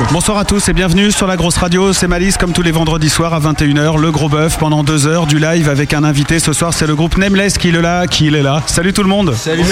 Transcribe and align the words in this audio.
Malice. 0.00 0.12
Bonsoir 0.12 0.38
à 0.38 0.44
tous 0.44 0.68
et 0.68 0.72
bienvenue 0.72 1.10
sur 1.10 1.26
la 1.26 1.36
grosse 1.36 1.56
radio. 1.56 1.92
C'est 1.92 2.06
Malice 2.08 2.36
comme 2.36 2.52
tous 2.52 2.62
les 2.62 2.70
vendredis 2.72 3.08
soirs 3.10 3.34
à 3.34 3.40
21h. 3.40 3.98
Le 4.00 4.10
gros 4.10 4.28
bœuf 4.28 4.56
pendant 4.58 4.82
deux 4.82 5.06
heures 5.06 5.26
du 5.26 5.38
live 5.38 5.68
avec 5.68 5.92
un 5.94 6.04
invité. 6.04 6.38
Ce 6.38 6.52
soir, 6.52 6.72
c'est 6.74 6.86
le 6.86 6.94
groupe 6.96 7.16
Nameless 7.16 7.58
qui 7.58 7.68
est 7.68 7.72
là. 7.80 8.06
Qui 8.06 8.28
est 8.28 8.42
là. 8.42 8.62
Salut 8.66 8.92
tout 8.92 9.02
le 9.02 9.08
monde. 9.08 9.34
Salut. 9.34 9.62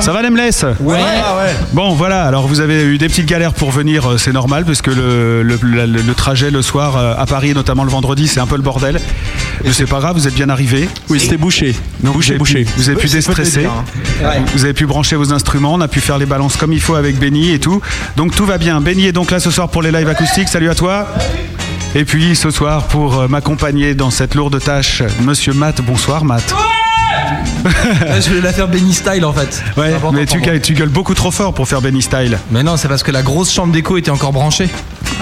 Ça 0.00 0.12
va 0.12 0.22
Nameless? 0.22 0.64
Ouais. 0.80 1.00
Bon 1.72 1.94
voilà. 1.94 2.24
Alors 2.26 2.46
vous 2.46 2.60
avez 2.60 2.82
eu 2.84 2.98
des 2.98 3.08
petites 3.08 3.26
galères 3.26 3.52
pour 3.54 3.70
venir. 3.70 4.10
euh, 4.12 4.18
C'est 4.18 4.32
normal 4.32 4.64
parce 4.64 4.82
que 4.82 4.90
le, 4.90 5.42
le- 5.42 5.58
le- 5.62 5.86
le 6.02 6.14
trajet 6.14 6.50
le 6.50 6.62
soir 6.62 6.96
euh, 6.96 7.14
à 7.18 7.26
Paris, 7.26 7.52
notamment 7.54 7.84
le 7.84 7.90
vendredi, 7.90 8.28
c'est 8.28 8.40
un 8.40 8.46
peu 8.46 8.56
le 8.56 8.62
bordel. 8.62 9.00
Mais 9.64 9.72
c'est 9.72 9.86
pas 9.86 10.00
grave. 10.00 10.16
Vous 10.16 10.26
êtes 10.28 10.34
bien 10.34 10.48
arrivés. 10.48 10.88
Oui, 11.08 11.20
c'était 11.20 11.36
bouché. 11.36 11.74
Donc 12.02 12.14
bouché, 12.14 12.36
bouché. 12.36 12.66
vous 12.76 12.88
avez 12.88 12.98
pu 12.98 13.08
déstresser. 13.08 13.66
Vous 14.54 14.64
avez 14.64 14.74
pu 14.74 14.86
brancher 14.86 15.16
vos 15.16 15.32
instruments. 15.32 15.74
On 15.74 15.80
a 15.80 15.88
pu 15.88 16.00
faire 16.00 16.18
les 16.18 16.26
balances 16.26 16.56
comme 16.56 16.72
il 16.72 16.80
faut 16.80 16.94
avec 16.94 17.18
Benny 17.18 17.50
et 17.52 17.58
tout. 17.58 17.80
Donc 18.16 18.34
tout 18.34 18.46
va 18.46 18.58
bien. 18.58 18.80
Benny 18.80 19.06
est 19.06 19.12
donc 19.12 19.30
là 19.30 19.39
ce 19.40 19.50
soir 19.50 19.68
pour 19.68 19.82
les 19.82 19.90
lives 19.90 20.08
acoustiques. 20.08 20.48
Salut 20.48 20.68
à 20.68 20.74
toi. 20.74 21.06
Et 21.94 22.04
puis 22.04 22.36
ce 22.36 22.50
soir 22.50 22.86
pour 22.88 23.20
euh, 23.20 23.28
m'accompagner 23.28 23.94
dans 23.94 24.10
cette 24.10 24.34
lourde 24.34 24.60
tâche, 24.62 25.02
Monsieur 25.22 25.54
Matt. 25.54 25.80
Bonsoir 25.80 26.24
Matt. 26.24 26.54
Je 28.20 28.28
voulais 28.28 28.40
la 28.40 28.52
faire 28.52 28.68
Benny 28.68 28.92
Style 28.94 29.24
en 29.24 29.32
fait. 29.32 29.62
Ouais, 29.76 29.92
mais 30.12 30.26
tu, 30.26 30.40
gueules- 30.40 30.60
tu 30.60 30.74
gueules 30.74 30.88
beaucoup 30.88 31.14
trop 31.14 31.30
fort 31.30 31.52
pour 31.54 31.68
faire 31.68 31.80
Benny 31.80 32.02
Style. 32.02 32.38
Mais 32.50 32.62
non, 32.62 32.76
c'est 32.76 32.88
parce 32.88 33.02
que 33.02 33.10
la 33.12 33.22
grosse 33.22 33.52
chambre 33.52 33.72
d'écho 33.72 33.96
était 33.96 34.10
encore 34.10 34.32
branchée. 34.32 34.68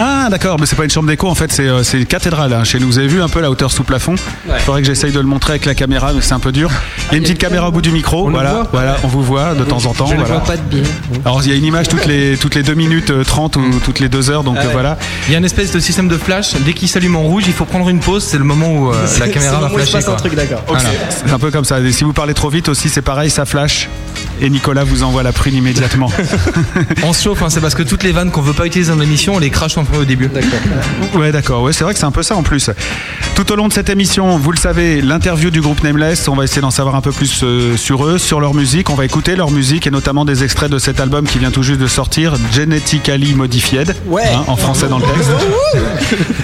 Ah 0.00 0.28
d'accord, 0.30 0.58
mais 0.60 0.66
c'est 0.66 0.76
pas 0.76 0.84
une 0.84 0.90
chambre 0.90 1.08
d'écho 1.08 1.26
en 1.28 1.34
fait, 1.34 1.50
c'est 1.50 1.66
euh, 1.66 1.82
c'est 1.82 1.98
une 1.98 2.06
cathédrale 2.06 2.52
hein. 2.52 2.62
chez 2.62 2.78
nous. 2.78 2.86
Vous 2.86 2.98
avez 2.98 3.08
vu 3.08 3.20
un 3.20 3.28
peu 3.28 3.40
la 3.40 3.50
hauteur 3.50 3.72
sous 3.72 3.82
plafond? 3.82 4.14
Il 4.46 4.54
faudrait 4.60 4.80
que 4.82 4.86
j'essaye 4.86 5.10
de 5.10 5.18
le 5.18 5.26
montrer 5.26 5.54
avec 5.54 5.64
la 5.64 5.74
caméra, 5.74 6.12
mais 6.12 6.20
c'est 6.20 6.34
un 6.34 6.38
peu 6.38 6.52
dur. 6.52 6.70
Il 7.10 7.12
y 7.12 7.14
a 7.14 7.16
une 7.16 7.24
petite 7.24 7.38
caméra 7.38 7.68
au 7.68 7.72
bout 7.72 7.82
du 7.82 7.90
micro, 7.90 8.30
voilà, 8.30 8.62
voilà, 8.72 8.96
on 9.02 9.08
vous 9.08 9.22
voit 9.24 9.54
de 9.54 9.64
temps 9.64 9.84
en 9.86 9.94
temps. 9.94 10.04
voilà. 10.06 10.38
pas 10.40 10.56
de 10.56 10.62
bien. 10.62 10.82
Alors 11.24 11.40
il 11.42 11.50
y 11.50 11.52
a 11.52 11.56
une 11.56 11.64
image 11.64 11.88
toutes 11.88 12.06
les 12.06 12.36
toutes 12.36 12.54
les 12.54 12.62
2 12.62 12.74
minutes 12.74 13.10
euh, 13.10 13.24
30 13.24 13.56
ou 13.56 13.80
toutes 13.84 13.98
les 13.98 14.08
2 14.08 14.30
heures, 14.30 14.44
donc 14.44 14.56
Ah 14.58 14.62
euh, 14.62 14.66
ouais. 14.68 14.72
voilà. 14.72 14.98
Il 15.26 15.32
y 15.32 15.34
a 15.34 15.38
une 15.38 15.44
espèce 15.44 15.72
de 15.72 15.80
système 15.80 16.06
de 16.06 16.16
flash. 16.16 16.54
Dès 16.64 16.74
qu'il 16.74 16.88
s'allume 16.88 17.16
en 17.16 17.22
rouge, 17.22 17.44
il 17.48 17.52
faut 17.52 17.64
prendre 17.64 17.88
une 17.88 17.98
pause. 17.98 18.22
C'est 18.24 18.38
le 18.38 18.44
moment 18.44 18.70
où 18.72 18.90
euh, 18.92 19.06
la 19.18 19.28
caméra 19.28 19.58
va 19.58 19.68
flasher. 19.68 19.98
d'accord. 20.36 20.62
Voilà. 20.68 20.84
C'est 21.10 21.32
un 21.32 21.38
peu 21.40 21.50
comme 21.50 21.64
ça. 21.64 21.77
Et 21.84 21.92
si 21.92 22.04
vous 22.04 22.12
parlez 22.12 22.34
trop 22.34 22.50
vite 22.50 22.68
aussi, 22.68 22.88
c'est 22.88 23.02
pareil, 23.02 23.30
ça 23.30 23.44
flash. 23.44 23.88
Et 24.40 24.50
Nicolas 24.50 24.84
vous 24.84 25.02
envoie 25.02 25.22
la 25.22 25.32
prune 25.32 25.54
immédiatement. 25.54 26.10
On 27.02 27.12
se 27.12 27.22
chauffe, 27.22 27.42
hein, 27.42 27.50
c'est 27.50 27.60
parce 27.60 27.74
que 27.74 27.82
toutes 27.82 28.02
les 28.02 28.12
vannes 28.12 28.30
qu'on 28.30 28.40
veut 28.40 28.52
pas 28.52 28.66
utiliser 28.66 28.92
dans 28.92 28.98
l'émission, 28.98 29.34
on 29.34 29.38
les 29.38 29.50
crache 29.50 29.78
un 29.78 29.84
peu 29.84 29.98
au 29.98 30.04
début. 30.04 30.30
Ouais, 31.14 31.32
d'accord. 31.32 31.62
Ouais, 31.62 31.72
c'est 31.72 31.84
vrai 31.84 31.92
que 31.92 31.98
c'est 31.98 32.06
un 32.06 32.12
peu 32.12 32.22
ça 32.22 32.36
en 32.36 32.42
plus. 32.42 32.70
Tout 33.34 33.52
au 33.52 33.56
long 33.56 33.68
de 33.68 33.72
cette 33.72 33.88
émission, 33.90 34.38
vous 34.38 34.52
le 34.52 34.58
savez, 34.58 35.00
l'interview 35.00 35.50
du 35.50 35.60
groupe 35.60 35.82
Nameless, 35.82 36.28
on 36.28 36.34
va 36.34 36.44
essayer 36.44 36.62
d'en 36.62 36.70
savoir 36.70 36.94
un 36.94 37.00
peu 37.00 37.12
plus 37.12 37.42
euh, 37.42 37.76
sur 37.76 38.04
eux, 38.06 38.18
sur 38.18 38.40
leur 38.40 38.54
musique. 38.54 38.90
On 38.90 38.94
va 38.94 39.04
écouter 39.04 39.36
leur 39.36 39.50
musique 39.50 39.86
et 39.86 39.90
notamment 39.90 40.24
des 40.24 40.44
extraits 40.44 40.70
de 40.70 40.78
cet 40.78 41.00
album 41.00 41.26
qui 41.26 41.38
vient 41.38 41.50
tout 41.50 41.62
juste 41.62 41.80
de 41.80 41.86
sortir, 41.86 42.34
Genetically 42.52 43.34
Modified, 43.34 43.90
hein, 43.90 44.44
en 44.46 44.56
français 44.56 44.88
dans 44.88 44.98
le 44.98 45.04
texte. 45.04 45.30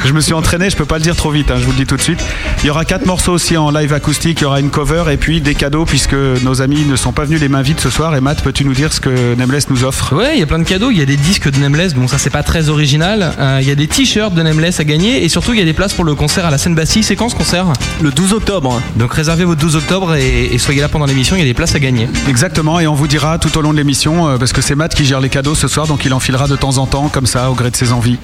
je 0.05 0.13
me 0.13 0.21
suis 0.21 0.35
entraîné, 0.35 0.71
je 0.71 0.77
peux 0.77 0.85
pas 0.85 0.99
le 0.99 1.03
dire 1.03 1.17
trop 1.17 1.31
vite, 1.31 1.51
hein, 1.51 1.57
je 1.59 1.65
vous 1.65 1.73
le 1.73 1.79
dis 1.79 1.87
tout 1.87 1.97
de 1.97 2.03
suite. 2.03 2.23
Il 2.63 2.67
y 2.67 2.71
aura 2.71 2.85
quatre 2.85 3.07
morceaux 3.07 3.33
aussi 3.33 3.57
en 3.57 3.71
live 3.71 3.93
acoustique, 3.93 4.41
il 4.41 4.45
y 4.45 4.47
aura 4.47 4.61
une 4.61 4.71
cover 4.71 5.05
et 5.11 5.17
puis 5.17 5.24
des 5.41 5.55
cadeaux 5.55 5.85
puisque 5.85 6.15
nos 6.15 6.61
amis 6.63 6.85
ne 6.85 6.97
sont 6.97 7.13
pas 7.13 7.25
venus 7.25 7.41
les 7.41 7.49
mains 7.49 7.63
vides 7.63 7.81
ce 7.81 7.91
soir. 7.91 8.15
Et 8.15 8.21
Matt, 8.21 8.43
peux-tu 8.43 8.65
nous 8.65 8.75
dire 8.75 8.93
ce 8.93 9.01
que 9.01 9.35
Nameless 9.35 9.71
nous 9.71 9.85
offre? 9.85 10.15
Ouais, 10.15 10.33
il 10.35 10.41
y 10.41 10.43
a 10.43 10.47
plein 10.47 10.59
de 10.59 10.65
cadeaux. 10.65 10.91
Il 10.91 10.99
y 10.99 11.03
a 11.03 11.07
des 11.07 11.17
disques 11.17 11.51
de 11.51 11.59
Nameless. 11.59 11.95
Bon, 11.95 12.07
ça 12.09 12.19
c'est 12.19 12.31
pas 12.31 12.43
très 12.43 12.69
original. 12.69 13.33
Euh, 13.39 13.59
Il 13.63 13.67
y 13.69 13.71
a 13.71 13.75
des 13.75 13.87
t-shirts 13.89 14.35
de 14.35 14.43
Nameless 14.43 14.81
à 14.81 14.85
gagner 14.85 15.25
et 15.25 15.29
surtout 15.29 15.53
il 15.55 15.59
y 15.59 15.63
a 15.63 15.65
des 15.65 15.73
places 15.73 15.95
pour 15.95 16.05
le 16.05 16.15
concert 16.15 16.45
à 16.47 16.51
la 16.51 16.59
scène 16.59 16.75
Bastille. 16.75 17.03
C'est 17.03 17.17
quand 17.17 17.29
ce 17.29 17.35
concert? 17.35 17.67
Le 18.03 18.11
12 18.11 18.35
octobre. 18.35 18.81
Donc 18.97 19.15
réservez 19.15 19.45
votre 19.45 19.61
12 19.61 19.77
octobre 19.77 20.15
et, 20.15 20.47
et 20.53 20.59
soyez 20.59 20.81
là 20.81 20.89
pendant 20.89 21.07
l'émission. 21.07 21.37
Il 21.37 21.41
y 21.41 21.43
a 21.43 21.47
des 21.47 21.55
places 21.55 21.75
à 21.75 21.79
gagner. 21.81 22.09
Exactement, 22.29 22.79
et 22.81 22.87
on 22.87 22.95
vous 22.95 23.09
dira 23.09 23.39
tout 23.39 23.57
au 23.57 23.63
long 23.63 23.73
de 23.73 23.79
l'émission, 23.79 24.29
euh, 24.29 24.37
parce 24.39 24.53
que 24.53 24.61
c'est 24.61 24.75
Matt 24.75 24.95
qui 24.95 25.05
gère 25.05 25.21
les 25.21 25.29
cadeaux 25.31 25.55
ce 25.55 25.69
soir, 25.69 25.87
donc 25.87 26.05
il 26.05 26.13
enfilera 26.13 26.47
de 26.49 26.57
temps 26.57 26.79
en 26.79 26.87
temps, 26.87 27.09
comme 27.09 27.27
ça, 27.27 27.51
au 27.51 27.55
gré 27.55 27.71
de 27.71 27.77
ses 27.77 27.93
envies. 27.93 28.19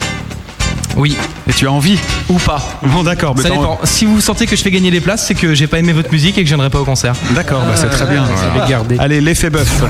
Oui 0.97 1.17
Et 1.49 1.53
tu 1.53 1.67
as 1.67 1.73
envie 1.73 1.99
ou 2.29 2.35
pas. 2.39 2.63
Bon, 2.83 3.03
d'accord, 3.03 3.35
mais 3.37 3.43
Ça 3.43 3.49
t'en- 3.51 3.57
dépend. 3.61 3.79
Si 3.85 4.05
vous 4.05 4.21
sentez 4.21 4.47
que 4.47 4.57
je 4.57 4.63
fais 4.63 4.71
gagner 4.71 4.91
les 4.91 5.01
places, 5.01 5.27
c'est 5.27 5.35
que 5.35 5.55
j'ai 5.55 5.67
pas 5.67 5.79
aimé 5.79 5.93
votre 5.93 6.11
musique 6.13 6.37
et 6.39 6.43
que 6.43 6.47
je 6.47 6.51
viendrai 6.55 6.71
pas 6.71 6.81
au 6.81 6.85
concert. 6.85 7.15
D'accord, 7.35 7.63
bah, 7.63 7.73
c'est 7.77 7.89
très 7.91 8.07
bien. 8.07 8.25
vais 8.25 8.69
garder. 8.69 8.97
Allez, 8.99 9.21
l'effet 9.21 9.51
bœuf. 9.51 9.83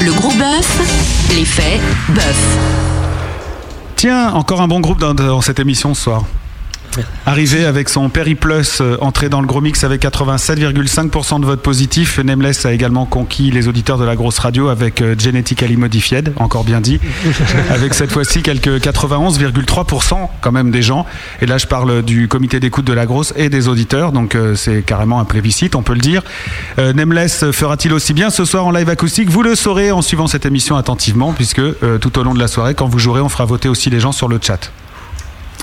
Le 0.00 0.12
gros 0.12 0.30
bœuf, 0.32 1.28
l'effet 1.36 1.78
bœuf. 2.08 2.56
Tiens, 3.96 4.32
encore 4.32 4.62
un 4.62 4.68
bon 4.68 4.80
groupe 4.80 4.98
dans, 5.00 5.12
dans 5.14 5.40
cette 5.42 5.58
émission 5.60 5.92
ce 5.94 6.02
soir. 6.02 6.22
Arrivé 7.26 7.64
avec 7.64 7.88
son 7.88 8.08
Periplus, 8.08 8.80
euh, 8.80 8.96
entré 9.00 9.28
dans 9.28 9.40
le 9.40 9.46
gros 9.46 9.60
mix 9.60 9.84
avec 9.84 10.02
87,5% 10.02 11.40
de 11.40 11.46
votes 11.46 11.62
positifs, 11.62 12.18
Nameless 12.18 12.66
a 12.66 12.72
également 12.72 13.06
conquis 13.06 13.50
les 13.50 13.68
auditeurs 13.68 13.98
de 13.98 14.04
la 14.04 14.16
grosse 14.16 14.38
radio 14.38 14.68
avec 14.68 15.00
euh, 15.00 15.14
Genetically 15.16 15.76
Modified, 15.76 16.32
encore 16.36 16.64
bien 16.64 16.80
dit, 16.80 16.98
avec 17.70 17.94
cette 17.94 18.10
fois-ci 18.10 18.42
quelques 18.42 18.68
91,3% 18.68 20.28
quand 20.40 20.52
même 20.52 20.70
des 20.70 20.82
gens. 20.82 21.06
Et 21.40 21.46
là, 21.46 21.58
je 21.58 21.66
parle 21.66 22.02
du 22.02 22.28
comité 22.28 22.58
d'écoute 22.58 22.84
de 22.84 22.92
la 22.92 23.06
grosse 23.06 23.32
et 23.36 23.48
des 23.48 23.68
auditeurs, 23.68 24.12
donc 24.12 24.34
euh, 24.34 24.54
c'est 24.56 24.82
carrément 24.82 25.20
un 25.20 25.24
plébiscite, 25.24 25.74
on 25.76 25.82
peut 25.82 25.94
le 25.94 26.00
dire. 26.00 26.22
Nameless 26.78 27.50
fera-t-il 27.52 27.92
aussi 27.92 28.14
bien 28.14 28.30
ce 28.30 28.44
soir 28.44 28.66
en 28.66 28.70
live 28.70 28.88
acoustique? 28.88 29.30
Vous 29.30 29.42
le 29.42 29.54
saurez 29.54 29.92
en 29.92 30.02
suivant 30.02 30.26
cette 30.26 30.46
émission 30.46 30.76
attentivement, 30.76 31.32
puisque 31.32 31.60
tout 32.00 32.18
au 32.18 32.22
long 32.22 32.34
de 32.34 32.38
la 32.38 32.48
soirée, 32.48 32.74
quand 32.74 32.88
vous 32.88 32.98
jouerez, 32.98 33.20
on 33.20 33.28
fera 33.28 33.44
voter 33.44 33.68
aussi 33.68 33.90
les 33.90 34.00
gens 34.00 34.12
sur 34.12 34.28
le 34.28 34.38
chat. 34.40 34.70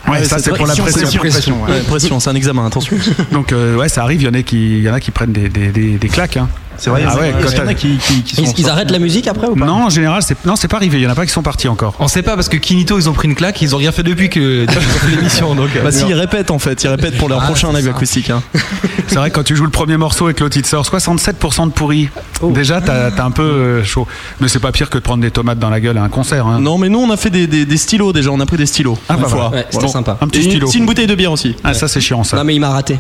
Ouais, 0.08 0.24
ça 0.24 0.40
c'est 0.40 0.54
pour 0.56 0.68
la 0.68 0.76
pression. 0.76 1.20
pression. 1.20 1.64
Ouais, 1.64 1.82
pression, 1.82 2.20
c'est 2.20 2.30
un 2.30 2.36
examen, 2.36 2.66
attention. 2.66 2.96
Donc 3.32 3.52
euh, 3.52 3.76
ouais, 3.76 3.90
ça 3.90 4.04
arrive, 4.04 4.22
il 4.22 4.26
y 4.26 4.30
en 4.30 4.34
a 4.34 4.42
qui, 4.42 4.78
il 4.78 4.84
y 4.84 4.90
en 4.90 4.94
a 4.94 5.00
qui 5.00 5.12
prennent 5.12 5.34
des, 5.34 5.50
des, 5.50 5.70
des, 5.70 5.98
des 5.98 6.10
claques. 6.10 6.38
Hein. 6.38 6.50
C'est 6.78 6.90
vrai, 6.90 7.04
Ah 7.08 7.16
ouais, 7.18 7.34
quand 7.42 7.50
il 7.52 7.58
y 7.58 7.62
en 7.62 7.68
a 7.68 7.74
qui, 7.74 7.98
qui, 7.98 8.22
qui 8.24 8.36
sont 8.36 8.44
Ils, 8.44 8.60
ils 8.62 8.70
arrêtent 8.70 8.92
la 8.92 9.00
musique 9.00 9.28
après 9.28 9.48
ou 9.48 9.56
pas? 9.56 9.66
Non, 9.66 9.86
en 9.86 9.90
général, 9.90 10.22
c'est 10.22 10.38
non, 10.46 10.56
c'est 10.56 10.68
pas 10.68 10.78
arrivé. 10.78 10.98
Il 11.00 11.04
y 11.04 11.08
en 11.08 11.10
a 11.12 11.16
pas 11.16 11.26
qui 11.26 11.32
sont 11.32 11.42
partis 11.42 11.68
encore. 11.68 11.96
On 12.00 12.08
sait 12.08 12.22
pas 12.22 12.36
parce 12.36 12.50
que 12.50 12.58
Kinito 12.58 12.98
ils 13.00 13.10
ont 13.10 13.14
pris 13.14 13.28
une 13.28 13.36
claque, 13.36 13.62
ils 13.62 13.74
ont 13.76 13.78
rien 13.80 13.92
fait 13.92 14.04
depuis 14.04 14.30
que 14.30 14.66
l'émission 15.10 15.56
donc. 15.56 15.70
euh, 15.76 15.84
Bah 15.84 15.92
si, 15.92 16.06
ils 16.08 16.14
répètent 16.14 16.52
en 16.52 16.60
fait, 16.60 16.84
ils 16.84 16.88
répètent 16.88 17.18
pour 17.18 17.30
leur 17.30 17.42
Ah, 17.42 17.46
prochain 17.46 17.72
live 17.74 17.88
acoustique. 17.90 18.30
hein. 18.30 18.42
C'est 19.08 19.16
vrai 19.16 19.30
que 19.30 19.36
quand 19.36 19.44
tu 19.44 19.56
joues 19.56 19.64
le 19.64 19.70
premier 19.72 19.98
morceau 19.98 20.30
et 20.30 20.34
que 20.34 20.44
l'autre 20.44 20.58
il 20.58 20.66
sort 20.66 20.84
67% 20.86 21.68
de 21.68 21.72
pourri, 21.72 22.10
déjà 22.44 22.82
t'as 22.82 23.10
as 23.10 23.24
un 23.24 23.32
peu 23.32 23.42
euh, 23.44 23.84
chaud. 23.84 24.06
Mais 24.42 24.48
c'est 24.48 24.60
pas 24.60 24.72
pire 24.72 24.90
que 24.90 24.98
de 24.98 25.04
prendre 25.04 25.22
des 25.22 25.32
tomates 25.32 25.60
dans 25.60 25.70
la 25.70 25.80
gueule 25.80 25.98
à 25.98 26.04
un 26.04 26.10
concert. 26.10 26.46
Hein. 26.46 26.60
Non, 26.60 26.78
mais 26.78 26.90
nous 26.90 27.00
on 27.00 27.10
a 27.12 27.18
fait 27.18 27.30
des, 27.30 27.48
des- 27.48 27.66
des 27.66 27.78
stylos 27.78 28.12
déjà, 28.14 28.30
on 28.32 28.40
a 28.40 28.46
pris 28.46 28.58
des 28.58 28.66
stylos. 28.66 28.98
Ah, 29.10 29.16
une 29.16 29.22
bah 29.22 29.28
fois. 29.30 29.50
Ouais, 29.52 29.66
c'était 29.70 29.88
sympa. 29.88 30.18
Un 30.22 30.28
petit 30.28 30.40
Et 30.40 30.44
stylo. 30.44 30.70
une 30.72 30.86
bouteille 30.86 31.08
de 31.08 31.16
bière 31.16 31.32
aussi. 31.32 31.56
Ah 31.64 31.74
ça 31.74 31.88
c'est 31.88 32.02
chiant 32.02 32.24
ça. 32.24 32.38
Non 32.38 32.44
mais 32.44 32.54
il 32.56 32.60
m'a 32.60 32.70
raté. 32.70 33.00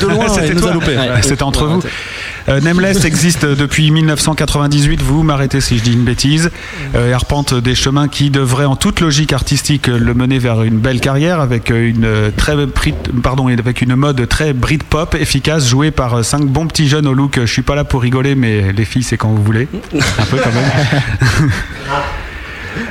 De 0.00 0.06
loin, 0.06 0.28
C'était 0.34 0.48
il 0.48 0.54
nous 0.54 0.60
toi 0.60 0.70
a 0.70 0.74
loupé. 0.74 0.96
Ouais. 0.96 1.08
Ouais, 1.10 1.22
C'était 1.22 1.42
entre 1.42 1.66
vous. 1.66 1.82
Euh, 2.48 2.60
Nameless 2.60 2.98
existe 3.18 3.46
depuis 3.46 3.90
1998. 3.90 5.02
Vous 5.02 5.24
m'arrêtez 5.24 5.60
si 5.60 5.76
je 5.76 5.82
dis 5.82 5.92
une 5.92 6.04
bêtise. 6.04 6.52
Euh, 6.94 7.10
et 7.10 7.12
arpente 7.12 7.52
des 7.52 7.74
chemins 7.74 8.06
qui 8.06 8.30
devraient, 8.30 8.64
en 8.64 8.76
toute 8.76 9.00
logique 9.00 9.32
artistique, 9.32 9.88
le 9.88 10.14
mener 10.14 10.38
vers 10.38 10.62
une 10.62 10.78
belle 10.78 11.00
carrière 11.00 11.40
avec 11.40 11.72
euh, 11.72 11.88
une 11.88 12.04
euh, 12.04 12.30
très 12.30 12.54
pardon, 13.20 13.48
avec 13.48 13.82
une 13.82 13.96
mode 13.96 14.28
très 14.28 14.52
Britpop 14.52 15.16
efficace, 15.16 15.66
jouée 15.66 15.90
par 15.90 16.18
euh, 16.18 16.22
cinq 16.22 16.44
bons 16.44 16.68
petits 16.68 16.86
jeunes 16.86 17.08
au 17.08 17.12
look. 17.12 17.40
Je 17.40 17.52
suis 17.52 17.62
pas 17.62 17.74
là 17.74 17.82
pour 17.82 18.02
rigoler, 18.02 18.36
mais 18.36 18.72
les 18.72 18.84
filles, 18.84 19.02
c'est 19.02 19.16
quand 19.16 19.30
vous 19.30 19.42
voulez. 19.42 19.66
Un 19.94 20.24
peu 20.26 20.36
quand 20.36 20.52
même. 20.52 21.50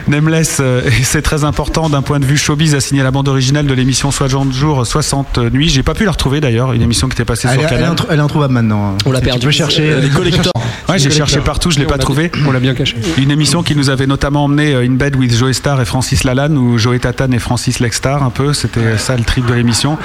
Nameless, 0.07 0.57
euh, 0.60 0.81
c'est 1.04 1.22
très 1.22 1.44
important 1.44 1.89
d'un 1.89 2.01
point 2.01 2.19
de 2.19 2.25
vue 2.25 2.38
showbiz, 2.38 2.75
a 2.75 2.80
signé 2.80 3.04
la 3.04 3.12
bande 3.12 3.28
originale 3.28 3.66
de 3.68 3.74
l'émission 3.74 4.12
60 4.12 4.51
jours, 4.54 4.86
60 4.86 5.38
nuits. 5.51 5.69
J'ai 5.69 5.84
pas 5.84 5.94
pu 5.94 6.06
la 6.06 6.12
retrouver 6.12 6.39
d'ailleurs, 6.42 6.74
une 6.74 6.81
émission 6.81 7.07
qui 7.07 7.13
était 7.13 7.25
passée 7.25 7.48
Elle, 7.51 7.60
sur 7.60 7.63
est- 7.63 7.66
elle 7.74 7.80
est 7.80 7.84
Canal. 7.84 7.98
elle 8.10 8.19
est 8.19 8.22
introuvable 8.22 8.54
maintenant. 8.54 8.95
On 9.06 9.12
l'a 9.12 9.19
Tu 9.19 9.25
perdu. 9.25 9.45
peux 9.48 9.51
chercher. 9.51 10.00
Les 10.01 10.10
collecteurs. 10.10 10.51
Ouais, 10.89 10.98
j'ai 11.00 11.12
cherché 11.12 11.39
partout, 11.39 11.69
je 11.72 11.80
l'ai 11.80 11.86
pas 11.86 11.98
trouvé. 11.98 12.31
On 12.48 12.51
l'a 12.51 12.60
bien 12.60 12.74
caché. 12.74 12.95
Une 13.18 13.31
émission 13.31 13.62
qui 13.63 13.75
nous 13.75 13.89
avait 13.89 14.07
notamment 14.07 14.45
emmené 14.45 14.74
euh, 14.74 14.86
In 14.86 14.92
Bed 14.94 15.16
with 15.18 15.36
Joey 15.36 15.54
Star 15.54 15.81
et 15.81 15.86
Francis 15.86 16.24
Lalanne, 16.24 16.57
ou 16.57 16.78
Joey 16.78 17.00
Tatane 17.00 17.33
et 17.33 17.40
Francis 17.40 17.80
Lexstar, 17.80 18.24
un 18.24 18.30
peu. 18.30 18.54
C'était 18.54 18.98
ça 18.98 19.16
le 19.18 19.24
trip 19.24 19.45
de 19.45 19.54
l'émission. 19.54 19.98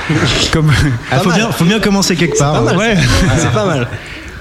Comme, 0.52 0.72
Il 1.12 1.18
faut 1.18 1.30
bien, 1.30 1.50
faut 1.52 1.64
bien 1.64 1.78
commencer 1.80 2.16
quelque 2.16 2.36
part. 2.38 2.64
ouais. 2.76 2.96
C'est 3.38 3.52
pas 3.52 3.64
mal. 3.66 3.86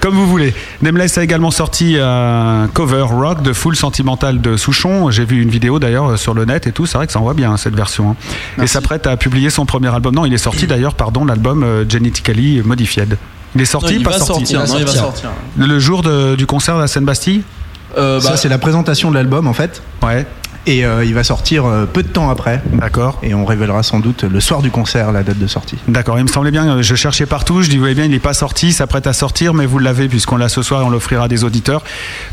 Comme 0.02 0.14
vous 0.16 0.26
voulez. 0.26 0.52
Nameless 0.82 1.16
a 1.16 1.22
également 1.22 1.52
sorti 1.52 1.96
un 1.96 2.68
cover 2.74 3.02
rock 3.02 3.40
de 3.42 3.52
Full 3.52 3.76
Sentimental 3.76 4.40
de 4.40 4.56
Souchon. 4.56 5.10
J'ai 5.12 5.24
vu 5.24 5.40
une 5.40 5.48
vidéo 5.48 5.78
d'ailleurs 5.78 6.18
sur 6.18 6.34
le 6.34 6.44
net 6.44 6.66
et 6.66 6.72
tout. 6.72 6.86
C'est 6.86 6.98
vrai 6.98 7.06
que 7.06 7.12
ça 7.12 7.20
envoie 7.20 7.34
bien 7.34 7.56
cette 7.56 7.76
version. 7.76 8.10
hein. 8.58 8.62
Et 8.62 8.66
s'apprête 8.66 9.06
à 9.06 9.16
publier 9.16 9.48
son 9.48 9.64
premier 9.64 9.94
album. 9.94 10.12
Non, 10.14 10.26
il 10.26 10.34
est 10.34 10.38
sorti 10.38 10.66
d'ailleurs, 10.66 10.94
pardon, 10.96 11.24
l'album 11.24 11.62
euh, 11.62 11.84
Genetically 11.88 12.62
Modified. 12.64 13.16
Il 13.54 13.60
est 13.60 13.64
sorti, 13.64 13.92
Non, 13.94 13.98
il 14.00 14.02
pas 14.04 14.10
va 14.10 14.18
sorti. 14.18 14.46
sortir. 14.46 14.74
Non, 14.74 14.80
il 14.80 14.84
va 14.86 14.92
sortir. 14.92 15.30
Le 15.56 15.78
jour 15.78 16.02
de- 16.02 16.34
du 16.34 16.46
concert 16.46 16.74
de 16.76 16.80
la 16.80 16.88
Seine-Bastille 16.88 17.42
Euh, 17.96 18.18
bah, 18.20 18.24
Ça, 18.30 18.36
c'est 18.36 18.48
la 18.48 18.58
présentation 18.58 19.10
de 19.10 19.14
l'album 19.16 19.46
en 19.46 19.52
fait. 19.52 19.82
Ouais, 20.02 20.26
Et 20.66 20.84
euh, 20.84 21.04
il 21.04 21.12
va 21.12 21.24
sortir 21.24 21.66
euh, 21.66 21.86
peu 21.86 22.04
de 22.04 22.08
temps 22.08 22.30
après. 22.30 22.62
d'accord. 22.72 23.18
Et 23.22 23.34
on 23.34 23.44
révélera 23.44 23.82
sans 23.82 23.98
doute 23.98 24.22
le 24.22 24.40
soir 24.40 24.62
du 24.62 24.70
concert 24.70 25.10
la 25.10 25.24
date 25.24 25.38
de 25.38 25.46
sortie. 25.48 25.76
D'accord, 25.88 26.18
il 26.18 26.22
me 26.22 26.28
semblait 26.28 26.52
bien, 26.52 26.68
euh, 26.68 26.82
je 26.82 26.94
cherchais 26.94 27.26
partout, 27.26 27.62
je 27.62 27.68
dis, 27.68 27.76
vous 27.76 27.82
voyez 27.82 27.96
bien, 27.96 28.04
il 28.04 28.12
n'est 28.12 28.20
pas 28.20 28.32
sorti, 28.32 28.68
il 28.68 28.72
s'apprête 28.72 29.08
à 29.08 29.12
sortir, 29.12 29.54
mais 29.54 29.66
vous 29.66 29.80
l'avez 29.80 30.08
puisqu'on 30.08 30.36
l'a 30.36 30.48
ce 30.48 30.62
soir 30.62 30.82
et 30.82 30.84
on 30.84 30.90
l'offrira 30.90 31.24
à 31.24 31.28
des 31.28 31.42
auditeurs. 31.42 31.82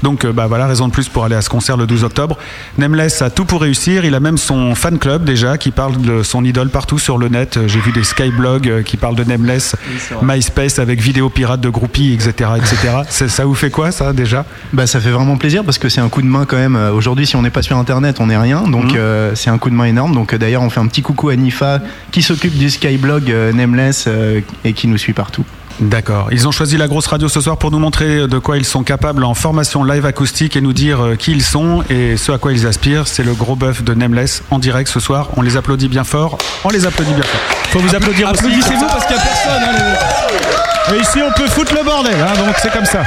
Donc 0.04 0.26
euh, 0.26 0.32
bah, 0.32 0.46
voilà, 0.48 0.68
raison 0.68 0.88
de 0.88 0.94
plus 0.94 1.10
pour 1.10 1.26
aller 1.26 1.36
à 1.36 1.42
ce 1.42 1.50
concert 1.50 1.76
le 1.76 1.88
12 1.88 2.04
octobre. 2.04 2.38
Nameless 2.78 3.24
a 3.24 3.32
tout 3.32 3.46
pour 3.46 3.62
réussir, 3.62 4.06
il 4.06 4.14
a 4.14 4.20
même 4.20 4.38
son 4.38 4.76
fan 4.76 5.00
club 5.00 5.24
déjà 5.24 5.58
qui 5.58 5.72
parle 5.72 5.98
de 6.00 6.22
son 6.22 6.44
idole 6.44 6.70
partout 6.70 7.00
sur 7.00 7.18
le 7.18 7.30
net. 7.30 7.60
J'ai 7.66 7.80
vu 7.80 7.92
des 7.92 8.04
skyblogs 8.04 8.84
qui 8.84 8.98
parlent 8.98 9.16
de 9.16 9.24
Nameless, 9.24 9.76
MySpace 10.22 10.78
avec 10.78 11.02
vidéos 11.02 11.30
pirates 11.30 11.62
de 11.62 11.70
groupies, 11.70 12.14
etc. 12.14 12.52
etc. 12.58 12.78
Ça 13.10 13.46
vous 13.46 13.56
fait 13.56 13.72
quoi 13.72 13.92
ça 13.92 14.14
déjà? 14.14 14.46
Bah, 14.74 14.86
ça 14.86 15.00
fait 15.00 15.12
vraiment 15.12 15.38
plaisir 15.38 15.64
parce 15.64 15.78
que 15.78 15.90
c'est 15.90 16.02
un 16.02 16.10
coup 16.10 16.22
de 16.22 16.28
main 16.28 16.46
quand 16.46 16.58
même. 16.58 16.76
Aujourd'hui, 16.94 17.26
si 17.26 17.36
on 17.36 17.42
n'est 17.42 17.50
pas 17.50 17.62
sur 17.62 17.78
Internet, 17.78 18.19
on 18.20 18.28
n'est 18.28 18.38
rien. 18.38 18.64
Donc, 18.68 18.96
euh, 18.96 19.32
c'est 19.36 19.50
un 19.50 19.58
coup 19.58 19.70
de 19.70 19.76
main 19.76 19.86
énorme. 19.86 20.14
Donc, 20.14 20.34
euh, 20.34 20.38
d'ailleurs, 20.38 20.62
on 20.62 20.70
fait 20.70 20.80
un 20.80 20.88
petit 20.88 21.02
coucou 21.02 21.30
à 21.30 21.36
Nifa 21.36 21.80
qui 22.12 22.22
s'occupe 22.22 22.58
du 22.58 22.70
Skyblog 22.70 23.32
euh, 23.32 23.52
Nameless 23.54 24.06
euh, 24.08 24.42
et 24.64 24.74
qui 24.74 24.88
nous 24.88 24.98
suit 24.98 25.14
partout. 25.14 25.44
D'accord. 25.80 26.28
Ils 26.32 26.46
ont 26.46 26.52
choisi 26.52 26.76
la 26.76 26.90
grosse 26.90 27.08
radio 27.08 27.30
ce 27.30 27.40
soir 27.40 27.56
pour 27.58 27.72
nous 27.72 27.80
montrer 27.80 28.28
de 28.28 28.38
quoi 28.38 28.58
ils 28.58 28.66
sont 28.66 28.84
capables 28.84 29.24
en 29.24 29.34
formation 29.34 29.86
live 29.86 30.06
acoustique 30.06 30.58
et 30.58 30.62
nous 30.62 30.74
dire 30.74 31.00
qui 31.18 31.32
ils 31.32 31.42
sont 31.42 31.84
et 31.90 32.18
ce 32.18 32.34
à 32.34 32.38
quoi 32.38 32.52
ils 32.52 32.68
aspirent. 32.68 33.08
C'est 33.08 33.24
le 33.24 33.34
gros 33.34 33.56
bœuf 33.56 33.82
de 33.82 33.94
Nameless 33.94 34.44
en 34.52 34.60
direct 34.60 34.90
ce 34.90 35.00
soir. 35.00 35.30
On 35.38 35.42
les 35.42 35.56
applaudit 35.56 35.88
bien 35.88 36.04
fort. 36.04 36.38
On 36.66 36.70
les 36.70 36.86
applaudit 36.86 37.14
bien 37.14 37.24
fort. 37.24 37.40
Faut 37.70 37.80
vous 37.80 37.96
applaudir. 37.96 38.28
Applaudissez-vous 38.28 38.88
parce 38.88 39.06
qu'il 39.06 39.16
n'y 39.16 39.22
a 39.22 39.26
personne. 39.26 39.64
hein, 39.64 39.78
les- 39.78 40.49
Et 40.94 41.02
ici, 41.02 41.20
on 41.22 41.32
peut 41.32 41.48
foutre 41.48 41.74
le 41.76 41.84
bordel, 41.84 42.16
hein, 42.20 42.34
donc 42.46 42.56
c'est 42.62 42.72
comme 42.72 42.86
ça. 42.86 43.04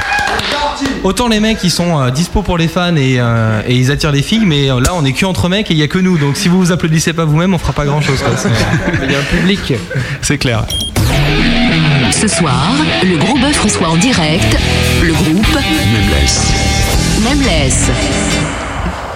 Autant 1.03 1.27
les 1.27 1.39
mecs 1.39 1.63
ils 1.63 1.71
sont 1.71 1.99
euh, 1.99 2.09
dispo 2.09 2.41
pour 2.41 2.57
les 2.57 2.67
fans 2.67 2.95
et, 2.95 3.15
euh, 3.19 3.61
et 3.67 3.75
ils 3.75 3.91
attirent 3.91 4.11
les 4.11 4.21
filles, 4.21 4.45
mais 4.45 4.71
euh, 4.71 4.79
là 4.79 4.91
on 4.93 5.03
est 5.05 5.13
que 5.13 5.25
entre 5.25 5.49
mecs 5.49 5.69
et 5.69 5.73
il 5.73 5.79
y 5.79 5.83
a 5.83 5.87
que 5.87 5.99
nous. 5.99 6.17
Donc 6.17 6.37
si 6.37 6.47
vous 6.47 6.59
vous 6.59 6.71
applaudissez 6.71 7.13
pas 7.13 7.25
vous-même, 7.25 7.53
on 7.53 7.57
fera 7.57 7.73
pas 7.73 7.85
grand 7.85 8.01
chose. 8.01 8.23
Il 9.03 9.11
y 9.11 9.15
a 9.15 9.19
un 9.19 9.23
public. 9.23 9.73
C'est 10.21 10.37
clair. 10.37 10.65
Ce 12.11 12.27
soir, 12.27 12.73
le 13.03 13.17
gros 13.17 13.37
bœuf 13.37 13.61
reçoit 13.61 13.89
en 13.89 13.97
direct 13.97 14.57
le 15.01 15.13
groupe 15.13 15.57
Nameless. 15.93 16.51
Nameless. 17.23 17.89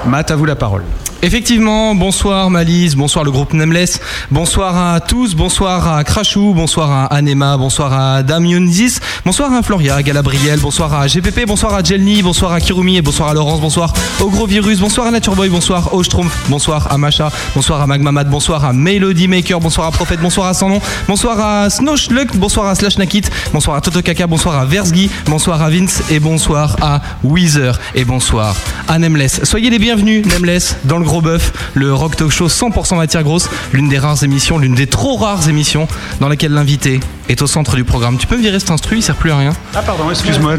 Matt, 0.06 0.32
à 0.32 0.36
vous 0.36 0.46
la 0.46 0.56
parole. 0.56 0.84
Effectivement, 1.24 1.96
bonsoir 1.96 2.52
Malice, 2.52 2.96
bonsoir 2.96 3.26
le 3.26 3.32
groupe 3.32 3.52
Nameless, 3.52 4.00
bonsoir 4.30 4.94
à 4.94 5.00
tous, 5.00 5.34
bonsoir 5.34 5.96
à 5.96 6.04
Crashou, 6.04 6.54
bonsoir 6.54 6.92
à 6.92 7.06
Anema, 7.08 7.58
bonsoir 7.58 7.92
à 7.92 8.22
Damionzis, 8.22 9.00
bonsoir 9.26 9.52
à 9.52 9.64
Floria, 9.64 9.96
à 9.96 10.04
Galabriel, 10.04 10.60
bonsoir 10.60 10.94
à 10.94 11.08
GPP, 11.08 11.48
bonsoir 11.48 11.74
à 11.74 11.82
Jelny, 11.82 12.22
bonsoir 12.22 12.54
à 12.54 12.62
Kirumi 12.62 12.98
et 12.98 13.02
bonsoir 13.02 13.30
à 13.30 13.34
Laurence, 13.34 13.60
bonsoir 13.60 13.94
au 14.22 14.30
Gros 14.30 14.46
Virus, 14.46 14.80
bonsoir 14.80 15.08
à 15.08 15.12
Natureboy, 15.12 15.50
bonsoir 15.50 15.92
au 15.92 16.04
Schtroumpf, 16.04 16.50
bonsoir 16.50 16.94
à 16.94 17.00
Macha, 17.00 17.32
bonsoir 17.56 17.82
à 17.82 17.88
Magmamad, 17.88 18.30
bonsoir 18.30 18.64
à 18.64 18.72
Melody 18.72 19.28
Maker, 19.28 19.60
bonsoir 19.60 19.88
à 19.88 19.92
Prophète, 19.92 20.22
bonsoir 20.22 20.46
à 20.46 20.54
Sanon, 20.54 20.80
bonsoir 21.08 21.40
à 21.40 21.72
Snowschluck, 21.72 22.38
bonsoir 22.38 22.68
à 22.68 22.76
Slash 22.76 23.00
Nakit, 23.00 23.24
bonsoir 23.54 23.76
à 23.76 23.82
Toto 23.82 24.04
Kaka, 24.04 24.28
bonsoir 24.28 24.56
à 24.56 24.66
Versgi, 24.66 25.10
bonsoir 25.26 25.64
à 25.64 25.72
Vince 25.72 26.04
et 26.12 26.20
bonsoir 26.20 26.76
à 26.80 27.02
Weezer 27.24 27.80
et 27.96 28.06
bonsoir 28.06 28.56
à 28.88 29.00
Nameless. 29.00 29.42
Soyez 29.46 29.72
les 29.72 29.80
bienvenus, 29.80 30.24
Nameless, 30.28 30.78
dans 30.86 31.00
le 31.00 31.07
gros 31.08 31.22
bœuf, 31.22 31.72
le 31.74 31.94
rock 31.94 32.16
talk 32.16 32.32
show 32.32 32.48
100% 32.48 32.98
matière 32.98 33.24
grosse, 33.24 33.50
l'une 33.74 33.90
des 33.90 33.98
rares 33.98 34.24
émissions, 34.24 34.60
l'une 34.60 34.76
des 34.76 34.88
trop 34.88 35.16
rares 35.16 35.50
émissions 35.50 35.88
dans 36.20 36.30
laquelle 36.30 36.52
l'invité 36.52 37.00
est 37.30 37.42
au 37.42 37.48
centre 37.48 37.76
du 37.76 37.84
programme. 37.84 38.18
Tu 38.18 38.28
peux 38.28 38.38
me 38.38 38.42
virer 38.42 38.60
cet 38.60 38.72
instru, 38.72 38.98
il 38.98 39.02
sert 39.02 39.16
plus 39.16 39.32
à 39.32 39.38
rien? 39.38 39.54
Ah 39.74 39.82
pardon, 39.82 40.10
excuse-moi. 40.12 40.58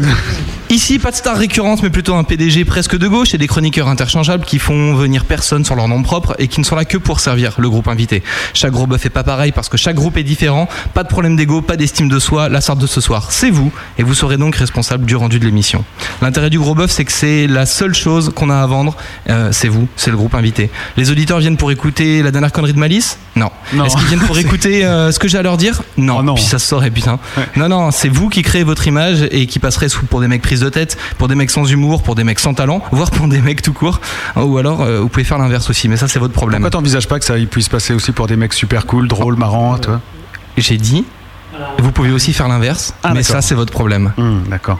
Ici, 0.71 0.99
pas 0.99 1.09
de 1.09 1.15
star 1.15 1.35
récurrente, 1.35 1.81
mais 1.81 1.89
plutôt 1.89 2.13
un 2.13 2.23
PDG 2.23 2.63
presque 2.63 2.95
de 2.95 3.07
gauche 3.07 3.33
et 3.33 3.39
des 3.39 3.47
chroniqueurs 3.47 3.87
interchangeables 3.87 4.45
qui 4.45 4.59
font 4.59 4.93
venir 4.93 5.25
personne 5.25 5.65
sur 5.65 5.73
leur 5.75 5.87
nom 5.87 6.03
propre 6.03 6.35
et 6.37 6.47
qui 6.47 6.59
ne 6.59 6.65
sont 6.65 6.75
là 6.75 6.85
que 6.85 6.97
pour 6.99 7.19
servir 7.21 7.55
le 7.57 7.67
groupe 7.71 7.87
invité. 7.87 8.21
Chaque 8.53 8.71
gros 8.71 8.85
bœuf 8.85 9.03
est 9.07 9.09
pas 9.09 9.23
pareil 9.23 9.51
parce 9.51 9.67
que 9.67 9.77
chaque 9.77 9.95
groupe 9.95 10.15
est 10.17 10.23
différent. 10.23 10.69
Pas 10.93 11.01
de 11.03 11.07
problème 11.07 11.35
d'ego, 11.35 11.61
pas 11.63 11.75
d'estime 11.75 12.07
de 12.07 12.19
soi. 12.19 12.49
La 12.49 12.61
sorte 12.61 12.77
de 12.77 12.85
ce 12.85 13.01
soir, 13.01 13.31
c'est 13.31 13.49
vous 13.49 13.71
et 13.97 14.03
vous 14.03 14.13
serez 14.13 14.37
donc 14.37 14.55
responsable 14.55 15.05
du 15.05 15.15
rendu 15.15 15.39
de 15.39 15.45
l'émission. 15.45 15.83
L'intérêt 16.21 16.51
du 16.51 16.59
gros 16.59 16.75
bœuf, 16.75 16.91
c'est 16.91 17.03
que 17.05 17.11
c'est 17.11 17.47
la 17.47 17.65
seule 17.65 17.95
chose 17.95 18.31
qu'on 18.35 18.51
a 18.51 18.57
à 18.61 18.67
vendre. 18.67 18.95
euh, 19.29 19.49
c'est 19.51 19.69
vous, 19.69 19.87
c'est 19.95 20.11
le 20.11 20.17
groupe 20.17 20.35
invité. 20.35 20.69
Les 20.97 21.09
auditeurs 21.09 21.39
viennent 21.39 21.57
pour 21.57 21.71
écouter 21.71 22.21
la 22.21 22.29
dernière 22.29 22.51
connerie 22.51 22.73
de 22.73 22.79
Malice? 22.79 23.17
Non. 23.35 23.49
Non. 23.73 23.85
Est-ce 23.85 23.95
qu'ils 23.97 24.05
viennent 24.05 24.19
pour 24.19 24.37
écouter 24.37 24.85
euh, 24.85 25.11
ce 25.11 25.17
que 25.17 25.27
j'ai 25.27 25.39
à 25.39 25.41
leur 25.41 25.57
dire? 25.57 25.81
Non. 25.97 26.17
Oh 26.19 26.23
non. 26.23 26.35
Puis 26.35 26.43
ça 26.43 26.59
se 26.59 26.67
saurait, 26.67 26.91
putain. 26.91 27.17
Non, 27.55 27.69
non, 27.69 27.89
c'est 27.89 28.09
vous 28.09 28.29
qui 28.29 28.43
créez 28.43 28.63
votre 28.63 28.85
image 28.87 29.25
et 29.31 29.47
qui 29.47 29.57
passerez 29.57 29.89
sous- 29.89 30.05
pour 30.05 30.21
des 30.21 30.27
mecs 30.27 30.43
prises 30.59 30.65
de 30.65 30.69
tête, 30.69 30.97
pour 31.17 31.27
des 31.27 31.35
mecs 31.35 31.51
sans 31.51 31.65
humour, 31.65 32.03
pour 32.03 32.15
des 32.15 32.23
mecs 32.23 32.39
sans 32.39 32.53
talent, 32.53 32.81
voire 32.91 33.11
pour 33.11 33.27
des 33.27 33.41
mecs 33.41 33.61
tout 33.61 33.73
court. 33.73 33.99
Ou 34.35 34.57
alors, 34.57 34.81
euh, 34.81 34.99
vous 34.99 35.09
pouvez 35.09 35.23
faire 35.23 35.37
l'inverse 35.37 35.69
aussi, 35.69 35.87
mais 35.87 35.97
ça, 35.97 36.07
c'est 36.07 36.19
votre 36.19 36.33
problème. 36.33 36.61
Pourquoi 36.61 36.79
t'envisages 36.79 37.07
pas 37.07 37.19
que 37.19 37.25
ça 37.25 37.35
puisse 37.49 37.69
passer 37.69 37.93
aussi 37.93 38.11
pour 38.11 38.27
des 38.27 38.35
mecs 38.35 38.53
super 38.53 38.85
cool, 38.85 39.07
drôles, 39.07 39.35
marrants, 39.35 39.77
toi 39.77 40.01
J'ai 40.57 40.77
dit, 40.77 41.05
vous 41.79 41.91
pouvez 41.91 42.11
aussi 42.11 42.33
faire 42.33 42.47
l'inverse, 42.47 42.93
Ah, 43.03 43.13
mais 43.13 43.23
ça, 43.23 43.41
c'est 43.41 43.55
votre 43.55 43.71
problème. 43.71 44.11
Hum, 44.17 44.43
D'accord. 44.49 44.79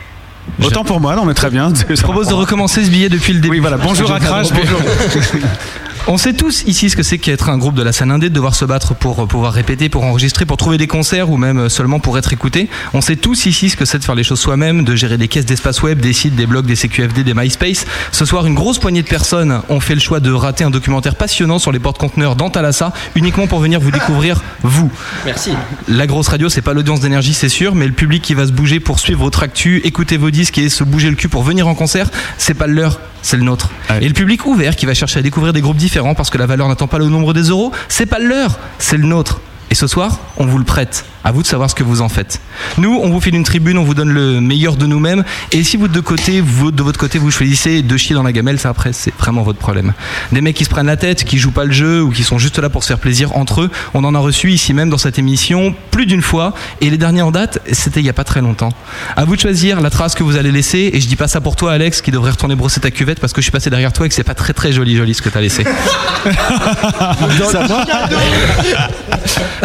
Autant 0.64 0.84
pour 0.84 1.00
moi, 1.00 1.16
non 1.16 1.26
mais 1.26 1.36
très 1.36 1.52
bien. 1.52 1.72
Je 1.88 2.02
propose 2.02 2.28
de 2.28 2.34
recommencer 2.34 2.84
ce 2.84 2.90
billet 2.90 3.08
depuis 3.08 3.34
le 3.34 3.40
début. 3.40 3.56
Oui, 3.56 3.60
voilà. 3.60 3.78
Bonjour 3.78 4.12
à 4.12 4.20
Crash. 4.20 4.48
Bonjour. 4.52 4.80
On 6.11 6.17
sait 6.17 6.33
tous 6.33 6.63
ici 6.65 6.89
ce 6.89 6.95
que 6.95 7.03
c'est 7.03 7.19
qu'être 7.19 7.50
un 7.50 7.59
groupe 7.59 7.75
de 7.75 7.83
la 7.83 7.91
scène 7.91 8.09
indé, 8.09 8.29
de 8.29 8.33
devoir 8.33 8.56
se 8.56 8.65
battre 8.65 8.95
pour 8.95 9.21
euh, 9.21 9.25
pouvoir 9.27 9.53
répéter, 9.53 9.89
pour 9.89 10.03
enregistrer, 10.06 10.47
pour 10.47 10.57
trouver 10.57 10.79
des 10.79 10.88
concerts 10.88 11.29
ou 11.29 11.38
même 11.38 11.59
euh, 11.59 11.69
seulement 11.69 12.00
pour 12.00 12.17
être 12.17 12.33
écouté. 12.33 12.67
On 12.95 13.01
sait 13.01 13.15
tous 13.15 13.45
ici 13.45 13.69
ce 13.69 13.77
que 13.77 13.85
c'est 13.85 14.00
de 14.00 14.03
faire 14.03 14.15
les 14.15 14.23
choses 14.23 14.39
soi-même, 14.39 14.83
de 14.83 14.95
gérer 14.95 15.19
des 15.19 15.27
caisses 15.27 15.45
d'espace 15.45 15.83
web, 15.83 16.00
des 16.00 16.13
sites, 16.13 16.35
des 16.35 16.47
blogs, 16.47 16.65
des 16.65 16.75
CQFD, 16.75 17.23
des 17.23 17.35
MySpace. 17.35 17.85
Ce 18.11 18.25
soir, 18.25 18.47
une 18.47 18.56
grosse 18.56 18.79
poignée 18.79 19.03
de 19.03 19.07
personnes 19.07 19.61
ont 19.69 19.79
fait 19.79 19.94
le 19.94 20.00
choix 20.00 20.19
de 20.19 20.31
rater 20.31 20.63
un 20.63 20.71
documentaire 20.71 21.13
passionnant 21.13 21.59
sur 21.59 21.71
les 21.71 21.77
porte-conteneurs 21.77 22.35
d'Antalassa 22.35 22.91
uniquement 23.13 23.45
pour 23.45 23.59
venir 23.59 23.79
vous 23.79 23.91
découvrir 23.91 24.41
vous. 24.63 24.91
Merci. 25.25 25.51
La 25.88 26.07
grosse 26.07 26.29
radio, 26.29 26.50
c'est 26.50 26.63
pas 26.63 26.73
l'audience 26.73 27.01
d'énergie, 27.01 27.35
c'est 27.35 27.50
sûr, 27.50 27.75
mais 27.75 27.85
le 27.85 27.94
public 27.94 28.23
qui 28.23 28.33
va 28.33 28.47
se 28.47 28.51
bouger 28.51 28.79
pour 28.79 29.00
suivre 29.00 29.21
votre 29.21 29.44
actu, 29.44 29.77
écouter 29.83 30.17
vos 30.17 30.31
disques 30.31 30.57
et 30.57 30.69
se 30.69 30.83
bouger 30.83 31.11
le 31.11 31.15
cul 31.15 31.29
pour 31.29 31.44
venir 31.44 31.67
en 31.67 31.75
concert, 31.75 32.09
c'est 32.39 32.56
pas 32.56 32.65
le 32.65 32.73
leur, 32.73 33.00
c'est 33.21 33.38
le 33.38 33.44
nôtre. 33.44 33.69
Ouais. 33.91 34.03
Et 34.03 34.07
le 34.07 34.15
public 34.15 34.47
ouvert 34.47 34.75
qui 34.75 34.88
va 34.88 34.95
chercher 34.95 35.19
à 35.19 35.21
découvrir 35.21 35.53
des 35.53 35.61
groupes 35.61 35.77
différents 35.77 35.99
parce 36.16 36.30
que 36.30 36.38
la 36.38 36.46
valeur 36.46 36.68
n'attend 36.68 36.88
pas 36.88 36.98
le 36.98 37.07
nombre 37.07 37.34
des 37.34 37.44
euros, 37.44 37.72
c'est 37.88 38.06
pas 38.06 38.19
le 38.19 38.28
leur, 38.28 38.60
c'est 38.78 38.97
le 38.97 39.07
nôtre. 39.07 39.42
Et 39.71 39.76
ce 39.76 39.88
soir, 39.88 40.19
on 40.38 40.45
vous 40.45 40.57
le 40.57 40.64
prête. 40.64 41.06
À 41.23 41.31
vous 41.31 41.42
de 41.42 41.47
savoir 41.47 41.69
ce 41.69 41.76
que 41.76 41.83
vous 41.83 42.02
en 42.02 42.07
faites. 42.07 42.40
Nous, 42.78 42.97
on 43.04 43.09
vous 43.09 43.19
file 43.19 43.35
une 43.35 43.44
tribune, 43.44 43.78
on 43.78 43.83
vous 43.83 43.94
donne 43.94 44.09
le 44.09 44.40
meilleur 44.40 44.78
de 44.78 44.85
nous-mêmes. 44.85 45.26
Et 45.52 45.64
si 45.66 45.76
vous 45.76 45.90
de 45.90 45.99
côté, 45.99 46.40
vous 46.40 46.71
de 46.71 46.81
votre 46.81 46.97
côté, 46.97 47.19
vous 47.19 47.30
choisissez 47.30 47.81
de 47.81 47.97
chier 47.97 48.16
dans 48.16 48.23
la 48.23 48.31
gamelle, 48.31 48.57
ça 48.57 48.69
après, 48.69 48.94
c'est 48.94 49.14
vraiment 49.16 49.44
votre 49.44 49.59
problème. 49.59 49.94
Des 50.31 50.40
mecs 50.40 50.56
qui 50.56 50.64
se 50.64 50.69
prennent 50.69 50.88
la 50.88 50.95
tête, 50.95 51.26
qui 51.26 51.38
jouent 51.38 51.52
pas 51.52 51.66
le 51.66 51.73
jeu 51.73 52.02
ou 52.02 52.09
qui 52.09 52.23
sont 52.23 52.38
juste 52.38 52.57
là 52.57 52.69
pour 52.69 52.83
se 52.83 52.88
faire 52.88 52.99
plaisir 52.99 53.35
entre 53.35 53.64
eux, 53.64 53.71
on 53.94 54.06
en 54.06 54.16
a 54.16 54.19
reçu 54.19 54.52
ici 54.52 54.73
même 54.73 54.90
dans 54.90 54.97
cette 54.97 55.19
émission 55.19 55.76
plus 55.92 56.06
d'une 56.06 56.21
fois. 56.21 56.54
Et 56.80 56.90
les 56.90 56.97
derniers 56.97 57.21
en 57.21 57.31
date, 57.31 57.59
c'était 57.71 57.99
il 57.99 58.06
y 58.06 58.09
a 58.09 58.14
pas 58.14 58.23
très 58.23 58.42
longtemps. 58.42 58.71
À 59.18 59.26
vous 59.26 59.35
de 59.35 59.42
choisir 59.42 59.81
la 59.81 59.90
trace 59.90 60.16
que 60.16 60.23
vous 60.23 60.38
allez 60.38 60.54
laisser. 60.54 60.90
Et 60.94 61.02
je 61.02 61.07
dis 61.07 61.18
pas 61.18 61.28
ça 61.28 61.42
pour 61.42 61.57
toi, 61.57 61.73
Alex, 61.73 62.02
qui 62.02 62.11
devrait 62.11 62.31
retourner 62.31 62.56
brosser 62.56 62.80
ta 62.80 62.92
cuvette 62.92 63.19
parce 63.19 63.33
que 63.33 63.42
je 63.42 63.44
suis 63.44 63.52
passé 63.52 63.69
derrière 63.69 63.92
toi 63.92 64.06
et 64.06 64.09
que 64.09 64.16
c'est 64.16 64.23
pas 64.23 64.35
très 64.35 64.54
très 64.54 64.71
joli 64.71 64.95
joli 64.95 65.14
ce 65.14 65.21
que 65.21 65.30
t'as 65.30 65.42
laissé. 65.42 65.66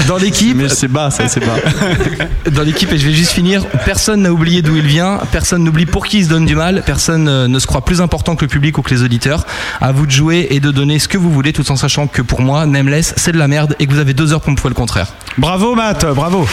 Dans 0.08 0.16
l'équipe, 0.16 0.56
Mais 0.56 0.68
c'est 0.68 0.88
bas, 0.88 1.10
ça, 1.10 1.28
c'est 1.28 1.40
bas. 1.40 1.56
dans 2.50 2.62
l'équipe, 2.62 2.92
et 2.92 2.98
je 2.98 3.06
vais 3.06 3.12
juste 3.12 3.32
finir, 3.32 3.66
personne 3.84 4.22
n'a 4.22 4.32
oublié 4.32 4.62
d'où 4.62 4.76
il 4.76 4.86
vient, 4.86 5.20
personne 5.32 5.64
n'oublie 5.64 5.86
pour 5.86 6.06
qui 6.06 6.18
il 6.18 6.24
se 6.24 6.28
donne 6.28 6.46
du 6.46 6.54
mal, 6.54 6.82
personne 6.84 7.28
euh, 7.28 7.48
ne 7.48 7.58
se 7.58 7.66
croit 7.66 7.84
plus 7.84 8.00
important 8.00 8.36
que 8.36 8.44
le 8.44 8.48
public 8.48 8.78
ou 8.78 8.82
que 8.82 8.90
les 8.90 9.02
auditeurs. 9.02 9.46
À 9.80 9.92
vous 9.92 10.06
de 10.06 10.10
jouer 10.10 10.48
et 10.50 10.60
de 10.60 10.70
donner 10.70 10.98
ce 10.98 11.08
que 11.08 11.18
vous 11.18 11.30
voulez, 11.30 11.52
tout 11.52 11.70
en 11.70 11.76
sachant 11.76 12.06
que 12.06 12.22
pour 12.22 12.40
moi, 12.40 12.66
Nameless, 12.66 13.14
c'est 13.16 13.32
de 13.32 13.38
la 13.38 13.48
merde 13.48 13.76
et 13.78 13.86
que 13.86 13.92
vous 13.92 13.98
avez 13.98 14.14
deux 14.14 14.32
heures 14.32 14.40
pour 14.40 14.50
me 14.50 14.56
prouver 14.56 14.70
le 14.70 14.78
contraire. 14.78 15.08
Bravo 15.38 15.74
Matt, 15.74 16.06
bravo. 16.14 16.46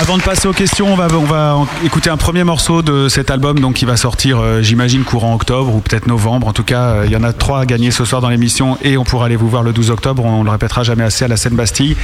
Avant 0.00 0.16
de 0.16 0.22
passer 0.22 0.46
aux 0.46 0.52
questions, 0.52 0.92
on 0.92 0.94
va, 0.94 1.56
on 1.56 1.66
écouter 1.84 2.08
un 2.08 2.16
premier 2.16 2.44
morceau 2.44 2.82
de 2.82 3.08
cet 3.08 3.32
album 3.32 3.58
donc, 3.58 3.74
qui 3.74 3.84
va 3.84 3.96
sortir, 3.96 4.38
euh, 4.38 4.62
j'imagine, 4.62 5.02
courant 5.02 5.34
octobre 5.34 5.74
ou 5.74 5.80
peut-être 5.80 6.06
novembre. 6.06 6.46
En 6.46 6.52
tout 6.52 6.62
cas, 6.62 6.82
euh, 6.82 7.02
il 7.06 7.10
y 7.10 7.16
en 7.16 7.24
a 7.24 7.32
trois 7.32 7.62
à 7.62 7.66
gagner 7.66 7.90
ce 7.90 8.04
soir 8.04 8.20
dans 8.20 8.28
l'émission 8.28 8.78
et 8.84 8.96
on 8.96 9.02
pourra 9.02 9.26
aller 9.26 9.34
vous 9.34 9.48
voir 9.48 9.64
le 9.64 9.72
12 9.72 9.90
octobre. 9.90 10.24
On, 10.24 10.44
le 10.44 10.50
répétera 10.50 10.84
jamais 10.84 11.02
assez 11.02 11.24
à 11.24 11.28
la 11.28 11.36
Seine-Bastille. 11.36 11.96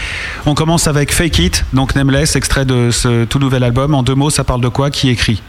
On 0.45 0.55
commence 0.57 0.89
avec 0.89 1.13
Fake 1.13 1.39
It, 1.39 1.65
donc 1.73 1.95
Nameless, 1.95 2.35
extrait 2.35 2.65
de 2.65 2.91
ce 2.91 3.27
tout 3.27 3.39
nouvel 3.39 3.63
album. 3.63 3.95
En 3.95 4.03
deux 4.03 4.17
mots, 4.17 4.31
ça 4.31 4.43
parle 4.43 4.61
de 4.61 4.69
quoi? 4.69 4.91
Qui 4.91 5.09
écrit? 5.09 5.41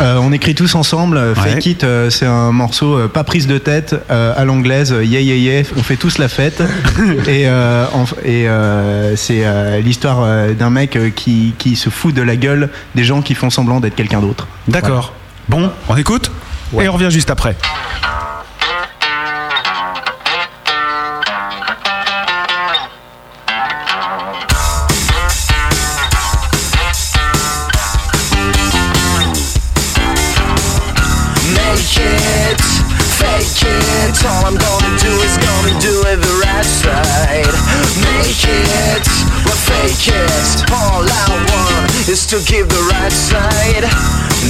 Euh, 0.00 0.18
on 0.20 0.32
écrit 0.32 0.54
tous 0.54 0.74
ensemble. 0.74 1.16
euh, 1.16 1.34
Ouais. 1.34 1.52
Fake 1.52 1.66
It, 1.66 1.84
euh, 1.84 2.10
c'est 2.10 2.26
un 2.26 2.50
morceau 2.52 2.94
euh, 2.96 3.08
pas 3.08 3.22
prise 3.24 3.46
de 3.46 3.58
tête 3.58 3.94
à 4.08 4.44
l'anglaise. 4.44 4.90
Yeah 5.02 5.20
yeah 5.20 5.36
yeah. 5.36 5.62
On 5.76 5.82
fait 5.82 5.96
tous 5.96 6.18
la 6.18 6.28
fête. 6.28 6.62
et 7.28 7.46
c'est 9.16 9.80
l'histoire 9.82 10.26
d'un 10.54 10.70
mec 10.70 10.98
qui, 11.14 11.54
qui 11.58 11.76
se 11.76 11.90
fout 11.90 12.14
de 12.14 12.22
la 12.22 12.36
gueule 12.36 12.70
des 12.94 13.04
gens 13.04 13.22
qui 13.22 13.34
font 13.34 13.50
semblant 13.50 13.80
d'être 13.80 13.94
quelqu'un 13.94 14.20
d'autre. 14.20 14.48
D'accord. 14.68 15.12
Bon, 15.48 15.70
on 15.88 15.96
écoute 15.96 16.30
et 16.80 16.88
on 16.88 16.92
revient 16.92 17.10
juste 17.10 17.30
après. 17.30 17.54
It. 34.08 34.24
All 34.24 34.44
I'm 34.44 34.56
gonna 34.56 34.92
do 35.00 35.12
is 35.24 35.36
gonna 35.38 35.74
do 35.80 35.94
it 36.08 36.18
the 36.20 36.34
right 36.44 36.64
side. 36.64 37.52
Make 38.04 38.44
it, 38.44 39.04
or 39.48 39.56
fake 39.68 40.08
it. 40.12 40.70
All 40.72 41.04
I 41.04 41.26
want 41.48 42.08
is 42.08 42.26
to 42.32 42.38
give 42.44 42.68
the 42.68 42.82
right 42.92 43.12
side. 43.12 43.84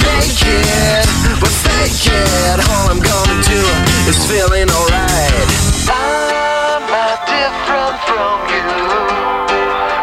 Make 0.03 0.41
it, 0.43 1.07
but 1.39 1.53
fake 1.65 2.07
it. 2.11 2.57
All 2.69 2.91
I'm 2.91 2.99
gonna 2.99 3.39
do 3.43 3.61
is 4.09 4.17
feeling 4.27 4.67
alright. 4.69 5.49
I'm 5.87 6.83
not 6.91 7.17
different 7.27 7.95
from 8.07 8.37
you. 8.51 8.67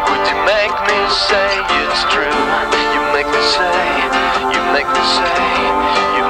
Would 0.09 0.25
you 0.29 0.39
make 0.49 0.77
me 0.89 1.01
say 1.29 1.51
it's 1.85 2.03
true? 2.13 2.41
You 2.95 3.03
make 3.13 3.29
me 3.29 3.43
say, 3.57 3.77
you 4.55 4.61
make 4.73 4.89
me 4.89 5.03
say, 5.17 5.37
you 6.17 6.22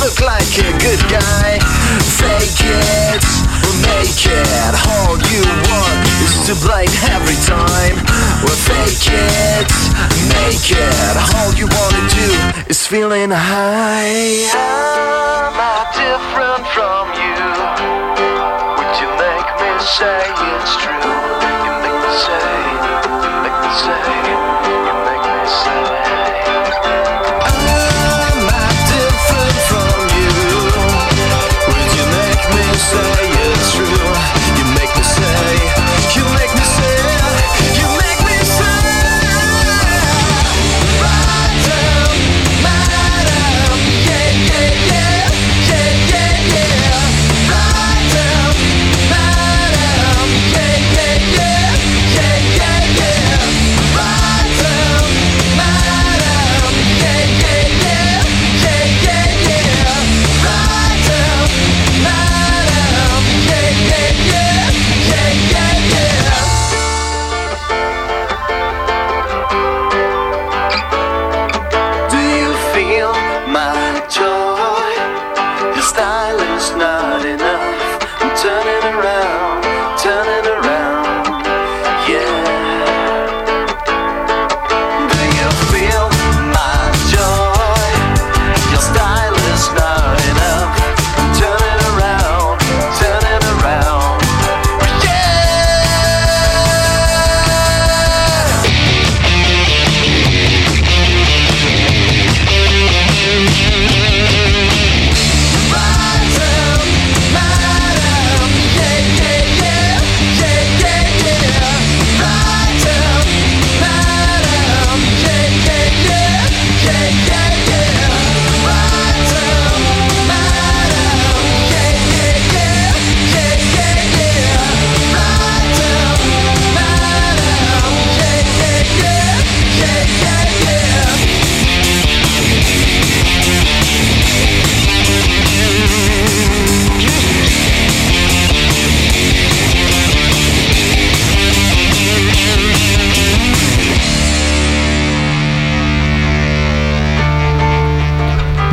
look 0.00 0.20
like 0.20 0.52
a 0.56 0.72
good 0.80 1.02
guy. 1.12 1.60
Fake 2.00 2.64
it, 2.64 3.20
make 3.84 4.24
it. 4.24 4.72
All 4.96 5.16
you 5.28 5.44
want 5.68 6.00
is 6.24 6.34
to 6.48 6.54
blame 6.64 6.92
every 7.12 7.36
time. 7.44 7.96
Well, 8.40 8.56
fake 8.56 9.12
it, 9.12 9.68
make 10.32 10.68
it. 10.72 11.14
All 11.36 11.52
you 11.52 11.68
wanna 11.68 12.04
do 12.08 12.28
is 12.68 12.86
feeling 12.86 13.30
high. 13.30 14.48
I'm 14.56 15.52
not 15.52 15.92
different 15.92 16.64
from 16.72 17.04
you. 17.20 17.44
Would 18.80 18.94
you 19.04 19.10
make 19.20 19.48
me 19.60 19.72
say 19.84 20.24
it's 20.56 20.74
true? 20.80 21.12
You 21.64 21.72
make 21.84 22.00
me 22.00 22.12
say, 22.24 22.48
you 23.20 23.32
make 23.44 23.58
me 23.60 23.70
say, 23.84 24.39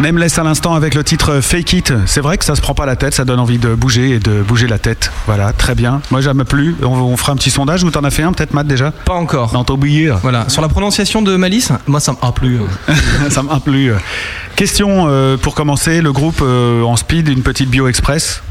Nameless 0.07 0.39
à 0.39 0.43
l'instant 0.43 0.73
avec 0.73 0.95
le 0.95 1.03
titre 1.03 1.41
Fake 1.41 1.73
It. 1.73 1.93
C'est 2.05 2.21
vrai 2.21 2.37
que 2.37 2.45
ça 2.45 2.55
se 2.55 2.61
prend 2.61 2.73
pas 2.73 2.85
la 2.85 2.95
tête, 2.95 3.13
ça 3.13 3.25
donne 3.25 3.41
envie 3.41 3.57
de 3.57 3.75
bouger 3.75 4.11
et 4.11 4.19
de 4.19 4.41
bouger 4.41 4.65
la 4.65 4.79
tête. 4.79 5.11
Voilà, 5.25 5.51
très 5.51 5.75
bien. 5.75 6.01
Moi, 6.11 6.21
j'aime 6.21 6.45
plus. 6.45 6.77
On, 6.81 6.87
on 6.87 7.17
fera 7.17 7.33
un 7.33 7.35
petit 7.35 7.49
sondage 7.49 7.83
ou 7.83 7.91
t'en 7.91 8.05
as 8.05 8.09
fait 8.09 8.23
un, 8.23 8.31
peut-être, 8.31 8.53
Matt, 8.53 8.67
déjà? 8.67 8.91
Pas 8.91 9.15
encore. 9.15 9.51
Dans 9.51 9.65
ton. 9.65 9.77
Voilà. 10.21 10.47
Sur 10.47 10.61
la 10.61 10.69
prononciation 10.69 11.21
de 11.21 11.35
Malice, 11.35 11.73
moi 11.87 11.99
ça 11.99 12.15
m'a 12.21 12.31
plu. 12.31 12.57
ça 13.29 13.43
m'a 13.43 13.59
plu. 13.59 13.91
Question 14.55 15.07
euh, 15.09 15.35
pour 15.35 15.55
commencer, 15.55 16.01
le 16.01 16.13
groupe 16.13 16.39
euh, 16.41 16.83
en 16.83 16.95
speed, 16.95 17.27
une 17.27 17.43
petite 17.43 17.69
bio 17.69 17.89
express. 17.89 18.41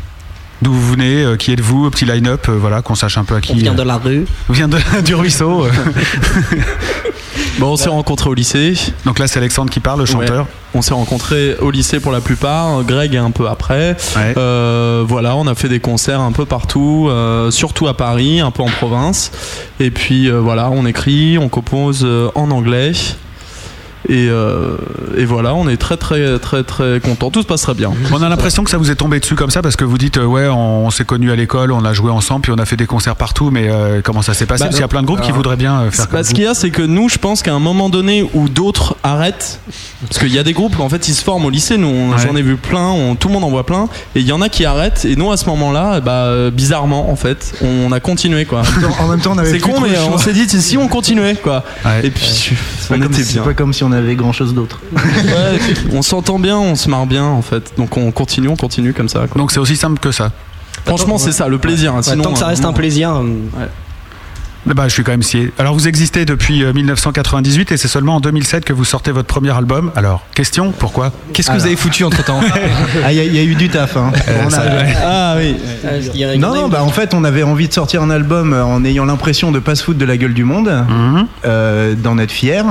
D'où 0.63 0.73
vous 0.73 0.91
venez, 0.93 1.23
euh, 1.23 1.37
qui 1.37 1.53
êtes-vous, 1.53 1.91
petit 1.91 2.07
line-up, 2.07 2.47
euh, 2.49 2.57
voilà, 2.59 2.81
qu'on 2.83 2.95
sache 2.95 3.19
un 3.19 3.25
peu 3.25 3.35
à 3.35 3.41
qui. 3.41 3.53
On 3.53 3.57
vient 3.57 3.75
de 3.75 3.83
euh, 3.83 3.85
la 3.85 3.97
rue. 3.99 4.25
on 4.49 4.53
vient 4.53 4.69
de- 4.69 4.79
du 5.05 5.15
ruisseau. 5.15 5.67
Bon, 7.59 7.69
on 7.73 7.77
s'est 7.77 7.89
rencontrés 7.89 8.29
au 8.29 8.35
lycée. 8.35 8.75
Donc 9.07 9.19
là, 9.19 9.27
c'est 9.27 9.39
Alexandre 9.39 9.71
qui 9.71 9.81
parle, 9.81 10.01
le 10.01 10.07
chanteur. 10.07 10.45
Ouais. 10.45 10.51
On 10.75 10.83
s'est 10.83 10.93
rencontrés 10.93 11.57
au 11.61 11.71
lycée 11.71 12.01
pour 12.01 12.13
la 12.13 12.21
plupart. 12.21 12.83
Greg 12.85 13.17
un 13.17 13.31
peu 13.31 13.49
après. 13.49 13.97
Ouais. 14.15 14.35
Euh, 14.37 15.03
voilà, 15.07 15.37
on 15.37 15.47
a 15.47 15.55
fait 15.55 15.69
des 15.71 15.81
concerts 15.81 16.21
un 16.21 16.33
peu 16.33 16.45
partout, 16.45 17.07
euh, 17.09 17.51
surtout 17.51 17.89
à 17.89 17.97
Paris, 17.97 18.41
un 18.41 18.51
peu 18.51 18.63
en 18.63 18.69
province. 18.69 19.31
Et 19.81 19.91
puis 19.91 20.29
euh, 20.31 20.39
voilà, 20.41 20.71
on 20.71 20.85
écrit, 20.85 21.39
on 21.39 21.49
compose 21.49 22.03
euh, 22.05 22.29
en 22.35 22.51
anglais. 22.51 22.93
Et, 24.09 24.29
euh, 24.29 24.77
et 25.17 25.25
voilà, 25.25 25.55
on 25.55 25.69
est 25.69 25.77
très 25.77 25.97
très 25.97 26.39
très 26.39 26.63
très 26.63 27.01
content. 27.01 27.31
Tout 27.31 27.43
se 27.43 27.47
passe 27.47 27.63
très 27.63 27.75
bien. 27.75 27.91
On 28.13 28.23
a 28.23 28.29
l'impression 28.29 28.63
que 28.65 28.71
ça 28.71 28.79
vous 28.79 28.91
est 28.91 28.95
tombé 28.95 29.19
dessus 29.21 29.35
comme 29.35 29.51
ça 29.51 29.63
parce 29.63 29.77
que 29.77 29.85
vous 29.85 29.99
dites 29.99 30.19
euh, 30.19 30.25
ouais 30.25 30.47
on, 30.49 30.87
on 30.87 30.91
s'est 30.91 31.05
connus 31.05 31.33
à 31.33 31.37
l'école, 31.37 31.73
on 31.73 31.85
a 31.85 31.93
joué 31.93 32.11
ensemble 32.11 32.43
puis 32.43 32.53
on 32.53 32.59
a 32.59 32.65
fait 32.67 32.77
des 32.77 32.87
concerts 32.87 33.17
partout 33.17 33.51
mais 33.51 33.69
euh, 33.69 34.01
comment 34.05 34.23
ça 34.23 34.33
s'est 34.35 34.47
passé? 34.47 34.61
Bah, 34.61 34.67
Parce 34.67 34.77
qu'il 34.77 34.83
y 34.83 34.85
a 34.85 34.89
plein 34.89 35.03
de 35.03 35.07
groupes 35.07 35.21
qui 35.23 35.33
voudraient 35.33 35.57
bien 35.57 35.91
faire 35.91 36.05
Bah, 36.07 36.11
comme 36.13 36.23
ce 36.25 36.35
qu'il 36.35 36.45
y 36.45 36.47
a, 36.47 36.55
c'est 36.55 36.71
que 36.71 36.83
nous, 36.83 37.09
je 37.09 37.19
pense 37.19 37.43
qu'à 37.43 37.53
un 37.55 37.59
moment 37.59 37.89
donné 37.89 38.29
où 38.35 38.49
d'autres 38.49 38.97
arrêtent, 39.03 39.61
parce 40.07 40.19
qu'il 40.21 40.33
y 40.33 40.39
a 40.39 40.43
des 40.45 40.53
groupes, 40.53 40.79
en 40.81 40.89
fait, 40.89 41.09
ils 41.09 41.15
se 41.15 41.25
forment 41.25 41.47
au 41.47 41.51
lycée. 41.51 41.77
Nous, 41.79 41.89
Ouais. 42.13 42.17
j'en 42.25 42.37
ai 42.37 42.43
vu 42.43 42.57
plein, 42.57 42.89
on- 42.89 43.15
tout 43.17 43.29
le 43.29 43.35
monde 43.35 43.45
en 43.45 43.49
voit 43.51 43.67
plein, 43.67 43.89
et 44.15 44.21
il 44.21 44.27
y 44.27 44.33
en 44.33 44.41
a 44.41 44.49
qui 44.49 44.65
arrêtent. 44.65 45.05
Et 45.05 45.17
nous, 45.17 45.31
à 45.33 45.37
ce 45.37 45.47
moment-là, 45.47 46.01
bah, 46.01 46.13
euh, 46.27 46.51
bizarrement, 46.51 47.11
en 47.11 47.17
fait, 47.17 47.55
on 47.63 47.91
a 47.93 48.01
continué, 48.01 48.45
quoi. 48.45 48.63
En 49.01 49.09
même 49.09 49.21
temps, 49.21 49.33
on 49.35 49.39
avait 49.39 49.51
C'est 49.51 49.59
con, 49.59 49.81
mais 49.81 49.91
on 50.13 50.19
s'est 50.19 50.33
dit, 50.33 50.49
si 50.49 50.77
on 50.79 50.89
continuait, 50.89 51.35
quoi. 51.37 51.65
Ouais. 51.85 52.01
Et 52.07 52.11
puis, 52.11 52.27
C'est 52.27 52.55
on 52.95 52.99
pas, 52.99 53.05
comme 53.05 53.13
était 53.13 53.23
si- 53.25 53.33
bien. 53.35 53.43
c'est 53.43 53.49
pas 53.49 53.55
comme 53.55 53.73
si 53.73 53.85
on 53.85 53.93
avait 53.97 54.15
grand 54.15 54.33
chose 54.33 54.55
d'autre. 54.55 54.81
Ouais, 54.95 55.59
on 55.93 56.03
s'entend 56.03 56.39
bien, 56.39 56.57
on 56.59 56.77
se 56.77 56.89
marre 56.89 57.07
bien, 57.07 57.25
en 57.25 57.43
fait. 57.43 57.73
Donc, 57.77 57.97
on 57.97 58.11
continue, 58.13 58.49
on 58.49 58.57
continue 58.57 58.93
comme 58.93 59.09
ça. 59.09 59.27
quoi. 59.29 59.39
Donc 59.41 59.51
c'est 59.51 59.59
aussi 59.61 59.77
simple 59.77 59.99
que 59.99 60.13
ça. 60.13 60.31
Franchement, 60.85 61.19
c'est 61.19 61.33
ça, 61.33 61.49
le 61.49 61.59
plaisir. 61.59 61.93
hein. 61.95 61.97
Ouais, 61.97 62.03
Sinon, 62.03 62.23
tant 62.25 62.33
que 62.35 62.39
ça 62.39 62.45
euh, 62.45 62.49
reste 62.49 62.61
un 62.61 62.67
vraiment- 62.67 62.77
plaisir. 62.79 63.11
euh, 63.17 63.67
Bah, 64.67 64.89
je 64.89 64.93
suis 64.95 65.05
quand 65.05 65.13
même 65.13 65.23
scié. 65.23 65.53
Alors 65.61 65.75
vous 65.75 65.87
existez 65.87 66.25
depuis 66.25 66.65
euh, 66.65 66.73
1998 66.73 67.71
et 67.71 67.77
c'est 67.77 67.87
seulement 67.87 68.17
en 68.17 68.21
2007 68.21 68.65
que 68.65 68.73
vous 68.73 68.85
sortez 68.85 69.13
votre 69.13 69.29
premier 69.29 69.51
album. 69.57 69.93
Alors 69.95 70.23
question, 70.35 70.73
pourquoi? 70.77 71.13
Qu'est-ce 71.33 71.51
que 71.53 71.57
vous 71.57 71.67
avez 71.67 71.77
foutu 71.77 72.03
entre 72.03 72.25
temps? 72.25 72.41
Ah, 73.05 73.13
il 73.13 73.17
y, 73.17 73.21
a- 73.21 73.25
il 73.25 73.35
y 73.35 73.39
a 73.39 73.45
eu 73.45 73.55
du 73.55 73.69
taf. 73.69 73.97
Hein. 73.97 74.11
On 74.45 74.53
a- 74.53 74.61
Ah 75.05 75.35
oui. 75.39 75.55
euh, 75.85 76.01
dirais 76.13 76.37
Non, 76.37 76.53
non, 76.53 76.69
bah 76.69 76.83
en 76.83 76.89
fait, 76.89 77.15
on 77.15 77.23
avait 77.23 77.45
envie 77.45 77.69
de 77.69 77.73
sortir 77.73 78.03
un 78.03 78.11
album 78.11 78.53
euh, 78.53 78.65
en 78.65 78.85
ayant 78.85 79.05
l'impression 79.05 79.53
de 79.53 79.61
pas 79.61 79.77
se 79.77 79.85
foutre 79.85 79.99
de 80.01 80.05
la 80.05 80.17
gueule 80.17 80.35
du 80.35 80.43
monde, 80.45 80.69
Mhm. 80.89 81.27
euh, 81.45 81.95
d'en 81.95 82.19
être 82.19 82.33
fier 82.33 82.65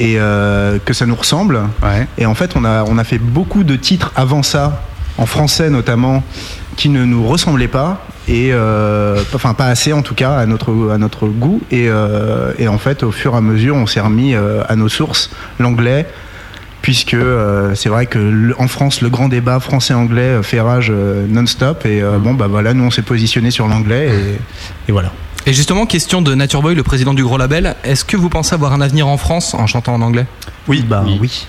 et 0.00 0.14
euh, 0.18 0.78
que 0.84 0.92
ça 0.94 1.06
nous 1.06 1.14
ressemble. 1.16 1.60
Ouais. 1.82 2.06
Et 2.18 2.26
en 2.26 2.34
fait, 2.34 2.52
on 2.56 2.64
a, 2.64 2.84
on 2.84 2.98
a 2.98 3.04
fait 3.04 3.18
beaucoup 3.18 3.64
de 3.64 3.76
titres 3.76 4.12
avant 4.16 4.42
ça, 4.42 4.82
en 5.18 5.26
français 5.26 5.70
notamment, 5.70 6.22
qui 6.76 6.88
ne 6.88 7.04
nous 7.04 7.26
ressemblaient 7.26 7.68
pas. 7.68 8.04
Et 8.28 8.50
euh, 8.52 9.20
enfin, 9.34 9.54
pas 9.54 9.66
assez 9.66 9.92
en 9.92 10.02
tout 10.02 10.14
cas 10.14 10.36
à 10.36 10.46
notre, 10.46 10.90
à 10.92 10.98
notre 10.98 11.26
goût. 11.28 11.60
Et, 11.70 11.86
euh, 11.88 12.52
et 12.58 12.68
en 12.68 12.78
fait, 12.78 13.02
au 13.02 13.10
fur 13.10 13.34
et 13.34 13.36
à 13.38 13.40
mesure, 13.40 13.74
on 13.74 13.86
s'est 13.86 14.00
remis 14.00 14.34
à 14.34 14.76
nos 14.76 14.88
sources, 14.88 15.30
l'anglais. 15.58 16.06
Puisque 16.80 17.14
euh, 17.14 17.74
c'est 17.74 17.88
vrai 17.88 18.06
que 18.06 18.18
le- 18.18 18.54
en 18.60 18.68
France, 18.68 19.02
le 19.02 19.08
grand 19.10 19.28
débat 19.28 19.58
français-anglais 19.60 20.38
fait 20.42 20.60
rage 20.60 20.92
non-stop. 21.28 21.84
Et 21.86 22.00
euh, 22.02 22.18
bon, 22.18 22.34
bah 22.34 22.46
voilà, 22.48 22.72
nous 22.72 22.84
on 22.84 22.90
s'est 22.90 23.02
positionné 23.02 23.50
sur 23.50 23.66
l'anglais. 23.66 24.08
Et, 24.08 24.38
et 24.88 24.92
voilà. 24.92 25.10
Et 25.46 25.52
justement, 25.52 25.86
question 25.86 26.20
de 26.20 26.34
Nature 26.34 26.62
Boy, 26.62 26.74
le 26.74 26.82
président 26.82 27.14
du 27.14 27.24
gros 27.24 27.38
label. 27.38 27.76
Est-ce 27.84 28.04
que 28.04 28.16
vous 28.16 28.28
pensez 28.28 28.54
avoir 28.54 28.72
un 28.72 28.80
avenir 28.80 29.08
en 29.08 29.16
France 29.16 29.54
en 29.54 29.66
chantant 29.66 29.94
en 29.94 30.02
anglais? 30.02 30.26
Oui, 30.66 30.84
bah 30.86 31.04
oui. 31.20 31.46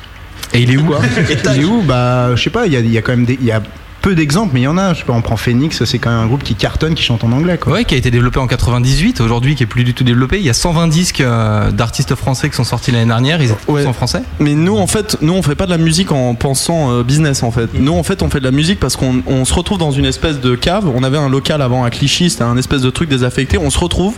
Et 0.54 0.62
il 0.62 0.72
est 0.72 0.78
où 0.78 0.94
Il 1.34 1.62
est 1.62 1.66
où? 1.66 1.82
Bah, 1.82 2.36
je 2.36 2.42
sais 2.42 2.50
pas, 2.50 2.66
il 2.66 2.74
y 2.74 2.78
a, 2.78 2.80
il 2.80 2.92
y 2.92 2.98
a 2.98 3.02
quand 3.02 3.12
même 3.12 3.26
des, 3.26 3.38
il 3.40 3.46
y 3.46 3.52
a 3.52 3.62
peu 4.02 4.16
d'exemples, 4.16 4.52
mais 4.54 4.62
il 4.62 4.64
y 4.64 4.68
en 4.68 4.78
a. 4.78 4.94
Je 4.94 5.00
sais 5.00 5.06
pas, 5.06 5.14
on 5.14 5.22
prend 5.22 5.36
Phoenix, 5.38 5.84
c'est 5.84 6.00
quand 6.00 6.10
même 6.10 6.20
un 6.20 6.26
groupe 6.28 6.44
qui 6.44 6.56
cartonne, 6.56 6.96
qui 6.96 7.04
chante 7.04 7.24
en 7.24 7.32
anglais, 7.32 7.58
quoi. 7.58 7.74
Ouais, 7.74 7.84
qui 7.86 7.96
a 7.96 7.98
été 7.98 8.12
développé 8.12 8.40
en 8.40 8.48
98, 8.48 9.22
aujourd'hui 9.22 9.56
qui 9.56 9.64
est 9.64 9.68
plus 9.68 9.84
du 9.84 9.94
tout 9.94 10.04
développé. 10.04 10.38
Il 10.38 10.46
y 10.46 10.50
a 10.50 10.54
120 10.54 10.88
disques 10.88 11.22
euh, 11.22 11.72
d'artistes 11.72 12.16
français 12.16 12.50
qui 12.50 12.56
sont 12.56 12.64
sortis 12.64 12.92
l'année 12.92 13.06
dernière, 13.08 13.42
ils 13.42 13.52
étaient 13.52 13.56
tous 13.66 13.72
Ouais. 13.74 13.86
en 13.86 13.94
français. 13.94 14.22
Mais 14.40 14.54
nous, 14.56 14.78
en 14.78 14.88
fait, 14.88 15.18
nous, 15.22 15.34
on 15.34 15.42
fait 15.42 15.56
pas 15.56 15.66
de 15.66 15.72
la 15.72 15.78
musique 15.78 16.12
en 16.12 16.34
pensant 16.36 16.92
euh, 16.92 17.04
business, 17.04 17.44
en 17.44 17.52
fait. 17.52 17.70
Nous, 17.74 17.94
en 17.94 18.04
fait, 18.04 18.22
on 18.24 18.30
fait 18.30 18.40
de 18.40 18.46
la 18.46 18.52
musique 18.52 18.80
parce 18.80 18.96
qu'on 18.96 19.22
on 19.28 19.46
se 19.46 19.54
retrouve 19.54 19.78
dans 19.78 19.92
une 19.92 20.06
espèce 20.06 20.40
de 20.40 20.56
cave. 20.56 20.88
On 20.94 21.04
avait 21.04 21.18
un 21.18 21.30
local 21.30 21.62
avant 21.62 21.84
à 21.84 21.90
Clichy, 21.90 22.30
c'était 22.30 22.44
un 22.44 22.58
espèce 22.58 22.82
de 22.82 22.90
truc 22.90 23.10
désaffecté. 23.10 23.58
On 23.58 23.70
se 23.70 23.80
retrouve 23.80 24.18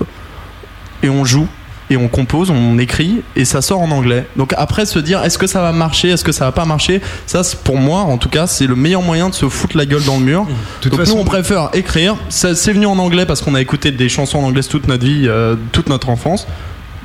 et 1.03 1.09
on 1.09 1.25
joue. 1.25 1.47
Et 1.91 1.97
on 1.97 2.07
compose, 2.07 2.49
on 2.49 2.79
écrit, 2.79 3.21
et 3.35 3.43
ça 3.45 3.61
sort 3.61 3.81
en 3.81 3.91
anglais. 3.91 4.25
Donc 4.37 4.53
après, 4.57 4.85
se 4.85 4.97
dire, 4.97 5.21
est-ce 5.23 5.37
que 5.37 5.45
ça 5.45 5.61
va 5.61 5.71
marcher, 5.73 6.07
est-ce 6.09 6.23
que 6.23 6.31
ça 6.31 6.45
va 6.45 6.51
pas 6.53 6.63
marcher 6.65 7.01
Ça, 7.27 7.41
pour 7.65 7.75
moi, 7.77 7.99
en 7.99 8.17
tout 8.17 8.29
cas, 8.29 8.47
c'est 8.47 8.65
le 8.65 8.75
meilleur 8.77 9.01
moyen 9.01 9.27
de 9.29 9.35
se 9.35 9.47
foutre 9.49 9.75
la 9.77 9.85
gueule 9.85 10.03
dans 10.05 10.17
le 10.17 10.23
mur. 10.23 10.47
toute 10.79 10.93
Donc 10.93 11.01
façon- 11.01 11.15
nous, 11.15 11.21
on 11.21 11.25
préfère 11.25 11.69
écrire. 11.73 12.15
Ça, 12.29 12.55
c'est 12.55 12.71
venu 12.71 12.85
en 12.85 12.97
anglais 12.97 13.25
parce 13.25 13.41
qu'on 13.41 13.55
a 13.55 13.61
écouté 13.61 13.91
des 13.91 14.07
chansons 14.07 14.39
en 14.39 14.43
anglais 14.43 14.61
toute 14.63 14.87
notre 14.87 15.05
vie, 15.05 15.25
euh, 15.27 15.55
toute 15.73 15.89
notre 15.89 16.07
enfance. 16.09 16.47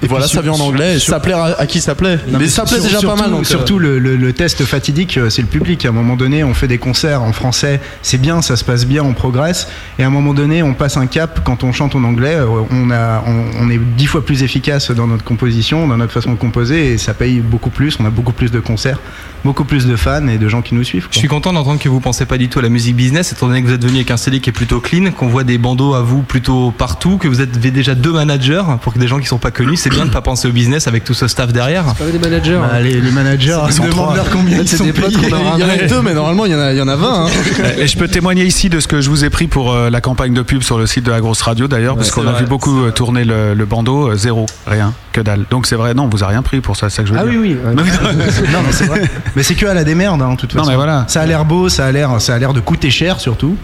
Et, 0.03 0.07
voilà, 0.09 0.27
ça 0.29 0.43
vient 0.43 0.53
en 0.53 0.61
anglais. 0.61 0.99
sur- 0.99 1.13
ça 1.15 1.21
plaît 1.21 1.33
à, 1.33 1.57
à 1.59 1.67
qui 1.67 1.81
ça 1.81 1.95
plaît 1.95 2.19
Non, 2.29 2.39
Mais 2.39 2.49
ça 2.49 2.65
plaît 2.65 2.75
sur- 2.75 2.85
déjà 2.85 2.99
surtout, 3.01 3.17
pas 3.17 3.23
mal. 3.23 3.31
donc, 3.31 3.41
euh, 3.41 3.45
surtout 3.45 3.79
le, 3.79 3.99
le- 3.99 4.17
le 4.17 4.33
test 4.33 4.65
fatidique, 4.65 5.17
euh, 5.17 5.31
c'est 5.31 5.41
le 5.43 5.49
public. 5.49 5.85
À 5.87 5.89
un 5.89 5.93
moment 5.93 6.17
donné, 6.17 6.45
on 6.45 6.53
fait 6.55 6.69
des 6.69 6.79
concerts 6.79 7.23
en 7.23 7.33
français, 7.33 7.81
c'est 8.03 8.19
bien, 8.21 8.43
ça 8.43 8.57
se 8.57 8.65
passe 8.65 8.85
bien, 8.87 9.03
on 9.03 9.15
progresse. 9.15 9.69
Et 9.99 10.05
à 10.05 10.07
un 10.07 10.11
moment 10.11 10.35
donné, 10.35 10.63
on 10.63 10.75
passe 10.75 10.97
un 10.99 11.07
cap 11.07 11.41
quand 11.45 11.65
on 11.65 11.73
chante 11.73 11.95
en 11.95 12.05
anglais. 12.05 12.35
euh, 12.37 12.47
On, 12.71 12.91
a, 12.91 13.25
on, 13.27 13.65
on 13.67 13.71
est 13.71 13.79
dix 13.97 14.07
fois 14.07 14.25
plus 14.25 14.43
efficace 14.43 14.91
dans 14.91 15.07
notre 15.07 15.25
composition, 15.25 15.87
dans 15.89 15.97
notre 15.97 16.13
façon 16.13 16.33
de 16.33 16.37
composer, 16.39 16.93
et 16.93 16.99
ça 16.99 17.15
paye 17.15 17.41
beaucoup 17.41 17.71
plus. 17.71 17.97
On 17.99 18.05
a 18.05 18.11
beaucoup 18.11 18.33
plus 18.33 18.51
de 18.51 18.61
concerts, 18.61 19.01
beaucoup 19.45 19.65
plus 19.65 19.87
de 19.87 19.97
fans 19.97 20.29
et 20.29 20.37
de 20.39 20.49
gens 20.49 20.61
qui 20.61 20.75
nous 20.75 20.85
suivent. 20.85 21.09
Je 21.11 21.19
suis 21.19 21.29
content 21.29 21.53
d'entendre 21.55 21.81
que 21.81 21.89
vous 21.89 22.01
pensez 22.01 22.27
pas 22.27 22.37
du 22.39 22.49
tout 22.49 22.59
à 22.59 22.63
la 22.63 22.69
musique 22.69 22.97
business, 22.97 23.33
étant 23.33 23.47
donné 23.49 23.63
que 23.63 23.69
vous 23.69 23.75
êtes 23.75 23.83
venu 23.85 23.97
avec 23.97 24.11
un 24.11 24.17
CD 24.19 24.41
qui 24.41 24.51
est 24.51 24.53
plutôt 24.53 24.81
clean, 24.81 25.11
qu'on 25.13 25.29
voit 25.29 25.45
des 25.45 25.57
bandeaux 25.59 25.95
à 25.95 26.03
vous 26.03 26.23
plutôt 26.23 26.71
partout, 26.71 27.17
que 27.17 27.29
vous 27.29 27.41
êtes 27.41 27.57
avez 27.57 27.71
déjà 27.71 27.95
deux 27.95 28.13
managers 28.13 28.63
pour 28.83 28.93
que 28.93 28.99
des 28.99 29.09
gens 29.09 29.19
qui 29.21 29.27
sont 29.27 29.39
pas 29.39 29.51
connus. 29.51 29.77
C'est 29.87 29.95
bien 29.95 30.07
de 30.07 30.11
pas 30.11 30.21
penser 30.21 30.49
au 30.49 30.53
business 30.53 30.89
avec 30.89 31.05
tout 31.05 31.15
ce 31.15 31.29
staff 31.29 31.53
derrière. 31.53 31.85
Pas 31.95 32.05
des 32.07 32.19
managers. 32.19 32.59
Bah, 32.61 32.81
les, 32.81 33.01
les 33.01 33.11
managers, 33.13 33.59
Ils 33.69 33.73
sont 33.73 33.89
trois. 33.89 34.17
combien 34.33 34.59
ils 34.61 34.69
sont 34.69 34.85
des 34.85 34.93
payés. 34.93 35.17
Il 35.17 35.61
y 35.61 35.65
en 35.65 35.69
a 35.69 35.77
deux, 35.87 36.03
mais 36.03 36.13
normalement, 36.13 36.45
il 36.45 36.53
y 36.53 36.55
en 36.57 36.59
a, 36.61 36.73
il 36.73 36.79
y 36.79 36.83
en 36.83 36.89
a 36.89 36.97
20. 36.97 37.27
hein. 37.27 37.29
Et 37.79 37.87
je 37.87 37.97
peux 37.97 38.09
témoigner 38.09 38.45
ici 38.45 38.69
de 38.69 38.81
ce 38.81 38.89
que 38.89 39.01
je 39.01 39.09
vous 39.09 39.25
ai 39.25 39.31
pris 39.31 39.47
pour 39.47 39.73
euh, 39.73 39.89
la 39.91 40.01
campagne 40.01 40.35
de 40.35 40.43
pub 40.43 40.63
sur 40.63 40.77
le 40.79 40.87
site 40.87 41.05
de 41.05 41.11
la 41.13 41.21
grosse 41.21 41.41
radio 41.43 41.69
d'ailleurs, 41.69 41.95
parce 41.97 42.11
qu'on 42.11 42.27
a 42.27 42.33
vrai, 42.33 42.41
vu 42.41 42.47
beaucoup 42.47 42.83
euh, 42.85 42.91
tourner 42.91 43.25
le, 43.25 43.55
le 43.55 43.65
bandeau, 43.65 44.11
euh, 44.11 44.17
zéro, 44.17 44.47
rien, 44.67 44.93
que 45.13 45.21
dalle. 45.21 45.45
Donc 45.51 45.67
c'est 45.69 45.77
vrai, 45.77 45.95
non, 45.95 46.05
on 46.05 46.09
vous 46.09 46.25
a 46.25 46.27
rien 46.27 46.43
pris 46.43 46.61
pour 46.61 46.77
ça, 46.77 46.91
c'est 46.91 46.97
ça 46.97 47.03
que 47.03 47.09
je 47.09 47.15
veux 47.15 47.21
Ah 47.21 47.25
dire. 47.27 47.39
oui, 47.41 47.57
oui. 47.65 47.73
Non, 47.77 47.83
mais- 47.85 48.53
non, 48.53 48.59
mais 48.67 48.73
c'est 48.73 48.87
vrai. 48.87 49.03
Mais 49.37 49.43
c'est 49.45 49.55
que 49.55 49.67
à 49.67 49.75
la 49.75 49.85
démerde, 49.85 50.21
hein, 50.21 50.33
de 50.33 50.37
toute 50.37 50.53
Non, 50.55 50.61
façon. 50.63 50.71
mais 50.71 50.77
voilà. 50.77 51.05
Ça 51.07 51.21
a 51.21 51.27
l'air 51.27 51.45
beau, 51.45 51.69
ça 51.69 51.87
a 51.87 51.93
l'air, 51.93 52.21
ça 52.21 52.35
a 52.35 52.39
l'air 52.39 52.53
de 52.55 52.61
coûter 52.61 52.91
cher 52.91 53.21
surtout. 53.21 53.57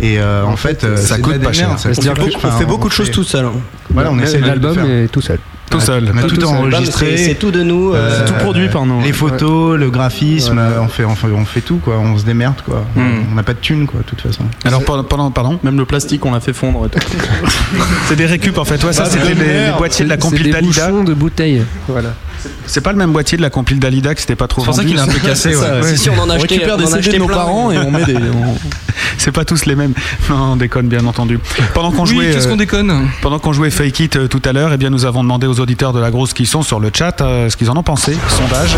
Et 0.00 0.18
euh, 0.18 0.42
en, 0.44 0.56
fait, 0.56 0.96
ça 0.96 1.18
coûte 1.18 1.38
pas 1.40 1.52
cher. 1.52 1.70
enfin, 1.72 1.92
fait 2.58 2.64
beaucoup 2.66 2.88
de 2.88 2.92
choses 2.94 3.10
tout 3.12 3.22
seul. 3.24 3.44
hein. 3.44 3.52
Voilà, 3.90 4.10
on 4.10 4.18
essaie 4.18 4.40
L'album 4.40 4.76
est 4.90 5.06
tout 5.08 5.20
seul. 5.20 5.38
Tout 5.70 5.80
seul. 5.80 6.10
On 6.14 6.18
a 6.18 6.22
tout 6.22 6.44
enregistré. 6.44 7.16
C'est 7.16 7.34
tout 7.34 7.50
de 7.50 7.62
nous. 7.62 7.92
euh, 7.92 7.96
Euh, 7.98 8.18
C'est 8.26 8.32
tout 8.32 8.38
produit 8.38 8.68
par 8.68 8.86
nous. 8.86 9.00
Les 9.02 9.12
photos, 9.12 9.78
le 9.78 9.90
graphisme, 9.90 10.58
euh, 10.58 10.80
on, 10.80 10.88
fait, 10.88 11.04
on, 11.04 11.14
fait, 11.14 11.26
on 11.28 11.44
fait 11.44 11.60
tout, 11.60 11.76
quoi. 11.76 11.98
On 11.98 12.16
se 12.18 12.24
démerde, 12.24 12.62
quoi. 12.64 12.84
Hmm. 12.96 13.24
On 13.30 13.34
n'a 13.34 13.42
pas 13.42 13.54
de 13.54 13.58
thunes, 13.58 13.86
quoi, 13.86 14.00
de 14.00 14.04
toute 14.04 14.20
façon. 14.20 14.44
Alors 14.64 14.82
pendant, 14.84 15.04
pendant- 15.04 15.30
pardon, 15.30 15.58
Même 15.62 15.76
le 15.78 15.84
plastique, 15.84 16.24
on 16.24 16.32
l'a 16.32 16.40
fait 16.40 16.52
fondre 16.52 16.86
et 16.86 16.88
tout. 16.88 16.98
c'est 18.08 18.16
des 18.16 18.26
récup 18.26 18.56
en 18.58 18.64
fait. 18.64 18.82
Ouais, 18.84 18.92
ça 18.92 19.04
Ah, 19.06 19.10
c'était 19.10 19.34
les, 19.34 19.70
boîtiers 19.76 20.04
de 20.04 20.10
la 20.10 20.16
des 20.16 20.50
d'Alida. 20.50 20.90
de 20.90 21.14
bouteilles. 21.14 21.62
Voilà. 21.88 22.10
C'est 22.66 22.80
pas 22.80 22.92
le 22.92 22.98
même 22.98 23.10
boîtier 23.12 23.36
de 23.36 23.42
la 23.42 23.50
compile 23.50 23.80
d'Alida 23.80 24.14
que 24.14 24.20
c'était 24.20 24.36
pas 24.36 24.46
trop 24.46 24.60
C'est 24.62 24.66
pour 24.66 24.74
ça 24.76 24.84
qu'il 24.84 24.96
est 24.96 25.00
un 25.00 25.06
peu 25.06 25.18
cassé. 25.18 25.54
Ouais. 25.58 25.82
Si, 25.82 25.98
si, 25.98 26.10
on 26.10 26.14
en 26.14 26.30
a 26.30 26.34
On 26.34 26.36
acheté. 26.36 26.54
récupère 26.54 26.74
on 26.76 26.78
des 26.78 26.84
en 26.84 26.92
a 26.92 27.02
CD 27.02 27.12
de 27.14 27.18
nos 27.18 27.26
parents 27.26 27.70
et 27.72 27.78
on 27.78 27.90
met 27.90 28.04
des. 28.04 28.14
C'est 29.18 29.32
pas 29.32 29.44
tous 29.44 29.66
les 29.66 29.74
mêmes. 29.74 29.94
Non, 30.30 30.52
on 30.52 30.56
déconne 30.56 30.88
bien 30.88 31.04
entendu. 31.06 31.38
Pendant 31.74 31.90
qu'on 31.92 32.04
Oui, 32.04 32.14
jouait, 32.14 32.30
qu'est-ce 32.30 32.46
euh, 32.46 32.50
qu'on 32.50 32.56
déconne 32.56 33.08
pendant 33.22 33.38
qu'on 33.38 33.52
jouait 33.52 33.70
Fake 33.70 34.00
It 34.00 34.16
euh, 34.16 34.28
tout 34.28 34.42
à 34.44 34.52
l'heure, 34.52 34.72
eh 34.72 34.76
bien 34.76 34.90
nous 34.90 35.04
avons 35.04 35.22
demandé 35.22 35.46
aux 35.46 35.60
auditeurs 35.60 35.92
de 35.92 36.00
la 36.00 36.10
grosse 36.10 36.32
qui 36.32 36.46
sont 36.46 36.62
sur 36.62 36.80
le 36.80 36.90
chat 36.96 37.20
euh, 37.20 37.48
ce 37.50 37.56
qu'ils 37.56 37.70
en 37.70 37.76
ont 37.76 37.82
pensé. 37.82 38.16
Sondage. 38.28 38.76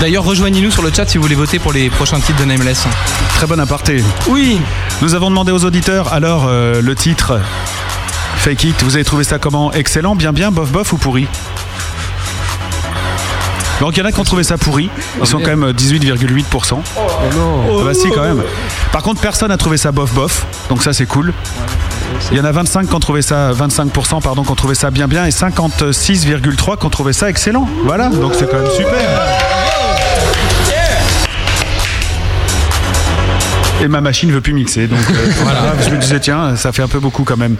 D'ailleurs, 0.00 0.24
rejoignez-nous 0.24 0.70
sur 0.70 0.82
le 0.82 0.90
chat 0.90 1.06
si 1.06 1.18
vous 1.18 1.22
voulez 1.24 1.34
voter 1.34 1.58
pour 1.58 1.72
les 1.72 1.90
prochains 1.90 2.18
titres 2.20 2.40
de 2.40 2.44
Nameless. 2.46 2.84
Très 3.34 3.46
bon 3.46 3.60
aparté. 3.60 4.02
Oui, 4.28 4.58
Nous 5.02 5.14
avons 5.14 5.28
demandé 5.28 5.52
aux 5.52 5.64
auditeurs 5.64 6.12
alors 6.12 6.46
euh, 6.48 6.80
le 6.80 6.94
titre 6.94 7.38
Fake 8.36 8.64
It. 8.64 8.82
Vous 8.82 8.94
avez 8.94 9.04
trouvé 9.04 9.24
ça 9.24 9.38
comment? 9.38 9.72
Excellent, 9.72 10.16
bien 10.16 10.32
bien, 10.32 10.50
bof 10.50 10.70
bof 10.70 10.92
ou 10.94 10.96
pourri? 10.96 11.26
Donc 13.80 13.96
il 13.96 14.00
y 14.00 14.02
en 14.02 14.06
a 14.06 14.12
qui 14.12 14.20
ont 14.20 14.24
trouvé 14.24 14.44
ça 14.44 14.58
pourri, 14.58 14.90
ils 15.20 15.26
sont 15.26 15.38
quand 15.38 15.46
même 15.46 15.64
euh, 15.64 15.72
18,8%. 15.72 16.74
Oh 16.74 17.00
non. 17.34 17.80
Ah 17.80 17.84
bah 17.84 17.94
si 17.94 18.10
quand 18.10 18.22
même. 18.22 18.42
Par 18.92 19.02
contre 19.02 19.20
personne 19.20 19.48
n'a 19.48 19.56
trouvé 19.56 19.76
ça 19.76 19.90
bof 19.92 20.12
bof, 20.12 20.46
donc 20.68 20.82
ça 20.82 20.92
c'est 20.92 21.06
cool. 21.06 21.32
Il 22.30 22.36
y 22.36 22.40
en 22.40 22.44
a 22.44 22.52
25 22.52 22.88
qui 22.88 22.94
ont 22.94 23.00
trouvé 23.00 23.22
ça, 23.22 23.52
25% 23.52 24.20
pardon, 24.22 24.42
qui 24.42 24.50
ont 24.50 24.54
trouvé 24.54 24.74
ça 24.74 24.90
bien 24.90 25.08
bien 25.08 25.24
et 25.26 25.30
56,3 25.30 26.78
qui 26.78 26.86
ont 26.86 26.90
trouvé 26.90 27.12
ça 27.12 27.30
excellent. 27.30 27.68
Voilà, 27.84 28.08
donc 28.10 28.34
c'est 28.34 28.50
quand 28.50 28.58
même 28.58 28.70
super. 28.70 29.79
Et 33.82 33.88
ma 33.88 34.00
machine 34.02 34.30
veut 34.30 34.40
plus 34.42 34.52
mixer, 34.52 34.86
donc 34.86 34.98
euh, 35.10 35.30
voilà. 35.42 35.72
Je 35.82 35.90
me 35.90 35.98
disais 35.98 36.20
tiens, 36.20 36.54
ça 36.56 36.70
fait 36.72 36.82
un 36.82 36.88
peu 36.88 37.00
beaucoup 37.00 37.24
quand 37.24 37.36
même. 37.38 37.56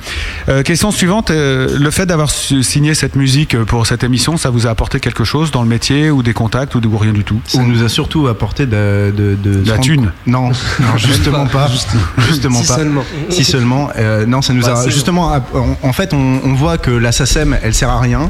Euh, 0.49 0.63
question 0.63 0.91
suivante 0.91 1.31
euh, 1.31 1.79
le 1.79 1.91
fait 1.91 2.05
d'avoir 2.07 2.31
signé 2.31 2.95
cette 2.95 3.17
musique 3.17 3.57
pour 3.65 3.87
cette 3.87 4.05
émission, 4.05 4.37
ça 4.37 4.51
vous 4.51 4.67
a 4.67 4.71
apporté 4.71 5.01
quelque 5.01 5.25
chose 5.25 5.51
dans 5.51 5.63
le 5.63 5.69
métier 5.69 6.11
ou 6.11 6.23
des 6.23 6.35
contacts 6.35 6.75
ou 6.75 6.81
de- 6.81 6.89
ou 6.89 6.99
rien 6.99 7.13
du 7.13 7.25
tout? 7.25 7.41
Ça 7.47 7.63
nous 7.63 7.83
a 7.83 7.89
surtout 7.89 8.29
apporté 8.29 8.67
de, 8.67 9.13
de, 9.17 9.35
de 9.43 9.63
De 9.63 9.71
la 9.71 9.79
thune. 9.79 10.07
compte- 10.07 10.13
Non, 10.27 10.49
non, 10.49 10.97
justement 10.97 11.47
pas. 11.47 11.69
Justement 12.29 12.61
Si 12.61 12.69
pas. 12.69 12.77
seulement. 12.77 13.05
Si 13.31 13.45
seulement. 13.45 13.89
Euh, 13.97 14.27
non, 14.27 14.43
ça 14.43 14.53
nous 14.53 14.63
Bah, 14.63 14.81
a 14.81 14.89
justement. 14.89 15.33
En, 15.55 15.77
en 15.89 15.93
fait, 15.95 16.13
on, 16.13 16.41
on 16.45 16.53
voit 16.53 16.77
que 16.77 16.91
la 16.91 17.13
SACEM, 17.13 17.57
elle 17.63 17.73
sert 17.75 17.89
à 17.89 17.99
rien. 18.01 18.29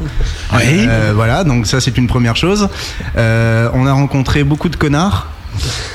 Oui. 0.54 0.60
Euh, 0.88 1.12
voilà, 1.14 1.42
donc 1.44 1.66
ça 1.66 1.80
c'est 1.80 1.98
une 1.98 2.06
première 2.06 2.36
chose. 2.36 2.68
Euh, 3.16 3.68
on 3.74 3.86
a 3.86 3.92
rencontré 3.92 4.44
beaucoup 4.44 4.68
de 4.68 4.76
connards. 4.76 5.26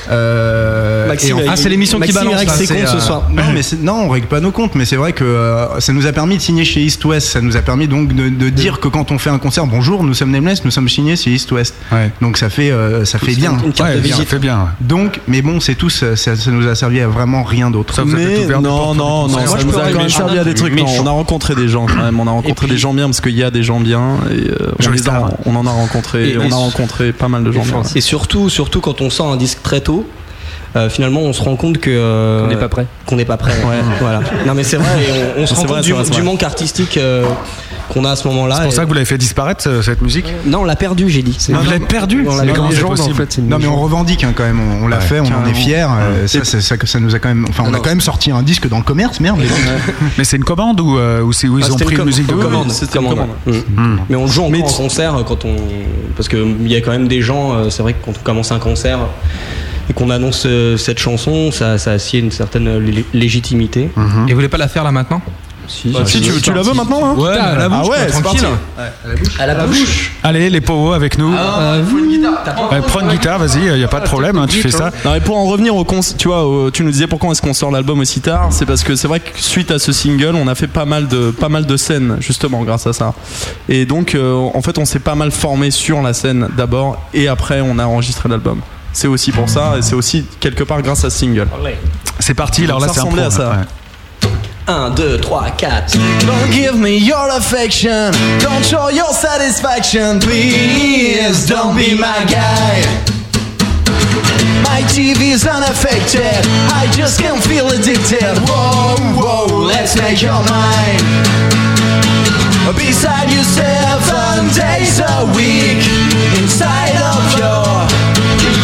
Euh, 0.10 1.08
Maxime, 1.08 1.40
et 1.40 1.44
on- 1.48 1.52
Ah, 1.52 1.56
c'est 1.56 1.70
l'émission 1.70 2.00
qui 2.00 2.12
balance, 2.12 2.36
règle 2.36 2.52
ses 2.52 2.68
comptes 2.68 2.88
ce 2.88 2.96
euh, 2.98 3.00
soir. 3.00 3.24
Non, 3.32 3.44
mais 3.54 3.62
non, 3.82 4.06
on 4.06 4.10
règle 4.10 4.28
pas 4.28 4.40
nos 4.40 4.52
comptes, 4.52 4.76
mais 4.76 4.86
c'est 4.86 4.96
vrai 4.96 5.14
que 5.14 5.24
euh, 5.24 5.80
ça 5.80 5.94
nous 5.94 6.06
a 6.08 6.12
permis 6.12 6.38
de 6.38 6.42
signer 6.42 6.66
chez 6.66 6.82
East 6.82 7.04
West. 7.06 7.28
Ça 7.30 7.42
nous 7.42 7.58
a 7.58 7.62
permis 7.62 7.88
donc 7.88 8.14
de, 8.14 8.30
de 8.30 8.50
dire 8.50 8.80
que 8.80 8.88
quand 8.88 9.12
on 9.12 9.18
fait 9.18 9.30
un 9.30 9.38
concert, 9.40 9.66
bonjour, 9.68 10.04
nous 10.04 10.14
sommes 10.14 10.32
Nameless, 10.32 10.64
nous 10.66 10.72
sommes 10.72 10.90
signés 10.90 11.16
chez 11.16 11.32
East 11.32 11.52
West. 11.52 11.76
Ouais. 11.92 12.12
Donc 12.22 12.38
ça 12.38 12.50
fait, 12.50 12.72
euh, 12.72 13.06
ça 13.06 13.20
fait 13.20 13.36
bien. 13.36 13.58
Une 13.66 13.74
carte 13.74 13.90
Ouais, 13.90 13.96
de 13.98 14.02
bien, 14.02 14.16
visite. 14.16 14.30
fait 14.30 14.40
bien. 14.40 14.70
Donc, 14.82 15.20
mais 15.28 15.42
bon, 15.42 15.60
c'est 15.60 15.76
tout, 15.76 15.90
ça, 15.90 16.16
ça- 16.16 16.36
ça 16.36 16.52
nous 16.52 16.68
a 16.68 16.76
servi 16.76 17.00
à 17.02 17.08
vraiment 17.08 17.44
rien 17.44 17.70
d'autre. 17.72 17.94
Ça 17.96 18.04
vous 18.04 18.16
Mais 18.16 18.46
tout 18.46 18.52
non, 18.62 18.94
non, 18.94 19.24
le 19.26 19.32
non, 19.32 19.40
ça 19.48 19.58
je 19.60 19.66
nous 19.66 19.78
a 19.78 19.90
quand 19.92 20.00
même 20.00 20.10
servi 20.10 20.40
à 20.40 20.44
des 20.44 20.54
trucs. 20.54 20.76
Non, 20.76 20.86
on 21.02 21.08
a 21.08 21.12
rencontré 21.12 21.56
des 21.56 21.68
gens 21.68 21.86
quand 21.88 22.04
même. 22.04 22.20
On 22.20 22.28
a 22.28 22.32
rencontré 22.32 22.68
des 22.68 22.78
gens 22.78 22.94
bien 22.94 23.06
parce 23.06 23.22
qu'il 23.22 23.36
y 23.36 23.44
a 23.44 23.52
des 23.52 23.64
gens 23.64 23.80
bien 23.80 24.18
et 24.32 24.50
euh, 24.50 24.72
on, 25.46 25.56
en 25.56 25.66
a 25.66 25.72
rencontré. 25.72 26.38
On 26.40 26.52
a 26.52 26.56
rencontré 26.56 27.12
pas 27.14 27.28
mal 27.28 27.44
de 27.44 27.52
gens 27.52 27.64
bien. 27.64 27.82
Et 27.96 28.02
surtout, 28.02 28.50
surtout 28.50 28.82
quand 28.82 29.02
on 29.02 29.10
sort 29.10 29.32
un 29.32 29.38
disque 29.38 29.55
très 29.64 29.82
tôt, 29.82 30.08
euh, 30.76 30.90
finalement 30.90 31.22
on 31.22 31.34
se 31.34 31.42
rend 31.42 31.56
compte 31.56 31.78
que 31.78 31.90
euh, 31.90 32.44
On 32.44 32.48
n'est 32.48 32.58
pas 32.58 32.70
prêt. 32.70 32.86
qu'on 33.06 33.16
n'est 33.16 33.26
pas 33.26 33.38
prêt. 33.38 33.54
Ouais. 33.54 33.80
Voilà. 34.00 34.20
Non 34.46 34.54
mais 34.54 34.64
c'est 34.64 34.78
vrai, 34.78 34.88
et 35.02 35.40
on, 35.40 35.44
on 35.44 35.46
se 35.46 35.56
C'est 35.56 35.62
rend 35.62 35.68
compte 35.76 35.82
du, 35.84 35.94
vrai, 35.94 36.22
manque 36.22 36.44
artistique 36.44 36.98
euh, 36.98 37.26
qu'on 37.90 38.04
a 38.06 38.12
à 38.12 38.16
ce 38.16 38.28
moment-là. 38.28 38.56
C'est 38.56 38.62
pour 38.64 38.72
et- 38.72 38.76
ça 38.76 38.84
que 38.84 38.88
vous 38.88 38.94
l'avez 38.94 39.06
fait 39.06 39.18
disparaître 39.18 39.62
ce- 39.64 39.82
cette 39.82 40.02
musique 40.02 40.26
Non, 40.46 40.60
on 40.62 40.64
l'a 40.64 40.76
perdu, 40.76 41.10
j'ai 41.10 41.22
dit. 41.22 41.38
Non, 41.50 41.60
vous 41.60 41.66
l'avez 41.70 41.86
perdu 41.86 42.26
On 42.28 42.36
l'a 42.36 42.44
Mais 42.44 42.54
perdu. 42.54 42.54
comment 42.56 42.70
c'est 42.70 42.76
légende, 42.76 42.92
en 42.92 42.96
possible 42.96 43.16
fait, 43.16 43.32
c'est 43.34 43.42
Non 43.42 43.58
mais 43.60 43.68
on 43.68 43.80
revendique 43.80 44.24
hein, 44.24 44.34
quand 44.36 44.44
même, 44.44 44.60
on, 44.60 44.86
on 44.86 44.88
l'a 44.88 44.98
Ouais, 44.98 45.04
fait, 45.04 45.20
on 45.20 45.26
en 45.26 45.46
est 45.46 45.54
fiers. 45.54 45.86
euh, 45.90 46.28
ça, 46.28 46.44
ça, 46.44 46.60
ça, 46.84 47.00
nous 47.00 47.16
a 47.16 47.20
quand 47.20 47.30
même, 47.30 47.46
enfin 47.50 47.64
on 47.68 47.74
a 47.74 47.78
quand 47.78 47.90
même 47.90 48.02
sorti 48.02 48.32
un 48.32 48.42
disque 48.44 48.68
dans 48.68 48.78
le 48.78 48.84
commerce, 48.84 49.20
merde. 49.20 49.40
mais 50.18 50.24
c'est 50.24 50.38
une 50.38 50.44
commande 50.44 50.80
ou, 50.82 50.98
euh, 50.98 51.22
ou 51.22 51.34
c'est 51.34 51.48
où 51.48 51.60
ils 51.60 51.66
Ah, 51.68 51.72
ont 51.74 51.76
pris 51.78 51.92
une 51.92 51.98
com- 51.98 52.06
musique 52.08 52.28
de 52.28 52.34
commande. 52.34 52.72
C'était 52.72 53.00
une 53.00 53.08
commande. 53.10 53.28
commande. 53.46 53.64
Mm. 53.76 53.82
Hmm. 53.82 54.00
Mais 54.10 54.16
on 54.16 54.26
le 54.26 54.32
joue 54.32 54.44
en 54.44 54.52
concert 54.52 55.16
quand 55.28 55.46
on. 55.46 55.56
Parce 56.16 56.28
qu'il 56.30 56.68
y 56.72 56.76
a 56.76 56.82
quand 56.82 56.92
même 56.92 57.08
des 57.08 57.22
gens, 57.22 57.54
euh, 57.54 57.70
c'est 57.70 57.82
vrai 57.84 57.94
que 57.94 58.04
quand 58.06 58.12
on 58.12 58.24
commence 58.24 58.52
un 58.52 58.60
concert 58.60 59.00
et 59.90 59.94
qu'on 59.94 60.10
annonce 60.10 60.44
euh, 60.46 60.78
cette 60.78 60.98
chanson, 61.00 61.52
ça, 61.52 61.78
ça 61.78 61.92
assied 61.92 62.20
une 62.20 62.32
certaine 62.32 62.80
lé- 62.80 63.06
légitimité. 63.14 63.90
Mhm. 63.96 64.26
Et 64.28 64.32
vous 64.32 64.36
voulez 64.36 64.48
pas 64.50 64.58
la 64.58 64.68
faire 64.68 64.84
là 64.84 64.92
maintenant? 64.92 65.22
Si, 65.68 66.22
tu, 66.22 66.42
tu 66.42 66.54
la 66.54 66.62
veux 66.62 66.74
maintenant 66.74 67.06
hein 67.06 67.16
Ouais, 67.18 67.38
à 67.38 67.56
la 67.56 67.70
bouche, 67.70 67.80
Ah 67.84 67.90
ouais, 67.90 68.08
tranquille. 68.08 68.42
parti. 68.42 69.36
À 69.40 69.46
la 69.48 69.56
bouche 69.66 70.12
Allez, 70.24 70.50
les 70.50 70.62
poos 70.62 70.94
avec 70.94 71.18
nous. 71.18 71.34
Ah, 71.38 71.76
Ouais, 72.72 72.82
prends 72.82 73.02
une 73.02 73.10
guitare, 73.10 73.40
vas-y, 73.40 73.66
il 73.66 73.74
n'y 73.78 73.84
a 73.84 73.88
pas 73.88 74.00
de 74.00 74.06
problème, 74.06 74.38
hein, 74.38 74.48
tu 74.48 74.60
fais 74.62 74.72
ça. 74.72 74.92
Non, 75.04 75.12
mais 75.14 75.20
pour 75.22 75.38
en 75.38 75.46
revenir 75.46 75.76
au 75.76 75.84
concert, 75.84 76.18
tu 76.18 76.28
vois, 76.28 76.46
au- 76.46 76.72
tu 76.72 76.84
nous 76.84 76.92
disais 76.92 77.08
pourquoi 77.08 77.32
est-ce 77.32 77.42
qu'on 77.42 77.54
sort 77.54 77.72
l'album 77.72 78.00
aussi 78.00 78.22
tard 78.22 78.50
C'est 78.52 78.66
parce 78.66 78.84
que 78.84 78.96
c'est 78.96 79.08
vrai 79.08 79.20
que 79.20 79.30
suite 79.36 79.72
à 79.72 79.80
ce 79.80 79.92
single, 79.92 80.36
on 80.36 80.48
a 80.48 80.56
fait 80.56 80.68
pas 80.68 80.86
mal 80.86 81.08
de 81.08 81.32
pas 81.32 81.50
mal 81.50 81.66
de 81.66 81.78
scènes 81.78 82.18
justement 82.20 82.64
grâce 82.64 82.88
à 82.88 82.94
ça. 82.94 83.14
Et 83.70 83.86
donc, 83.86 84.16
euh, 84.16 84.34
en 84.54 84.62
fait, 84.62 84.78
on 84.78 84.86
s'est 84.86 85.00
pas 85.00 85.16
mal 85.16 85.32
formé 85.32 85.72
sur 85.72 86.02
la 86.02 86.14
scène 86.14 86.48
d'abord, 86.58 87.02
et 87.14 87.28
après, 87.28 87.62
on 87.62 87.78
a 87.80 87.86
enregistré 87.86 88.30
l'album. 88.30 88.60
C'est 88.94 89.08
aussi 89.08 89.32
pour 89.32 89.50
ça, 89.50 89.76
et 89.78 89.82
c'est 89.82 89.96
aussi 89.96 90.26
quelque 90.40 90.64
part 90.64 90.82
grâce 90.82 91.04
à 91.04 91.10
ce 91.10 91.18
single. 91.20 91.48
C'est 92.20 92.34
parti, 92.34 92.64
alors 92.64 92.80
là 92.80 92.88
Ça 92.88 92.94
c'est 92.94 93.00
un 93.02 93.06
pro, 93.08 93.20
à 93.20 93.30
ça. 93.30 93.50
ouais. 93.50 93.56
1, 94.68 94.96
2, 94.96 95.18
3, 95.20 95.22
4. 95.22 95.58
Don't 96.26 96.52
give 96.52 96.80
me 96.80 96.98
your 96.98 97.30
affection. 97.38 98.12
Don't 98.40 98.66
show 98.66 98.90
your 98.90 99.14
satisfaction. 99.14 100.20
Please 100.20 101.48
don't 101.48 101.76
be 101.76 101.96
my 101.96 102.26
guy. 102.26 102.82
My 104.64 104.82
TV's 104.90 105.46
unaffected. 105.46 106.42
I 106.74 106.90
just 106.98 107.20
can't 107.20 107.44
feel 107.44 107.68
addicted. 107.68 108.38
Whoa, 108.50 108.96
whoa, 109.14 109.66
let's 109.66 109.96
make 110.02 110.22
your 110.24 110.42
mind. 110.50 111.04
Beside 112.76 113.30
you 113.30 113.44
seven 113.44 114.50
days 114.50 115.00
a 115.00 115.30
week. 115.38 115.86
Inside 116.42 116.98
of 117.14 117.22
your 117.38 117.86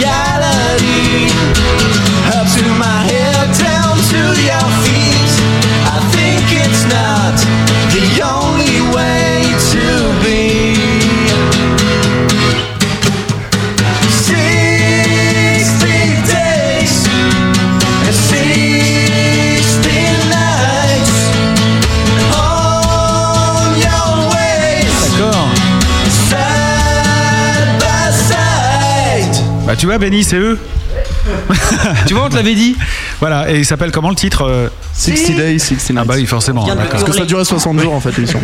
reality. 0.01 1.29
Bah 29.71 29.77
tu 29.77 29.85
vois, 29.85 29.97
Benny, 29.97 30.21
c'est 30.25 30.35
eux. 30.35 30.59
Tu 32.05 32.13
vois, 32.13 32.25
on 32.25 32.29
te 32.29 32.35
l'avait 32.35 32.55
dit. 32.55 32.75
Voilà, 33.21 33.49
et 33.49 33.59
il 33.59 33.65
s'appelle 33.65 33.91
comment 33.93 34.09
le 34.09 34.15
titre 34.15 34.41
euh 34.45 34.67
60 34.93 35.37
Days, 35.37 35.59
60 35.59 35.97
Ah 35.97 36.03
bah 36.03 36.15
oui, 36.17 36.25
forcément. 36.25 36.67
D'accord. 36.67 36.87
Parce 36.89 37.03
que 37.05 37.13
ça 37.13 37.23
durait 37.23 37.45
60 37.45 37.79
jours 37.79 37.93
en 37.93 38.01
fait 38.01 38.13
l'émission. 38.17 38.41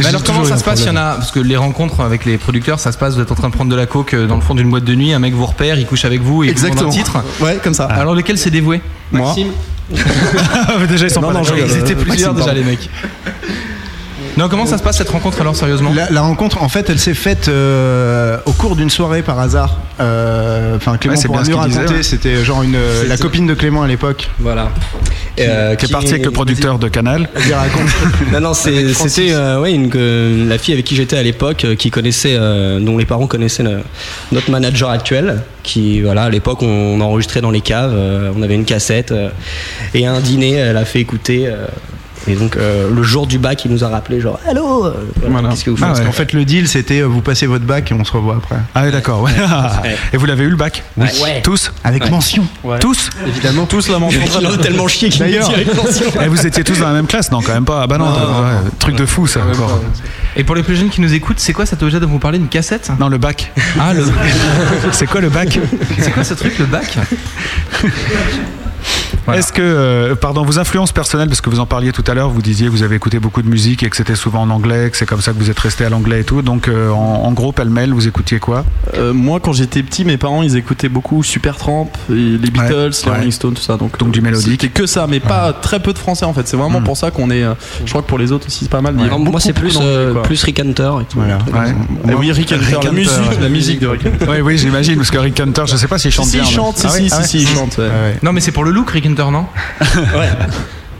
Mais 0.00 0.06
alors 0.06 0.24
comment 0.24 0.44
ça 0.44 0.56
se 0.56 0.64
passe 0.64 0.80
Il 0.80 0.86
y 0.86 0.90
en 0.90 0.96
a 0.96 1.14
parce 1.14 1.30
que 1.30 1.38
les 1.38 1.56
rencontres 1.56 2.00
avec 2.00 2.24
les 2.24 2.36
producteurs, 2.36 2.80
ça 2.80 2.90
se 2.90 2.98
passe. 2.98 3.14
Vous 3.14 3.20
êtes 3.20 3.30
en 3.30 3.36
train 3.36 3.48
de 3.48 3.54
prendre 3.54 3.70
de 3.70 3.76
la 3.76 3.86
coke 3.86 4.14
euh, 4.14 4.26
dans 4.26 4.34
le 4.34 4.40
fond 4.40 4.56
d'une 4.56 4.68
boîte 4.68 4.82
de 4.82 4.96
nuit, 4.96 5.12
un 5.12 5.20
mec 5.20 5.34
vous 5.34 5.46
repère, 5.46 5.78
il 5.78 5.86
couche 5.86 6.04
avec 6.04 6.20
vous 6.20 6.42
et 6.42 6.48
vous 6.48 6.54
demande 6.54 6.72
Exactement. 6.72 6.90
un 6.90 6.92
titre. 6.92 7.24
Ouais, 7.40 7.60
comme 7.62 7.74
ça. 7.74 7.84
Alors 7.84 8.16
lequel 8.16 8.36
s'est 8.36 8.50
dévoué 8.50 8.80
Moi. 9.12 9.36
Déjà, 10.88 11.06
ils 11.06 11.10
sont 11.12 11.20
Non, 11.20 11.28
pas 11.28 11.34
non, 11.34 11.44
je. 11.44 11.54
Ils 11.54 11.76
étaient 11.76 11.92
Euh, 11.92 12.02
plusieurs 12.04 12.34
Maxime, 12.34 12.52
déjà 12.52 12.52
les 12.60 12.64
mecs. 12.64 12.90
Non, 14.36 14.48
comment 14.48 14.66
ça 14.66 14.76
se 14.76 14.82
passe 14.82 14.98
cette 14.98 15.08
rencontre 15.08 15.40
alors 15.40 15.56
sérieusement 15.56 15.92
La, 15.94 16.10
la 16.10 16.20
rencontre, 16.20 16.62
en 16.62 16.68
fait, 16.68 16.90
elle 16.90 16.98
s'est 16.98 17.14
faite 17.14 17.48
euh, 17.48 18.36
au 18.44 18.52
cours 18.52 18.76
d'une 18.76 18.90
soirée 18.90 19.22
par 19.22 19.38
hasard. 19.40 19.78
Euh, 20.00 20.76
Enfin, 20.76 20.98
Clément 20.98 21.14
Ouais, 21.16 21.20
c'est 21.20 21.26
pourra 21.28 21.42
bien 21.42 21.46
ce 21.46 21.50
mieux 21.70 21.76
raconter. 21.84 22.02
C'était 22.02 22.44
genre 22.44 22.62
une, 22.62 22.74
euh, 22.76 23.08
la 23.08 23.16
copine 23.16 23.46
de 23.46 23.54
Clément 23.54 23.82
à 23.82 23.86
l'époque. 23.88 24.28
Voilà. 24.38 24.68
Euh, 25.40 25.74
Qui 25.74 25.86
est 25.86 25.88
parti 25.92 26.08
avec 26.10 26.24
le 26.26 26.30
producteur 26.32 26.78
de 26.78 26.88
Canal. 26.88 27.28
Vas-y, 27.34 27.54
raconte. 27.54 27.88
Non, 28.32 28.40
non, 28.40 28.54
c'est- 28.54 28.92
c'était 28.92 29.32
euh, 29.32 29.60
ouais, 29.60 29.72
une, 29.72 29.90
euh, 29.94 30.46
la 30.48 30.58
fille 30.58 30.74
avec 30.74 30.84
qui 30.84 30.96
j'étais 30.96 31.16
à 31.16 31.22
l'époque, 31.22 31.64
euh, 31.64 31.74
qui 31.74 31.90
connaissait, 31.90 32.34
euh, 32.38 32.78
dont 32.78 32.98
les 32.98 33.06
parents 33.06 33.26
connaissaient 33.26 33.62
le- 33.62 33.80
notre 34.32 34.50
manager 34.50 34.90
actuel, 34.90 35.42
qui, 35.62 36.02
voilà, 36.02 36.24
à 36.24 36.30
l'époque, 36.30 36.62
on, 36.62 36.66
on 36.66 37.00
enregistrait 37.00 37.40
dans 37.40 37.50
les 37.50 37.62
caves, 37.62 37.92
euh, 37.94 38.32
on 38.36 38.42
avait 38.42 38.54
une 38.54 38.64
cassette, 38.66 39.12
euh, 39.12 39.30
et 39.94 40.06
à 40.06 40.12
un 40.12 40.20
dîner, 40.20 40.52
elle 40.52 40.76
a 40.76 40.84
fait 40.84 41.00
écouter. 41.00 41.48
Et 42.28 42.34
donc, 42.34 42.56
euh, 42.56 42.90
le 42.92 43.02
jour 43.02 43.26
du 43.26 43.38
bac, 43.38 43.64
il 43.64 43.70
nous 43.70 43.84
a 43.84 43.88
rappelé, 43.88 44.20
genre, 44.20 44.40
allô, 44.48 44.86
euh, 44.86 44.92
Voilà. 45.28 45.50
qu'est-ce 45.50 45.64
que 45.64 45.70
vous 45.70 45.78
Ah 45.82 45.94
faites 45.94 46.02
ouais. 46.04 46.08
En 46.08 46.12
fait, 46.12 46.32
le 46.32 46.44
deal, 46.44 46.66
c'était 46.68 47.00
euh, 47.00 47.06
vous 47.06 47.20
passez 47.20 47.46
votre 47.46 47.64
bac 47.64 47.90
et 47.90 47.94
on 47.94 48.04
se 48.04 48.12
revoit 48.12 48.36
après. 48.36 48.56
Ah 48.74 48.82
oui, 48.84 48.92
d'accord. 48.92 49.22
ouais. 49.22 49.32
Et 50.12 50.16
vous 50.16 50.26
l'avez 50.26 50.44
eu 50.44 50.50
le 50.50 50.56
bac 50.56 50.82
Ouais. 50.96 51.06
Ouais. 51.22 51.42
Tous 51.42 51.72
Avec 51.84 52.10
mention. 52.10 52.44
Tous 52.80 53.10
Évidemment, 53.26 53.66
tous 53.66 53.88
la 53.88 53.98
mention. 53.98 54.20
Il 54.40 54.46
a 54.46 54.56
tellement 54.58 54.88
chié 54.88 55.08
qu'il 55.08 55.20
D'ailleurs. 55.20 55.50
Et 56.22 56.28
vous 56.28 56.46
étiez 56.46 56.64
tous 56.64 56.78
dans 56.78 56.86
la 56.88 56.94
même 56.94 57.06
classe 57.06 57.30
Non, 57.30 57.40
quand 57.42 57.54
même 57.54 57.64
pas. 57.64 57.82
Ah 57.82 57.86
bah 57.86 57.98
non, 57.98 58.06
ouais, 58.06 58.70
truc 58.78 58.96
de 58.96 59.06
fou 59.06 59.26
ça. 59.26 59.40
encore. 59.40 59.80
Et 60.36 60.44
pour 60.44 60.54
les 60.54 60.62
plus 60.62 60.76
jeunes 60.76 60.90
qui 60.90 61.00
nous 61.00 61.14
écoutent, 61.14 61.40
c'est 61.40 61.52
quoi 61.52 61.64
cet 61.64 61.82
objet 61.82 62.00
dont 62.00 62.08
vous 62.08 62.18
parlez 62.18 62.38
Une 62.38 62.48
cassette 62.48 62.90
Non, 62.98 63.08
le 63.08 63.18
bac. 63.18 63.52
Ah, 63.80 63.94
le... 63.94 64.04
C'est 64.92 65.06
quoi 65.06 65.20
le 65.20 65.28
bac 65.30 65.58
c'est 65.98 66.10
quoi 66.10 66.24
ce 66.24 66.34
truc, 66.34 66.58
le 66.58 66.66
bac 66.66 66.96
Voilà. 69.26 69.40
Est-ce 69.40 69.52
que, 69.52 69.60
euh, 69.62 70.14
pardon, 70.14 70.44
vos 70.44 70.58
influences 70.58 70.92
personnelles, 70.92 71.28
parce 71.28 71.40
que 71.40 71.50
vous 71.50 71.60
en 71.60 71.66
parliez 71.66 71.92
tout 71.92 72.04
à 72.06 72.14
l'heure, 72.14 72.30
vous 72.30 72.42
disiez 72.42 72.66
que 72.66 72.72
vous 72.72 72.82
avez 72.82 72.96
écouté 72.96 73.18
beaucoup 73.18 73.42
de 73.42 73.48
musique 73.48 73.82
et 73.82 73.90
que 73.90 73.96
c'était 73.96 74.14
souvent 74.14 74.42
en 74.42 74.50
anglais, 74.50 74.88
que 74.90 74.96
c'est 74.96 75.06
comme 75.06 75.20
ça 75.20 75.32
que 75.32 75.38
vous 75.38 75.50
êtes 75.50 75.58
resté 75.58 75.84
à 75.84 75.90
l'anglais 75.90 76.20
et 76.20 76.24
tout. 76.24 76.42
Donc, 76.42 76.68
euh, 76.68 76.90
en, 76.90 77.24
en 77.24 77.32
gros, 77.32 77.52
pêle-mêle, 77.52 77.92
vous 77.92 78.06
écoutiez 78.08 78.38
quoi? 78.38 78.64
Euh, 78.94 79.12
moi, 79.12 79.40
quand 79.40 79.52
j'étais 79.52 79.82
petit, 79.82 80.04
mes 80.04 80.16
parents, 80.16 80.42
ils 80.42 80.56
écoutaient 80.56 80.88
beaucoup 80.88 81.22
Supertramp, 81.22 81.90
les 82.08 82.38
Beatles, 82.38 82.90
les 83.04 83.10
ouais. 83.10 83.16
Rolling 83.16 83.30
Stones, 83.32 83.54
tout 83.54 83.62
ça. 83.62 83.76
Donc, 83.76 83.98
Donc 83.98 84.10
du 84.12 84.20
mélodique. 84.20 84.60
C'était 84.62 84.68
que 84.68 84.86
ça, 84.86 85.06
mais 85.08 85.20
pas 85.20 85.52
très 85.52 85.80
peu 85.80 85.92
de 85.92 85.98
français 85.98 86.24
en 86.24 86.32
fait. 86.32 86.46
C'est 86.46 86.56
vraiment 86.56 86.80
Mm. 86.80 86.84
pour 86.84 86.96
ça 86.96 87.10
qu'on 87.10 87.30
est. 87.30 87.42
euh, 87.42 87.54
je 87.84 87.90
crois 87.90 88.02
que 88.02 88.06
pour 88.08 88.18
les 88.18 88.32
autres 88.32 88.46
aussi, 88.46 88.60
c'est 88.64 88.70
pas 88.70 88.80
mal. 88.80 88.94
Il 88.98 89.06
moi, 89.30 89.40
c'est 89.40 89.52
plus, 89.52 89.78
euh, 89.80 90.14
plus 90.22 90.42
Rick 90.44 90.60
Hunter 90.60 90.90
et 91.00 91.04
tout. 91.04 91.18
Voilà. 91.18 91.38
Ouais. 91.52 92.14
Oui, 92.18 92.30
Rick 92.32 92.52
Hunter, 92.52 92.64
Rick 92.64 92.72
la 92.84 92.90
Hunter, 92.90 92.92
musique, 92.96 93.10
ouais. 93.30 93.36
la 93.42 93.48
musique 93.48 93.80
de 93.80 93.86
Rick 93.88 94.06
Hunter. 94.06 94.26
Oui, 94.28 94.40
oui, 94.42 94.58
j'imagine, 94.58 94.96
parce 94.96 95.10
que 95.10 95.18
Rick 95.18 95.40
Hunter, 95.40 95.62
je 95.66 95.76
sais 95.76 95.88
pas 95.88 95.98
s'il 95.98 96.10
chante 96.12 96.26
Si, 96.26 96.36
bien. 96.36 96.44
il 96.44 96.48
mais- 96.48 96.54
chante, 96.54 96.76
si, 96.78 96.86
Ah 96.88 96.92
ouais, 96.92 96.98
si, 96.98 97.08
ah 97.12 97.16
si, 97.16 97.20
ouais. 97.20 97.26
si, 97.26 97.38
il 97.42 97.48
chante. 97.48 97.78
ouais. 97.78 97.84
Ouais, 97.84 97.90
ouais. 97.90 98.16
Non, 98.22 98.32
mais 98.32 98.40
c'est 98.40 98.52
pour 98.52 98.64
le 98.64 98.70
look, 98.70 98.90
Rick 98.90 99.06
Hunter, 99.18 99.30
non 99.30 99.46
Ouais. 100.18 100.28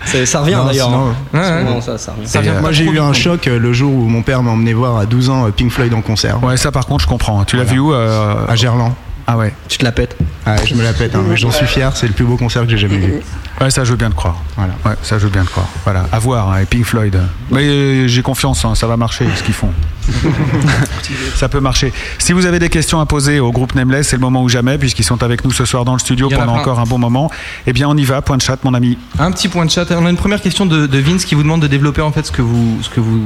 C'est- 0.05 0.26
Ça 0.26 0.40
revient 0.40 0.59
d'ailleurs. 0.66 0.88
sinon, 0.88 1.09
hein. 1.11 1.14
Ouais, 1.35 1.40
ouais. 1.40 1.66
Souvent, 1.66 1.81
ça, 1.81 1.98
ça 1.98 2.12
revient. 2.12 2.29
Ça 2.29 2.38
Et, 2.38 2.42
vient 2.42 2.52
euh, 2.52 2.55
pas 2.57 2.61
Moi, 2.62 2.72
j'ai 2.72 2.85
eu 2.85 3.00
un 3.00 3.12
choc 3.12 3.46
euh, 3.48 3.59
le 3.59 3.72
jour 3.72 3.92
où 3.92 4.07
mon 4.09 4.22
père 4.22 4.42
m'a 4.42 4.52
emmené 4.52 4.72
voir 4.72 4.96
à 4.98 5.07
12 5.07 5.31
ans 5.31 5.50
Pink 5.50 5.70
Floyd 5.72 5.92
en 5.94 6.00
concert. 6.00 6.42
Ouais, 6.44 6.57
ça 6.57 6.70
par 6.70 6.87
contre, 6.87 7.02
je 7.02 7.09
comprends. 7.09 7.44
Tu 7.44 7.57
l'as 7.57 7.64
vu 7.64 7.79
où 7.81 7.92
euh, 7.92 8.35
À 8.48 8.55
Gerland. 8.55 8.92
Ah 9.26 9.37
ouais. 9.37 9.52
Tu 9.68 9.79
te 9.79 9.85
la 9.85 9.90
pètes. 9.90 10.16
Ah, 10.46 10.55
je 10.64 10.74
me 10.74 10.85
la 10.85 10.92
pète, 10.92 11.16
hein, 11.16 11.22
mais 11.29 11.37
j'en 11.37 11.50
suis 11.50 11.66
fier, 11.66 11.96
c'est 11.96 12.07
le 12.07 12.12
plus 12.12 12.24
beau 12.24 12.37
concert 12.37 12.62
que 12.62 12.68
j'ai 12.68 12.79
jamais 12.79 12.98
vu. 12.98 13.14
Ouais, 13.60 13.70
ça 13.70 13.84
je 13.84 13.90
veux 13.92 13.96
bien 13.96 14.10
te 14.10 14.14
croire. 14.14 14.36
Voilà. 14.56 14.74
Ouais, 14.84 14.92
ça 15.02 15.18
je 15.18 15.24
veux 15.24 15.30
bien 15.30 15.44
te 15.44 15.50
croire. 15.50 15.68
Voilà, 15.84 16.04
à 16.12 16.18
voir, 16.18 16.50
hein, 16.52 16.58
et 16.60 16.66
Pink 16.66 16.84
Floyd. 16.84 17.18
Mais 17.50 17.62
euh, 17.66 18.06
j'ai 18.06 18.22
confiance, 18.22 18.64
hein, 18.64 18.74
ça 18.74 18.86
va 18.86 18.96
marcher 18.96 19.24
ce 19.34 19.42
qu'ils 19.42 19.54
font. 19.54 19.70
ça 21.34 21.48
peut 21.48 21.60
marcher. 21.60 21.92
Si 22.18 22.32
vous 22.32 22.46
avez 22.46 22.58
des 22.58 22.68
questions 22.68 23.00
à 23.00 23.06
poser 23.06 23.40
au 23.40 23.50
groupe 23.52 23.74
Nameless, 23.74 24.08
c'est 24.08 24.16
le 24.16 24.20
moment 24.20 24.42
ou 24.42 24.48
jamais, 24.48 24.78
puisqu'ils 24.78 25.04
sont 25.04 25.22
avec 25.22 25.44
nous 25.44 25.52
ce 25.52 25.64
soir 25.64 25.84
dans 25.84 25.94
le 25.94 25.98
studio 25.98 26.26
en 26.32 26.36
pendant 26.36 26.56
encore 26.56 26.78
un 26.80 26.84
bon 26.84 26.98
moment. 26.98 27.30
Eh 27.66 27.72
bien, 27.72 27.88
on 27.88 27.96
y 27.96 28.04
va, 28.04 28.22
point 28.22 28.36
de 28.36 28.42
chat, 28.42 28.58
mon 28.62 28.74
ami. 28.74 28.98
Un 29.18 29.30
petit 29.32 29.48
point 29.48 29.64
de 29.64 29.70
chat. 29.70 29.86
On 29.90 30.06
a 30.06 30.10
une 30.10 30.16
première 30.16 30.40
question 30.42 30.66
de, 30.66 30.86
de 30.86 30.98
Vince 30.98 31.24
qui 31.24 31.34
vous 31.34 31.42
demande 31.42 31.62
de 31.62 31.66
développer 31.66 32.02
en 32.02 32.12
fait 32.12 32.26
ce 32.26 32.32
que 32.32 32.42
vous, 32.42 32.78
ce 32.82 32.88
que 32.90 33.00
vous 33.00 33.20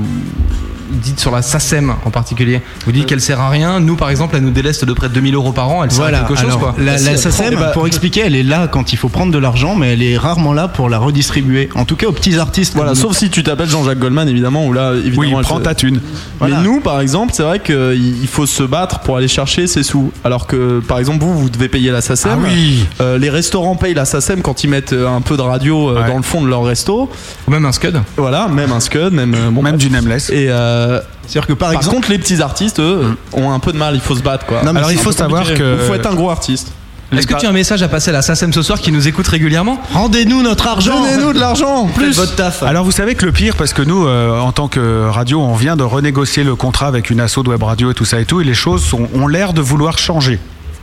dites 0.90 1.20
sur 1.20 1.30
la 1.30 1.42
SACEM 1.42 1.94
en 2.04 2.10
particulier. 2.10 2.62
Vous 2.84 2.92
dites 2.92 3.06
qu'elle 3.06 3.20
sert 3.20 3.40
à 3.40 3.48
rien. 3.50 3.78
Nous, 3.80 3.96
par 3.96 4.10
exemple, 4.10 4.36
elle 4.36 4.42
nous 4.42 4.50
déleste 4.50 4.84
de 4.84 4.92
près 4.92 5.08
de 5.08 5.14
2000 5.14 5.34
euros 5.34 5.52
par 5.52 5.68
an. 5.68 5.84
Elle 5.84 5.90
sert 5.90 6.00
Voilà, 6.00 6.18
à 6.18 6.20
quelque 6.22 6.36
chose, 6.36 6.46
alors, 6.48 6.58
quoi. 6.60 6.74
la, 6.78 6.92
la 6.98 7.16
SACEM, 7.16 7.50
Eh 7.52 7.56
ben, 7.56 7.70
pour 7.72 7.86
expliquer, 7.86 8.22
elle 8.22 8.34
est 8.34 8.42
là 8.42 8.68
quand 8.68 8.92
il 8.92 8.96
faut 8.96 9.08
prendre 9.08 9.32
de 9.32 9.38
l'argent, 9.38 9.76
mais 9.76 9.92
elle 9.92 10.02
est 10.02 10.16
rarement 10.20 10.52
là 10.52 10.68
pour 10.68 10.88
la 10.88 10.98
redistribuer. 10.98 11.68
En 11.74 11.84
tout 11.84 11.96
cas, 11.96 12.06
aux 12.06 12.12
petits 12.12 12.38
artistes. 12.38 12.74
Voilà, 12.76 12.94
sauf 12.94 13.16
si 13.16 13.30
tu 13.30 13.42
t'appelles 13.42 13.68
Jean-Jacques 13.68 13.98
Goldman, 13.98 14.28
évidemment, 14.28 14.66
où 14.66 14.72
là, 14.72 14.92
évidemment. 14.94 15.20
Oui, 15.22 15.34
elle 15.36 15.42
prends 15.42 15.58
se- 15.58 15.62
ta 15.64 15.74
thune. 15.74 16.00
Mais 16.40 16.50
nous, 16.62 16.80
par 16.80 17.00
exemple, 17.00 17.32
c'est 17.34 17.42
vrai 17.42 17.58
qu'il 17.60 18.28
faut 18.28 18.46
se 18.46 18.62
battre 18.62 19.00
pour 19.00 19.16
aller 19.16 19.28
chercher 19.28 19.66
ses 19.66 19.82
sous. 19.82 20.12
Alors 20.24 20.46
que, 20.46 20.80
par 20.86 20.98
exemple, 20.98 21.24
vous, 21.24 21.36
vous 21.38 21.50
devez 21.50 21.68
payer 21.68 21.90
la 21.90 22.00
SACEM. 22.00 22.32
Ah 22.42 22.48
oui. 22.48 22.84
Euh, 23.00 23.18
les 23.18 23.30
restaurants 23.30 23.76
payent 23.76 23.94
la 23.94 24.04
SACEM 24.04 24.42
quand 24.42 24.62
ils 24.64 24.68
mettent 24.70 24.92
euh, 24.92 25.08
un 25.08 25.20
peu 25.22 25.36
de 25.36 25.42
radio 25.42 25.90
euh, 25.90 26.02
Ouais. 26.02 26.08
dans 26.08 26.16
le 26.16 26.22
fond 26.22 26.42
de 26.42 26.48
leur 26.48 26.64
resto. 26.64 27.10
Ou 27.48 27.50
même 27.50 27.64
un 27.64 27.72
Scud. 27.72 28.00
Voilà, 28.16 28.48
même 28.48 28.72
un 28.72 28.80
Scud, 28.80 29.12
même. 29.12 29.32
bon, 29.50 29.62
Même 29.62 29.76
bref. 29.76 29.76
du 29.76 29.90
nameless. 29.90 30.30
Et 30.30 30.46
euh, 30.50 31.00
C'est-à-dire 31.26 31.46
que 31.46 31.52
par 31.54 31.70
par 31.70 31.78
exemple, 31.78 31.96
contre, 31.96 32.10
les 32.10 32.18
petits 32.18 32.42
artistes, 32.42 32.80
eux, 32.80 33.16
ont 33.32 33.50
un 33.52 33.58
peu 33.58 33.72
de 33.72 33.78
mal. 33.78 33.94
Il 33.94 34.00
faut 34.00 34.14
se 34.16 34.22
battre, 34.22 34.46
quoi. 34.46 34.62
Non, 34.64 34.72
mais 34.72 34.80
Alors 34.80 34.92
il 34.92 34.98
faut 34.98 35.12
savoir 35.12 35.42
Compliqué. 35.42 35.60
que. 35.62 35.76
Il 35.80 35.86
faut 35.86 35.94
être 35.94 36.06
un 36.10 36.14
gros 36.14 36.30
artiste. 36.30 36.72
Est-ce 37.12 37.26
que 37.26 37.34
tu 37.34 37.46
as 37.46 37.48
un 37.48 37.52
message 37.52 37.82
à 37.82 37.88
passer 37.88 38.10
à 38.10 38.12
la 38.12 38.22
SACEM 38.22 38.52
ce 38.52 38.62
soir 38.62 38.80
qui 38.80 38.92
nous 38.92 39.08
écoute 39.08 39.26
régulièrement 39.26 39.80
rendez-nous 39.92 40.42
notre 40.42 40.66
argent. 40.66 41.02
Donnez-nous 41.02 41.32
de 41.32 41.40
l'argent, 41.40 41.86
plus. 41.86 42.16
votre 42.16 42.36
taf. 42.36 42.62
Alors 42.62 42.84
vous 42.84 42.92
savez 42.92 43.14
que 43.14 43.26
le 43.26 43.32
pire, 43.32 43.56
parce 43.56 43.72
que 43.72 43.82
nous, 43.82 44.06
euh, 44.06 44.38
en 44.38 44.52
tant 44.52 44.68
que 44.68 45.06
radio, 45.08 45.40
on 45.40 45.54
vient 45.54 45.76
de 45.76 45.82
renégocier 45.82 46.44
le 46.44 46.54
contrat 46.54 46.86
avec 46.86 47.10
une 47.10 47.20
asso 47.20 47.42
de 47.42 47.48
web 47.48 47.62
radio 47.62 47.90
et 47.90 47.94
tout 47.94 48.04
ça 48.04 48.20
et 48.20 48.24
tout, 48.24 48.40
et 48.40 48.44
les 48.44 48.54
choses 48.54 48.84
sont, 48.84 49.08
ont 49.14 49.26
l'air 49.26 49.52
de 49.52 49.60
vouloir 49.60 49.98
changer. 49.98 50.38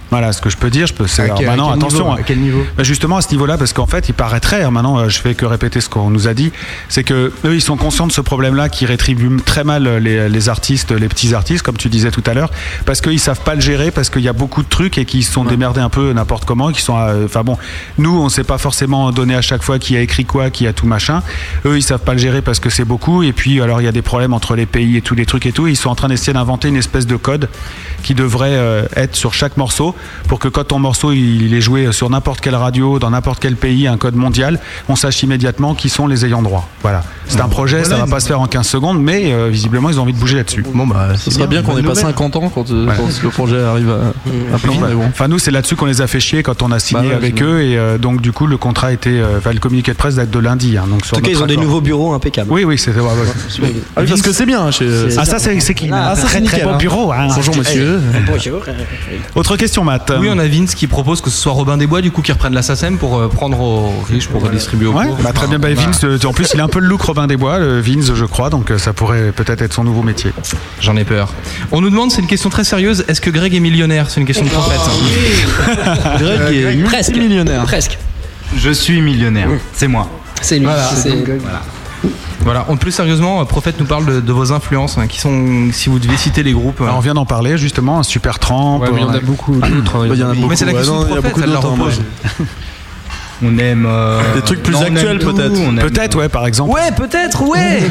Voilà 0.09 0.31
ce 0.33 0.41
que 0.41 0.49
je 0.49 0.57
peux 0.57 0.69
dire. 0.69 0.87
Je 0.87 0.93
peux. 0.93 1.07
c'est- 1.07 1.21
À 1.23 1.25
alors 1.25 1.37
quel- 1.39 1.47
à 1.47 1.51
maintenant, 1.51 1.69
quel 1.69 1.77
attention. 1.77 1.99
niveau 1.99 2.11
hein. 2.11 2.17
À 2.19 2.23
quel 2.23 2.39
niveau 2.39 2.63
Bah, 2.77 2.83
Justement 2.83 3.17
à 3.17 3.21
ce 3.21 3.29
niveau-là, 3.31 3.57
parce 3.57 3.73
qu'en 3.73 3.85
fait, 3.87 4.09
il 4.09 4.13
paraîtrait, 4.13 4.63
hein, 4.63 4.71
maintenant, 4.71 4.97
euh, 4.99 5.09
je 5.09 5.19
fais 5.19 5.35
que 5.35 5.45
répéter 5.45 5.81
ce 5.81 5.89
qu'on 5.89 6.09
nous 6.09 6.27
a 6.27 6.33
dit, 6.33 6.51
c'est 6.89 7.03
que 7.03 7.31
eux, 7.45 7.55
ils 7.55 7.61
sont 7.61 7.77
conscients 7.77 8.07
de 8.07 8.11
ce 8.11 8.21
problème-là 8.21 8.69
qui 8.69 8.85
rétribue 8.85 9.35
très 9.45 9.63
mal 9.63 9.85
euh, 9.87 9.99
les, 9.99 10.29
les 10.29 10.49
artistes, 10.49 10.91
les 10.91 11.09
petits 11.09 11.33
artistes, 11.33 11.63
comme 11.63 11.77
tu 11.77 11.89
disais 11.89 12.11
tout 12.11 12.23
à 12.25 12.33
l'heure, 12.33 12.49
parce 12.85 13.01
qu'ils 13.01 13.19
savent 13.19 13.41
pas 13.41 13.55
le 13.55 13.61
gérer, 13.61 13.91
parce 13.91 14.09
qu'il 14.09 14.21
y 14.21 14.27
a 14.29 14.33
beaucoup 14.33 14.63
de 14.63 14.69
trucs 14.69 14.97
et 14.97 15.05
qu'ils 15.05 15.23
se 15.25 15.31
sont 15.33 15.43
démerdés 15.43 15.81
un 15.81 15.89
peu 15.89 16.13
n'importe 16.13 16.45
comment, 16.45 16.71
qui 16.71 16.81
sont, 16.81 16.97
euh, 16.97 17.25
enfin 17.25 17.43
bon, 17.43 17.57
nous, 17.97 18.17
on 18.21 18.29
sait 18.29 18.43
pas 18.43 18.57
forcément 18.57 19.11
donner 19.11 19.35
à 19.35 19.41
chaque 19.41 19.63
fois 19.63 19.79
qui 19.79 19.97
a 19.97 20.01
écrit 20.01 20.25
quoi, 20.25 20.49
qui 20.49 20.67
a 20.67 20.73
tout 20.73 20.87
machin. 20.87 21.21
Eux, 21.65 21.77
ils 21.77 21.81
savent 21.83 21.99
pas 22.03 22.13
le 22.13 22.19
gérer 22.19 22.41
parce 22.41 22.59
que 22.59 22.69
c'est 22.69 22.85
beaucoup, 22.85 23.23
et 23.23 23.33
puis 23.33 23.61
alors 23.61 23.81
il 23.81 23.85
y 23.85 23.87
a 23.87 23.91
des 23.91 24.01
problèmes 24.01 24.33
entre 24.33 24.55
les 24.55 24.65
pays 24.65 24.95
et 24.97 25.01
tous 25.01 25.15
les 25.15 25.25
trucs 25.25 25.45
et 25.45 25.51
tout. 25.51 25.67
Ils 25.67 25.75
sont 25.75 25.89
en 25.89 25.95
train 25.95 26.07
d'essayer 26.07 26.33
d'inventer 26.33 26.69
une 26.69 26.77
espèce 26.77 27.05
de 27.07 27.15
code 27.17 27.49
qui 28.03 28.13
devrait 28.15 28.55
euh, 28.55 28.83
être 28.95 29.15
sur 29.15 29.33
chaque 29.33 29.57
morceau 29.57 29.95
pour 30.27 30.39
que 30.39 30.47
quand 30.47 30.63
ton 30.65 30.79
morceau 30.79 31.11
il 31.11 31.53
est 31.53 31.61
joué 31.61 31.91
sur 31.91 32.09
n'importe 32.09 32.41
quelle 32.41 32.55
radio, 32.55 32.99
dans 32.99 33.09
n'importe 33.09 33.39
quel 33.39 33.55
pays, 33.55 33.87
un 33.87 33.97
code 33.97 34.15
mondial, 34.15 34.59
on 34.89 34.95
sache 34.95 35.23
immédiatement 35.23 35.75
qui 35.75 35.89
sont 35.89 36.07
les 36.07 36.25
ayants 36.25 36.41
droit. 36.41 36.67
Voilà. 36.81 37.03
C'est 37.27 37.41
un 37.41 37.47
projet, 37.49 37.83
ça 37.83 37.97
va 37.97 38.05
pas 38.07 38.19
se 38.19 38.27
faire 38.27 38.39
en 38.41 38.47
15 38.47 38.65
secondes, 38.67 39.01
mais 39.01 39.31
euh, 39.33 39.49
visiblement 39.49 39.89
ils 39.89 39.99
ont 39.99 40.03
envie 40.03 40.13
de 40.13 40.19
bouger 40.19 40.37
là-dessus. 40.37 40.63
Bon 40.73 40.87
bah, 40.87 41.09
Ce 41.17 41.31
serait 41.31 41.47
bien 41.47 41.61
qu'on 41.63 41.77
ait 41.77 41.83
pas 41.83 41.95
50 41.95 42.35
ans 42.37 42.49
quand, 42.53 42.69
euh, 42.71 42.87
quand 42.95 43.23
le 43.23 43.29
projet 43.29 43.61
arrive 43.61 43.89
à, 43.89 44.55
à 44.55 44.57
plein, 44.59 44.73
mais 44.87 44.93
bon. 44.93 45.05
Enfin 45.07 45.27
nous 45.27 45.39
c'est 45.39 45.51
là-dessus 45.51 45.75
qu'on 45.75 45.85
les 45.85 46.01
a 46.01 46.07
fait 46.07 46.19
chier 46.19 46.43
quand 46.43 46.61
on 46.61 46.71
a 46.71 46.79
signé 46.79 47.01
Bah 47.01 47.07
ouais, 47.09 47.15
avec 47.15 47.41
eux 47.41 47.61
et 47.61 47.77
euh, 47.77 47.97
donc 47.97 48.21
du 48.21 48.31
coup 48.31 48.47
le 48.47 48.57
contrat 48.57 48.91
était, 48.93 49.09
euh, 49.09 49.37
enfin 49.39 49.51
le 49.53 49.59
communiqué 49.59 49.91
de 49.91 49.97
presse 49.97 50.15
date 50.15 50.29
de 50.31 50.39
lundi. 50.39 50.77
hein, 50.77 50.85
donc 50.89 51.05
sur 51.05 51.17
En 51.17 51.19
tout 51.19 51.25
cas, 51.25 51.31
ils 51.31 51.41
ont 51.43 51.45
des 51.47 51.57
nouveaux 51.57 51.81
bureaux 51.81 52.13
impeccables. 52.13 52.51
Oui 52.51 52.63
oui 52.63 52.77
c'était. 52.77 52.99
ouais, 52.99 53.05
ouais. 53.07 53.73
Ah 53.95 54.01
oui, 54.01 54.05
parce 54.07 54.21
que 54.21 54.31
c'est 54.31 54.45
bien 54.45 54.71
chez. 54.71 54.87
C'est- 55.09 55.17
Ah 55.19 55.25
ça 55.25 55.39
c'est 55.39 55.59
c'est 55.59 55.73
qui 55.73 55.89
Ah, 55.91 56.11
Un 56.11 56.15
ça, 56.15 56.21
Très 56.23 56.39
c'est 56.39 56.43
très 56.45 56.57
nickel, 56.57 56.63
beau 56.63 56.69
hein. 56.75 56.77
bureau. 56.77 57.11
hein. 57.11 57.27
Bonjour 57.35 57.55
monsieur. 57.57 57.99
Bonjour. 58.27 58.61
Autre 59.35 59.57
question 59.57 59.83
Matt. 59.87 60.11
Oui, 60.19 60.27
on 60.31 60.37
a 60.37 60.47
Vince 60.47 60.75
qui 60.75 60.85
propose 60.87 61.21
que 61.21 61.29
ce 61.29 61.37
soit 61.37 61.53
Robin 61.53 61.77
des 61.77 61.87
Bois 61.87 62.01
du 62.01 62.11
coup 62.11 62.21
qui 62.21 62.31
reprenne 62.31 62.53
la 62.53 62.61
SACEM 62.61 62.97
pour 62.97 63.17
euh, 63.17 63.27
prendre 63.29 63.59
aux 63.59 63.93
riches 64.07 64.27
pour 64.27 64.43
redistribuer 64.43 64.87
aux 64.87 64.91
Ouais, 64.93 65.05
pauvres. 65.05 65.23
bah, 65.23 65.31
très 65.33 65.47
bien. 65.47 65.59
Bah, 65.59 65.69
Vince, 65.73 66.03
euh, 66.03 66.17
en 66.25 66.33
plus, 66.33 66.51
il 66.53 66.59
a 66.59 66.63
un 66.65 66.67
peu 66.67 66.79
le 66.79 66.87
look 66.87 67.01
Robin 67.01 67.25
des 67.27 67.37
Bois, 67.37 67.57
le 67.59 67.79
Vince, 67.79 68.13
je 68.13 68.25
crois, 68.25 68.49
donc 68.49 68.69
euh, 68.71 68.77
ça 68.77 68.91
pourrait 68.93 69.31
peut-être 69.31 69.61
être 69.61 69.73
son 69.73 69.83
nouveau 69.85 70.03
métier. 70.03 70.31
J'en 70.81 70.97
ai 70.97 71.05
peur. 71.05 71.33
On 71.71 71.79
nous 71.81 71.89
demande, 71.89 72.11
c'est 72.11 72.21
une 72.21 72.27
question 72.27 72.49
très 72.49 72.63
sérieuse, 72.65 73.05
est-ce 73.07 73.21
que 73.21 73.29
Greg 73.29 73.55
est 73.55 73.59
millionnaire? 73.61 74.09
C'est 74.09 74.19
une 74.19 74.27
question 74.27 74.45
de 74.45 74.49
prophète. 74.51 74.79
Greg 76.19 76.55
est 76.55 76.83
Presque. 76.83 77.09
multimillionnaire. 77.11 77.63
Presque. 77.63 77.97
Je 78.55 78.71
suis 78.71 79.01
millionnaire. 79.01 79.47
C'est 79.73 79.87
moi. 79.87 80.09
C'est 80.41 80.59
lui. 80.59 80.67
c'est- 80.95 81.09
Voilà. 82.41 82.65
En 82.69 82.77
plus 82.77 82.91
sérieusement, 82.91 83.41
euh, 83.41 83.45
prophète 83.45 83.75
nous 83.79 83.85
parle 83.85 84.05
de, 84.05 84.19
de 84.21 84.31
vos 84.31 84.51
influences, 84.53 84.97
hein, 84.97 85.07
qui 85.07 85.19
sont, 85.19 85.69
si 85.71 85.89
vous 85.89 85.99
deviez 85.99 86.17
citer 86.17 86.43
les 86.43 86.53
groupes. 86.53 86.79
euh, 86.81 86.85
Alors, 86.85 86.97
on 86.97 87.01
vient 87.01 87.13
d'en 87.13 87.25
parler 87.25 87.57
justement, 87.57 87.99
un 87.99 88.03
super 88.03 88.39
tramp. 88.39 88.79
Ouais, 88.79 88.89
mais 88.93 89.01
il 89.01 89.03
y 89.03 89.05
en 89.05 89.09
a 89.11 89.15
euh, 89.17 89.19
beaucoup 89.21 89.55
d'autres. 89.55 89.99
Bah, 90.07 90.13
Il 90.13 90.19
y 90.19 90.23
en 90.23 90.29
a 90.29 90.33
beaucoup. 90.33 90.47
mais 90.47 90.55
c'est 90.55 90.65
la 90.65 90.71
ouais, 90.71 90.77
question 90.77 90.95
non, 90.95 91.01
de 91.03 91.07
il 91.09 91.15
y 91.15 91.17
a 91.17 91.21
prophète, 91.21 91.31
beaucoup 91.31 91.41
elle 91.43 91.49
la 91.49 91.55
d'autres, 91.55 91.71
repose. 91.71 91.99
ouais. 92.39 92.45
On 93.43 93.57
aime 93.59 93.85
euh, 93.87 94.33
Des 94.35 94.41
trucs 94.41 94.63
plus 94.63 94.75
actuels, 94.77 95.19
peut-être. 95.19 95.79
Peut-être, 95.81 96.17
ouais, 96.17 96.29
par 96.29 96.47
exemple. 96.47 96.71
Ouais, 96.71 96.91
peut-être, 96.95 97.43
ouais 97.47 97.83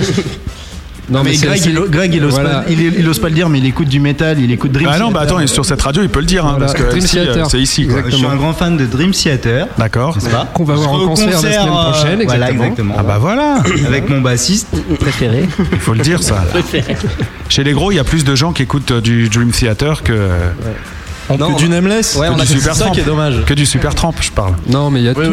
Non, 1.08 1.22
mais 1.22 1.34
Greg, 1.36 1.62
il, 1.66 1.74
Greg, 1.88 2.14
il 2.14 2.24
ose 2.24 2.32
Voilà. 2.34 2.48
pas, 2.60 2.64
il, 2.68 2.80
il 2.80 3.08
ose 3.08 3.18
pas 3.20 3.28
le 3.28 3.34
dire, 3.34 3.48
mais 3.48 3.58
il 3.58 3.66
écoute 3.66 3.88
du 3.88 4.00
métal, 4.00 4.40
il 4.40 4.50
écoute 4.50 4.72
Dream 4.72 4.88
Ah 4.90 4.98
non, 4.98 5.06
bah 5.12 5.20
Theater. 5.20 5.36
attends, 5.36 5.40
et 5.40 5.46
sur 5.46 5.64
cette 5.64 5.80
radio, 5.80 6.02
il 6.02 6.08
peut 6.08 6.18
le 6.18 6.26
dire, 6.26 6.44
hein, 6.44 6.56
Voilà, 6.58 6.72
parce 6.72 6.74
que 6.74 6.82
euh, 6.82 6.98
Theater. 7.00 7.48
c'est 7.50 7.60
ici. 7.60 7.86
quoi. 7.86 8.02
Je 8.08 8.16
suis 8.16 8.26
un 8.26 8.34
grand 8.34 8.52
fan 8.52 8.76
de 8.76 8.86
Dream 8.86 9.12
Theater. 9.12 9.68
D'accord. 9.78 10.16
Qu'on 10.52 10.64
va 10.64 10.74
voir 10.74 10.92
en 10.92 11.06
concert 11.06 11.28
la 11.30 11.36
semaine 11.38 11.54
euh, 11.60 11.90
prochaine, 11.90 12.22
Voilà, 12.24 12.50
exactement. 12.50 12.62
exactement. 12.64 12.94
Ah 12.98 13.02
bah 13.04 13.18
voilà, 13.20 13.62
Avec 13.86 14.08
mon 14.08 14.20
bassiste. 14.20 14.68
Préféré. 14.98 15.48
il 15.72 15.78
faut 15.78 15.94
le 15.94 16.00
dire 16.00 16.22
ça. 16.22 16.44
Chez 17.48 17.62
les 17.62 17.72
gros, 17.72 17.92
il 17.92 17.96
y 17.96 18.00
a 18.00 18.04
plus 18.04 18.24
de 18.24 18.34
gens 18.34 18.52
qui 18.52 18.62
écoutent 18.62 18.90
euh, 18.90 19.00
du 19.00 19.28
Dream 19.28 19.50
Theater 19.52 20.02
que, 20.02 20.28
Non, 21.38 21.54
Que 21.54 21.58
du 21.58 21.68
nameless 21.68 22.16
Ouais, 22.16 22.28
que 22.28 22.32
on 22.32 22.36
du 22.36 22.42
a- 22.42 22.46
super 22.46 22.74
c'est 22.74 22.84
ça 22.84 22.90
qui 22.90 23.00
est 23.00 23.04
dommage. 23.04 23.44
que 23.46 23.54
du 23.54 23.66
super 23.66 23.94
tramp, 23.94 24.14
je 24.20 24.30
parle. 24.30 24.54
Non, 24.68 24.90
mais 24.90 25.00
il 25.00 25.04
y 25.06 25.08
a 25.08 25.12
Oui, 25.12 25.26
tout. 25.26 25.32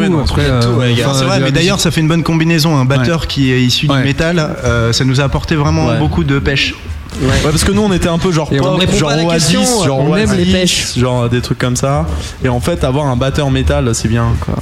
a- 1.10 1.14
c'est 1.14 1.24
vrai, 1.24 1.40
mais 1.40 1.52
d'ailleurs, 1.52 1.78
ça 1.80 1.90
fait 1.90 2.00
une 2.00 2.08
bonne 2.08 2.22
combinaison. 2.22 2.76
Un 2.76 2.84
batteur 2.84 3.26
qui 3.26 3.52
est 3.52 3.62
issu 3.62 3.88
Ouais. 3.88 3.98
du 3.98 4.04
métal, 4.04 4.56
euh, 4.64 4.92
ça 4.92 5.04
nous 5.04 5.20
a 5.20 5.24
apporté 5.24 5.54
vraiment 5.56 5.86
Ouais. 5.86 5.98
beaucoup 5.98 6.24
de 6.24 6.38
pêche. 6.38 6.74
Ouais, 7.22 7.28
parce 7.44 7.62
que 7.62 7.70
nous 7.70 7.82
on 7.82 7.92
était 7.92 8.08
un 8.08 8.18
peu 8.18 8.32
genre 8.32 8.48
on 8.50 8.56
genre 8.56 9.12
Oasis, 9.26 9.46
question, 9.52 9.84
genre 9.84 10.00
on 10.00 10.16
aime 10.16 10.30
Oasis, 10.30 10.46
les 10.46 10.52
pêches. 10.52 10.98
genre 10.98 11.28
des 11.28 11.40
trucs 11.40 11.58
comme 11.58 11.76
ça. 11.76 12.06
Et 12.44 12.48
en 12.48 12.58
fait, 12.58 12.82
avoir 12.82 13.06
un 13.06 13.14
batteur 13.16 13.52
métal, 13.52 13.94
c'est 13.94 14.08
bien 14.08 14.26
quoi. 14.40 14.56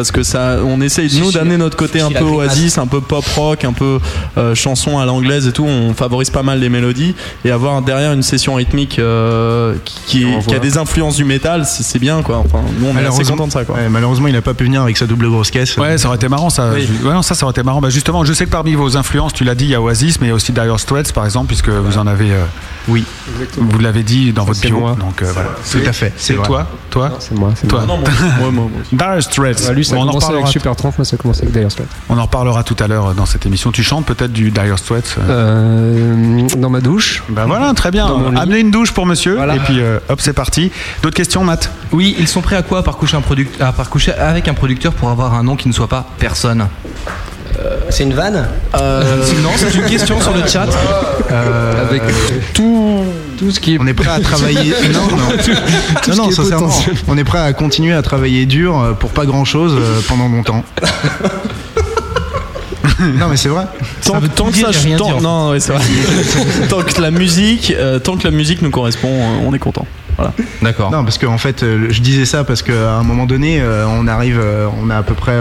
Parce 0.00 0.12
que 0.12 0.22
ça, 0.22 0.56
on 0.64 0.80
essaye 0.80 1.10
nous 1.20 1.30
d'amener 1.30 1.58
notre 1.58 1.76
côté 1.76 2.00
un 2.00 2.08
peu. 2.08 2.24
Oasis, 2.24 2.78
un 2.78 2.86
peu 2.86 3.02
pop 3.02 3.24
rock, 3.36 3.64
un 3.64 3.74
peu 3.74 3.98
euh, 4.38 4.54
chanson 4.54 4.98
à 4.98 5.04
l'anglaise 5.04 5.46
et 5.46 5.52
tout. 5.52 5.64
On 5.66 5.92
favorise 5.92 6.30
pas 6.30 6.42
mal 6.42 6.58
les 6.58 6.70
mélodies 6.70 7.14
et 7.44 7.50
avoir 7.50 7.82
derrière 7.82 8.12
une 8.14 8.22
session 8.22 8.54
rythmique 8.54 8.98
euh, 8.98 9.74
qui, 10.06 10.22
est- 10.24 10.54
a 10.54 10.58
des 10.58 10.78
influences 10.78 11.16
du 11.16 11.24
métal, 11.24 11.66
c'est 11.66 11.98
bien 11.98 12.22
quoi. 12.22 12.38
Enfin, 12.38 12.62
nous 12.78 12.86
on 12.86 12.96
est 12.96 13.04
assez 13.06 13.24
contents 13.30 13.46
de 13.46 13.52
ça 13.52 13.64
quoi. 13.64 13.76
Ouais, 13.76 13.88
malheureusement, 13.90 14.26
il 14.28 14.36
a 14.36 14.42
pas 14.42 14.54
pu 14.54 14.64
venir 14.64 14.80
avec 14.82 14.96
sa 14.96 15.06
double 15.06 15.28
grosse 15.28 15.50
caisse. 15.50 15.76
Ouais, 15.76 15.98
ça 15.98 16.08
aurait 16.08 16.16
été 16.16 16.28
marrant, 16.28 16.48
ça. 16.48 16.70
Oui. 16.74 16.88
Ouais, 17.04 17.12
non, 17.12 17.20
ça, 17.22 17.34
ça 17.34 17.44
aurait 17.44 17.52
été 17.52 17.62
marrant. 17.62 17.80
Bah, 17.82 17.90
justement, 17.90 18.24
je 18.24 18.32
sais 18.32 18.46
que 18.46 18.50
parmi 18.50 18.74
vos 18.74 18.96
influences, 18.96 19.34
tu 19.34 19.44
l'as 19.44 19.54
dit, 19.54 19.64
il 19.66 19.70
y 19.70 19.74
a 19.74 19.82
Oasis, 19.82 20.18
mais 20.20 20.26
il 20.28 20.30
y 20.30 20.32
a 20.32 20.34
aussi 20.34 20.52
Dire 20.52 20.80
Straits, 20.80 21.12
par 21.12 21.24
exemple, 21.26 21.48
puisque 21.48 21.68
vous 21.68 21.98
en 21.98 22.06
avez. 22.06 22.30
euh, 22.32 22.44
Oui, 22.88 23.04
vous 23.56 23.78
l'avez 23.78 24.02
dit 24.02 24.32
dans 24.32 24.44
votre 24.44 24.58
c'est 24.58 24.68
bio. 24.68 24.80
moi. 24.80 24.96
Donc 24.98 25.22
euh, 25.22 25.30
voilà. 25.32 25.50
tout 25.70 25.78
à 25.86 25.92
fait. 25.92 26.12
C'est 26.16 26.34
toi, 26.34 26.66
toi, 26.90 27.12
C'est 27.20 27.34
moi, 27.38 27.52
c'est 27.54 27.66
toi. 27.66 27.84
moi. 27.86 27.98
Non, 28.40 28.50
moi. 28.52 28.70
Dire 28.92 29.22
Straits. 29.22 29.66
Ah, 29.68 29.72
lui, 29.72 29.84
ça 29.84 29.94
a 29.94 29.98
on 29.98 30.02
en 30.02 30.06
commencé 30.08 30.32
avec. 30.32 30.46
Super 30.48 30.74
Tramp, 30.76 30.92
moi, 30.96 31.04
ça 31.04 31.14
a 31.14 31.18
commencé 31.18 31.42
avec 31.42 31.52
Dire 31.56 31.70
Straits. 31.70 31.86
On 32.08 32.18
en 32.18 32.22
reparlera 32.22 32.62
tout 32.64 32.76
à 32.80 32.86
l'heure 32.88 33.14
dans 33.14 33.26
cette 33.26 33.46
émission. 33.46 33.70
Tu 33.70 33.82
chantes 33.82 34.06
peut-être 34.06 34.32
du 34.32 34.50
Dire 34.50 34.78
Straits. 34.78 35.16
euh. 35.18 35.30
Euh, 35.30 36.46
dans 36.56 36.70
ma 36.70 36.80
douche. 36.80 37.22
Ben 37.28 37.46
voilà, 37.46 37.72
très 37.74 37.90
bien. 37.90 38.06
Amenez 38.36 38.60
une 38.60 38.70
douche 38.70 38.92
pour 38.92 39.06
monsieur. 39.06 39.36
Voilà. 39.36 39.56
Et 39.56 39.58
puis 39.60 39.80
euh, 39.80 39.98
hop, 40.08 40.20
c'est 40.20 40.32
parti. 40.32 40.70
D'autres 41.02 41.16
questions, 41.16 41.44
Matt? 41.44 41.70
Oui, 41.92 42.16
ils 42.18 42.28
sont 42.28 42.40
prêts 42.40 42.56
à 42.56 42.62
quoi 42.62 42.82
par 42.82 42.96
coucher, 42.96 43.16
un 43.16 43.20
product... 43.20 43.56
ah, 43.60 43.72
par 43.72 43.90
coucher 43.90 44.12
avec 44.12 44.48
un 44.48 44.54
producteur 44.54 44.92
pour 44.92 45.10
avoir 45.10 45.34
un 45.34 45.42
nom 45.42 45.56
qui 45.56 45.68
ne 45.68 45.72
soit 45.72 45.88
pas 45.88 46.06
personne? 46.18 46.66
C'est 47.90 48.04
une 48.04 48.14
vanne 48.14 48.46
Non, 48.74 49.50
c'est 49.56 49.74
une 49.74 49.84
question 49.86 50.20
sur 50.20 50.32
le 50.34 50.46
chat. 50.46 50.66
Euh, 51.30 51.88
Avec 51.88 52.02
tout, 52.54 53.04
tout 53.38 53.50
ce 53.50 53.60
qui 53.60 53.74
est. 53.74 53.78
On 53.80 53.86
est 53.86 53.94
prêt 53.94 54.10
à 54.10 54.20
travailler. 54.20 54.72
non, 54.92 55.16
non. 55.16 55.24
non, 56.08 56.16
non, 56.24 56.30
sincèrement. 56.30 56.66
potentiel. 56.68 56.96
On 57.08 57.16
est 57.18 57.24
prêt 57.24 57.40
à 57.40 57.52
continuer 57.52 57.94
à 57.94 58.02
travailler 58.02 58.46
dur 58.46 58.78
euh, 58.80 58.92
pour 58.92 59.10
pas 59.10 59.26
grand 59.26 59.44
chose 59.44 59.76
pendant 60.08 60.28
longtemps. 60.28 60.64
non, 63.00 63.28
mais 63.28 63.36
c'est 63.36 63.48
vrai. 63.48 63.64
Tant, 64.04 64.18
veut 64.18 64.28
tant 64.28 64.46
tout 64.46 64.52
que 64.52 64.58
ça, 64.58 64.68
rien 64.70 64.96
tant- 64.96 65.20
non, 65.20 65.50
ouais, 65.50 65.58
vrai. 65.58 65.78
tant 66.68 66.82
que 66.82 67.00
la 67.00 67.10
musique, 67.10 67.74
euh, 67.78 67.98
tant 67.98 68.16
que 68.16 68.24
la 68.24 68.30
musique 68.30 68.62
nous 68.62 68.70
correspond, 68.70 69.08
euh, 69.10 69.44
on 69.46 69.54
est 69.54 69.58
content. 69.58 69.86
Voilà. 70.20 70.32
D'accord. 70.62 70.90
Non, 70.90 71.02
parce 71.02 71.16
qu'en 71.18 71.38
fait, 71.38 71.62
euh, 71.62 71.86
je 71.90 72.00
disais 72.02 72.24
ça 72.26 72.44
parce 72.44 72.62
qu'à 72.62 72.92
un 72.96 73.02
moment 73.02 73.24
donné, 73.26 73.60
euh, 73.60 73.86
on 73.88 74.06
arrive, 74.06 74.38
euh, 74.38 74.66
on 74.82 74.90
a 74.90 74.96
à 74.98 75.02
peu 75.02 75.14
près 75.14 75.34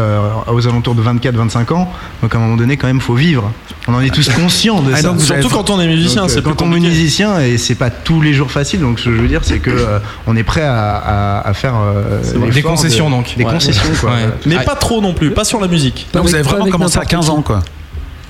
aux 0.47 0.67
alentours 0.67 0.95
de 0.95 1.01
24-25 1.01 1.73
ans. 1.73 1.91
Donc 2.21 2.33
à 2.33 2.37
un 2.37 2.41
moment 2.41 2.55
donné, 2.55 2.77
quand 2.77 2.87
même, 2.87 3.01
faut 3.01 3.13
vivre. 3.15 3.51
On 3.87 3.93
en 3.95 4.01
est 4.01 4.09
tous 4.13 4.29
conscients 4.29 4.81
de 4.81 4.91
Ah, 4.93 4.97
ça. 4.97 5.07
donc 5.09 5.19
Surtout 5.21 5.49
quand 5.49 5.69
on 5.69 5.81
est 5.81 5.87
musicien, 5.87 6.21
Donc, 6.23 6.31
c'est 6.31 6.41
quand 6.43 6.61
on 6.61 6.71
est 6.73 6.79
musicien 6.79 7.39
et 7.41 7.57
c'est 7.57 7.75
pas 7.75 7.89
tous 7.89 8.21
les 8.21 8.33
jours 8.33 8.51
facile. 8.51 8.79
Donc 8.81 8.99
ce 8.99 9.05
que 9.05 9.15
je 9.15 9.21
veux 9.21 9.27
dire, 9.27 9.41
c'est 9.43 9.59
que 9.59 9.69
euh, 9.71 9.99
on 10.27 10.35
est 10.35 10.43
prêt 10.43 10.63
à, 10.63 10.95
à- 10.95 11.47
à 11.47 11.53
faire 11.53 11.73
euh. 11.75 12.21
Des 12.51 12.61
concessions, 12.61 13.09
de- 13.09 13.15
donc. 13.15 13.33
Des 13.37 13.43
Ouais. 13.43 13.51
concessions, 13.51 13.83
quoi. 13.99 14.11
Ouais. 14.11 14.17
Mais 14.45 14.55
Ah, 14.59 14.63
pas 14.63 14.75
trop 14.75 15.01
non 15.01 15.13
plus, 15.13 15.31
pas 15.31 15.43
sur 15.43 15.59
la 15.59 15.67
musique. 15.67 16.07
Pas 16.11 16.21
vous 16.21 16.33
avez 16.33 16.43
vraiment 16.43 16.65
commencé 16.69 16.97
à 16.97 17.01
n'importe 17.01 17.11
15 17.11 17.25
qui. 17.25 17.31
ans, 17.31 17.41
quoi. 17.41 17.61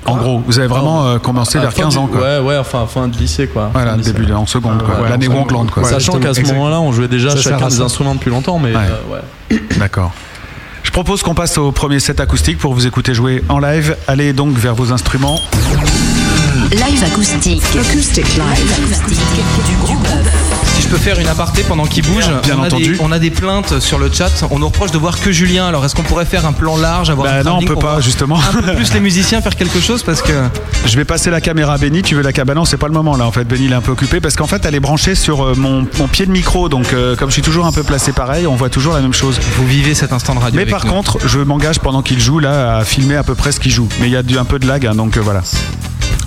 En 0.06 0.18
gros, 0.18 0.42
vous 0.46 0.60
avez 0.60 0.68
vraiment 0.68 1.06
euh, 1.08 1.20
commencé 1.20 1.60
vers 1.60 1.72
fin 1.74 1.84
15 1.84 1.94
du- 1.94 2.00
ans, 2.00 2.08
quoi. 2.08 2.22
Ouais, 2.22 2.40
ouais, 2.40 2.58
enfin 2.58 2.86
fin 2.88 3.08
de 3.08 3.18
lycée 3.18 3.48
quoi. 3.48 3.70
Voilà, 3.74 3.96
lycée. 3.96 4.14
début 4.14 4.32
en 4.34 4.46
seconde, 4.46 4.82
quoi. 4.84 5.02
Ouais, 5.02 5.10
L'année 5.10 5.26
seconde. 5.26 5.40
Wongland, 5.52 5.66
quoi. 5.72 5.84
Ouais. 5.84 5.90
Sachant 5.90 6.20
qu'à 6.20 6.34
ce 6.34 6.42
moment-là, 6.42 6.80
on 6.82 6.92
jouait 6.92 7.08
déjà 7.08 7.36
chacun 7.36 7.68
des 7.68 7.82
instruments 7.82 8.16
depuis 8.16 8.32
longtemps, 8.32 8.60
mais 8.60 8.76
Ouais. 8.76 8.82
euh, 8.90 9.14
ouais. 9.56 9.60
D'accord. 9.78 10.12
Je 10.84 10.92
propose 10.92 11.22
qu'on 11.22 11.36
passe 11.36 11.58
au 11.58 11.72
premier 11.72 12.00
set 12.00 12.20
acoustique 12.20 12.58
pour 12.58 12.74
vous 12.74 12.88
écouter 12.88 13.14
jouer 13.14 13.44
en 13.50 13.60
live. 13.60 13.96
Allez 14.08 14.34
donc 14.34 14.56
vers 14.58 14.74
vos 14.74 14.92
instruments. 14.92 15.40
Live 16.72 17.04
acoustique. 17.04 17.64
Acoustic 17.80 18.26
live. 18.36 18.94
acoustique 18.94 19.66
du 19.66 19.76
bœuf. 19.78 20.64
Si 20.76 20.84
je 20.84 20.88
peux 20.88 20.98
faire 20.98 21.20
une 21.20 21.28
aparté 21.28 21.64
pendant 21.64 21.86
qu'il 21.86 22.06
bouge, 22.06 22.30
Bien 22.44 22.58
on, 22.60 22.64
a 22.64 22.68
entendu. 22.68 22.94
des, 22.94 23.02
on 23.02 23.12
a 23.12 23.18
des 23.18 23.32
plaintes 23.32 23.80
sur 23.80 23.98
le 23.98 24.12
chat. 24.12 24.46
On 24.52 24.60
nous 24.60 24.68
reproche 24.68 24.92
de 24.92 25.00
voir 25.00 25.20
que 25.20 25.32
Julien. 25.32 25.66
Alors 25.68 25.84
est-ce 25.84 25.96
qu'on 25.96 26.04
pourrait 26.04 26.26
faire 26.26 26.46
un 26.46 26.54
plan 26.54 26.78
large, 26.78 27.10
avoir 27.10 27.26
Bah 27.26 27.40
un 27.40 27.44
non, 27.44 27.58
on 27.60 27.66
peut 27.66 27.76
pas, 27.76 28.02
justement. 28.02 28.40
Un 28.40 28.62
peu 28.62 28.76
plus 28.76 28.94
les 28.94 29.00
musiciens 29.00 29.42
faire 29.42 29.56
quelque 29.56 29.80
chose 29.80 30.04
parce 30.04 30.22
que. 30.22 30.32
Je 30.86 30.96
vais 30.96 31.06
passer 31.06 31.32
la 31.32 31.42
caméra 31.42 31.74
à 31.74 31.78
Benny, 31.80 32.04
tu 32.04 32.14
veux 32.14 32.22
la 32.22 32.34
cabane? 32.34 32.58
Non, 32.58 32.66
c'est 32.66 32.78
pas 32.78 32.88
le 32.88 32.94
moment 32.94 33.18
là 33.18 33.26
en 33.26 33.32
fait. 33.32 33.46
Benny 33.46 33.66
il 33.66 33.72
est 33.72 33.76
un 33.76 33.82
peu 33.82 33.92
occupé 33.92 34.20
parce 34.20 34.36
qu'en 34.36 34.48
fait 34.48 34.64
elle 34.66 34.76
est 34.76 34.80
branchée 34.80 35.16
sur 35.16 35.44
euh, 35.44 35.56
mon, 35.56 35.88
mon 35.98 36.08
pied 36.08 36.28
de 36.28 36.32
micro 36.32 36.70
donc 36.70 36.94
euh, 36.94 37.16
comme 37.16 37.30
je 37.30 37.34
suis 37.34 37.42
toujours 37.42 37.66
un 37.66 37.72
peu 37.72 37.82
placé 37.84 38.12
pareil, 38.12 38.46
on 38.46 38.56
voit 38.56 38.70
toujours 38.70 38.94
la 38.94 39.02
même 39.02 39.14
chose. 39.14 39.40
Vous 39.58 39.66
vivez 39.66 39.96
cet 39.96 40.14
instant 40.14 40.36
de 40.36 40.40
radio. 40.40 40.56
Mais 40.56 40.62
avec 40.62 40.72
par 40.72 40.86
nous. 40.86 40.92
contre, 40.92 41.18
je 41.28 41.40
m'engage 41.40 41.80
pendant 41.80 42.04
qu'il 42.04 42.20
joue 42.20 42.38
là 42.38 42.78
à 42.78 42.86
filmer 42.86 43.16
à 43.16 43.24
peu 43.24 43.34
près 43.34 43.52
ce 43.52 43.60
qu'il 43.60 43.72
joue. 43.72 43.88
Mais 44.00 44.08
il 44.08 44.12
y 44.12 44.16
a 44.16 44.22
du, 44.22 44.38
un 44.38 44.46
peu 44.46 44.60
de 44.60 44.68
lag 44.68 44.86
hein, 44.86 44.94
donc 44.94 45.18
euh, 45.18 45.22
voilà. 45.22 45.42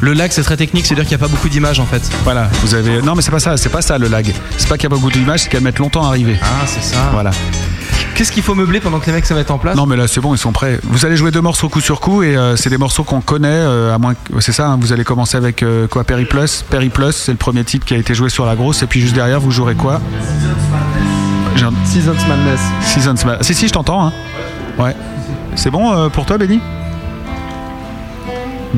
Le 0.04 0.12
lag 0.14 0.30
c'est 0.32 0.42
très 0.42 0.56
technique, 0.56 0.84
c'est-à-dire 0.84 1.04
qu'il 1.06 1.16
n'y 1.16 1.22
a 1.22 1.26
pas 1.26 1.30
beaucoup 1.30 1.48
d'images 1.48 1.78
en 1.78 1.86
fait. 1.86 2.02
Voilà, 2.24 2.48
vous 2.62 2.74
avez. 2.74 3.00
Non 3.02 3.14
mais 3.14 3.22
c'est 3.22 3.30
pas 3.30 3.38
ça, 3.38 3.56
c'est 3.56 3.68
pas 3.68 3.82
ça 3.82 3.98
le 3.98 4.08
lag. 4.08 4.32
C'est 4.58 4.68
pas 4.68 4.76
qu'il 4.76 4.82
y 4.84 4.86
a 4.86 4.90
pas 4.90 4.96
beaucoup 4.96 5.12
d'images, 5.12 5.42
c'est 5.44 5.48
qu'elles 5.48 5.62
mettent 5.62 5.78
longtemps 5.78 6.04
à 6.04 6.08
arriver. 6.08 6.36
Ah, 6.42 6.66
c'est 6.66 6.82
ça. 6.82 6.96
Voilà. 7.12 7.30
Qu'est-ce 8.16 8.32
qu'il 8.32 8.42
faut 8.42 8.56
meubler 8.56 8.80
pendant 8.80 8.98
que 8.98 9.06
les 9.06 9.12
mecs 9.12 9.24
se 9.26 9.32
mettent 9.32 9.52
en 9.52 9.58
place? 9.58 9.76
Non 9.76 9.86
mais 9.86 9.96
là 9.96 10.08
c'est 10.08 10.20
bon, 10.20 10.34
ils 10.34 10.38
sont 10.38 10.50
prêts. 10.52 10.80
Vous 10.82 11.06
allez 11.06 11.16
jouer 11.16 11.30
deux 11.30 11.40
morceaux 11.40 11.68
coup 11.68 11.80
sur 11.80 12.00
coup 12.00 12.24
et 12.24 12.36
euh, 12.36 12.56
c'est 12.56 12.68
des 12.68 12.78
morceaux 12.78 13.04
qu'on 13.04 13.20
connaît, 13.20 13.46
euh, 13.48 13.94
à 13.94 13.98
moins 13.98 14.14
que- 14.14 14.40
c'est 14.40 14.50
ça. 14.52 14.66
hein, 14.70 14.78
vous 14.80 14.92
allez 14.92 15.04
commencer 15.04 15.36
avec 15.36 15.62
euh, 15.62 15.86
quoi 15.86 16.02
Periplus. 16.02 16.64
Periplus, 16.68 17.12
c'est 17.12 17.32
le 17.32 17.38
premier 17.38 17.62
titre 17.62 17.86
qui 17.86 17.94
a 17.94 17.96
été 17.96 18.12
joué 18.12 18.28
sur 18.28 18.44
la 18.44 18.56
grosse 18.56 18.82
et 18.82 18.86
puis 18.86 19.00
juste 19.00 19.14
derrière 19.14 19.38
vous 19.40 19.52
jouerez 19.52 19.76
quoi? 19.76 20.00
J'ai 21.54 21.64
un- 21.64 21.72
Seasons 21.84 22.12
Madness. 22.28 22.60
Seasons 22.82 23.14
Ma- 23.24 23.42
Si 23.42 23.54
si, 23.54 23.68
je 23.68 23.72
t'entends. 23.72 24.04
Hein. 24.06 24.12
Ouais. 24.78 24.96
C'est 25.54 25.70
bon 25.70 25.92
euh, 25.92 26.08
pour 26.08 26.26
toi, 26.26 26.38
Benny? 26.38 26.58
Ben, 26.58 26.81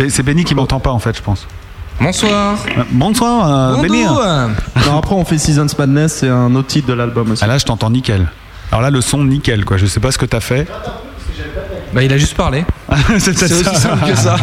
C'est 0.08 0.22
Benny 0.22 0.44
qui 0.44 0.54
m'entend 0.54 0.80
pas 0.80 0.90
en 0.90 0.98
fait, 0.98 1.16
je 1.16 1.22
pense. 1.22 1.46
Bonsoir. 2.00 2.58
Euh, 2.76 2.82
bonsoir, 2.90 3.76
euh, 3.76 3.82
Benny. 3.82 4.04
Bonjour. 4.04 4.24
Non, 4.86 4.98
après 4.98 5.14
on 5.14 5.24
fait 5.24 5.38
Seasons 5.38 5.66
Madness, 5.78 6.14
c'est 6.14 6.28
un 6.28 6.54
autre 6.54 6.68
titre 6.68 6.88
de 6.88 6.92
l'album 6.94 7.30
aussi. 7.30 7.44
Ah 7.44 7.46
là, 7.46 7.58
je 7.58 7.64
t'entends 7.64 7.90
nickel. 7.90 8.26
Alors 8.70 8.82
là, 8.82 8.90
le 8.90 9.00
son 9.00 9.24
nickel, 9.24 9.64
quoi. 9.64 9.76
Je 9.76 9.86
sais 9.86 10.00
pas 10.00 10.10
ce 10.10 10.18
que 10.18 10.26
t'as 10.26 10.40
fait. 10.40 10.66
Bah 11.92 12.02
il 12.02 12.12
a 12.12 12.18
juste 12.18 12.34
parlé. 12.34 12.64
c'est 13.18 13.30
aussi 13.30 13.64
simple 13.76 14.06
que 14.06 14.16
ça. 14.16 14.36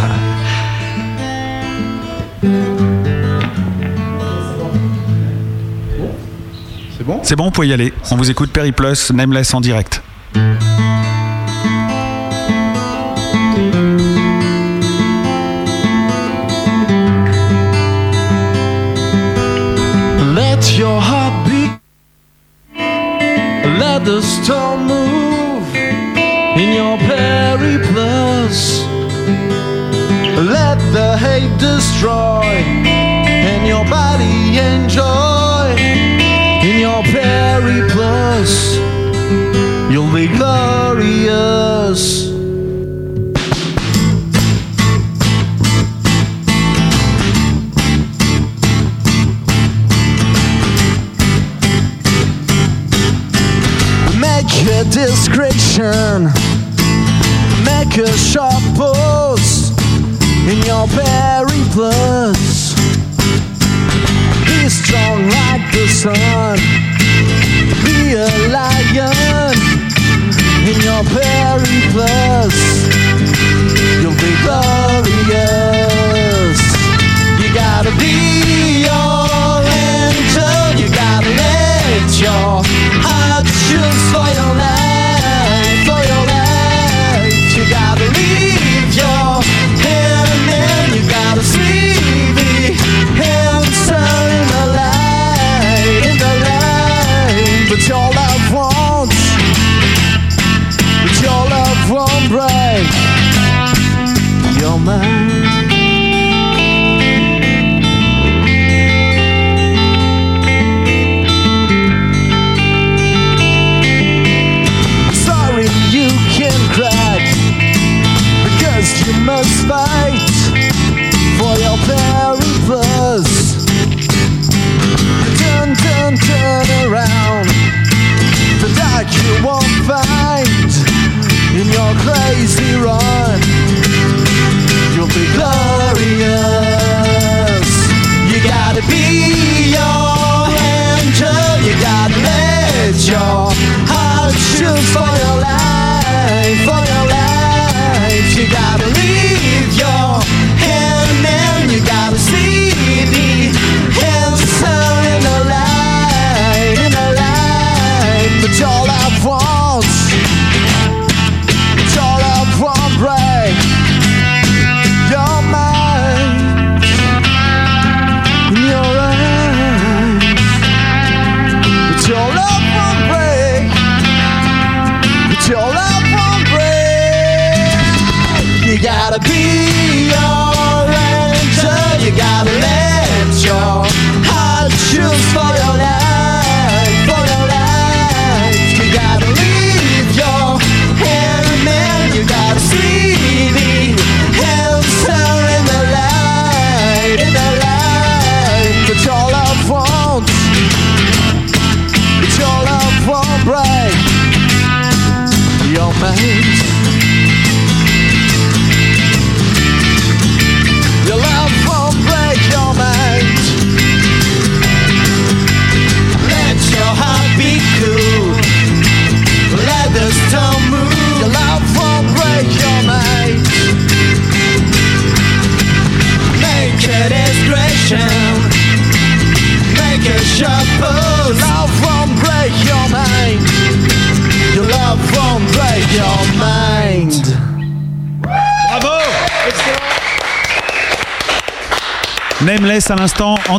C'est 6.98 7.04
bon? 7.06 7.20
C'est 7.24 7.36
bon, 7.36 7.46
vous 7.46 7.52
pouvez 7.52 7.68
y 7.68 7.74
aller. 7.74 7.94
On 8.12 8.16
vous 8.16 8.32
écoute 8.32 8.52
Periplus, 8.52 9.12
Nameless 9.14 9.54
en 9.54 9.60
direct. 9.60 10.02
The 24.04 24.20
storm 24.22 24.88
move 24.88 25.76
in 25.76 26.74
your 26.74 26.98
periplus. 26.98 28.82
Let 30.36 30.80
the 30.92 31.18
hate 31.18 31.56
destroy 31.60 32.46
and 33.50 33.68
your 33.68 33.86
body 33.86 34.58
enjoy 34.58 35.01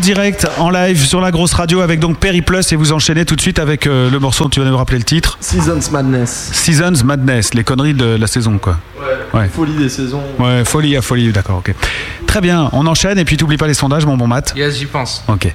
direct, 0.02 0.48
en 0.58 0.68
live 0.68 1.06
sur 1.06 1.20
la 1.20 1.30
grosse 1.30 1.52
radio 1.52 1.80
avec 1.80 2.00
donc 2.00 2.18
Periplus 2.18 2.72
et 2.72 2.76
vous 2.76 2.92
enchaînez 2.92 3.24
tout 3.24 3.36
de 3.36 3.40
suite 3.40 3.60
avec 3.60 3.86
euh, 3.86 4.10
le 4.10 4.18
morceau, 4.18 4.48
tu 4.48 4.58
vas 4.58 4.66
nous 4.66 4.76
rappeler 4.76 4.98
le 4.98 5.04
titre 5.04 5.38
Seasons 5.40 5.92
Madness. 5.92 6.50
Seasons 6.52 7.04
Madness, 7.04 7.54
les 7.54 7.62
conneries 7.62 7.94
de 7.94 8.16
la 8.16 8.26
saison 8.26 8.58
quoi. 8.58 8.78
Ouais. 9.32 9.48
Folie 9.48 9.74
des 9.74 9.88
saisons. 9.88 10.22
Ouais, 10.40 10.64
folie 10.64 10.96
à 10.96 11.02
folie, 11.02 11.30
d'accord, 11.30 11.58
ok. 11.58 11.72
Très 12.26 12.40
bien, 12.40 12.68
on 12.72 12.86
enchaîne 12.86 13.18
et 13.18 13.24
puis 13.24 13.36
t'oublies 13.36 13.56
pas 13.56 13.68
les 13.68 13.74
sondages, 13.74 14.04
mon 14.04 14.16
bon 14.16 14.26
Matt. 14.26 14.52
Yes, 14.56 14.76
j'y 14.76 14.86
pense. 14.86 15.24
Ok. 15.28 15.54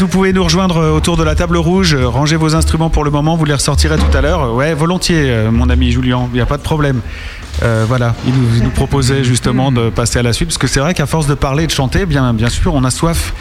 Vous 0.00 0.08
pouvez 0.08 0.32
nous 0.32 0.42
rejoindre 0.42 0.78
euh, 0.78 0.90
autour 0.90 1.16
de 1.16 1.22
la 1.22 1.34
table 1.36 1.56
rouge. 1.56 1.94
Euh, 1.94 2.08
Rangez 2.08 2.36
vos 2.36 2.56
instruments 2.56 2.90
pour 2.90 3.04
le 3.04 3.10
moment, 3.10 3.36
vous 3.36 3.44
les 3.44 3.54
ressortirez 3.54 3.96
tout 3.96 4.16
à 4.16 4.20
l'heure. 4.20 4.42
Euh, 4.42 4.52
Ouais, 4.54 4.74
volontiers, 4.74 5.48
mon 5.52 5.68
ami 5.68 5.92
Julien, 5.92 6.28
il 6.32 6.34
n'y 6.34 6.40
a 6.40 6.46
pas 6.46 6.56
de 6.56 6.62
problème. 6.62 7.00
Voilà, 7.86 8.14
il 8.26 8.62
nous, 8.62 8.70
proposait 8.70 9.24
justement 9.24 9.72
de 9.72 9.88
passer 9.88 10.18
à 10.18 10.22
la 10.22 10.32
suite, 10.32 10.48
parce 10.48 10.58
que 10.58 10.66
c'est 10.66 10.80
vrai 10.80 10.92
qu'à 10.92 11.06
force 11.06 11.26
de 11.26 11.34
parler 11.34 11.64
et 11.64 11.66
de 11.66 11.72
chanter, 11.72 12.04
bien, 12.04 12.34
bien 12.34 12.48
sûr, 12.48 12.74
on 12.74 12.84
a 12.84 12.90
soif 12.90 13.32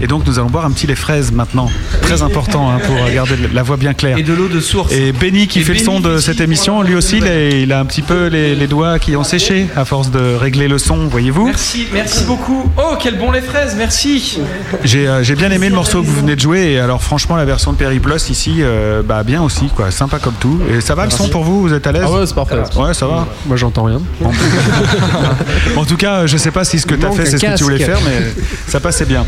Et 0.00 0.06
donc 0.06 0.26
nous 0.26 0.38
allons 0.38 0.50
boire 0.50 0.64
un 0.66 0.70
petit 0.70 0.86
lait 0.86 0.94
fraise 0.94 1.32
maintenant. 1.32 1.70
Très 2.02 2.22
important 2.22 2.70
hein, 2.70 2.78
pour 2.84 2.96
garder 3.12 3.36
la 3.52 3.62
voix 3.62 3.76
bien 3.76 3.94
claire. 3.94 4.18
Et 4.18 4.22
de 4.22 4.32
l'eau 4.32 4.48
de 4.48 4.60
source. 4.60 4.92
Et 4.92 5.12
Benny 5.12 5.46
qui 5.46 5.60
Et 5.60 5.62
fait 5.62 5.74
le 5.74 5.78
son 5.78 6.00
de 6.00 6.18
cette 6.18 6.40
émission, 6.40 6.82
lui 6.82 6.94
aussi, 6.94 7.18
il 7.18 7.26
a, 7.26 7.48
il 7.48 7.72
a 7.72 7.80
un 7.80 7.84
petit 7.84 8.02
peu 8.02 8.26
les, 8.26 8.54
les 8.54 8.66
doigts 8.66 8.98
qui 8.98 9.16
ont 9.16 9.24
séché 9.24 9.66
à 9.76 9.84
force 9.84 10.10
de 10.10 10.34
régler 10.34 10.68
le 10.68 10.78
son, 10.78 11.06
voyez-vous. 11.06 11.46
Merci, 11.46 11.86
merci 11.92 12.24
beaucoup. 12.24 12.70
Oh, 12.76 12.96
quel 13.00 13.18
bon 13.18 13.30
lait 13.30 13.40
fraise, 13.40 13.74
merci. 13.76 14.38
J'ai 14.84 15.08
euh, 15.08 15.22
j'ai 15.22 15.34
bien 15.34 15.50
aimé 15.50 15.68
le 15.68 15.74
morceau 15.74 16.02
que 16.02 16.06
vous 16.06 16.20
venez 16.20 16.36
de 16.36 16.40
jouer. 16.40 16.72
Et 16.72 16.80
alors 16.80 17.02
franchement, 17.02 17.36
la 17.36 17.44
version 17.44 17.72
de 17.72 17.76
Periplus 17.76 18.30
ici, 18.30 18.56
euh, 18.60 19.02
bah 19.02 19.22
bien 19.22 19.42
aussi, 19.42 19.66
quoi. 19.74 19.90
Sympa 19.90 20.18
comme 20.18 20.34
tout. 20.34 20.60
Et 20.70 20.80
ça 20.80 20.94
va 20.94 21.04
le 21.04 21.10
son 21.10 21.28
pour 21.28 21.44
vous? 21.44 21.62
Vous 21.62 21.72
êtes 21.72 21.86
à 21.86 21.92
l'aise? 21.92 22.02
Ah 22.04 22.10
ouais, 22.10 22.26
c'est 22.26 22.34
parfait. 22.34 22.62
Ouais, 22.76 22.94
ça 22.94 23.06
va. 23.06 23.26
Moi, 23.46 23.56
j'entends 23.56 23.84
rien. 23.84 24.00
en 25.76 25.84
tout 25.84 25.96
cas, 25.96 26.26
je 26.26 26.36
sais 26.36 26.50
pas 26.50 26.64
si 26.64 26.78
ce 26.78 26.86
que 26.86 26.94
tu 26.94 27.06
as 27.06 27.10
fait, 27.12 27.26
c'est 27.26 27.38
ce 27.38 27.46
que 27.46 27.56
tu 27.56 27.64
voulais 27.64 27.78
faire, 27.78 27.98
mais 28.04 28.32
ça 28.66 28.80
passait 28.80 29.06
bien. 29.06 29.24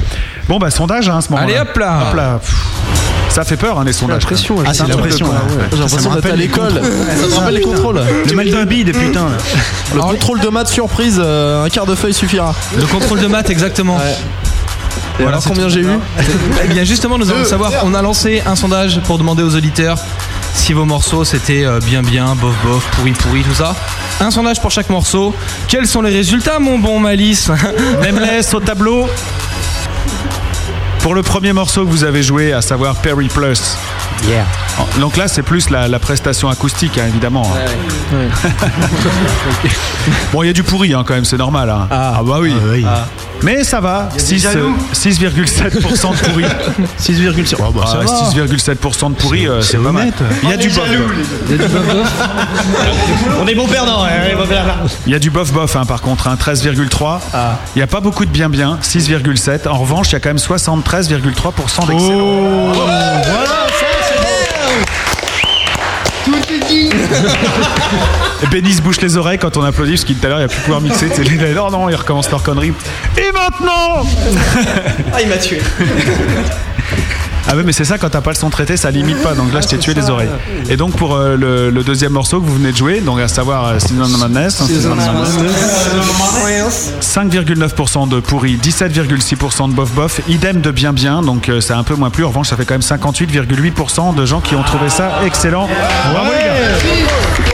Bon, 0.49 0.59
bah 0.59 0.71
sondage 0.71 1.09
hein, 1.09 1.19
à 1.19 1.21
ce 1.21 1.31
moment-là. 1.31 1.47
Allez, 1.49 1.59
hop 1.59 1.77
là. 1.77 1.99
Hop 2.09 2.17
là. 2.17 2.41
Ça 3.31 3.45
fait 3.45 3.57
peur, 3.57 3.81
hein, 3.81 3.85
les 3.85 3.93
sondages. 3.93 4.23
La 4.23 4.27
pression, 4.29 4.57
même. 4.57 4.67
Ah, 4.69 4.75
c'est 4.75 4.87
la 4.87 4.97
pression. 4.97 5.27
J'ai 5.73 5.79
l'impression 5.79 6.15
d'être 6.15 6.31
à 6.31 6.37
l'école. 6.37 6.73
Ça 6.73 7.27
me 7.27 7.35
rappelle 7.35 7.55
les 7.55 7.61
contrôles. 7.63 8.01
Le 8.29 8.33
mal 8.37 8.51
de 8.51 8.65
bille 8.65 8.85
depuis 8.85 9.07
putain. 9.07 9.27
Le 9.95 10.01
contrôle 10.01 10.41
de 10.41 10.49
maths 10.49 10.69
surprise, 10.69 11.21
euh, 11.23 11.65
un 11.65 11.69
quart 11.69 11.87
de 11.87 11.95
feuille 11.95 12.15
suffira. 12.15 12.55
Le 12.77 12.87
contrôle 12.87 13.21
de 13.21 13.27
maths, 13.27 13.51
exactement. 13.51 13.99
Et 13.99 15.23
Voilà, 15.23 15.39
alors 15.39 15.45
combien 15.45 15.69
j'ai 15.69 15.81
eu 15.81 15.89
Eh 16.65 16.69
bien 16.69 16.85
justement, 16.85 17.19
nous 17.19 17.31
allons 17.31 17.45
savoir, 17.45 17.73
on 17.85 17.95
a 17.95 18.03
lancé 18.03 18.43
un 18.47 18.55
sondage 18.55 19.01
pour 19.01 19.19
demander 19.19 19.43
aux 19.43 19.57
auditeurs 19.57 19.99
si 20.55 20.73
vos 20.73 20.85
morceaux 20.85 21.25
c'était 21.25 21.65
euh, 21.65 21.81
bien 21.85 22.03
bien, 22.03 22.37
bof 22.37 22.55
bof, 22.65 22.87
pourri 22.93 23.13
pourri, 23.13 23.43
tout 23.43 23.55
ça. 23.55 23.75
Un 24.21 24.31
sondage 24.31 24.61
pour 24.61 24.71
chaque 24.71 24.89
morceau. 24.91 25.35
Quels 25.67 25.87
sont 25.87 26.03
les 26.03 26.13
résultats, 26.13 26.61
mon 26.61 26.79
bon 26.79 27.01
Malice? 27.01 27.51
Nameless 28.03 28.55
au 28.55 28.61
tableau. 28.61 29.09
Pour 31.05 31.15
le 31.15 31.23
premier 31.23 31.53
morceau 31.53 31.85
que 31.85 31.91
vous 31.91 32.05
avez 32.05 32.23
joué, 32.23 32.55
à 32.55 32.63
savoir 32.63 32.97
Perry 32.97 33.29
Plus. 33.29 33.77
Yeah. 34.29 34.45
Donc 35.01 35.16
là, 35.16 35.29
c'est 35.29 35.43
plus 35.43 35.70
la, 35.70 35.87
la 35.87 35.99
prestation 35.99 36.49
acoustique, 36.49 36.97
hein, 36.99 37.05
évidemment. 37.09 37.43
bon, 40.33 40.43
il 40.43 40.47
y 40.47 40.51
a 40.51 40.53
du 40.53 40.62
pourri 40.62 40.95
hein, 40.95 41.05
quand 41.07 41.14
même, 41.14 41.25
c'est 41.27 41.37
normal. 41.37 41.68
hein. 41.70 41.87
Ah, 41.91 42.20
bah 42.25 42.39
oui. 42.41 42.55
Ah 42.57 42.61
oui. 42.72 42.85
Mais 43.43 43.62
ça 43.64 43.81
va, 43.81 44.09
six- 44.16 44.47
euh, 44.47 44.70
6,7% 44.95 46.12
de 46.12 46.16
pourri. 46.31 46.45
6,7. 46.99 47.57
Oh, 47.59 47.70
bah, 47.72 47.83
ça 47.87 47.99
Ah, 48.01 48.05
va. 48.05 48.31
6,7% 48.47 49.11
de 49.11 49.14
pourri, 49.16 49.47
euh, 49.47 49.61
c'est 49.61 49.77
pas 49.77 49.93
mal. 49.93 50.11
Il 50.43 50.49
y 50.49 50.53
a 50.53 50.57
du 50.57 50.70
bof. 50.70 50.89
On 53.43 53.47
est 53.47 53.55
bon 53.55 53.66
perdant, 53.66 54.05
hein. 54.05 54.09
Il 55.07 55.12
y 55.12 55.16
a 55.16 55.18
du 55.18 55.29
bof 55.31 55.53
bof 55.53 55.77
hein, 55.77 55.85
par 55.85 56.01
contre, 56.01 56.29
hein, 56.29 56.37
13,3. 56.41 57.18
Il 57.77 57.79
n'y 57.79 57.83
a 57.83 57.87
pas 57.87 58.01
beaucoup 58.01 58.25
de 58.25 58.31
bien 58.31 58.49
bien, 58.49 58.79
6,7. 58.83 59.68
En 59.68 59.77
revanche, 59.79 60.09
il 60.11 60.12
y 60.14 60.16
a 60.16 60.20
quand 60.20 60.31
même 60.31 60.39
73,3% 60.39 61.87
d'excellent. 61.87 61.91
Et 61.91 61.95
Benny 68.51 68.73
se 68.73 68.83
bouche 68.83 69.01
les 69.01 69.17
oreilles 69.17 69.39
quand 69.39 69.57
on 69.57 69.63
applaudit 69.63 69.93
parce 69.93 70.05
qu'il 70.05 70.17
tout 70.17 70.27
à 70.27 70.29
l'heure 70.31 70.41
il 70.41 70.45
a 70.45 70.49
plus 70.49 70.61
pouvoir 70.61 70.81
mixer. 70.81 71.07
Non 71.55 71.71
non, 71.71 71.89
ils 71.89 71.95
recommencent 71.95 72.31
leur 72.31 72.43
connerie. 72.43 72.73
Et 73.17 73.33
maintenant 73.33 74.07
Ah, 75.13 75.21
il 75.23 75.29
m'a 75.29 75.37
tué. 75.39 75.61
Ah 77.47 77.57
ouais 77.57 77.63
mais 77.63 77.73
c'est 77.73 77.85
ça 77.85 77.99
quand 77.99 78.09
t'as 78.09 78.21
pas 78.23 78.31
le 78.31 78.37
son 78.37 78.49
traité 78.51 78.77
ça 78.77 78.91
limite 78.91 79.23
pas 79.23 79.35
donc 79.35 79.53
là 79.53 79.61
je 79.61 79.69
t'ai 79.69 79.79
tué 79.79 79.93
les 79.95 80.09
oreilles. 80.11 80.31
Et 80.71 80.77
donc 80.77 80.97
pour 80.97 81.15
euh, 81.15 81.37
le, 81.37 81.71
le 81.71 81.83
deuxième 81.85 82.13
morceau 82.13 82.41
que 82.41 82.47
vous 82.47 82.55
venez 82.57 82.73
de 82.73 82.77
jouer 82.77 83.01
donc 83.01 83.21
à 83.21 83.29
savoir 83.29 83.67
euh, 83.67 83.79
Season 83.79 84.03
of 84.03 84.19
Madness, 84.19 84.61
hein, 84.63 84.67
5,9% 87.01 88.09
de 88.09 88.21
pourri, 88.21 88.57
17,6% 88.63 89.69
de 89.71 89.75
bof 89.75 89.91
bof, 89.93 90.21
idem 90.29 90.61
de 90.61 90.71
bien 90.71 90.93
bien 90.93 91.23
donc 91.23 91.49
euh, 91.49 91.61
c'est 91.61 91.75
un 91.75 91.83
peu 91.85 91.95
moins 91.95 92.11
plus. 92.11 92.25
En 92.25 92.29
revanche 92.29 92.49
ça 92.49 92.57
fait 92.57 92.65
quand 92.65 92.75
même 92.75 92.81
58,8% 92.81 94.15
de 94.15 94.25
gens 94.27 94.41
qui 94.41 94.55
ont 94.55 94.63
trouvé 94.63 94.89
ça 94.89 95.21
excellent. 95.27 95.69
Bravo 96.13 96.31
les 96.33 96.45
gars. 96.45 97.54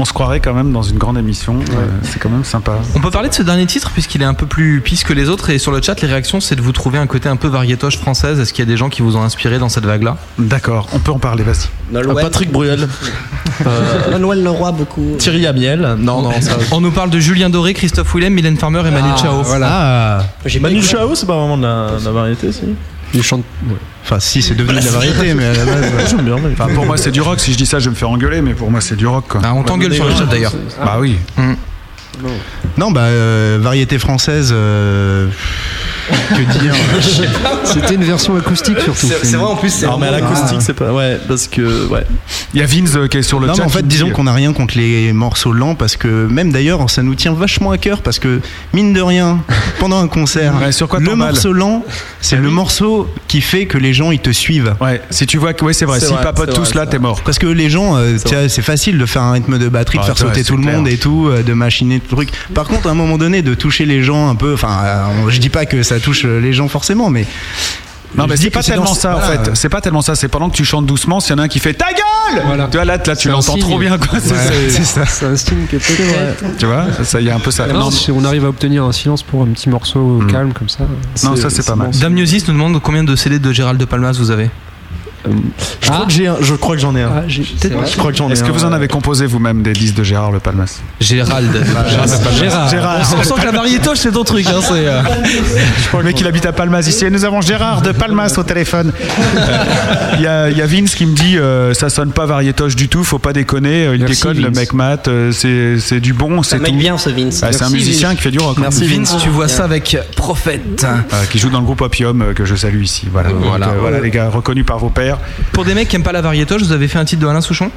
On 0.00 0.04
se 0.04 0.12
croirait 0.12 0.38
quand 0.38 0.54
même 0.54 0.72
dans 0.72 0.82
une 0.82 0.96
grande 0.96 1.18
émission, 1.18 1.58
euh, 1.58 1.86
c'est 2.02 2.20
quand 2.20 2.28
même 2.28 2.44
sympa. 2.44 2.72
On 2.94 3.00
peut 3.00 3.10
parler 3.10 3.28
de 3.28 3.34
ce 3.34 3.42
dernier 3.42 3.66
titre 3.66 3.90
puisqu'il 3.90 4.22
est 4.22 4.26
un 4.26 4.34
peu 4.34 4.46
plus 4.46 4.80
pisse 4.80 5.02
que 5.02 5.12
les 5.12 5.28
autres 5.28 5.50
et 5.50 5.58
sur 5.58 5.72
le 5.72 5.82
chat 5.82 6.00
les 6.00 6.06
réactions 6.06 6.40
c'est 6.40 6.54
de 6.54 6.62
vous 6.62 6.70
trouver 6.70 6.98
un 6.98 7.08
côté 7.08 7.28
un 7.28 7.34
peu 7.34 7.48
variétoche 7.48 7.98
française. 7.98 8.38
Est-ce 8.38 8.52
qu'il 8.52 8.64
y 8.64 8.68
a 8.68 8.70
des 8.70 8.76
gens 8.76 8.90
qui 8.90 9.02
vous 9.02 9.16
ont 9.16 9.22
inspiré 9.22 9.58
dans 9.58 9.68
cette 9.68 9.84
vague-là? 9.86 10.16
D'accord, 10.38 10.88
on 10.92 11.00
peut 11.00 11.10
en 11.10 11.18
parler, 11.18 11.42
vas-y. 11.42 11.96
Euh, 11.96 12.14
Patrick 12.14 12.52
Bruel. 12.52 12.88
Euh, 13.66 14.18
Noël 14.18 14.44
Leroy, 14.44 14.70
beaucoup. 14.70 15.16
Thierry 15.18 15.44
Amiel. 15.44 15.96
Non, 15.98 16.22
non, 16.22 16.30
ça. 16.40 16.52
On 16.70 16.80
nous 16.80 16.92
parle 16.92 17.10
de 17.10 17.18
Julien 17.18 17.50
Doré, 17.50 17.74
Christophe 17.74 18.14
Willem, 18.14 18.32
Mylène 18.32 18.56
Farmer 18.56 18.86
et 18.86 18.90
Manu 18.92 19.08
Chao. 19.20 19.42
Ah, 19.60 20.20
Manu 20.44 20.60
pas 20.60 20.70
écouté. 20.70 20.86
Chao, 20.86 21.14
c'est 21.16 21.26
pas 21.26 21.36
vraiment 21.36 21.58
de 21.58 21.64
la, 21.64 21.98
de 21.98 22.04
la 22.04 22.10
variété, 22.12 22.52
si. 22.52 22.60
Il 23.14 23.22
chante. 23.22 23.44
enfin, 24.04 24.20
si, 24.20 24.42
c'est 24.42 24.54
devenu 24.54 24.78
de 24.80 24.84
la 24.84 24.90
variété, 24.90 25.34
mais 25.34 25.46
à 25.46 25.52
la 25.54 25.64
base. 25.64 26.14
ouais. 26.14 26.52
Enfin, 26.52 26.68
pour 26.74 26.86
moi 26.86 26.96
c'est 26.96 27.10
du 27.10 27.20
rock, 27.20 27.40
si 27.40 27.52
je 27.52 27.56
dis 27.58 27.66
ça 27.66 27.78
je 27.78 27.84
vais 27.86 27.90
me 27.90 27.96
faire 27.96 28.10
engueuler, 28.10 28.42
mais 28.42 28.54
pour 28.54 28.70
moi 28.70 28.80
c'est 28.80 28.96
du 28.96 29.06
rock 29.06 29.24
quoi. 29.28 29.40
Ah, 29.44 29.54
on 29.54 29.62
t'engueule 29.62 29.94
sur 29.94 30.06
le 30.06 30.14
chat 30.14 30.26
d'ailleurs. 30.26 30.52
Bah 30.84 30.96
oui. 31.00 31.16
Non, 32.76 32.90
bah, 32.90 33.02
euh, 33.02 33.58
variété 33.60 33.98
française. 33.98 34.50
euh, 34.52 35.28
que 36.28 36.58
dire 36.58 36.74
C'était 37.64 37.94
une 37.94 38.04
version 38.04 38.36
acoustique 38.36 38.78
surtout. 38.80 39.06
C'est 39.06 39.24
c'est 39.24 39.36
vrai 39.36 39.46
en 39.46 39.56
plus, 39.56 39.70
c'est 39.70 39.86
Non, 39.86 39.98
mais 39.98 40.08
à 40.08 40.10
l'acoustique, 40.12 40.60
c'est 40.60 40.74
pas. 40.74 40.92
Ouais, 40.92 41.18
parce 41.28 41.48
que. 41.48 41.86
Ouais. 41.88 42.04
Il 42.54 42.60
y 42.60 42.62
a 42.62 42.66
Vince 42.66 42.94
euh, 42.96 43.06
qui 43.08 43.18
est 43.18 43.22
sur 43.22 43.40
le 43.40 43.46
Non, 43.46 43.54
chat. 43.54 43.60
mais 43.62 43.66
en 43.66 43.70
fait, 43.70 43.86
disons 43.86 44.06
dit- 44.06 44.12
qu'on 44.12 44.24
n'a 44.24 44.32
rien 44.32 44.52
contre 44.52 44.76
les 44.78 45.12
morceaux 45.12 45.52
lents 45.52 45.74
parce 45.74 45.96
que 45.96 46.26
même 46.26 46.52
d'ailleurs, 46.52 46.88
ça 46.90 47.02
nous 47.02 47.14
tient 47.14 47.32
vachement 47.32 47.70
à 47.70 47.78
cœur 47.78 48.02
parce 48.02 48.18
que 48.18 48.40
mine 48.72 48.92
de 48.92 49.00
rien, 49.02 49.38
pendant 49.80 50.00
un 50.00 50.08
concert, 50.08 50.54
Ouais, 50.60 50.72
sur 50.72 50.88
quoi 50.88 51.00
le 51.00 51.14
morceau 51.14 51.52
lent, 51.52 51.84
c'est 52.20 52.36
le 52.36 52.50
morceau 52.50 53.08
qui 53.28 53.40
fait 53.40 53.66
que 53.66 53.78
les 53.78 53.92
gens 53.92 54.10
ils 54.10 54.20
te 54.20 54.30
suivent. 54.30 54.74
Ouais, 54.80 55.00
si 55.10 55.26
tu 55.26 55.38
vois 55.38 55.52
que 55.52 55.64
ouais, 55.64 55.72
c'est 55.72 55.84
vrai, 55.84 56.00
C'est 56.00 56.06
si 56.06 56.14
c'est 56.14 56.54
tous 56.54 56.74
là, 56.74 56.86
t'es 56.86 56.98
mort. 56.98 57.20
Parce 57.22 57.38
que 57.38 57.46
les 57.46 57.70
gens, 57.70 57.96
euh, 57.96 58.16
c'est 58.48 58.62
facile 58.62 58.98
de 58.98 59.06
faire 59.06 59.22
un 59.22 59.32
rythme 59.32 59.58
de 59.58 59.68
batterie, 59.68 59.98
de 59.98 60.02
Ah, 60.02 60.06
faire 60.06 60.18
sauter 60.18 60.44
tout 60.44 60.56
le 60.56 60.62
monde 60.62 60.88
et 60.88 60.96
tout, 60.96 61.28
euh, 61.28 61.42
de 61.42 61.52
machiner 61.52 62.00
tout 62.00 62.16
le 62.16 62.24
truc. 62.26 62.30
Par 62.54 62.66
contre, 62.66 62.88
à 62.88 62.90
un 62.90 62.94
moment 62.94 63.18
donné, 63.18 63.42
de 63.42 63.54
toucher 63.54 63.84
les 63.84 64.02
gens 64.02 64.28
un 64.28 64.34
peu, 64.34 64.54
enfin, 64.54 64.68
je 65.28 65.38
dis 65.38 65.48
pas 65.50 65.66
que 65.66 65.82
ça 65.82 66.00
touche 66.00 66.17
euh, 66.24 66.38
les 66.40 66.52
gens 66.52 66.68
forcément, 66.68 67.10
mais 67.10 67.26
Non, 68.16 68.26
c'est 68.34 68.50
pas 68.50 68.62
tellement 68.62 68.94
ça 68.94 69.16
en 69.16 69.18
voilà. 69.20 69.44
fait. 69.44 69.50
C'est 69.54 69.68
pas 69.68 69.80
tellement 69.80 70.00
ça. 70.02 70.14
C'est 70.14 70.28
pendant 70.28 70.48
que 70.50 70.56
tu 70.56 70.64
chantes 70.64 70.86
doucement, 70.86 71.20
s'il 71.20 71.32
y 71.32 71.34
en 71.34 71.38
a 71.38 71.42
un 71.44 71.48
qui 71.48 71.58
fait 71.58 71.74
ta 71.74 71.86
gueule 71.92 72.42
Voilà. 72.46 72.66
Tu 72.70 72.76
vois, 72.78 72.84
là, 72.86 72.96
là 73.04 73.16
tu 73.16 73.28
l'entends 73.28 73.56
trop 73.58 73.78
bien 73.78 73.98
quoi. 73.98 74.18
C'est- 74.20 74.82
ça. 74.84 75.04
C'est 75.06 75.26
un 75.26 75.36
signe 75.36 75.66
que 75.70 75.76
peut-être. 75.76 76.56
Tu 76.58 76.66
vois, 76.66 76.86
ça, 77.04 77.20
il 77.20 77.26
y 77.26 77.30
a 77.30 77.34
un 77.36 77.38
peu 77.40 77.50
ça. 77.50 77.66
Non, 77.66 77.78
Non, 77.80 77.90
si 77.90 78.10
on 78.10 78.24
arrive 78.24 78.44
à 78.44 78.48
obtenir 78.48 78.84
un 78.84 78.92
silence 78.92 79.22
pour 79.22 79.42
un 79.42 79.46
petit 79.48 79.68
morceau 79.68 80.00
Hmm. 80.22 80.26
calme 80.30 80.52
comme 80.52 80.68
ça. 80.68 80.84
non, 81.24 81.36
ça 81.36 81.50
c'est 81.50 81.66
pas 81.66 81.76
mal. 81.76 81.90
Miosis 82.10 82.46
nous 82.48 82.54
demande 82.54 82.80
combien 82.80 83.04
de 83.04 83.14
CD 83.14 83.38
de 83.38 83.52
Gérald 83.52 83.78
de 83.78 83.84
Palmas 83.84 84.12
vous 84.12 84.30
avez. 84.30 84.50
Euh, 85.26 85.30
Je 85.82 85.88
crois 85.90 86.06
que 86.06 86.12
j'ai 86.12 86.26
un- 86.28 86.36
je 86.40 86.54
crois 86.54 86.76
que 86.76 86.82
j'en 86.82 86.94
ai 86.94 87.02
un. 87.02 87.10
ah, 87.18 87.22
j'ai 87.26 87.42
peut-être. 87.42 87.90
Je 87.90 87.96
crois 87.96 88.12
que 88.12 88.16
j'en 88.18 88.28
ai 88.28 88.32
Est-ce 88.32 88.44
que 88.44 88.50
vous 88.52 88.64
en 88.64 88.72
avez 88.72 88.88
composé 88.88 89.26
vous-même 89.26 89.62
des 89.62 89.72
disques 89.72 89.94
de 89.94 90.04
Gérard 90.04 90.30
Le 90.30 90.38
Palmas 90.38 90.78
Gérald. 91.00 91.50
Gérard. 92.38 92.68
Gérard. 92.68 93.00
On 93.18 93.22
sent 93.22 93.34
que 93.40 93.44
la 93.46 93.50
variétoche 93.52 93.98
c'est 93.98 94.12
ton 94.12 94.24
truc. 94.24 94.46
Hein, 94.46 94.60
c'est, 94.62 94.86
euh, 94.86 95.02
Le 95.96 96.02
mec 96.04 96.20
il 96.20 96.26
habite 96.26 96.46
à 96.46 96.52
Palmas 96.52 96.80
ici 96.86 97.04
et 97.04 97.10
nous 97.10 97.24
avons 97.24 97.40
Gérard 97.40 97.82
de 97.82 97.92
Palmas 97.92 98.32
au 98.36 98.42
téléphone. 98.42 98.92
Euh, 99.36 99.64
Il 100.18 100.22
y, 100.22 100.26
a, 100.26 100.50
il 100.50 100.56
y 100.56 100.62
a 100.62 100.66
Vince 100.66 100.94
qui 100.94 101.06
me 101.06 101.14
dit 101.14 101.36
euh, 101.38 101.74
ça 101.74 101.88
sonne 101.90 102.12
pas 102.12 102.26
variétoche 102.26 102.74
du 102.76 102.88
tout, 102.88 103.04
faut 103.04 103.18
pas 103.18 103.32
déconner. 103.32 103.84
Il 103.94 104.00
Merci, 104.00 104.14
déconne 104.22 104.40
le 104.42 104.50
mec 104.50 104.72
mat, 104.72 105.06
euh, 105.08 105.32
c'est 105.32 105.78
c'est 105.78 106.00
du 106.00 106.12
bon, 106.12 106.42
C'est 106.42 106.56
un 106.56 106.60
mec 106.60 106.76
bien 106.76 106.98
ce 106.98 107.10
Vince. 107.10 107.40
Ah, 107.42 107.52
c'est 107.52 107.62
un 107.62 107.70
musicien 107.70 108.08
Vince. 108.08 108.16
qui 108.18 108.22
fait 108.22 108.30
du 108.30 108.38
rock. 108.38 108.56
hein. 108.58 108.62
Merci, 108.62 108.86
Vince, 108.86 109.16
tu 109.22 109.28
vois 109.28 109.48
ça 109.48 109.64
avec 109.64 109.96
Prophète. 110.16 110.84
Euh, 110.84 111.24
qui 111.30 111.38
joue 111.38 111.50
dans 111.50 111.58
le 111.60 111.64
groupe 111.64 111.80
Opium 111.80 112.34
que 112.34 112.44
je 112.44 112.54
salue 112.54 112.82
ici. 112.82 113.08
Voilà, 113.12 113.30
Donc, 113.30 113.38
Voilà. 113.44 113.68
euh, 113.68 113.78
voilà 113.80 114.00
les 114.00 114.10
gars, 114.10 114.28
reconnus 114.28 114.64
par 114.66 114.78
vos 114.78 114.90
pères. 114.90 115.07
Pour 115.52 115.64
des 115.64 115.74
mecs 115.74 115.88
qui 115.88 115.96
aiment 115.96 116.02
pas 116.02 116.12
la 116.12 116.20
variétoche, 116.20 116.62
vous 116.62 116.72
avez 116.72 116.88
fait 116.88 116.98
un 116.98 117.04
titre 117.04 117.22
de 117.22 117.26
Alain 117.28 117.40
Souchon 117.40 117.70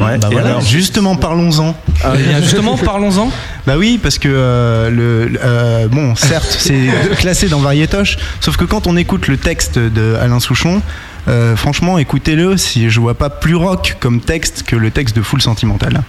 Ouais. 0.00 0.16
Bah 0.16 0.28
et 0.30 0.32
voilà, 0.32 0.48
alors 0.48 0.60
justement, 0.62 1.16
parlons-en. 1.16 1.76
Bien, 2.16 2.40
Justement, 2.40 2.78
parlons-en. 2.78 3.30
Bah 3.66 3.74
oui, 3.76 4.00
parce 4.02 4.18
que 4.18 4.26
euh, 4.30 4.88
le, 4.90 5.28
le- 5.28 5.38
euh, 5.44 5.86
bon, 5.88 6.14
certes, 6.16 6.56
c'est 6.58 6.86
classé 7.18 7.48
dans 7.48 7.60
Variétoche, 7.60 8.16
sauf 8.40 8.56
que 8.56 8.64
quand 8.64 8.86
on 8.86 8.96
écoute 8.96 9.28
le 9.28 9.36
texte 9.36 9.78
de 9.78 10.16
Alain 10.20 10.40
Souchon, 10.40 10.80
euh, 11.28 11.54
franchement, 11.56 11.98
écoutez-le. 11.98 12.56
Si 12.56 12.88
je 12.90 13.00
vois 13.00 13.14
pas 13.14 13.28
plus 13.30 13.54
rock 13.54 13.96
comme 14.00 14.20
texte 14.20 14.62
que 14.66 14.76
le 14.76 14.90
texte 14.90 15.14
de 15.14 15.22
Full 15.22 15.42
Sentimental. 15.42 16.02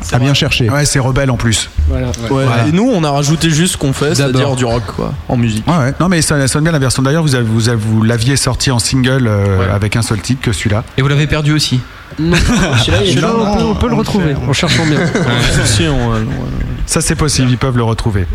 C'est 0.00 0.10
vrai. 0.10 0.16
À 0.16 0.18
bien 0.18 0.34
chercher. 0.34 0.68
Ouais, 0.70 0.84
c'est 0.84 0.98
rebelle 0.98 1.30
en 1.30 1.36
plus. 1.36 1.70
Voilà. 1.88 2.06
Ouais, 2.08 2.12
Voilà. 2.44 2.66
Et 2.68 2.72
nous, 2.72 2.88
on 2.92 3.02
a 3.04 3.10
rajouté 3.10 3.50
juste 3.50 3.72
ce 3.72 3.76
qu'on 3.78 3.92
fait, 3.92 4.14
c'est-à-dire 4.14 4.54
du 4.56 4.64
rock, 4.64 4.82
quoi, 4.96 5.12
en 5.28 5.36
musique. 5.36 5.66
Ouais, 5.66 5.76
ouais. 5.76 5.94
Non, 6.00 6.08
mais 6.08 6.22
ça, 6.22 6.38
ça 6.40 6.48
sonne 6.48 6.62
bien 6.64 6.72
la 6.72 6.78
version. 6.78 7.02
D'ailleurs, 7.02 7.22
vous, 7.22 7.34
avez- 7.34 7.44
vous, 7.44 7.68
avez- 7.68 7.78
vous 7.78 8.02
l'aviez 8.02 8.36
sorti 8.36 8.70
en 8.70 8.78
single 8.78 9.26
euh, 9.28 9.74
avec 9.74 9.96
un 9.96 10.02
seul 10.02 10.20
titre 10.20 10.40
que 10.42 10.52
celui-là. 10.52 10.84
Et 10.96 11.02
vous 11.02 11.08
l'avez 11.08 11.26
perdu 11.26 11.52
aussi. 11.52 11.80
Celui-là, 12.18 13.02
il 13.04 13.18
est 13.18 13.20
Là, 13.20 13.30
on 13.36 13.56
peut, 13.56 13.62
on 13.64 13.74
peut 13.76 13.88
le 13.88 13.94
retrouver 13.94 14.34
en 14.48 14.52
cherchant 14.52 14.84
bien. 14.84 14.98
Si, 15.64 15.84
on- 15.88 16.12
Ça, 16.86 17.00
c'est 17.00 17.14
possible, 17.14 17.50
ils 17.50 17.58
peuvent 17.58 17.76
le 17.76 17.84
retrouver. 17.84 18.26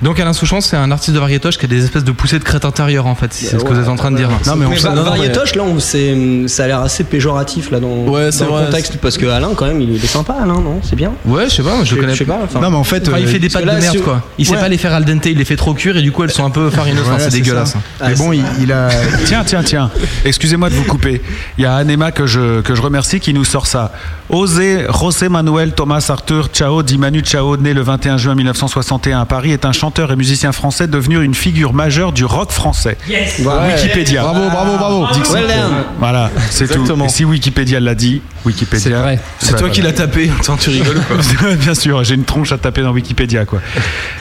Donc 0.00 0.20
Alain 0.20 0.32
Souchon, 0.32 0.60
c'est 0.60 0.76
un 0.76 0.90
artiste 0.92 1.12
de 1.14 1.18
variétoche 1.18 1.58
qui 1.58 1.64
a 1.64 1.68
des 1.68 1.84
espèces 1.84 2.04
de 2.04 2.12
poussées 2.12 2.38
de 2.38 2.44
crête 2.44 2.64
intérieure 2.64 3.06
en 3.06 3.14
fait. 3.14 3.32
C'est 3.32 3.58
ce 3.58 3.64
que 3.64 3.72
vous 3.72 3.80
êtes 3.80 3.88
en 3.88 3.96
train 3.96 4.10
de 4.12 4.16
dire. 4.16 4.28
Non 4.46 4.54
mais, 4.56 4.66
on 4.66 5.02
variétoche 5.02 5.54
là, 5.56 5.64
on- 5.64 5.80
c'est- 5.80 6.46
ça 6.46 6.64
a 6.64 6.66
l'air 6.68 6.80
assez 6.80 7.02
péjoratif 7.04 7.70
là 7.70 7.80
dans, 7.80 7.88
Ouais, 8.06 8.30
c'est 8.30 8.44
dans 8.44 8.50
vrai. 8.52 8.60
le 8.62 8.66
contexte 8.66 8.96
parce 8.98 9.16
que 9.18 9.26
Alain 9.26 9.50
quand 9.56 9.66
même 9.66 9.80
il 9.80 9.96
est 9.96 10.06
sympa 10.06 10.34
Alain 10.34 10.60
non? 10.60 10.80
C'est 10.82 10.94
bien? 10.96 11.12
Ouais, 11.26 11.44
je 11.48 11.54
sais 11.56 11.62
pas, 11.62 11.82
je 11.84 11.96
connais 11.96 12.14
sais 12.14 12.24
pas. 12.24 12.38
enfin- 12.44 12.60
Non, 12.60 12.70
mais 12.70 12.76
en 12.76 12.84
fait, 12.84 13.08
Enfin, 13.08 13.18
il 13.18 13.24
euh, 13.26 13.28
fait 13.28 13.38
des 13.40 13.48
pâtes 13.48 13.64
de 13.64 13.70
merde 13.70 13.96
si- 13.96 14.00
quoi. 14.00 14.22
Il 14.38 14.46
sait 14.46 14.54
pas 14.54 14.68
les 14.68 14.78
faire 14.78 14.94
al 14.94 15.04
dente, 15.04 15.26
il 15.26 15.36
les 15.38 15.44
fait 15.44 15.56
trop 15.56 15.74
cuire 15.74 15.96
et 15.96 16.02
du 16.02 16.12
coup 16.12 16.22
elles 16.22 16.30
sont 16.30 16.44
un 16.44 16.50
peu 16.50 16.70
farineuses. 16.70 17.04
C'est 17.18 17.24
c'est 17.30 17.30
dégueulasse. 17.40 17.74
Ah, 18.00 18.08
Mais 18.10 18.14
bon, 18.14 18.32
il, 18.32 18.44
il 18.62 18.72
a. 18.72 18.88
Tiens, 19.26 19.42
tiens, 19.44 19.62
tiens. 19.64 19.90
Excusez-moi 20.24 20.70
de 20.70 20.74
vous 20.74 20.84
couper. 20.84 21.20
Il 21.58 21.62
y 21.62 21.66
a 21.66 21.74
Anema 21.74 22.12
que 22.12 22.26
je, 22.26 22.60
que 22.60 22.74
je 22.76 22.82
remercie 22.82 23.18
qui 23.20 23.34
nous 23.34 23.44
sort 23.44 23.66
ça. 23.66 23.92
Osé 24.30 24.86
José 25.00 25.28
Manuel 25.28 25.72
Thomas 25.72 26.04
Arthur 26.08 26.50
Chao, 26.52 26.82
dit 26.82 26.98
Manu 26.98 27.22
Chao, 27.24 27.56
né 27.56 27.74
le 27.74 27.80
21 27.82 28.16
juin 28.18 28.34
1961 28.34 29.20
à 29.22 29.24
Paris, 29.26 29.52
est 29.52 29.64
un 29.64 29.72
chanteur 29.72 29.87
et 29.96 30.16
musicien 30.16 30.52
français 30.52 30.86
devenu 30.86 31.22
une 31.22 31.34
figure 31.34 31.72
majeure 31.72 32.12
du 32.12 32.24
rock 32.24 32.50
français. 32.52 32.96
Wikipédia. 33.08 34.22
Bravo, 34.22 34.48
bravo, 34.50 34.76
bravo. 34.76 35.06
Dixit. 35.12 35.34
Well 35.34 35.46
done. 35.46 35.84
Voilà, 35.98 36.30
c'est 36.50 36.66
tout. 36.66 36.72
Exactement. 36.72 37.06
Et 37.06 37.08
si 37.08 37.24
Wikipédia 37.24 37.80
l'a 37.80 37.94
dit, 37.94 38.22
Wikipédia. 38.44 38.82
C'est 38.82 38.90
vrai. 38.90 39.20
C'est 39.38 39.56
toi 39.56 39.70
qui 39.70 39.82
l'as 39.82 39.92
tapé. 39.92 40.30
Attends, 40.38 40.56
tu 40.56 40.70
rigoles 40.70 40.98
ou 40.98 41.02
quoi 41.02 41.54
Bien 41.56 41.74
sûr, 41.74 42.04
j'ai 42.04 42.14
une 42.14 42.24
tronche 42.24 42.52
à 42.52 42.58
taper 42.58 42.82
dans 42.82 42.92
Wikipédia, 42.92 43.44
quoi. 43.44 43.60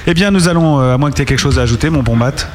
Eh 0.05 0.13
bien, 0.13 0.32
nous 0.32 0.47
allons, 0.47 0.80
euh, 0.80 0.95
à 0.95 0.97
moins 0.97 1.11
que 1.11 1.15
tu 1.15 1.22
aies 1.22 1.26
quelque 1.26 1.39
chose 1.39 1.59
à 1.59 1.63
ajouter, 1.63 1.89
mon 1.89 2.03
bon 2.03 2.15
Matt. 2.15 2.47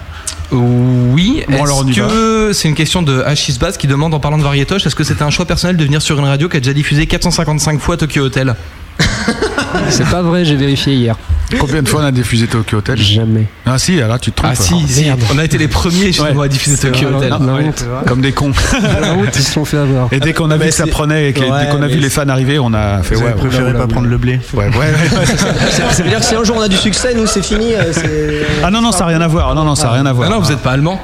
Oui, 0.50 1.42
Bon, 1.48 1.64
est-ce 1.64 1.96
que 1.96 2.50
c'est 2.52 2.68
une 2.68 2.74
question 2.74 3.00
de 3.02 3.22
Hachis 3.22 3.56
Bass 3.58 3.78
qui 3.78 3.86
demande 3.86 4.12
en 4.12 4.20
parlant 4.20 4.36
de 4.36 4.42
variétoche, 4.42 4.84
est-ce 4.86 4.94
que 4.94 5.04
c'était 5.04 5.22
un 5.22 5.30
choix 5.30 5.46
personnel 5.46 5.78
de 5.78 5.84
venir 5.84 6.02
sur 6.02 6.18
une 6.18 6.26
radio 6.26 6.48
qui 6.48 6.58
a 6.58 6.60
déjà 6.60 6.74
diffusé 6.74 7.06
455 7.06 7.80
fois 7.80 7.96
Tokyo 7.96 8.24
Hotel? 8.24 8.54
C'est 9.90 10.08
pas 10.08 10.22
vrai, 10.22 10.44
j'ai 10.44 10.56
vérifié 10.56 10.94
hier. 10.94 11.16
Combien 11.60 11.82
de 11.82 11.88
fois 11.88 12.00
on 12.00 12.06
a 12.06 12.10
diffusé 12.12 12.46
Tokyo 12.46 12.78
Hotel 12.78 12.96
Jamais. 12.96 13.44
Ah 13.66 13.78
si, 13.78 14.00
alors 14.00 14.18
tu 14.18 14.32
te 14.32 14.36
trompes. 14.36 14.52
Ah 14.54 14.56
si, 14.62 14.88
si, 14.88 15.04
on 15.34 15.38
a 15.38 15.44
été 15.44 15.58
les 15.58 15.68
premiers 15.68 16.18
Ouais. 16.18 16.32
nous 16.32 16.40
à 16.40 16.48
diffuser 16.48 16.78
Tokyo 16.78 17.08
vrai, 17.10 17.26
Hotel. 17.30 17.32
Ouais, 17.46 17.64
honte. 17.66 17.84
Comme 18.08 18.22
des 18.22 18.32
cons. 18.32 18.52
La 19.02 19.12
honte, 19.12 19.28
ils 19.34 19.42
se 19.42 19.52
sont 19.52 19.64
fait 19.66 19.76
avoir. 19.76 20.08
Et 20.12 20.20
dès 20.20 20.32
qu'on 20.32 20.50
a 20.50 20.56
vu 20.56 20.64
que 20.68 20.70
ça 20.74 20.86
prenait 20.86 21.28
et 21.28 21.32
que- 21.34 21.40
Ouais, 21.40 21.64
dès 21.66 21.70
qu'on 21.70 21.82
a 21.82 21.88
vu 21.88 21.98
les 21.98 22.08
fans 22.08 22.26
arriver, 22.30 22.58
on 22.58 22.72
a 22.72 23.02
fait 23.02 23.16
Vous 23.16 23.20
ouais, 23.20 23.26
avez 23.32 23.34
ouais, 23.42 23.48
préféré 23.48 23.72
pas 23.74 23.86
prendre 23.86 24.06
le 24.08 24.16
blé. 24.16 24.40
ouais, 24.54 24.64
ouais, 24.64 24.70
ouais, 24.78 24.94
c'est 25.26 25.36
ça. 25.38 26.02
Veut 26.02 26.08
dire 26.08 26.20
que 26.20 26.24
si 26.24 26.34
un 26.34 26.42
jour 26.44 26.56
on 26.58 26.62
a 26.62 26.68
du 26.68 26.76
succès 26.78 27.12
nous 27.14 27.26
c'est 27.26 27.44
fini. 27.44 27.74
euh, 27.74 28.42
Ah 28.64 28.70
non 28.70 28.80
non, 28.80 28.90
ça 28.90 29.00
n'a 29.00 29.06
rien 29.06 29.20
à 29.20 29.28
voir. 29.28 29.54
Non 29.54 29.64
non, 29.64 29.74
ça 29.74 29.88
n'a 29.88 29.92
rien 29.92 30.06
à 30.06 30.10
Ah 30.10 30.12
voir. 30.14 30.30
non, 30.30 30.40
vous 30.40 30.52
êtes 30.52 30.60
pas 30.60 30.70
allemand 30.72 30.98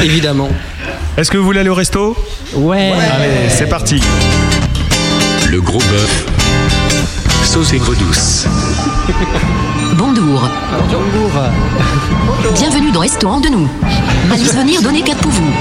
Évidemment. 0.00 0.48
Est-ce 1.18 1.30
que 1.30 1.36
vous 1.36 1.44
voulez 1.44 1.60
aller 1.60 1.68
au 1.68 1.74
resto? 1.74 2.16
Ouais. 2.54 2.92
Allez, 2.92 3.48
c'est 3.50 3.66
parti. 3.68 4.00
Le 5.50 5.60
gros 5.60 5.78
bœuf. 5.80 6.26
Sauce 7.54 7.72
aigre 7.74 7.94
douce. 7.94 8.48
Bonjour. 9.96 10.42
Bienvenue 12.52 12.90
dans 12.90 12.98
Restaurant 12.98 13.38
de 13.38 13.48
nous. 13.48 13.68
Alice 14.32 14.52
venir 14.56 14.82
donner 14.82 15.02
quatre 15.02 15.20
pour 15.20 15.30
vous. 15.30 15.52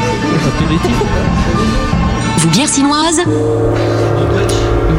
Vous 2.39 2.50
bière 2.50 2.68
chinoise 2.68 3.22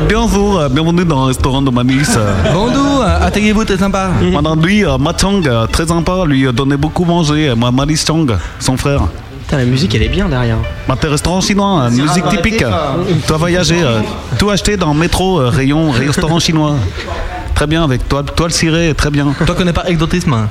Bonjour, 0.08 0.60
euh, 0.60 0.68
bienvenue 0.68 1.04
dans 1.04 1.22
le 1.22 1.26
restaurant 1.26 1.62
de 1.62 1.70
Manis. 1.72 2.06
Bonjour, 2.52 3.02
atteignez-vous, 3.02 3.64
t'es 3.64 3.76
sympa. 3.76 4.10
Pendant 4.32 4.54
lui, 4.54 4.84
euh, 4.84 4.96
Matang, 4.96 5.44
euh, 5.46 5.66
très 5.66 5.88
sympa, 5.88 6.24
lui 6.24 6.46
euh, 6.46 6.52
donnait 6.52 6.76
beaucoup 6.76 7.04
manger. 7.04 7.48
Euh, 7.48 7.56
Moi, 7.56 7.72
Manis 7.72 8.04
Chang, 8.06 8.26
son 8.60 8.76
frère. 8.76 9.00
Putain 9.44 9.58
la 9.58 9.64
musique 9.66 9.94
elle 9.94 10.02
est 10.02 10.08
bien 10.08 10.26
derrière. 10.26 10.56
Bah, 10.88 10.96
t'es 10.98 11.06
restaurant 11.06 11.42
chinois, 11.42 11.82
euh, 11.82 11.90
musique 11.90 12.26
typique. 12.28 12.64
Toi 13.26 13.36
voyager, 13.36 13.82
euh, 13.82 14.00
tout 14.38 14.48
acheter 14.48 14.78
dans 14.78 14.94
métro, 14.94 15.38
euh, 15.38 15.50
rayon, 15.50 15.90
restaurant 15.90 16.38
chinois. 16.40 16.76
Très 17.54 17.66
bien, 17.66 17.84
avec 17.84 18.08
toi, 18.08 18.22
toi 18.22 18.46
le 18.46 18.52
ciré, 18.52 18.94
très 18.96 19.10
bien. 19.10 19.34
Toi 19.44 19.54
connais 19.54 19.74
pas 19.74 19.84
exotisme 19.86 20.48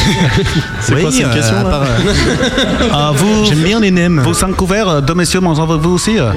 C'est 0.80 1.00
quoi 1.00 1.10
cette 1.10 1.32
question 1.32 1.62
là 1.62 1.82
Ah, 2.92 3.12
vous, 3.14 3.44
J'aime 3.48 3.62
bien 3.62 3.80
les 3.80 3.90
nems. 3.90 4.20
vos 4.20 4.34
cinq 4.34 4.54
couverts, 4.56 4.88
euh, 4.88 5.00
deux 5.00 5.14
messieurs, 5.14 5.40
mangez 5.40 5.62
vous 5.62 5.90
aussi 5.90 6.18
euh 6.18 6.32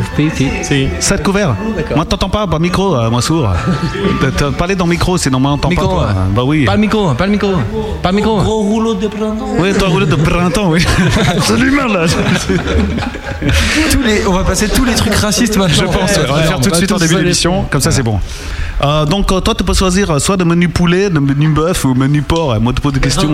Si. 0.63 0.87
Sept 0.99 1.23
couverts 1.23 1.55
Moi, 1.95 2.05
t'entends 2.05 2.29
pas, 2.29 2.47
pas 2.47 2.59
micro, 2.59 2.95
euh, 2.95 3.09
moi 3.09 3.21
sourd. 3.21 3.49
Parlé 4.57 4.75
dans 4.75 4.85
le 4.85 4.91
micro, 4.91 5.17
sinon 5.17 5.39
moi, 5.39 5.51
on 5.51 5.57
t'entend 5.57 5.75
pas. 5.75 5.81
Toi. 5.81 6.09
Bah 6.35 6.43
oui. 6.45 6.65
Pas 6.65 6.75
le 6.75 6.81
micro, 6.81 7.13
pas 7.13 7.25
le 7.25 7.31
micro. 7.31 7.53
Pas 8.01 8.11
le 8.11 8.15
micro. 8.17 8.37
rouleau 8.39 8.93
de 8.95 9.07
printemps. 9.07 9.49
Oui, 9.57 9.73
toi, 9.73 9.87
rouleau 9.87 10.05
de 10.05 10.15
printemps, 10.15 10.69
oui. 10.69 10.85
Absolument, 11.27 11.85
là. 11.85 12.05
Tous 13.91 14.01
les, 14.01 14.25
on 14.27 14.33
va 14.33 14.43
passer 14.43 14.67
tous 14.69 14.85
les 14.85 14.93
trucs 14.93 15.15
racistes 15.15 15.57
maintenant. 15.57 15.75
Je 15.75 15.85
pense, 15.85 16.17
ouais. 16.17 16.25
on 16.29 16.33
va 16.33 16.41
le 16.41 16.47
faire 16.47 16.59
tout 16.59 16.69
de 16.69 16.75
suite 16.75 16.91
en 16.91 16.97
début 16.97 17.15
d'émission, 17.15 17.65
comme 17.69 17.81
ça 17.81 17.91
c'est 17.91 18.03
bon. 18.03 18.19
Euh, 18.81 19.05
donc 19.05 19.31
euh, 19.31 19.39
toi 19.39 19.53
tu 19.55 19.63
peux 19.63 19.73
choisir 19.73 20.09
euh, 20.11 20.19
soit 20.19 20.35
de 20.37 20.43
menu 20.43 20.67
poulet, 20.67 21.09
de 21.09 21.19
menu 21.19 21.47
bœuf 21.49 21.85
ou 21.85 21.93
menu 21.93 22.21
porc. 22.21 22.59
Moi 22.59 22.71
je 22.73 22.77
te 22.77 22.81
pose 22.81 22.93
des 22.93 22.99
questions. 22.99 23.29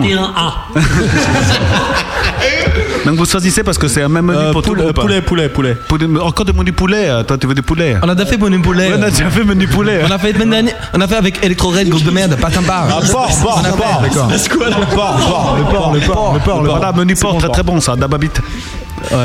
donc 3.06 3.16
vous 3.16 3.24
choisissez 3.24 3.62
parce 3.62 3.78
que 3.78 3.88
c'est 3.88 4.02
un 4.02 4.08
même 4.08 4.26
menu 4.26 4.38
Euh, 4.38 4.52
pour 4.52 4.62
tout 4.62 4.74
le 4.74 4.92
poulet, 4.92 5.20
poulet, 5.22 5.48
poulet, 5.48 5.74
poulet. 5.88 6.06
Poulet- 6.06 6.20
Encore 6.20 6.44
de 6.44 6.52
menu 6.52 6.72
poulet, 6.72 7.08
euh, 7.08 7.22
toi 7.22 7.38
tu 7.38 7.46
veux 7.46 7.54
des 7.54 7.62
poulets 7.62 7.96
On 8.02 8.08
a 8.08 8.14
déjà 8.14 8.30
fait 8.30 8.38
menu 8.38 8.60
poulet. 8.60 8.90
On 8.96 9.02
a 9.02 9.10
déjà 9.10 9.30
fait 9.30 9.44
menu 9.44 9.66
poulet. 9.66 10.02
On 10.06 10.10
a 10.10 10.18
fait, 10.18 10.32
semaine 10.32 10.50
dernière- 10.50 10.74
on 10.92 11.00
a 11.00 11.06
fait 11.08 11.16
avec 11.16 11.42
Electro 11.44 11.70
Red, 11.70 11.88
groupe 11.88 12.04
de 12.04 12.10
merde, 12.10 12.36
pas 12.36 12.50
sympa. 12.50 12.86
Ah, 12.90 13.00
porc, 13.10 13.28
porc, 13.42 13.62
porc. 13.76 14.02
C'est 14.36 14.48
quoi 14.52 14.68
le 14.68 14.74
porc, 14.94 15.16
porc, 15.16 15.56
le 15.58 15.64
porc, 15.64 15.94
le 15.94 16.00
porc, 16.00 16.34
le 16.34 16.40
porc, 16.40 16.62
le 16.62 16.68
porc. 16.68 16.76
Voilà, 16.78 16.92
menu 16.92 17.14
porc, 17.14 17.38
très 17.38 17.48
très 17.48 17.62
bon 17.62 17.80
ça, 17.80 17.96
d'ababit. 17.96 18.30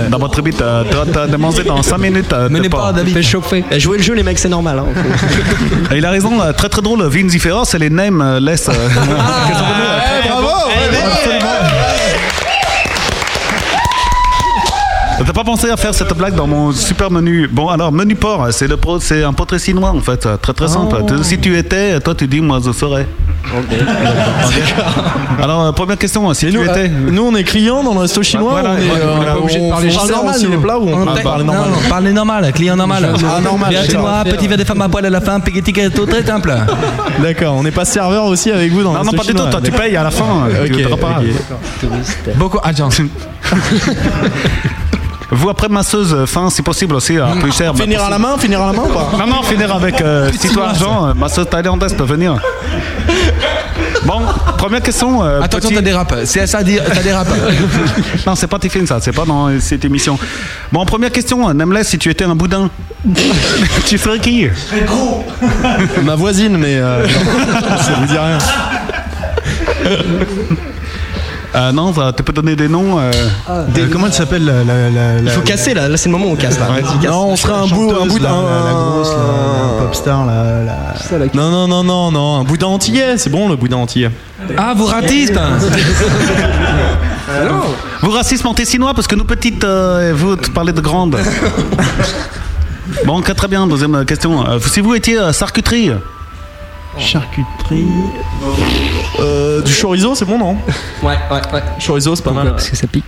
D'abord 0.10 0.32
très 0.32 0.42
vite, 0.42 0.62
euh, 0.62 0.84
t'as 0.90 1.06
t'as 1.12 1.28
demandé 1.28 1.64
dans 1.64 1.82
5 1.84 1.98
minutes. 1.98 2.32
euh, 2.34 2.50
Menez 2.50 2.68
de 2.70 2.76
pas. 2.76 2.92
David. 2.94 3.14
Fais 3.14 3.22
chauffer. 3.24 3.64
Eh, 3.72 3.80
Jouer 3.80 3.98
le 3.98 4.04
jeu 4.04 4.14
les 4.14 4.24
mecs 4.24 4.40
c'est 4.40 4.50
normal. 4.50 4.80
Hein. 4.80 5.92
Et 5.94 5.98
il 5.98 6.06
a 6.06 6.10
raison, 6.12 6.42
euh, 6.42 6.52
très 6.54 6.70
très 6.70 6.82
drôle, 6.82 7.04
Vinci 7.08 7.40
Ferrer, 7.40 7.64
c'est 7.66 7.80
les 7.80 7.90
names 7.90 8.22
euh, 8.22 8.40
laisse. 8.40 8.68
euh, 8.70 8.74
Eh, 10.26 10.28
bravo 10.30 10.48
T'as 15.18 15.32
pas 15.34 15.44
pensé 15.44 15.70
à 15.70 15.78
faire 15.78 15.94
cette 15.94 16.14
blague 16.16 16.36
dans 16.36 16.46
mon 16.48 16.72
super 16.72 17.10
menu? 17.10 17.48
Bon, 17.52 17.70
alors, 17.70 17.92
menu 17.92 18.16
porc, 18.16 18.48
c'est 18.52 18.68
le 18.68 18.76
pro- 18.78 19.00
c'est 19.00 19.24
un 19.24 19.34
portrait 19.34 19.60
chinois 19.60 19.90
en 19.92 20.00
fait, 20.02 20.28
très 20.42 20.54
très 20.54 20.68
simple. 20.68 20.96
Si 21.24 21.38
tu 21.40 21.58
étais, 21.58 22.00
toi 22.02 22.14
tu 22.16 22.28
dis, 22.28 22.42
moi 22.42 22.60
je 22.64 22.72
serais. 22.72 23.08
Alors, 25.42 25.66
euh, 25.66 25.72
première 25.72 25.98
question, 25.98 26.34
si 26.34 26.48
Et 26.48 26.50
tu 26.52 26.58
nous, 26.58 26.64
étais. 26.64 26.90
euh, 26.90 27.12
nous, 27.12 27.24
on 27.24 27.36
est 27.36 27.44
clients 27.44 27.84
dans 27.84 27.94
le 27.94 28.00
resto 28.00 28.24
chinois. 28.24 28.52
Voilà, 28.54 28.72
on 28.72 28.78
est, 28.78 28.80
ouais, 28.90 28.90
euh, 29.00 29.16
on 29.18 29.22
est 29.22 29.26
pas 29.26 29.38
obligé 29.38 29.60
de 29.60 29.70
parler 29.70 29.94
normal 29.94 30.36
aussi, 30.36 30.48
les 30.48 30.58
plats 30.58 30.80
on 30.80 30.94
On 30.94 31.06
peut 31.06 31.14
peut- 31.14 31.22
parler 31.22 31.44
non, 31.44 31.54
normal 31.54 31.70
non, 31.72 31.90
parlez 31.90 32.12
normal, 32.14 32.52
client 32.54 32.76
normal. 32.76 33.14
Ah, 33.14 33.40
normal, 33.42 33.76
petit 34.26 34.48
verre 34.48 34.58
de 34.58 34.64
femme 34.64 34.82
à 34.82 34.90
poil 34.90 35.06
à 35.06 35.10
la 35.12 35.22
fin, 35.22 35.40
petit 35.40 35.72
gâteau, 35.72 36.06
très 36.08 36.24
simple. 36.26 36.54
D'accord, 37.22 37.56
on 37.56 37.64
n'est 37.64 37.72
pas 37.72 37.86
serveur 37.86 38.26
aussi 38.26 38.52
avec 38.52 38.72
vous 38.72 38.84
dans 38.84 38.94
le 38.94 38.98
Non, 39.00 39.04
non, 39.06 39.12
resto 39.12 39.18
pas 39.26 39.32
du 39.32 39.34
tout, 39.40 39.46
toi 39.50 39.62
tu 39.64 39.72
payes 39.72 39.96
à 39.96 40.04
la 40.04 40.12
fin. 40.12 40.48
Ok. 40.64 42.36
Beaucoup, 42.36 42.60
ah, 42.64 42.72
Vous, 45.32 45.50
après 45.50 45.70
masseuse, 45.70 46.14
euh, 46.14 46.26
fin 46.26 46.50
si 46.50 46.62
possible 46.62 46.96
aussi, 46.96 47.18
un 47.18 47.38
peu 47.38 47.52
cher. 47.52 47.76
Finir 47.76 48.04
à 48.04 48.10
la 48.10 48.20
main, 48.20 48.38
finir 48.38 48.62
à 48.62 48.68
la 48.68 48.74
main 48.74 48.84
ou 48.84 48.94
pas 48.94 49.12
Non, 49.18 49.28
non, 49.28 49.42
finir 49.44 49.74
avec 49.74 50.00
euh, 50.02 50.30
si 50.40 50.50
toi 50.50 50.70
argent, 50.70 51.08
euh, 51.08 51.14
masseuse 51.14 51.48
thaïlandaise 51.50 51.94
peut 51.96 52.04
venir. 52.04 52.36
Bon, 54.06 54.22
première 54.58 54.82
question. 54.82 55.24
euh, 55.24 55.42
Attention, 55.42 55.70
petit- 55.70 55.76
t'as 55.76 55.82
des 55.82 55.94
rap. 55.94 56.14
C'est 56.26 56.46
ça, 56.46 56.62
dire- 56.64 56.84
t'as 56.94 57.02
des 57.02 57.12
rap. 57.12 57.28
Non, 58.28 58.36
c'est 58.36 58.48
pas 58.48 58.60
Tiffin 58.60 58.86
ça, 58.86 59.00
c'est 59.02 59.12
pas 59.16 59.26
dans 59.26 59.50
cette 59.60 59.84
émission. 59.84 60.18
Bon, 60.72 60.86
première 60.86 61.12
question, 61.12 61.50
euh, 61.50 61.54
Nameless, 61.54 61.88
si 61.90 61.98
tu 61.98 62.10
étais 62.10 62.24
un 62.26 62.36
boudin, 62.36 62.70
tu 63.88 63.98
serais 63.98 64.20
qui? 64.20 64.48
Ma 66.04 66.16
voisine, 66.16 66.56
mais 66.58 66.76
euh, 66.78 67.06
non, 67.70 67.78
ça 67.78 67.92
vous 68.00 68.06
dit 68.06 68.18
rien. 68.18 68.38
Euh, 71.56 71.72
Non, 71.72 71.94
ça, 71.94 72.12
tu 72.16 72.22
peux 72.24 72.34
donner 72.34 72.56
des 72.56 72.68
noms. 72.68 73.00
euh, 73.00 73.12
Euh, 73.50 73.64
comment 73.92 74.08
elle 74.08 74.14
s'appelle 74.14 74.44
la, 74.46 74.64
la, 74.64 74.90
la, 74.90 75.18
Il 75.20 75.26
la- 75.26 75.32
faut 75.32 75.42
casser 75.42 75.74
là, 75.74 75.88
là 75.88 75.96
c'est 75.98 76.10
le 76.10 76.14
moment 76.14 76.28
où 76.30 76.34
on 76.34 76.36
casse 76.36 76.60
là. 76.60 76.66
Vas-y, 76.68 77.00
casse. 77.00 77.12
Non, 77.12 77.28
on 77.30 77.36
serait 77.36 77.54
un 77.54 77.68
bout, 77.68 77.92
un 77.92 77.96
chanteuse, 77.96 78.08
bout 78.14 78.20
la, 78.20 78.30
d'un. 78.30 78.44
la, 78.44 78.66
la 78.66 78.72
grosse, 78.74 79.10
la, 79.12 79.16
la 79.78 79.82
pop 79.84 79.96
star, 79.96 80.26
la, 80.26 80.64
la- 80.64 81.26
Non, 81.34 81.50
non, 81.52 81.68
non, 81.68 81.84
non, 81.84 82.12
non, 82.12 82.40
un 82.42 82.44
boudin 82.44 82.68
antillais, 82.68 83.18
c'est 83.18 83.30
bon 83.30 83.48
le 83.50 83.56
boudin 83.56 83.78
antillais. 83.78 84.12
Ah, 84.58 84.74
vous 84.76 84.86
ratistes 84.86 85.40
Vous 88.02 88.12
racisme 88.12 88.48
antessinois 88.48 88.94
parce 88.94 89.08
que 89.08 89.16
nous 89.16 89.24
petites, 89.24 89.64
euh, 89.64 90.14
vous 90.16 90.36
parlez 90.54 90.74
de 90.74 90.82
grandes. 90.82 91.18
Bon, 93.06 93.18
ok, 93.20 93.34
très 93.36 93.48
bien. 93.48 93.66
Deuxième 93.66 93.96
euh, 93.96 94.04
question. 94.06 94.48
Euh, 94.48 94.60
si 94.60 94.80
vous 94.80 94.94
étiez 94.94 95.18
euh, 95.20 95.34
charcuterie, 95.34 95.92
charcuterie. 96.98 97.86
Euh, 99.20 99.62
du 99.62 99.74
chorizo, 99.74 100.16
c'est 100.16 100.26
bon, 100.26 100.38
non? 100.38 100.58
Ouais, 101.04 101.18
ouais, 101.32 101.42
ouais. 101.54 101.64
Chorizo, 101.86 102.16
c'est 102.16 102.24
pas 102.24 102.32
mal. 102.32 102.52
Parce 102.52 102.70
que 102.70 102.76
ça 102.76 102.88
pique. 102.88 103.06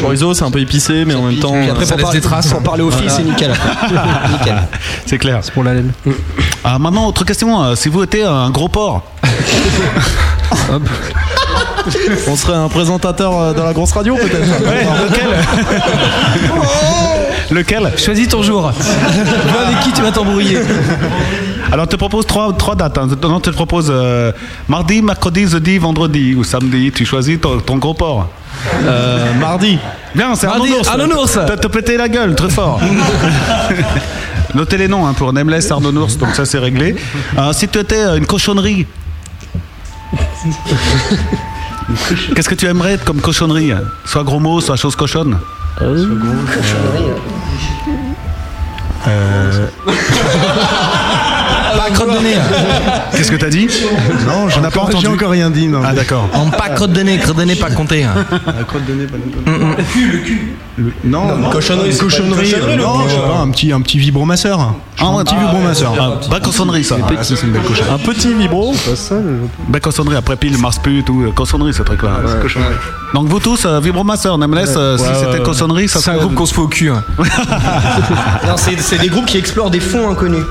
Chorizo, 0.00 0.34
c'est 0.34 0.44
un 0.44 0.50
peu 0.50 0.60
épicé, 0.60 1.04
mais 1.04 1.14
en 1.14 1.22
même 1.22 1.38
temps. 1.38 1.52
Puis 1.52 1.70
après, 1.70 1.84
ça 1.84 1.94
pour 1.94 1.98
laisse 1.98 2.04
parler, 2.06 2.20
des 2.20 2.26
traces. 2.26 2.48
Pour 2.48 2.62
parler 2.62 2.82
aux 2.82 2.90
filles, 2.90 3.10
c'est 3.10 3.22
nickel. 3.24 3.50
nickel. 4.32 4.62
c'est 5.06 5.18
clair. 5.18 5.38
C'est 5.42 5.52
pour 5.52 5.64
la 5.64 5.74
laine. 5.74 5.92
Ah, 6.64 6.78
maintenant, 6.78 7.06
autre 7.06 7.24
question. 7.24 7.62
euh, 7.62 7.74
si 7.74 7.88
vous 7.88 8.02
étiez 8.02 8.24
un 8.24 8.50
gros 8.50 8.68
porc, 8.68 9.02
Hop. 10.70 10.82
On 12.28 12.36
serait 12.36 12.56
un 12.56 12.68
présentateur 12.68 13.36
euh, 13.36 13.52
dans 13.52 13.64
la 13.64 13.72
grosse 13.72 13.92
radio, 13.92 14.14
peut-être 14.16 14.38
lequel? 14.38 15.26
Lequel 17.52 17.92
Choisis 17.98 18.28
ton 18.28 18.42
jour. 18.42 18.70
Vois 19.52 19.60
avec 19.66 19.80
qui 19.80 19.92
tu 19.92 20.00
vas 20.02 20.10
t'embrouiller. 20.10 20.58
Alors, 21.70 21.84
on 21.84 21.86
te 21.86 21.96
propose 21.96 22.26
trois, 22.26 22.52
trois 22.52 22.74
dates. 22.74 22.98
hein. 22.98 23.08
On 23.22 23.40
te 23.40 23.50
propose 23.50 23.88
euh, 23.90 24.32
mardi, 24.68 25.02
mercredi, 25.02 25.46
jeudi, 25.46 25.78
vendredi 25.78 26.34
ou 26.34 26.44
samedi. 26.44 26.90
Tu 26.92 27.04
choisis 27.04 27.40
ton, 27.40 27.60
ton 27.60 27.76
gros 27.76 27.94
porc. 27.94 28.28
Euh, 28.84 29.34
mardi. 29.40 29.78
Bien, 30.14 30.34
c'est 30.34 30.46
Arnaud 30.46 30.66
Nours. 30.66 31.30
T'as 31.32 31.56
te 31.56 31.66
pété 31.68 31.96
la 31.96 32.08
gueule, 32.08 32.34
très 32.34 32.50
fort. 32.50 32.80
Notez 34.54 34.76
les 34.76 34.88
noms 34.88 35.06
hein, 35.06 35.14
pour 35.14 35.32
Nameless, 35.32 35.70
Arnaud 35.70 35.92
Nours, 35.92 36.14
donc 36.18 36.34
ça 36.34 36.44
c'est 36.44 36.58
réglé. 36.58 36.94
Euh, 37.38 37.52
si 37.54 37.68
tu 37.68 37.78
étais 37.78 38.02
une 38.18 38.26
cochonnerie, 38.26 38.86
qu'est-ce 42.34 42.50
que 42.50 42.54
tu 42.54 42.66
aimerais 42.66 42.92
être 42.92 43.04
comme 43.04 43.22
cochonnerie? 43.22 43.72
Soit 44.04 44.24
gros 44.24 44.40
mot, 44.40 44.60
soit 44.60 44.76
chose 44.76 44.94
cochonne 44.94 45.38
Euh, 49.06 49.68
Pas 51.76 51.90
crotte 51.92 52.12
de 52.18 52.18
nez. 52.24 52.34
Qu'est-ce 53.16 53.30
que 53.30 53.36
t'as 53.36 53.48
dit 53.50 53.68
Non, 54.26 54.48
On 54.56 54.60
n'a 54.60 54.70
pas 54.70 54.80
entendu. 54.80 55.02
J'ai 55.06 55.08
encore 55.12 55.30
rien 55.30 55.50
dit. 55.50 55.68
Non. 55.68 55.80
Ah 55.84 55.92
d'accord. 55.92 56.28
En 56.34 56.46
pas 56.50 56.68
crotte 56.70 56.92
de 56.92 57.00
nez, 57.02 57.18
crotte 57.18 57.36
de 57.36 57.42
nez 57.44 57.54
pas 57.56 57.70
compté. 57.70 58.04
hein. 58.04 58.14
La 58.46 58.64
crotte 58.64 58.84
de 58.86 58.92
nez, 58.94 59.06
pas 59.06 59.16
le 59.18 60.92
Non, 61.04 61.36
non, 61.36 61.50
cochonnerie, 61.50 61.86
une 61.88 61.92
c'est 61.92 61.98
pas 61.98 62.04
une 62.04 62.10
cochonnerie. 62.10 62.50
cochonnerie, 62.50 62.76
le 62.76 62.82
non, 62.82 63.04
je 63.08 63.10
sais 63.14 63.18
euh. 63.20 63.28
pas, 63.28 63.38
un 63.38 63.50
petit, 63.50 63.72
un 63.72 63.80
petit 63.80 63.98
vibromasseur. 63.98 64.74
Ah, 64.98 65.06
un 65.06 65.24
petit 65.24 65.34
vibromasseur. 65.36 65.92
Ah, 66.00 66.20
Pas 66.30 66.40
cochonnerie 66.40 66.84
ça. 66.84 66.96
Ah, 67.02 67.22
ça, 67.22 67.36
c'est 67.36 67.46
une 67.46 67.52
belle 67.52 67.62
cochonnerie. 67.62 67.92
Un 67.94 67.98
petit 67.98 68.32
vibro. 68.34 68.74
Bah 69.68 69.80
cochonnerie, 69.80 70.16
après 70.16 70.36
pile, 70.36 70.56
Mars 70.58 70.78
pute 70.78 71.08
ou 71.10 71.24
euh, 71.24 71.30
cochonnerie 71.32 71.74
ce 71.74 71.82
truc 71.82 72.02
là. 72.02 72.10
Donc 73.14 73.26
vous 73.26 73.40
tous, 73.40 73.64
euh, 73.66 73.80
vibromasseur, 73.80 74.38
Nameless, 74.38 74.74
euh, 74.76 74.96
si 74.96 75.04
Ouais, 75.04 75.10
c'était 75.20 75.42
cochonnerie, 75.42 75.88
ça 75.88 75.98
C'est 76.00 76.10
un 76.10 76.16
groupe 76.16 76.34
qu'on 76.34 76.46
se 76.46 76.54
fait 76.54 76.60
au 76.60 76.68
cul. 76.68 76.90
hein. 76.90 77.02
Non, 78.46 78.54
c'est 78.56 78.78
c'est 78.80 78.98
des 78.98 79.08
groupes 79.08 79.26
qui 79.26 79.38
explorent 79.38 79.70
des 79.70 79.80
fonds 79.80 80.10
inconnus. 80.10 80.44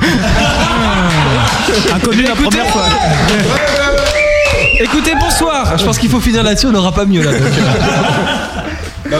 Inconnu 1.95 2.23
la 2.23 2.35
première 2.35 2.67
fois. 2.67 2.85
Écoutez, 4.79 5.13
bonsoir. 5.19 5.77
Je 5.77 5.85
pense 5.85 5.97
qu'il 5.97 6.09
faut 6.09 6.19
finir 6.19 6.43
là-dessus, 6.43 6.67
on 6.67 6.71
n'aura 6.71 6.91
pas 6.91 7.05
mieux 7.05 7.23
là. 7.23 7.31
donc. 7.31 7.41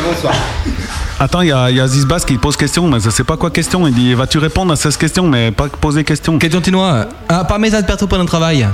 Attends, 1.20 1.42
il 1.42 1.50
y 1.50 1.52
a, 1.52 1.70
y 1.70 1.80
a 1.80 1.88
Zizbas 1.88 2.22
qui 2.22 2.36
pose 2.38 2.58
question, 2.58 2.88
mais 2.90 3.00
je 3.00 3.12
sais 3.12 3.24
pas 3.24 3.38
quoi 3.38 3.52
question. 3.52 3.88
Il 3.88 3.94
dit 3.94 4.16
Vas-tu 4.16 4.40
répondre 4.40 4.74
à 4.74 4.76
16 4.76 4.98
questions, 4.98 5.28
mais 5.28 5.52
pas 5.52 5.68
poser 5.68 6.04
question? 6.04 6.40
Question 6.40 6.62
tinois. 6.62 7.06
Ah, 7.30 7.44
pas 7.44 7.60
méthode 7.60 7.86
perso 7.86 8.08
pendant 8.08 8.24
le 8.24 8.28
travail. 8.28 8.68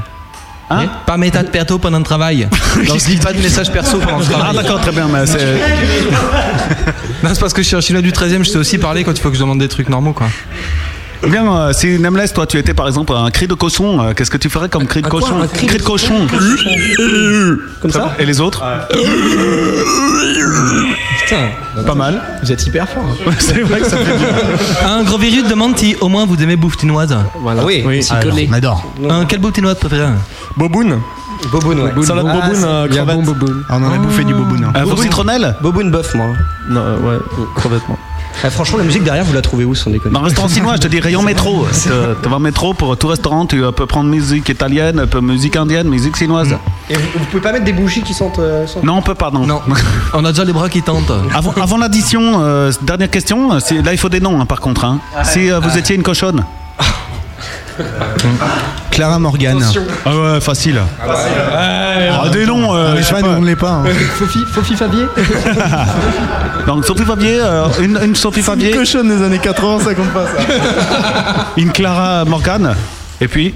Hein? 0.69 0.85
Pas 1.05 1.17
méthode 1.17 1.49
perso 1.51 1.77
pendant 1.77 1.97
le 1.99 2.05
travail. 2.05 2.47
Donc 2.87 2.99
je 2.99 3.05
dis 3.05 3.17
pas 3.17 3.33
de 3.33 3.41
message 3.41 3.69
perso 3.71 3.97
pendant 3.97 4.19
le 4.19 4.25
Ah, 4.29 4.31
travail. 4.31 4.55
d'accord, 4.55 4.79
très 4.79 4.91
bien, 4.91 5.07
mais 5.11 5.25
c'est. 5.25 5.55
Non, 7.23 7.29
c'est 7.33 7.39
parce 7.39 7.53
que 7.53 7.61
je 7.61 7.67
suis 7.67 7.75
un 7.75 7.81
chinois 7.81 8.01
du 8.01 8.13
13 8.13 8.33
e 8.33 8.43
je 8.43 8.49
sais 8.49 8.57
aussi 8.57 8.77
parler 8.77 9.03
quand 9.03 9.11
il 9.11 9.19
faut 9.19 9.29
que 9.29 9.35
je 9.35 9.41
demande 9.41 9.59
des 9.59 9.67
trucs 9.67 9.89
normaux 9.89 10.13
quoi. 10.13 10.27
Bien, 11.23 11.51
euh, 11.51 11.73
si 11.73 11.97
Nameless, 11.99 12.31
toi, 12.33 12.45
tu 12.45 12.57
étais 12.57 12.73
par 12.73 12.87
exemple 12.87 13.13
un 13.15 13.29
cri 13.31 13.47
de 13.47 13.53
cochon, 13.55 13.99
euh, 14.01 14.13
qu'est-ce 14.13 14.29
que 14.29 14.37
tu 14.37 14.49
ferais 14.49 14.69
comme 14.69 14.85
cri 14.85 15.01
de 15.01 15.07
cochon 15.07 15.41
Un 15.41 15.47
cri 15.47 15.65
de 15.67 15.81
cochon. 15.81 16.27
Comme 17.81 17.91
ça 17.91 18.13
Et 18.19 18.25
les 18.25 18.39
autres 18.39 18.63
Putain, 21.23 21.49
Pas 21.85 21.95
mal. 21.95 22.21
vous 22.43 22.51
êtes 22.51 22.65
hyper 22.67 22.87
fort. 22.87 23.03
c'est 23.39 23.61
vrai 23.61 23.79
que 23.81 23.87
ça 23.89 23.97
fait 23.97 24.17
bien. 24.17 24.27
Un 24.87 25.03
gros 25.03 25.17
virus 25.17 25.47
demande 25.49 25.77
si 25.77 25.95
au 25.99 26.07
moins 26.07 26.25
vous 26.25 26.41
aimez 26.41 26.55
bouffe 26.55 26.77
tinoise. 26.77 27.15
Voilà. 27.41 27.65
Oui, 27.65 27.83
Alors, 28.09 28.23
coller. 28.23 28.47
on 28.49 28.53
adore. 28.53 28.93
Un, 29.09 29.25
quel 29.25 29.39
bouffe 29.39 29.53
tinoise 29.53 29.75
préféré 29.75 30.05
Boboun. 30.55 30.99
Boboun, 31.51 31.79
ouais. 31.81 32.05
Salade 32.05 32.25
Ah, 32.29 32.33
boboun, 32.33 32.55
c'est- 32.55 32.65
euh, 32.65 32.87
Il 32.89 32.95
y 32.95 32.99
a 32.99 33.03
crevette. 33.05 33.25
Ah, 33.69 33.77
on 33.79 33.83
en 33.83 33.93
a 33.93 33.97
bouffé 33.97 34.23
du 34.23 34.33
boboun. 34.33 34.63
hein. 34.63 34.71
Un 34.73 34.85
faux 34.85 35.01
citronnelle 35.01 35.55
Boboun 35.61 35.91
boeuf, 35.91 36.13
moi. 36.15 36.27
Non, 36.69 36.81
euh, 36.81 36.97
ouais, 36.99 37.17
crevette, 37.55 37.87
moi. 37.87 37.97
Ah, 38.43 38.49
franchement, 38.49 38.77
la 38.77 38.83
musique 38.83 39.03
derrière, 39.03 39.25
vous 39.25 39.33
la 39.33 39.41
trouvez 39.41 39.65
où, 39.65 39.73
sans 39.73 39.89
déconner 39.89 40.13
Dans 40.13 40.19
un 40.21 40.23
restaurant 40.25 40.47
chinois, 40.47 40.73
je 40.75 40.81
te 40.81 40.87
dis 40.87 40.99
rayon 40.99 41.21
métro. 41.23 41.65
Tu 42.23 42.29
vas 42.29 42.39
métro 42.39 42.73
pour 42.73 42.95
tout 42.97 43.07
restaurant, 43.07 43.45
tu 43.45 43.61
peux 43.75 43.85
prendre 43.85 44.09
musique 44.09 44.47
italienne, 44.49 45.05
musique 45.21 45.55
indienne, 45.55 45.87
musique 45.87 46.15
chinoise. 46.15 46.55
Et 46.89 46.93
vous, 46.95 47.01
vous 47.15 47.25
pouvez 47.25 47.41
pas 47.41 47.51
mettre 47.51 47.65
des 47.65 47.73
bougies 47.73 48.01
qui 48.03 48.13
sentent. 48.13 48.39
euh, 48.39 48.65
sentent- 48.67 48.83
Non, 48.83 48.97
on 48.97 49.01
peut 49.01 49.15
pas, 49.15 49.31
non. 49.31 49.45
Non, 49.47 49.61
on 50.13 50.23
a 50.23 50.31
déjà 50.31 50.43
les 50.45 50.53
bras 50.53 50.69
qui 50.69 50.81
tentent. 50.81 51.11
Avant, 51.33 51.53
avant 51.61 51.77
l'addition, 51.77 52.41
euh, 52.41 52.71
dernière 52.83 53.09
question. 53.09 53.53
Là, 53.53 53.91
il 53.91 53.97
faut 53.97 54.09
des 54.09 54.19
noms, 54.19 54.39
hein, 54.39 54.45
par 54.45 54.59
contre. 54.61 54.85
hein. 54.85 54.99
Si 55.23 55.51
euh, 55.51 55.59
vous 55.59 55.77
étiez 55.77 55.95
une 55.95 56.03
cochonne. 56.03 56.45
Clara 58.91 59.19
Morgan. 59.19 59.61
Ah 60.05 60.09
ouais, 60.15 60.41
facile. 60.41 60.81
Ah, 61.01 62.29
des 62.31 62.45
noms. 62.45 62.73
euh, 62.75 62.93
On 62.93 62.95
est 62.97 63.39
ne 63.41 63.45
l'est 63.45 63.55
pas. 63.55 63.69
hein. 63.69 63.83
Fofi, 64.15 64.39
Fofi 64.51 64.75
Fabier 64.75 65.05
Donc 66.65 66.85
Sophie 66.85 67.05
Fabier, 67.05 67.39
euh, 67.41 67.67
une, 67.79 67.99
une 68.03 68.15
Sophie 68.15 68.41
Fabier, 68.41 68.71
Cochonne 68.71 69.09
des 69.15 69.23
années 69.23 69.39
80, 69.39 69.79
ça 69.85 69.93
compte 69.93 70.09
pas 70.11 70.25
ça. 70.25 70.43
une 71.57 71.71
Clara 71.71 72.25
Morgan, 72.25 72.75
et 73.21 73.27
puis 73.27 73.53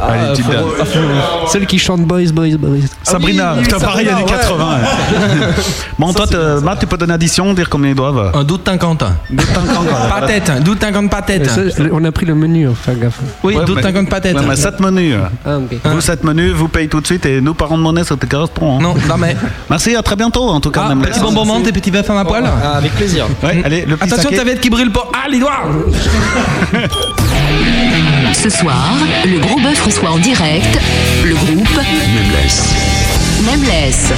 Allez, 0.00 0.32
petite 0.32 0.48
dame. 0.48 0.64
Celle 1.48 1.66
qui 1.66 1.78
chante 1.78 2.02
Boys, 2.02 2.30
Boys, 2.32 2.56
Boys. 2.58 2.78
Sabrina. 3.02 3.54
Putain, 3.60 3.78
pareil, 3.78 4.08
années 4.08 4.24
80. 4.24 4.64
ouais. 4.64 5.48
bon, 5.98 6.12
toi, 6.12 6.26
te- 6.26 6.60
Matt, 6.60 6.78
tu 6.80 6.86
peux 6.86 6.96
donner 6.96 7.14
addition, 7.14 7.52
dire 7.52 7.68
combien 7.68 7.90
ils 7.90 7.96
doivent. 7.96 8.30
Un 8.34 8.44
doute 8.44 8.62
50. 8.64 8.98
Pas 8.98 10.26
tête, 10.26 10.52
doute 10.62 10.80
50 10.80 11.10
pas 11.10 11.22
tête. 11.22 11.42
Et 11.42 11.70
ça, 11.70 11.82
on 11.92 12.04
a 12.04 12.12
pris 12.12 12.26
le 12.26 12.34
menu, 12.34 12.68
enfin 12.68 12.92
gaffe. 12.94 13.18
Oui, 13.42 13.54
Ouais, 13.56 13.64
doute 13.64 13.76
mais- 13.76 13.82
50 13.82 14.08
pas 14.08 14.20
tête. 14.20 14.36
Ouais, 14.36 14.46
mais 14.48 14.56
7 14.56 14.80
menus. 14.80 15.16
Ah, 15.44 15.58
ok. 15.58 15.78
Vous, 15.84 16.00
7 16.00 16.24
menus, 16.24 16.52
vous 16.52 16.68
payez 16.68 16.88
tout 16.88 17.00
de 17.00 17.06
suite 17.06 17.26
et 17.26 17.40
nous, 17.40 17.54
parents 17.54 17.76
de 17.78 17.82
monnaie, 17.82 18.04
c'était 18.04 18.26
correspond. 18.26 18.80
Non, 18.80 18.94
jamais. 19.06 19.36
Merci, 19.68 19.94
à 19.96 20.02
très 20.02 20.16
bientôt 20.16 20.48
en 20.48 20.60
tout 20.60 20.70
cas. 20.70 20.88
Ah, 20.90 20.94
petit 21.02 21.20
bonbon 21.20 21.44
menthe 21.44 21.66
et 21.68 21.72
petit 21.72 21.90
bœuf 21.90 22.08
à 22.10 22.14
ma 22.14 22.24
poêle. 22.24 22.44
Ah, 22.46 22.76
avec 22.78 22.92
plaisir. 22.94 23.26
Ouais, 23.42 23.60
allez, 23.64 23.84
le 23.86 23.96
petit 23.96 24.12
Attention, 24.14 24.30
ta 24.30 24.44
vête 24.44 24.60
qui 24.60 24.70
brûle 24.70 24.90
pas. 24.92 25.08
Ah, 25.12 25.28
les 25.28 25.38
doigts 25.40 25.52
Ce 28.32 28.48
soir, 28.48 28.96
le 29.24 29.38
gros 29.38 29.60
bœuf 29.60 29.80
reçoit 29.82 30.10
en 30.10 30.18
direct 30.18 30.78
le 31.24 31.34
groupe 31.34 31.76
Nameless. 32.14 33.01
Nameless. 33.46 34.12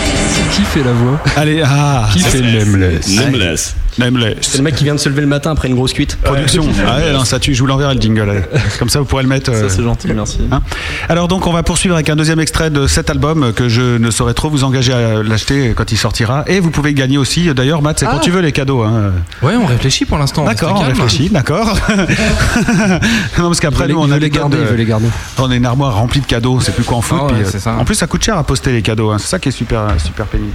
Qui 0.53 0.63
fait 0.63 0.83
la 0.85 0.93
voix 0.93 1.19
Allez, 1.37 1.63
ah, 1.65 2.09
Qui 2.13 2.21
fait 2.21 2.41
Nameless. 2.41 3.09
Nameless. 3.17 3.75
Nameless. 3.97 4.37
C'est 4.43 4.59
le 4.59 4.65
mec 4.65 4.75
qui 4.75 4.85
vient 4.85 4.95
de 4.95 4.99
se 5.01 5.09
lever 5.09 5.21
le 5.21 5.27
matin 5.29 5.53
après 5.53 5.69
une 5.69 5.77
grosse 5.77 5.93
cuite. 5.93 6.17
Production. 6.23 6.65
Ah 6.87 6.97
ouais, 6.99 7.13
non, 7.13 7.25
ça 7.25 7.39
tue, 7.39 7.55
je 7.55 7.61
vous 7.61 7.67
l'enverrai 7.67 7.95
le 7.95 8.01
jingle. 8.01 8.29
allez. 8.29 8.41
Comme 8.79 8.89
ça, 8.89 8.99
vous 8.99 9.05
pourrez 9.05 9.23
le 9.23 9.29
mettre. 9.29 9.51
euh, 9.53 9.69
Ça, 9.69 9.75
c'est 9.77 9.83
gentil, 9.85 10.09
merci. 10.15 10.41
Hein 10.51 10.63
Alors 11.09 11.29
donc 11.29 11.47
on 11.47 11.53
va 11.53 11.63
poursuivre 11.63 11.95
avec 11.95 12.11
un 12.11 12.17
deuxième 12.17 12.41
extrait 12.41 12.71
de 12.71 12.87
cet 12.89 13.09
album 13.09 13.53
que 13.53 13.69
je 13.69 13.97
ne 13.99 14.11
saurais 14.11 14.35
trop 14.35 14.51
vous 14.51 14.65
engager 14.65 14.93
à 14.93 15.23
l'acheter 15.23 15.75
quand 15.77 15.93
il 15.93 15.97
sortira. 15.97 16.43
Et 16.49 16.59
vous 16.61 16.71
pouvez 16.71 16.93
gagner 16.93 17.17
aussi. 17.19 17.53
D'ailleurs, 17.55 17.83
Matt, 17.83 18.01
c'est 18.01 18.07
quand 18.07 18.19
tu 18.19 18.31
veux 18.33 18.41
les 18.41 18.53
cadeaux. 18.53 18.83
hein. 18.83 19.13
Ouais, 19.43 19.55
on 19.55 19.65
réfléchit 19.67 20.05
pour 20.07 20.19
l'instant. 20.19 20.45
D'accord, 20.45 20.77
on 20.81 20.85
réfléchit, 20.87 21.31
d'accord. 21.31 21.79
non, 23.39 23.45
parce 23.47 23.61
qu'après 23.61 23.87
nous 23.89 23.99
on 23.99 24.11
a 24.11 24.19
les 24.19 24.29
garder, 24.31 24.57
veut 24.59 24.75
les 24.77 24.85
garder. 24.85 25.07
On 25.39 25.51
a 25.51 25.55
une 25.55 25.67
armoire 25.67 25.95
remplie 25.95 26.21
de 26.21 26.27
cadeaux, 26.27 26.59
c'est 26.61 26.75
plus 26.75 26.85
quoi 26.85 26.99
en 26.99 27.01
foot. 27.01 27.19
Ah 27.23 27.27
ouais, 27.33 27.43
puis, 27.45 27.61
euh. 27.67 27.71
En 27.79 27.85
plus, 27.85 27.95
ça 27.95 28.07
coûte 28.07 28.23
cher 28.25 28.37
à 28.37 28.43
poster 28.45 28.73
les 28.73 28.83
cadeaux. 28.83 29.14
Hein. 29.15 29.19
C'est 29.19 29.29
ça 29.29 29.39
qui 29.39 29.49
est 29.49 29.53
super, 29.53 29.83
super 29.99 30.27
pénible. 30.27 30.53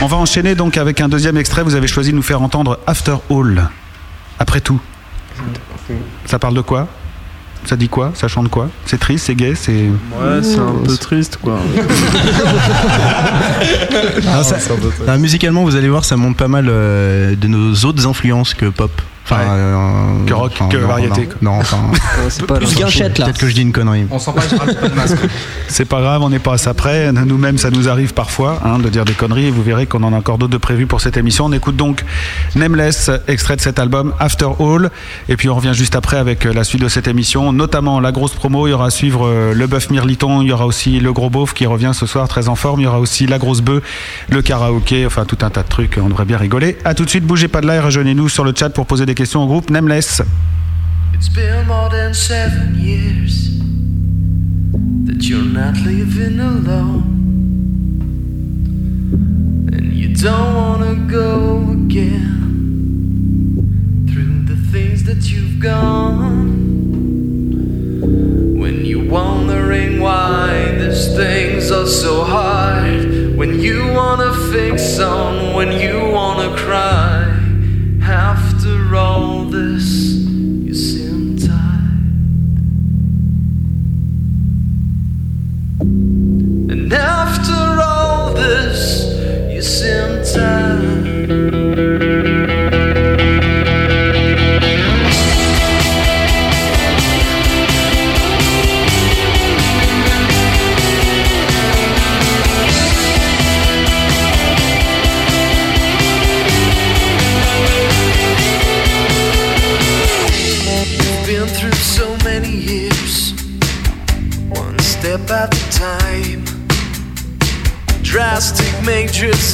On 0.00 0.06
va 0.06 0.16
enchaîner 0.16 0.54
donc 0.54 0.76
avec 0.76 1.00
un 1.00 1.08
deuxième 1.08 1.36
extrait. 1.36 1.62
Vous 1.62 1.74
avez 1.74 1.86
choisi 1.88 2.10
de 2.10 2.16
nous 2.16 2.22
faire 2.22 2.42
entendre 2.42 2.78
After 2.86 3.16
All. 3.30 3.68
Après 4.38 4.60
tout. 4.60 4.80
Ça 6.26 6.38
parle 6.38 6.54
de 6.54 6.60
quoi? 6.60 6.88
Ça 7.64 7.74
dit 7.76 7.88
quoi? 7.88 8.12
Ça 8.14 8.28
chante 8.28 8.48
quoi? 8.48 8.68
C'est 8.84 8.98
triste, 9.00 9.26
c'est 9.26 9.34
gay, 9.34 9.54
c'est. 9.56 9.72
Ouais, 9.72 10.40
c'est 10.42 10.58
un 10.58 10.74
peu 10.84 10.96
triste, 10.96 11.38
quoi. 11.42 11.58
Ah, 14.28 14.42
ça- 14.44 15.16
musicalement, 15.18 15.64
vous 15.64 15.74
allez 15.76 15.88
voir, 15.88 16.04
ça 16.04 16.16
montre 16.16 16.36
pas 16.36 16.48
mal 16.48 16.66
euh, 16.68 17.34
de 17.34 17.48
nos 17.48 17.74
autres 17.84 18.06
influences 18.06 18.54
que 18.54 18.66
pop. 18.66 18.90
Enfin, 19.28 19.38
Ouais. 19.38 19.44
euh, 19.48 20.24
Que 20.26 20.34
rock, 20.34 20.52
que 20.70 20.76
non, 20.76 20.86
variété, 20.86 21.28
Non, 21.42 21.52
non, 21.54 21.58
enfin, 21.58 21.78
C'est 22.28 22.46
pas 22.46 22.54
Plus 22.58 22.74
guinchette, 22.76 23.18
là. 23.18 23.24
peut-être 23.26 23.38
que 23.38 23.48
je 23.48 23.54
dis 23.54 23.62
une 23.62 23.72
connerie. 23.72 24.06
On 24.10 24.18
pas, 24.20 24.30
rate 24.40 24.78
pas 24.80 24.88
de 24.88 24.94
masque. 24.94 25.16
C'est 25.68 25.84
pas 25.84 26.00
grave, 26.00 26.22
on 26.22 26.30
n'est 26.30 26.38
pas 26.38 26.54
à 26.54 26.58
ça 26.58 26.74
près. 26.74 27.12
Nous-mêmes, 27.12 27.58
ça 27.58 27.70
nous 27.70 27.88
arrive 27.88 28.14
parfois 28.14 28.60
hein, 28.64 28.78
de 28.78 28.88
dire 28.88 29.04
des 29.04 29.14
conneries. 29.14 29.46
Et 29.46 29.50
vous 29.50 29.62
verrez 29.64 29.86
qu'on 29.86 30.02
en 30.04 30.12
a 30.12 30.16
encore 30.16 30.38
d'autres 30.38 30.52
de 30.52 30.58
prévus 30.58 30.86
pour 30.86 31.00
cette 31.00 31.16
émission. 31.16 31.46
On 31.46 31.52
écoute 31.52 31.74
donc 31.76 32.04
Nameless, 32.54 33.10
extrait 33.26 33.56
de 33.56 33.60
cet 33.60 33.78
album 33.80 34.14
After 34.20 34.46
All. 34.60 34.90
Et 35.28 35.36
puis 35.36 35.48
on 35.48 35.56
revient 35.56 35.72
juste 35.74 35.96
après 35.96 36.18
avec 36.18 36.46
euh, 36.46 36.52
la 36.52 36.62
suite 36.64 36.82
de 36.82 36.88
cette 36.88 37.08
émission, 37.08 37.52
notamment 37.52 37.98
la 38.00 38.12
grosse 38.12 38.32
promo. 38.34 38.66
Il 38.68 38.70
y 38.70 38.72
aura 38.74 38.86
à 38.86 38.90
suivre 38.90 39.26
euh, 39.26 39.52
le 39.54 39.66
bœuf 39.66 39.90
mirliton. 39.90 40.40
Il 40.42 40.48
y 40.48 40.52
aura 40.52 40.66
aussi 40.66 41.00
le 41.00 41.12
gros 41.12 41.30
beauf 41.30 41.52
qui 41.52 41.66
revient 41.66 41.90
ce 41.94 42.06
soir 42.06 42.28
très 42.28 42.48
en 42.48 42.54
forme. 42.54 42.80
Il 42.80 42.84
y 42.84 42.86
aura 42.86 43.00
aussi 43.00 43.26
la 43.26 43.38
grosse 43.38 43.60
bœuf, 43.60 43.82
le 44.30 44.40
karaoké, 44.42 45.04
enfin 45.04 45.24
tout 45.24 45.38
un 45.42 45.50
tas 45.50 45.62
de 45.64 45.68
trucs. 45.68 45.98
On 46.00 46.08
devrait 46.08 46.24
bien 46.26 46.38
rigoler. 46.38 46.78
À 46.84 46.94
tout 46.94 47.04
de 47.04 47.10
suite, 47.10 47.24
bougez 47.24 47.48
pas 47.48 47.60
de 47.60 47.66
là 47.66 47.74
et 47.76 47.80
rejoignez-nous 47.80 48.28
sur 48.28 48.44
le 48.44 48.52
chat 48.56 48.70
pour 48.70 48.86
poser 48.86 49.04
des 49.04 49.15
questions 49.16 49.42
au 49.42 49.46
groupe 49.48 49.70
Nameless. 49.70 50.20
It's 51.14 51.30
been 51.30 51.66
more 51.66 51.88
than 51.88 52.12
seven 52.12 52.74
years 52.78 53.48
that 55.06 55.26
you're 55.26 55.42
not 55.42 55.74
living 55.78 56.38
alone. 56.38 57.02
And 59.72 59.92
you 59.94 60.14
don't 60.14 60.54
wanna 60.54 60.94
go 61.10 61.64
again 61.72 62.36
through 64.10 64.44
the 64.44 64.56
things 64.70 65.04
that 65.04 65.30
you've 65.30 65.58
gone. 65.60 66.52
When 68.60 68.84
you're 68.84 69.08
wondering 69.08 69.98
why 69.98 70.76
these 70.78 71.08
things 71.16 71.70
are 71.70 71.86
so 71.86 72.22
hard. 72.22 73.36
When 73.38 73.60
you 73.60 73.78
wanna 73.94 74.32
fix 74.52 74.98
on, 74.98 75.54
when 75.54 75.72
you 75.72 76.12
wanna 76.12 76.54
cry. 76.56 76.95
Sometimes. 89.66 90.95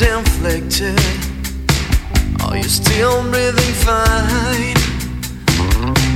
Inflicted. 0.03 0.99
Are 2.45 2.57
you 2.57 2.65
still 2.65 3.23
breathing 3.31 3.75
fine? 3.87 4.77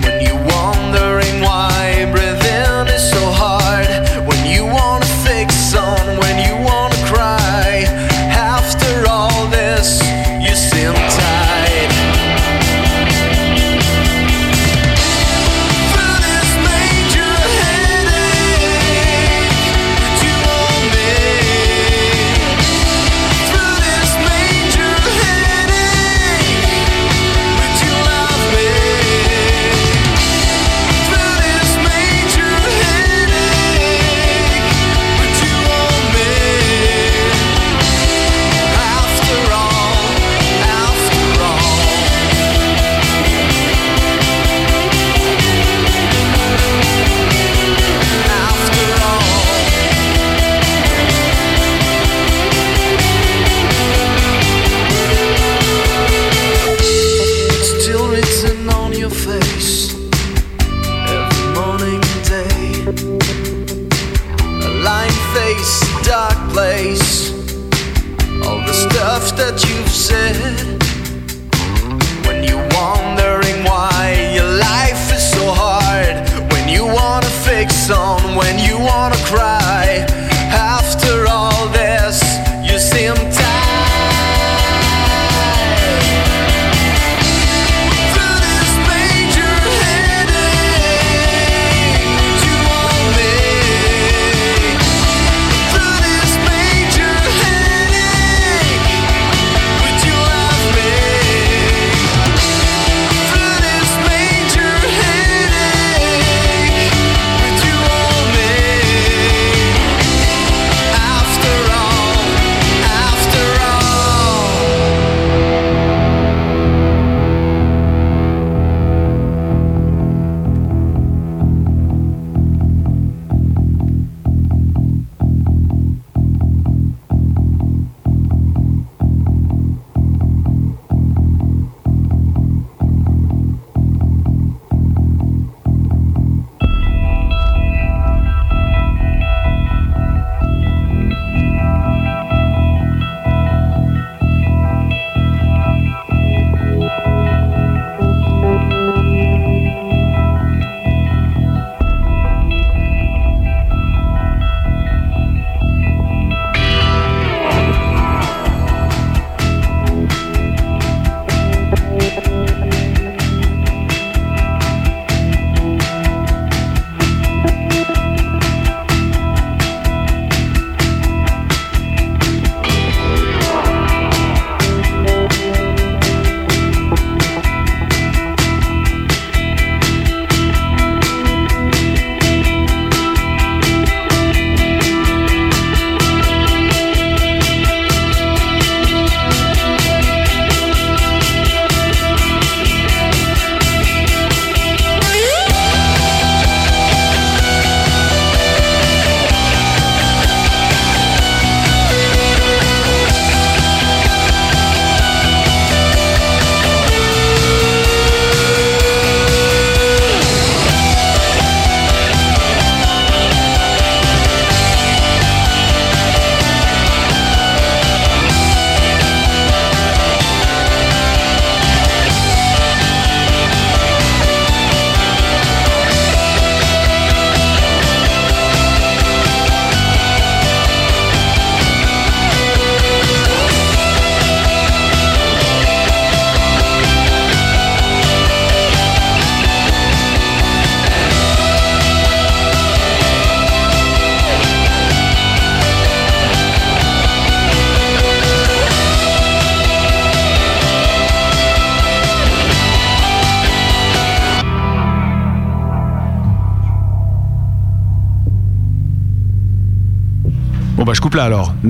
When 0.03 0.22
you're 0.22 0.45
wondering 0.55 1.41
why 1.43 2.09
breathing 2.12 2.87
is 2.95 3.11
so 3.11 3.22
hard, 3.30 3.87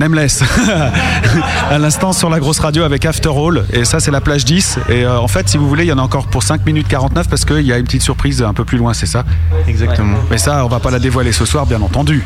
Nameless. 0.07 0.41
à 1.69 1.77
l'instant 1.77 2.13
sur 2.13 2.29
la 2.29 2.39
grosse 2.39 2.59
radio 2.59 2.83
avec 2.83 3.05
After 3.05 3.29
All. 3.29 3.65
Et 3.73 3.83
ça 3.83 3.99
c'est 3.99 4.11
la 4.11 4.21
plage 4.21 4.45
10. 4.45 4.79
Et 4.89 5.03
euh, 5.03 5.19
en 5.19 5.27
fait 5.27 5.49
si 5.49 5.57
vous 5.57 5.67
voulez 5.67 5.83
il 5.83 5.87
y 5.87 5.91
en 5.91 5.97
a 5.97 6.01
encore 6.01 6.27
pour 6.27 6.43
5 6.43 6.65
minutes 6.65 6.87
49 6.87 7.27
parce 7.27 7.43
qu'il 7.43 7.61
y 7.61 7.73
a 7.73 7.77
une 7.77 7.83
petite 7.83 8.03
surprise 8.03 8.41
un 8.41 8.53
peu 8.53 8.63
plus 8.63 8.77
loin, 8.77 8.93
c'est 8.93 9.05
ça 9.05 9.25
Exactement. 9.67 10.17
Mais 10.31 10.37
ça 10.37 10.65
on 10.65 10.69
va 10.69 10.79
pas 10.79 10.91
la 10.91 10.99
dévoiler 10.99 11.33
ce 11.33 11.43
soir 11.43 11.65
bien 11.65 11.81
entendu. 11.81 12.25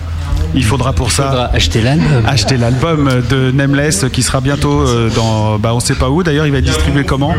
Il 0.53 0.63
faudra 0.63 0.93
pour 0.93 1.11
ça 1.11 1.49
acheter 1.53 1.81
l'album. 1.81 2.23
Acheter 2.27 2.57
l'album 2.57 3.09
de 3.29 3.51
Nameless 3.51 4.05
qui 4.13 4.21
sera 4.21 4.41
bientôt 4.41 4.81
euh, 4.81 5.09
dans 5.15 5.57
bah 5.57 5.71
on 5.73 5.79
sait 5.79 5.95
pas 5.95 6.09
où. 6.09 6.21
D'ailleurs 6.21 6.45
il 6.45 6.51
va 6.51 6.59
être 6.59 6.65
distribué 6.65 7.03
comment? 7.03 7.33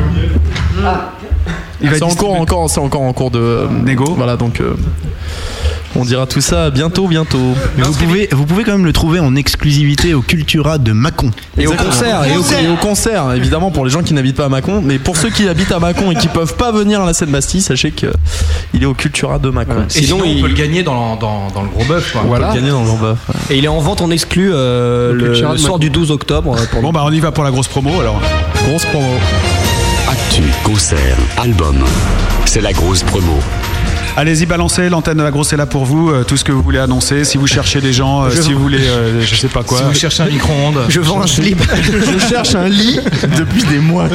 Il 1.81 1.91
va 1.91 1.97
C'est 1.97 2.03
encore, 2.05 2.41
encore, 2.41 2.71
c'est 2.71 2.81
encore 2.81 3.03
en 3.03 3.13
cours 3.13 3.31
de 3.31 3.67
Négo. 3.85 4.15
Voilà, 4.17 4.37
donc 4.37 4.61
euh, 4.61 4.75
on 5.97 6.05
dira 6.05 6.27
tout 6.27 6.41
ça 6.41 6.71
bientôt, 6.71 7.07
bientôt. 7.09 7.55
Mais 7.77 7.83
vous 7.85 7.93
pouvez, 7.93 8.29
vous 8.33 8.47
pouvez 8.47 8.65
quand 8.65 8.73
même 8.73 8.85
le 8.85 8.93
trouver 8.93 9.21
en 9.21 9.35
exclusivité 9.37 10.15
au 10.15 10.23
Cultura 10.23 10.79
de 10.79 10.93
Mâcon. 10.93 11.31
Et 11.59 11.67
au 11.67 11.73
concert, 11.73 12.25
et 12.25 12.37
au, 12.37 12.43
et 12.43 12.69
au 12.69 12.77
concert, 12.77 13.33
évidemment 13.35 13.71
pour 13.71 13.85
les 13.85 13.91
gens 13.91 14.03
qui 14.03 14.15
n'habitent 14.15 14.37
pas 14.37 14.47
à 14.47 14.49
Mâcon, 14.49 14.81
mais 14.83 14.99
pour 14.99 15.17
ceux 15.17 15.31
qui 15.31 15.49
habitent 15.49 15.73
à 15.73 15.79
Mâcon 15.79 16.11
et 16.11 16.15
qui 16.15 16.29
peuvent 16.29 16.57
pas 16.57 16.73
venir 16.73 17.01
à 17.03 17.07
la 17.07 17.13
Seine-Bastille, 17.13 17.61
sachez 17.63 17.91
que 17.91 18.07
il 18.75 18.83
est 18.83 18.87
au 18.87 18.95
Cultura 18.95 19.39
de 19.39 19.51
Mâcon. 19.51 19.85
Et 19.95 20.05
sinon, 20.05 20.19
on 20.25 20.41
peut 20.41 20.49
le 20.49 20.55
gagner 20.55 20.83
dans, 20.83 21.17
dans, 21.17 21.49
dans 21.51 21.63
le 21.63 21.69
gros 21.69 21.85
bœuf. 21.85 22.13
quoi. 22.13 22.23
On 22.25 22.33
peut 22.33 22.41
le 22.41 22.55
gagner 22.55 22.71
dans 22.71 22.85
le 22.85 22.99
bœuf. 23.01 23.19
Et 23.51 23.59
il 23.59 23.65
est 23.65 23.69
en 23.69 23.79
vente 23.81 24.01
en 24.01 24.11
exclu 24.11 24.51
euh, 24.53 25.13
le, 25.13 25.59
soir 25.59 25.79
du 25.79 25.91
12 25.91 26.11
octobre. 26.11 26.57
euh, 26.59 26.65
Pour 26.71 26.81
Bon, 26.83 26.91
bah, 26.93 27.03
on 27.05 27.13
y 27.13 27.21
va 27.21 27.33
pour 27.33 27.45
la 27.45 27.51
grosse 27.51 27.69
promo 27.69 28.01
alors. 28.01 28.21
Grosse 28.67 28.85
promo. 28.87 29.07
Actu, 30.11 30.43
concert, 30.65 31.17
album. 31.39 31.77
C'est 32.47 32.61
la 32.61 32.73
grosse 32.73 33.03
promo. 33.03 33.39
Allez-y, 34.17 34.45
balancez, 34.47 34.89
l'antenne 34.91 35.17
de 35.17 35.23
la 35.23 35.31
grosse 35.31 35.53
est 35.53 35.57
là 35.57 35.65
pour 35.67 35.85
vous. 35.87 36.11
euh, 36.11 36.23
tout 36.23 36.37
ce 36.37 36.45
que 36.45 36.53
vous 36.53 36.63
voulez 36.63 36.79
annoncer. 36.79 37.25
Si 37.25 37.39
vous 37.39 37.47
cherchez 37.47 37.81
des 37.81 37.93
gens, 37.95 38.25
euh, 38.25 38.31
Je- 38.35 38.43
si 38.43 38.53
vous 38.53 38.61
voulez, 38.61 38.79
euh, 38.87 39.21
je 39.23 39.35
sais 39.35 39.49
pas 39.49 39.63
quoi. 39.63 39.79
Si 39.79 39.85
vous 39.85 39.95
cherchez 39.95 40.23
un 40.23 40.27
micro-ondes. 40.27 40.81
Je 40.89 41.01
vends 41.01 41.23
un 41.23 41.27
slip. 41.27 41.59
Je 41.83 42.19
cherche 42.29 42.55
un 42.55 42.69
lit 42.69 43.01
depuis 43.39 43.63
des 43.65 43.79
mois. 43.79 44.09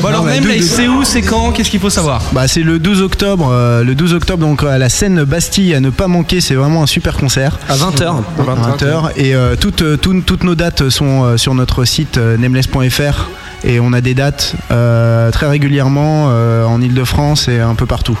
Bon, 0.00 0.08
alors, 0.08 0.22
Non, 0.22 0.26
mais 0.28 0.34
même 0.34 0.42
deux- 0.44 0.48
là, 0.50 0.56
deux- 0.56 0.62
c'est 0.62 0.88
où, 0.88 1.04
c'est 1.04 1.22
quand 1.22 1.52
Qu'est-ce 1.52 1.70
qu'il 1.70 1.80
faut 1.80 1.90
savoir? 1.90 2.22
Bah, 2.32 2.48
c'est 2.48 2.62
le 2.62 2.78
12 2.78 3.00
octobre, 3.02 3.48
euh, 3.52 3.82
le 3.84 3.94
12 3.94 4.14
octobre 4.14 4.44
donc 4.44 4.62
à 4.64 4.78
la 4.78 4.88
scène 4.88 5.22
Bastille 5.24 5.74
à 5.74 5.80
ne 5.80 5.90
pas 5.90 6.08
manquer, 6.08 6.40
c'est 6.40 6.54
vraiment 6.54 6.82
un 6.82 6.86
super 6.86 7.16
concert. 7.16 7.56
À 7.68 7.76
20h. 7.76 8.22
20h 8.38 9.10
et 9.16 9.34
euh, 9.34 9.54
toutes, 9.58 9.82
euh, 9.82 9.96
toutes, 9.96 10.26
toutes 10.26 10.44
nos 10.44 10.54
dates 10.54 10.88
sont 10.90 11.24
euh, 11.24 11.36
sur 11.36 11.54
notre 11.54 11.84
site 11.84 12.18
euh, 12.18 12.36
nameless.fr 12.36 13.28
et 13.64 13.80
on 13.80 13.92
a 13.92 14.00
des 14.00 14.14
dates 14.14 14.54
euh, 14.70 15.30
très 15.30 15.48
régulièrement 15.48 16.26
euh, 16.30 16.64
en 16.64 16.80
Ile-de-France 16.80 17.48
et 17.48 17.60
un 17.60 17.74
peu 17.74 17.86
partout. 17.86 18.18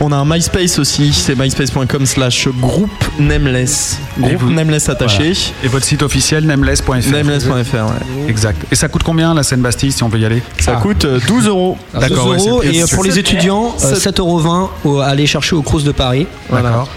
On 0.00 0.12
a 0.12 0.16
un 0.16 0.24
MySpace 0.24 0.78
aussi, 0.78 1.12
c'est 1.12 1.38
myspace.com 1.38 2.06
slash 2.06 2.48
groupe 2.48 2.90
nameless. 3.18 3.98
Groupe 4.18 4.36
vous- 4.40 4.50
nameless 4.50 4.88
attaché. 4.88 5.32
Voilà. 5.32 5.64
Et 5.64 5.68
votre 5.68 5.84
site 5.84 6.02
officiel, 6.02 6.44
nameless.fr. 6.46 7.10
Nameless.fr, 7.10 7.74
ouais. 7.74 8.28
Exact. 8.28 8.64
Et 8.72 8.74
ça 8.76 8.88
coûte 8.88 9.02
combien 9.02 9.34
la 9.34 9.42
scène 9.42 9.60
Bastille 9.60 9.92
si 9.92 10.02
on 10.02 10.08
veut 10.08 10.20
y 10.20 10.24
aller? 10.24 10.42
Ça 10.58 10.76
coûte 10.76 11.04
euh, 11.04 11.20
12 11.26 11.48
euros. 11.48 11.76
12 11.92 12.00
D'accord, 12.00 12.28
ouais, 12.28 12.38
euros 12.38 12.62
et 12.62 12.82
pour 12.94 13.04
les 13.04 13.18
étudiants, 13.18 13.74
euh, 13.84 13.94
7,20€ 13.94 14.68
au- 14.84 14.98
à 15.00 15.06
aller 15.06 15.26
chercher 15.26 15.54
au 15.54 15.62
Crous 15.62 15.84
de 15.84 15.92
Paris. 15.92 16.26
D'accord. 16.50 16.88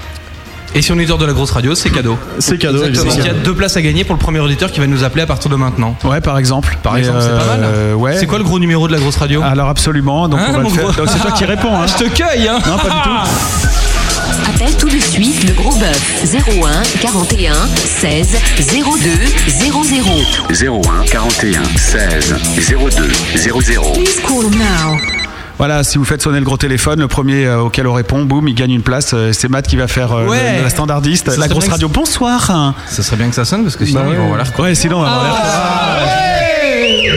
Et 0.73 0.81
si 0.81 0.91
on 0.91 0.95
est 0.95 0.99
auditeur 0.99 1.17
de 1.17 1.25
la 1.25 1.33
grosse 1.33 1.51
radio, 1.51 1.75
c'est 1.75 1.89
cadeau. 1.89 2.17
C'est 2.39 2.57
cadeau, 2.57 2.83
Exactement. 2.85 3.11
évidemment. 3.13 3.29
Il 3.33 3.37
y 3.37 3.41
a 3.41 3.43
deux 3.43 3.53
places 3.53 3.75
à 3.75 3.81
gagner 3.81 4.03
pour 4.05 4.15
le 4.15 4.19
premier 4.21 4.39
auditeur 4.39 4.71
qui 4.71 4.79
va 4.79 4.87
nous 4.87 5.03
appeler 5.03 5.23
à 5.23 5.25
partir 5.25 5.51
de 5.51 5.55
maintenant. 5.57 5.95
Ouais, 6.05 6.21
par 6.21 6.37
exemple. 6.37 6.77
Par 6.81 6.93
Mais, 6.93 6.99
exemple, 6.99 7.19
c'est 7.21 7.29
pas 7.29 7.57
mal. 7.57 7.61
euh, 7.63 7.93
ouais. 7.93 8.15
C'est 8.17 8.25
quoi 8.25 8.37
le 8.37 8.45
gros 8.45 8.57
numéro 8.57 8.87
de 8.87 8.93
la 8.93 8.99
grosse 8.99 9.17
radio? 9.17 9.41
Alors 9.43 9.67
absolument. 9.67 10.29
Donc 10.29 10.39
Hein, 10.39 10.45
on 10.49 10.51
va 10.53 10.57
le 10.59 10.63
mon 10.63 10.69
faire. 10.69 10.83
gros 10.85 10.93
Donc, 10.93 11.09
C'est 11.11 11.19
toi 11.19 11.31
qui 11.31 11.43
réponds. 11.45 11.75
Hein. 11.75 11.85
Je 11.99 12.03
te 12.05 12.09
cueille, 12.09 12.47
hein 12.47 12.59
Non, 12.65 12.77
pas 12.77 12.83
du 12.89 13.01
tout. 13.03 13.09
Appelle 14.55 14.75
tout 14.77 14.87
de 14.89 14.99
suite 14.99 15.43
le 15.47 15.53
gros 15.53 15.75
bœuf 15.75 16.23
01 16.33 16.99
41 17.01 17.53
16 17.75 18.37
02 18.69 19.09
00. 19.49 20.81
01 20.81 21.05
41 21.11 21.61
16 21.77 22.35
02 22.69 23.09
00. 23.37 23.93
Please 23.93 24.19
call 24.25 24.49
now. 24.51 25.20
Voilà, 25.57 25.83
si 25.83 25.97
vous 25.99 26.05
faites 26.05 26.21
sonner 26.21 26.39
le 26.39 26.45
gros 26.45 26.57
téléphone, 26.57 26.99
le 26.99 27.07
premier 27.07 27.45
euh, 27.45 27.61
auquel 27.61 27.85
on 27.87 27.93
répond, 27.93 28.23
boum, 28.25 28.47
il 28.47 28.55
gagne 28.55 28.71
une 28.71 28.81
place. 28.81 29.11
Euh, 29.13 29.31
C'est 29.31 29.47
Matt 29.49 29.67
qui 29.67 29.75
va 29.75 29.87
faire 29.87 30.11
euh, 30.11 30.25
Ouais. 30.27 30.57
le- 30.57 30.63
la 30.63 30.69
standardiste, 30.69 31.29
Ça 31.31 31.37
la 31.39 31.47
grosse 31.47 31.67
radio. 31.67 31.87
Bonsoir. 31.87 32.73
Ça 32.87 33.03
serait 33.03 33.17
bien 33.17 33.29
que 33.29 33.35
ça 33.35 33.45
sonne 33.45 33.63
parce 33.63 33.75
que 33.75 33.85
sinon 33.85 34.01
Bah 34.01 34.07
ils 34.11 34.17
vont 34.17 34.23
avoir 34.23 34.37
l'air. 34.43 34.59
Ouais, 34.59 34.73
sinon 34.75 34.99
on 34.99 35.01
va 35.01 35.07
avoir 35.07 35.23
l'air- 35.25 36.40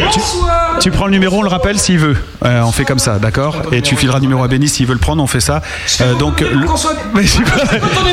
Bonsoir 0.00 0.78
Tu 0.80 0.90
prends 0.90 1.06
le 1.06 1.12
numéro, 1.12 1.38
on 1.38 1.42
le 1.42 1.48
rappelle 1.48 1.78
s'il 1.78 1.98
veut. 1.98 2.16
Euh, 2.44 2.62
on 2.62 2.72
fait 2.72 2.84
comme 2.84 2.98
ça, 2.98 3.18
d'accord? 3.18 3.56
Et 3.72 3.82
tu 3.82 3.96
fileras 3.96 4.18
le 4.18 4.22
numéro 4.22 4.42
à 4.44 4.48
Benny 4.48 4.68
s'il 4.68 4.86
veut 4.86 4.92
le 4.92 4.98
prendre, 5.00 5.22
on 5.22 5.26
fait 5.26 5.40
ça. 5.40 5.62
Euh, 6.00 6.14
donc, 6.14 6.40
le- 6.40 6.66
Mais 7.14 7.22
je 7.22 7.28
sais 7.28 7.42
pas- 7.42 7.64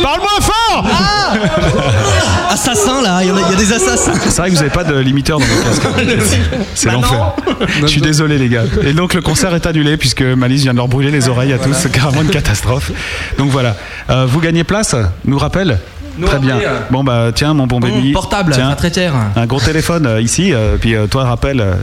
parle-moi 0.02 0.30
fort 0.42 0.86
Assassin 2.52 3.02
là, 3.02 3.20
il 3.22 3.28
y, 3.28 3.32
a- 3.32 3.34
il 3.34 3.52
y 3.52 3.54
a 3.54 3.58
des 3.58 3.74
assassins. 3.74 4.14
C'est 4.16 4.38
vrai 4.42 4.50
que 4.50 4.56
vous 4.56 4.62
n'avez 4.62 4.74
pas 4.74 4.84
de 4.84 4.98
limiteur 4.98 5.40
dans 5.40 5.46
vos 5.46 5.64
casques. 5.64 5.84
C'est 6.76 6.88
Bah 6.88 6.94
l'enfer. 6.94 7.34
Je 7.82 7.88
suis 7.88 8.02
désolé 8.02 8.38
les 8.38 8.50
gars. 8.50 8.64
Et 8.84 8.94
donc 8.94 9.14
le 9.14 9.22
concert 9.22 9.54
est 9.56 9.66
annulé 9.66 9.98
puisque 9.98 10.22
Malice 10.22 10.64
vient 10.64 10.72
de 10.74 10.78
leur 10.78 10.88
brûler 10.88 11.12
les 11.12 11.30
oreilles 11.30 11.54
à 11.54 11.58
tous. 11.60 11.74
C'est 11.74 11.92
carrément 11.92 12.22
une 12.22 12.30
catastrophe. 12.30 12.92
Donc 13.38 13.50
voilà. 13.50 13.76
Euh, 14.10 14.26
vous 14.28 14.40
gagnez 14.40 14.64
place 14.64 14.96
Nous 15.26 15.38
rappelle? 15.38 15.80
Très 16.26 16.40
bien. 16.40 16.58
euh, 16.58 16.80
Bon 16.92 17.04
bah 17.04 17.28
tiens 17.34 17.54
mon 17.54 17.68
bon 17.68 17.80
Bon, 17.80 17.88
baby. 17.88 18.12
portable, 18.12 18.52
Tiens. 18.54 18.70
un 18.70 18.76
traiteur. 18.76 19.14
Un 19.36 19.46
gros 19.46 19.60
téléphone 19.60 20.06
euh, 20.06 20.22
ici, 20.22 20.54
euh, 20.54 20.76
puis 20.80 20.94
euh, 20.96 21.08
toi 21.08 21.24
rappelle. 21.24 21.62
euh, 21.62 21.76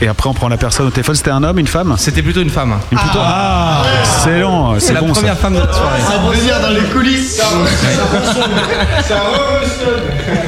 et 0.00 0.08
après 0.08 0.28
on 0.30 0.34
prend 0.34 0.48
la 0.48 0.56
personne 0.56 0.86
au 0.86 0.90
téléphone. 0.90 1.14
C'était 1.14 1.30
un 1.30 1.42
homme, 1.42 1.58
une 1.58 1.66
femme? 1.66 1.94
C'était 1.98 2.22
plutôt 2.22 2.40
une 2.42 2.50
femme. 2.50 2.74
Une 2.92 2.98
plutôt. 2.98 3.18
Ah, 3.20 3.82
excellent. 4.02 4.74
C'est 4.74 4.86
C'est 4.86 4.92
la 4.94 5.00
bon 5.00 5.08
première 5.12 5.34
ça. 5.34 5.40
femme 5.40 5.54
de 5.54 5.58
la 5.60 5.72
soirée. 5.72 6.00
venir 6.38 6.60
dans 6.60 6.70
les 6.70 6.80
coulisses. 6.92 7.40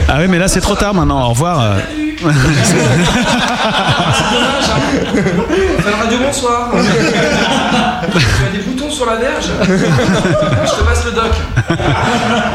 Ah 0.08 0.16
oui 0.20 0.26
mais 0.28 0.38
là 0.38 0.48
c'est 0.48 0.60
trop 0.60 0.74
tard 0.76 0.94
maintenant. 0.94 1.24
Au 1.26 1.28
revoir. 1.30 1.60
euh. 1.60 1.78
Fais 5.82 5.90
radio 6.00 6.18
bonsoir. 6.24 6.70
sur 9.02 9.10
la 9.10 9.16
verge. 9.16 9.46
Je 9.62 10.80
te 10.80 10.84
passe 10.84 11.04
le 11.04 11.12
doc. 11.12 11.32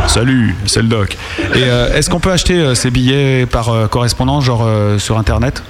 Salut, 0.07 0.55
c'est 0.65 0.81
le 0.81 0.87
doc. 0.87 1.17
Et 1.55 1.63
euh, 1.63 1.93
est-ce 1.93 2.09
qu'on 2.09 2.19
peut 2.19 2.31
acheter 2.31 2.55
euh, 2.55 2.75
ces 2.75 2.89
billets 2.89 3.45
par 3.45 3.69
euh, 3.69 3.87
correspondance, 3.87 4.45
genre 4.45 4.63
euh, 4.65 4.97
sur 4.97 5.17
internet? 5.17 5.63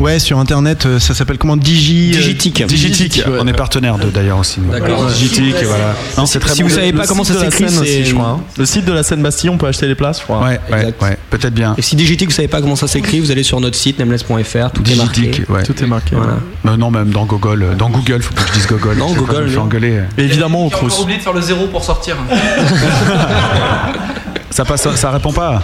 Ouais, 0.00 0.18
sur 0.18 0.38
internet, 0.38 0.86
euh, 0.86 0.98
ça 0.98 1.12
s'appelle 1.14 1.36
comment 1.38 1.56
Digi. 1.58 2.10
euh, 2.14 2.16
Digitic. 2.16 2.66
Digitic, 2.66 3.22
on 3.38 3.46
est 3.46 3.52
partenaire 3.52 3.96
d'ailleurs 3.98 4.38
aussi. 4.38 4.58
D'accord. 4.60 5.04
Digitic, 5.06 5.54
et 5.60 5.64
voilà. 5.66 5.94
Non, 6.16 6.24
c'est 6.26 6.40
très 6.40 6.54
Si 6.54 6.62
bon. 6.62 6.68
vous 6.68 6.74
savez 6.74 6.92
pas 6.92 7.02
Le 7.02 7.08
comment 7.08 7.22
site 7.22 7.34
ça 7.34 7.40
de 7.40 7.44
la 7.44 7.50
s'écrit, 7.50 7.70
c'est 7.86 8.04
je 8.04 8.14
crois. 8.14 8.28
hein. 8.28 8.40
Le 8.56 8.64
site 8.64 8.84
de 8.86 8.92
la 8.92 9.02
Seine 9.02 9.22
Bastille, 9.22 9.50
on 9.50 9.58
peut 9.58 9.66
acheter 9.66 9.86
les 9.86 9.94
places, 9.94 10.20
je 10.20 10.24
crois. 10.24 10.40
Ouais, 10.42 10.58
ouais, 10.70 10.94
peut-être 11.28 11.52
bien. 11.54 11.74
Et 11.76 11.82
si 11.82 11.96
Digitic, 11.96 12.30
vous 12.30 12.34
savez 12.34 12.48
pas 12.48 12.60
comment 12.62 12.76
ça 12.76 12.88
s'écrit, 12.88 13.20
vous 13.20 13.30
allez 13.30 13.42
sur 13.42 13.60
notre 13.60 13.76
site 13.76 13.98
nameless.fr, 13.98 14.70
tout 14.72 14.90
est 14.90 14.96
marqué. 14.96 15.30
Tout 15.66 15.84
est 15.84 15.86
marqué. 15.86 16.16
Voilà. 16.16 16.76
Non, 16.78 16.90
même 16.90 17.10
dans 17.10 17.26
Google, 17.26 17.62
euh, 17.62 17.74
dans 17.74 17.90
Google, 17.90 18.22
faut 18.22 18.32
pas 18.34 18.42
que 18.42 18.48
je 18.48 18.52
dise 18.54 18.66
Google. 18.66 18.96
Non, 18.98 19.12
Google, 19.12 19.48
je 19.48 19.58
engueuler. 19.58 20.00
Et 20.16 20.22
évidemment, 20.22 20.64
au 20.66 20.70
J'ai 20.70 20.76
encore 20.76 20.88
Crous. 20.88 21.02
oublié 21.02 21.18
de 21.18 21.22
faire 21.22 21.32
le 21.34 21.42
zéro 21.42 21.66
pour 21.66 21.84
sortir. 21.84 22.16
Ça 24.52 24.64
passe, 24.64 24.88
ça 24.96 25.10
répond 25.12 25.32
pas. 25.32 25.62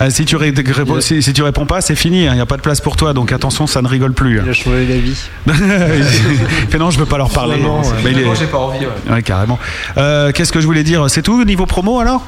Ah, 0.00 0.10
si, 0.10 0.24
tu 0.24 0.34
ré- 0.36 0.52
réponds- 0.52 1.00
si, 1.00 1.22
si 1.22 1.32
tu 1.32 1.42
réponds 1.42 1.66
pas, 1.66 1.80
c'est 1.80 1.94
fini. 1.94 2.24
Il 2.24 2.32
n'y 2.32 2.40
a 2.40 2.46
pas 2.46 2.56
de 2.56 2.62
place 2.62 2.80
pour 2.80 2.96
toi, 2.96 3.12
donc 3.12 3.30
attention, 3.32 3.66
ça 3.66 3.80
ne 3.80 3.86
rigole 3.88 4.12
plus. 4.12 4.40
Il 4.44 4.48
a 4.50 4.52
changé 4.52 4.86
d'avis. 4.86 5.16
Fait 6.70 6.78
non, 6.78 6.90
je 6.90 6.98
veux 6.98 7.06
pas 7.06 7.16
leur 7.18 7.30
parler. 7.30 7.56
Mais 8.04 8.10
il 8.12 8.18
est- 8.20 8.24
Moi, 8.24 8.34
j'ai 8.38 8.46
pas 8.46 8.58
envie. 8.58 8.80
ouais. 8.84 9.12
Ouais, 9.12 9.22
carrément. 9.22 9.58
Euh, 9.96 10.32
Qu'est-ce 10.32 10.52
que 10.52 10.60
je 10.60 10.66
voulais 10.66 10.82
dire 10.84 11.08
C'est 11.08 11.22
tout 11.22 11.44
niveau 11.44 11.66
promo 11.66 12.00
alors? 12.00 12.26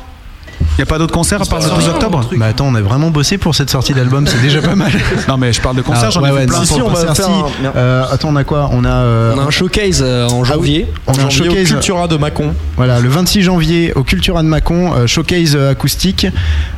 Il 0.60 0.76
n'y 0.78 0.82
a 0.82 0.86
pas 0.86 0.98
d'autres 0.98 1.12
concerts 1.14 1.40
à 1.40 1.44
part 1.46 1.60
le 1.60 1.68
12 1.68 1.88
octobre? 1.88 2.28
Bah 2.36 2.46
attends, 2.46 2.66
on 2.66 2.74
a 2.74 2.80
vraiment 2.82 3.10
bossé 3.10 3.38
pour 3.38 3.54
cette 3.54 3.70
sortie 3.70 3.94
d'album, 3.94 4.26
c'est 4.26 4.40
déjà 4.42 4.60
pas 4.60 4.74
mal. 4.74 4.92
Non, 5.28 5.36
mais 5.38 5.52
je 5.52 5.60
parle 5.60 5.76
de 5.76 5.82
concerts, 5.82 6.04
Ah, 6.08 6.10
j'en 6.10 6.22
ouais, 6.22 6.28
ai 6.28 6.32
ouais, 6.32 6.40
vu 6.42 6.46
plein. 6.48 6.64
si, 6.64 6.80
on 6.80 6.88
va 6.88 7.14
faire 7.14 7.28
un-. 7.28 7.44
Euh, 7.76 8.04
attends, 8.10 8.28
on 8.30 8.36
a 8.36 8.44
quoi? 8.44 8.68
On 8.72 8.84
a, 8.84 8.88
euh, 8.90 9.32
On 9.36 9.40
a 9.40 9.44
un 9.44 9.50
showcase 9.50 10.00
euh, 10.04 10.28
en 10.28 10.44
janvier. 10.44 10.86
on 11.06 11.12
a 11.14 11.22
un 11.24 11.30
Janvier 11.30 11.40
au 11.48 11.54
showcase. 11.54 11.68
Cultura 11.68 12.08
de 12.08 12.16
Mâcon. 12.16 12.54
Voilà, 12.76 13.00
le 13.00 13.08
26 13.08 13.42
janvier 13.42 13.92
au 13.94 14.02
Cultura 14.04 14.42
de 14.42 14.48
Mâcon, 14.48 14.92
euh, 14.94 15.06
showcase 15.06 15.56
acoustique. 15.56 16.26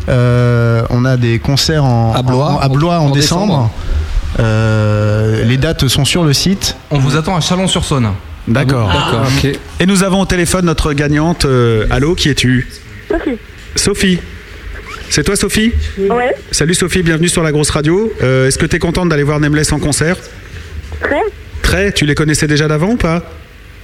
Euh, 0.08 0.82
on 0.90 1.04
a 1.04 1.16
des 1.16 1.38
concerts 1.40 1.84
en, 1.84 2.12
À 2.14 2.22
Blois, 2.22 2.50
en, 2.52 2.58
à 2.58 2.68
Blois 2.68 2.98
en, 3.00 3.06
en 3.06 3.10
décembre. 3.10 3.46
décembre. 3.46 3.70
Euh, 4.40 5.44
les 5.44 5.56
dates 5.56 5.88
sont 5.88 6.04
sur 6.04 6.22
le 6.24 6.32
site. 6.32 6.76
On 6.90 6.98
vous 6.98 7.16
attend 7.16 7.36
à 7.36 7.40
Chalon-sur-Saône. 7.40 8.10
D'accord. 8.46 8.90
Et 9.80 9.86
nous 9.86 10.04
avons 10.04 10.20
au 10.20 10.26
téléphone 10.26 10.64
notre 10.66 10.92
gagnante. 10.92 11.44
euh, 11.44 11.86
allô, 11.90 12.14
qui 12.14 12.28
es-tu? 12.30 12.68
Sophie. 13.10 13.38
Sophie. 13.76 14.18
C'est 15.10 15.24
toi, 15.24 15.36
Sophie 15.36 15.72
Ouais, 15.98 16.34
Salut, 16.50 16.74
Sophie, 16.74 17.02
bienvenue 17.02 17.28
sur 17.28 17.42
la 17.42 17.50
grosse 17.52 17.70
radio. 17.70 18.12
Euh, 18.22 18.46
Est-ce 18.48 18.58
que 18.58 18.66
tu 18.66 18.76
es 18.76 18.78
contente 18.78 19.08
d'aller 19.08 19.22
voir 19.22 19.40
Nameless 19.40 19.72
en 19.72 19.78
concert 19.78 20.16
très. 21.00 21.20
Très. 21.62 21.92
Tu 21.92 22.04
les 22.06 22.14
connaissais 22.14 22.46
déjà 22.46 22.66
d'avant 22.68 22.90
ou 22.90 22.96
pas 22.96 23.22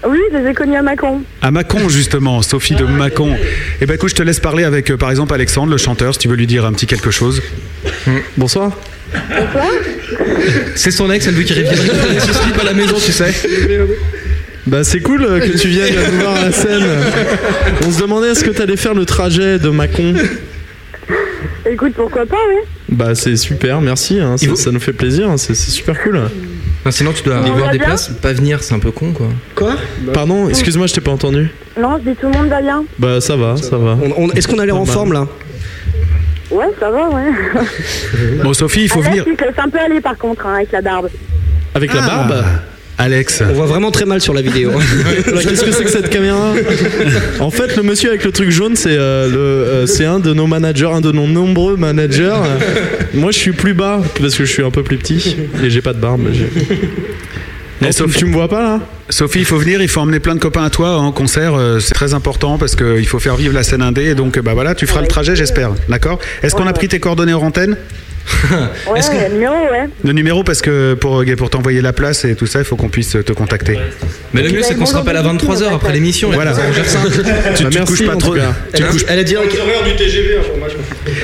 Oui, 0.07 0.19
je 0.33 0.39
les 0.39 0.51
ai 0.51 0.55
connus 0.55 0.77
à 0.77 0.83
Macon. 0.83 1.23
À 1.41 1.51
Mâcon, 1.51 1.89
justement, 1.89 2.43
Sophie 2.43 2.75
de 2.75 2.85
Mâcon. 2.85 3.35
Eh 3.81 3.87
ben 3.87 3.95
écoute, 3.95 4.11
je 4.11 4.15
te 4.17 4.23
laisse 4.23 4.41
parler 4.41 4.65
avec, 4.65 4.91
euh, 4.91 4.97
par 4.97 5.11
exemple, 5.11 5.33
Alexandre, 5.33 5.71
le 5.71 5.79
chanteur, 5.79 6.13
si 6.15 6.19
tu 6.21 6.29
veux 6.29 6.37
lui 6.37 6.47
dire 6.47 6.65
un 6.67 6.73
petit 6.73 6.87
quelque 6.87 7.11
chose. 7.11 7.43
Bonsoir. 8.37 8.73
Bonsoir. 9.29 9.67
C'est 10.75 10.91
son 10.91 11.11
ex, 11.11 11.27
elle 11.27 11.35
veut 11.35 11.43
qu'il 11.45 11.57
revienne 11.57 12.21
ce 12.21 12.33
slip 12.33 12.59
à 12.61 12.65
la 12.65 12.73
maison, 12.75 12.97
tu 13.05 13.13
sais. 13.13 13.33
Bah 14.67 14.83
c'est 14.83 15.01
cool 15.01 15.23
euh, 15.25 15.41
que 15.41 15.59
tu 15.59 15.69
viennes 15.69 15.93
nous 16.13 16.21
voir 16.21 16.37
à 16.37 16.45
la 16.47 16.53
scène. 16.53 16.83
On 17.87 17.91
se 17.91 18.01
demandait 18.01 18.29
est-ce 18.31 18.45
que 18.45 18.51
t'allais 18.51 18.77
faire 18.77 18.95
le 18.95 19.05
trajet 19.05 19.59
de 19.59 19.69
Mâcon? 19.69 20.15
Écoute, 21.71 21.93
pourquoi 21.95 22.25
pas, 22.27 22.37
oui. 22.49 22.57
Bah 22.89 23.15
c'est 23.15 23.37
super, 23.37 23.81
merci. 23.81 24.21
hein, 24.21 24.37
ça, 24.37 24.55
ça 24.57 24.71
nous 24.71 24.81
fait 24.81 24.93
plaisir, 24.93 25.29
hein, 25.31 25.37
c'est 25.37 25.55
c'est 25.55 25.71
super 25.71 26.03
cool. 26.03 26.21
Non, 26.85 26.91
sinon, 26.91 27.13
tu 27.13 27.23
dois 27.23 27.39
aller 27.39 27.51
On 27.51 27.55
voir 27.55 27.67
va 27.67 27.73
des 27.73 27.79
bien 27.79 27.87
places. 27.89 28.09
Pas 28.21 28.33
venir, 28.35 28.63
c'est 28.63 28.75
un 28.75 28.79
peu 28.79 28.91
con, 28.91 29.13
quoi. 29.13 29.29
Quoi? 29.55 29.75
Pardon, 30.13 30.49
excuse-moi, 30.51 30.87
je 30.87 30.93
t'ai 30.95 31.01
pas 31.01 31.13
entendu. 31.13 31.51
Non, 31.81 31.99
je 32.05 32.11
dis 32.11 32.17
tout 32.17 32.27
le 32.29 32.33
monde 32.39 32.49
va 32.49 32.61
bien. 32.61 32.85
Bah 32.99 33.21
ça 33.23 33.37
va, 33.37 33.57
ça 33.57 33.77
va. 33.79 33.97
On- 34.03 34.25
on- 34.25 34.31
Est-ce 34.33 34.47
qu'on 34.49 34.59
a 34.59 34.67
l'air 34.67 34.77
en 34.77 34.85
forme 34.85 35.13
là? 35.15 35.27
Ouais, 36.51 36.67
ça 36.79 36.91
va, 36.91 37.09
ouais. 37.09 37.31
Bon, 38.43 38.53
Sophie, 38.53 38.83
il 38.83 38.89
faut 38.89 39.01
Alex, 39.01 39.11
venir. 39.11 39.25
il 39.27 39.35
te 39.37 39.45
laisse 39.45 39.59
un 39.59 39.69
peu 39.71 39.79
aller 39.79 40.01
par 40.01 40.17
contre, 40.19 40.47
hein, 40.47 40.55
avec 40.57 40.73
la 40.73 40.83
barbe. 40.83 41.09
Avec 41.75 41.93
la 41.95 42.01
Ah. 42.03 42.07
barbe? 42.07 42.45
Alex. 42.97 43.43
On 43.49 43.53
voit 43.55 43.67
vraiment 43.67 43.91
très 43.91 44.05
mal 44.05 44.21
sur 44.21 44.33
la 44.35 44.41
vidéo. 44.43 44.71
Qu'est-ce 45.43 45.65
que 45.65 45.73
c'est 45.73 45.85
que 45.85 45.91
cette 45.91 46.11
caméra 46.11 46.53
En 47.41 47.51
fait, 47.51 47.77
le 47.77 47.83
monsieur 47.83 48.11
avec 48.11 48.25
le 48.25 48.31
truc 48.31 48.51
jaune, 48.51 48.77
c'est 48.77 48.97
euh, 48.97 49.29
le, 49.29 49.37
euh, 49.37 49.87
c'est 49.87 50.05
un 50.05 50.21
de 50.21 50.33
nos 50.33 50.47
managers, 50.47 50.91
un 50.93 51.01
de 51.01 51.11
nos 51.11 51.27
nombreux 51.27 51.77
managers. 51.77 52.37
Moi, 53.13 53.33
je 53.33 53.39
suis 53.39 53.53
plus 53.53 53.75
bas 53.75 54.01
parce 54.21 54.37
que 54.37 54.45
je 54.45 54.53
suis 54.53 54.63
un 54.63 54.71
peu 54.71 54.83
plus 54.85 54.97
petit 54.97 55.37
et 55.63 55.71
j'ai 55.71 55.83
pas 55.83 55.93
de 55.93 55.99
barbe. 55.99 56.23
Non, 57.83 57.91
Sophie- 57.91 58.19
tu 58.21 58.25
me 58.27 58.33
vois 58.33 58.49
pas 58.49 58.63
là? 58.63 58.81
Sophie, 59.11 59.41
il 59.41 59.45
faut 59.45 59.59
venir, 59.59 59.83
il 59.83 59.89
faut 59.89 60.01
emmener 60.01 60.21
plein 60.21 60.37
de 60.37 60.41
copains 60.41 60.63
à 60.65 60.71
toi 60.71 60.97
en 60.97 61.11
concert, 61.11 61.55
euh, 61.55 61.81
c'est 61.81 61.93
très 61.93 62.15
important 62.15 62.57
parce 62.57 62.77
qu'il 62.77 63.07
faut 63.07 63.19
faire 63.19 63.35
vivre 63.37 63.53
la 63.53 63.65
scène 63.65 63.83
indé 63.83 64.05
et 64.05 64.15
donc 64.15 64.39
bah 64.39 64.55
voilà, 64.55 64.75
tu 64.77 64.87
feras 64.87 65.03
le 65.03 65.09
trajet 65.09 65.35
j'espère, 65.35 65.73
d'accord? 65.89 66.21
Est-ce 66.45 66.55
qu'on 66.55 66.67
a 66.69 66.73
pris 66.73 66.87
tes 66.89 67.01
coordonnées 67.01 67.35
hors 67.35 67.43
antenne? 67.43 67.77
Ouais, 68.91 69.01
le 69.29 69.35
numéro, 69.35 69.55
ouais. 69.55 69.89
Le 70.03 70.13
numéro 70.13 70.45
parce 70.45 70.61
que 70.61 70.95
pour, 70.95 71.21
euh, 71.21 71.37
pour 71.37 71.51
t'envoyer 71.51 71.81
la 71.81 71.93
place 71.93 72.25
et 72.25 72.35
tout 72.35 72.47
ça, 72.47 72.61
il 72.61 72.65
faut 72.65 72.77
qu'on 72.77 72.89
puisse 72.89 73.11
te 73.11 73.33
contacter. 73.33 73.79
Mais 74.33 74.43
le 74.43 74.51
mieux, 74.51 74.63
c'est 74.63 74.75
qu'on 74.75 74.87
se 74.87 74.95
rappelle 74.95 75.17
à 75.17 75.23
23h 75.23 75.75
après 75.75 75.93
l'émission. 75.93 76.31
Voilà. 76.31 76.53
Bah, 76.53 76.61
te 77.57 77.85
couches 77.85 78.07
pas 78.07 78.17
trop. 78.17 78.35
Elle 79.09 79.19
a 79.19 79.25
dit 79.25 79.35
du 79.35 79.97
TGV, 79.97 80.39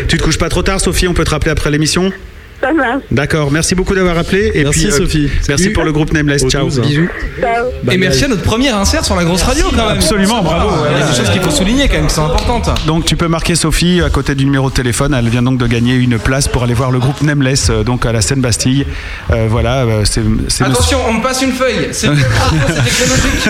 tu 0.09 0.19
te 0.19 0.23
couches 0.23 0.39
pas 0.39 0.49
trop 0.49 0.63
tard, 0.63 0.81
Sophie. 0.81 1.09
On 1.09 1.15
peut 1.15 1.25
te 1.25 1.31
rappeler 1.31 1.51
après 1.51 1.71
l'émission? 1.71 2.13
Ça 2.61 2.73
marche. 2.73 3.03
D'accord. 3.11 3.51
Merci 3.51 3.75
beaucoup 3.75 3.95
d'avoir 3.95 4.19
appelé. 4.19 4.51
Et 4.55 4.65
Merci, 4.65 4.81
puis, 4.87 4.93
euh, 4.93 4.97
Sophie. 4.97 5.31
Merci 5.49 5.71
pour 5.71 5.85
le 5.85 5.93
groupe 5.93 6.13
Nameless. 6.13 6.47
Ciao. 6.49 6.65
12. 6.65 6.81
Bisous. 6.81 7.09
Ciao. 7.41 7.67
Et 7.91 7.97
merci 7.99 8.25
à 8.25 8.29
notre 8.29 8.43
première 8.43 8.77
insert 8.77 9.05
sur 9.05 9.17
la 9.17 9.25
grosse 9.25 9.43
radio 9.43 9.67
quand 9.71 9.89
même. 9.89 9.97
Absolument, 9.97 10.43
bravo. 10.43 10.71
Il 10.91 10.99
y 10.99 11.03
a 11.03 11.07
des 11.07 11.17
choses 11.17 11.31
qu'il 11.31 11.41
faut 11.43 11.51
souligner 11.51 11.89
quand 11.89 11.97
même 11.97 12.07
qui 12.07 12.15
sont 12.15 12.27
importantes. 12.27 12.71
Donc 12.87 13.05
tu 13.05 13.17
peux 13.17 13.29
marquer 13.29 13.55
Sophie 13.55 14.03
à 14.03 14.11
côté 14.11 14.35
du 14.35 14.45
numéro 14.45 14.69
de 14.69 14.75
téléphone. 14.75 15.15
Elle 15.15 15.29
vient 15.29 15.43
donc 15.43 15.59
de 15.59 15.67
gagner 15.67 15.95
une 15.95 16.19
place 16.19 16.49
pour 16.49 16.63
aller 16.65 16.75
voir 16.75 16.91
le 16.91 16.99
groupe 16.99 17.23
Nameless 17.23 17.71
euh, 17.71 17.83
donc 17.83 18.05
à 18.07 18.13
la 18.13 18.21
Seine 18.21 18.41
Bastille. 18.41 18.87
Euh, 19.31 19.47
voilà, 19.49 19.85
c'est 20.05 20.21
Attention, 20.63 20.99
on 21.09 21.15
me 21.15 21.23
passe 21.23 21.43
une 21.43 21.53
feuille. 21.53 21.89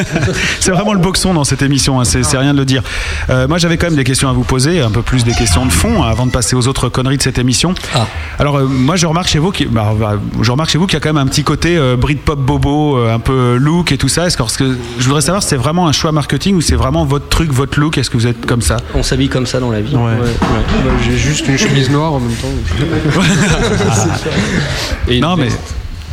C'est 0.61 0.71
vraiment 0.71 0.93
le 0.93 1.01
boxon 1.01 1.35
dans 1.35 1.45
cette 1.45 1.63
émission. 1.63 2.01
hein, 2.01 2.05
C'est 2.05 2.37
rien 2.37 2.53
de 2.53 2.59
le 2.59 2.65
dire. 2.65 2.83
Euh, 3.31 3.49
moi 3.49 3.59
j'avais 3.59 3.77
quand 3.77 3.87
même 3.89 3.97
des 3.97 4.05
questions 4.05 4.29
à 4.29 4.33
vous 4.33 4.45
poser, 4.45 4.81
un 4.81 4.91
peu 4.91 5.03
plus 5.03 5.25
des 5.25 5.33
questions 5.33 5.67
de 5.67 5.73
fond 5.73 6.03
hein, 6.03 6.09
avant 6.11 6.27
de 6.27 6.31
passer 6.31 6.55
aux 6.57 6.69
autres 6.69 6.89
conneries 6.89 7.17
de 7.17 7.23
cette 7.23 7.39
émission. 7.39 7.75
Alors 8.39 8.57
euh, 8.59 8.65
moi 8.67 8.97
je 9.01 9.07
remarque 9.07 9.29
chez 9.29 9.39
vous 9.39 9.51
qu'il 9.51 9.69
bah, 9.69 9.95
bah, 9.99 10.19
je 10.43 10.51
remarque 10.51 10.71
chez 10.71 10.79
vous 10.79 10.87
qu'il 10.87 10.95
y 10.95 10.97
a 10.99 11.01
quand 11.01 11.13
même 11.13 11.23
un 11.23 11.27
petit 11.27 11.43
côté 11.43 11.77
euh, 11.79 11.97
Britpop 11.97 12.39
bobo, 12.39 12.99
euh, 12.99 13.15
un 13.15 13.19
peu 13.19 13.57
look 13.57 13.93
et 13.93 13.99
tout 13.99 14.09
ça. 14.09 14.27
Est-ce 14.27 14.37
que, 14.37 14.43
parce 14.43 14.59
que 14.59 14.77
je 14.99 15.05
voudrais 15.05 15.23
savoir 15.23 15.43
si 15.43 15.49
c'est 15.49 15.57
vraiment 15.57 15.89
un 15.89 15.93
choix 15.93 16.13
marketing 16.13 16.55
ou 16.55 16.61
c'est 16.61 16.77
vraiment 16.77 17.07
votre 17.07 17.29
truc, 17.29 17.51
votre 17.51 17.81
look? 17.81 17.97
Est-ce 17.97 18.11
que 18.11 18.19
vous 18.19 18.27
êtes 18.27 18.45
comme 18.45 18.61
ça? 18.61 18.77
On 18.95 19.03
s'habille 19.03 19.31
comme 19.31 19.47
ça 19.47 19.59
dans 19.59 19.71
la 19.71 19.81
vie. 19.81 19.95
Bah, 19.95 20.11
J'ai 21.03 21.17
juste 21.17 21.49
une 21.49 21.57
chemise 21.57 21.91
noire 21.91 22.13
en 22.13 22.21
même 22.21 22.37
temps. 22.37 22.49
non 25.21 25.37
mais 25.37 25.49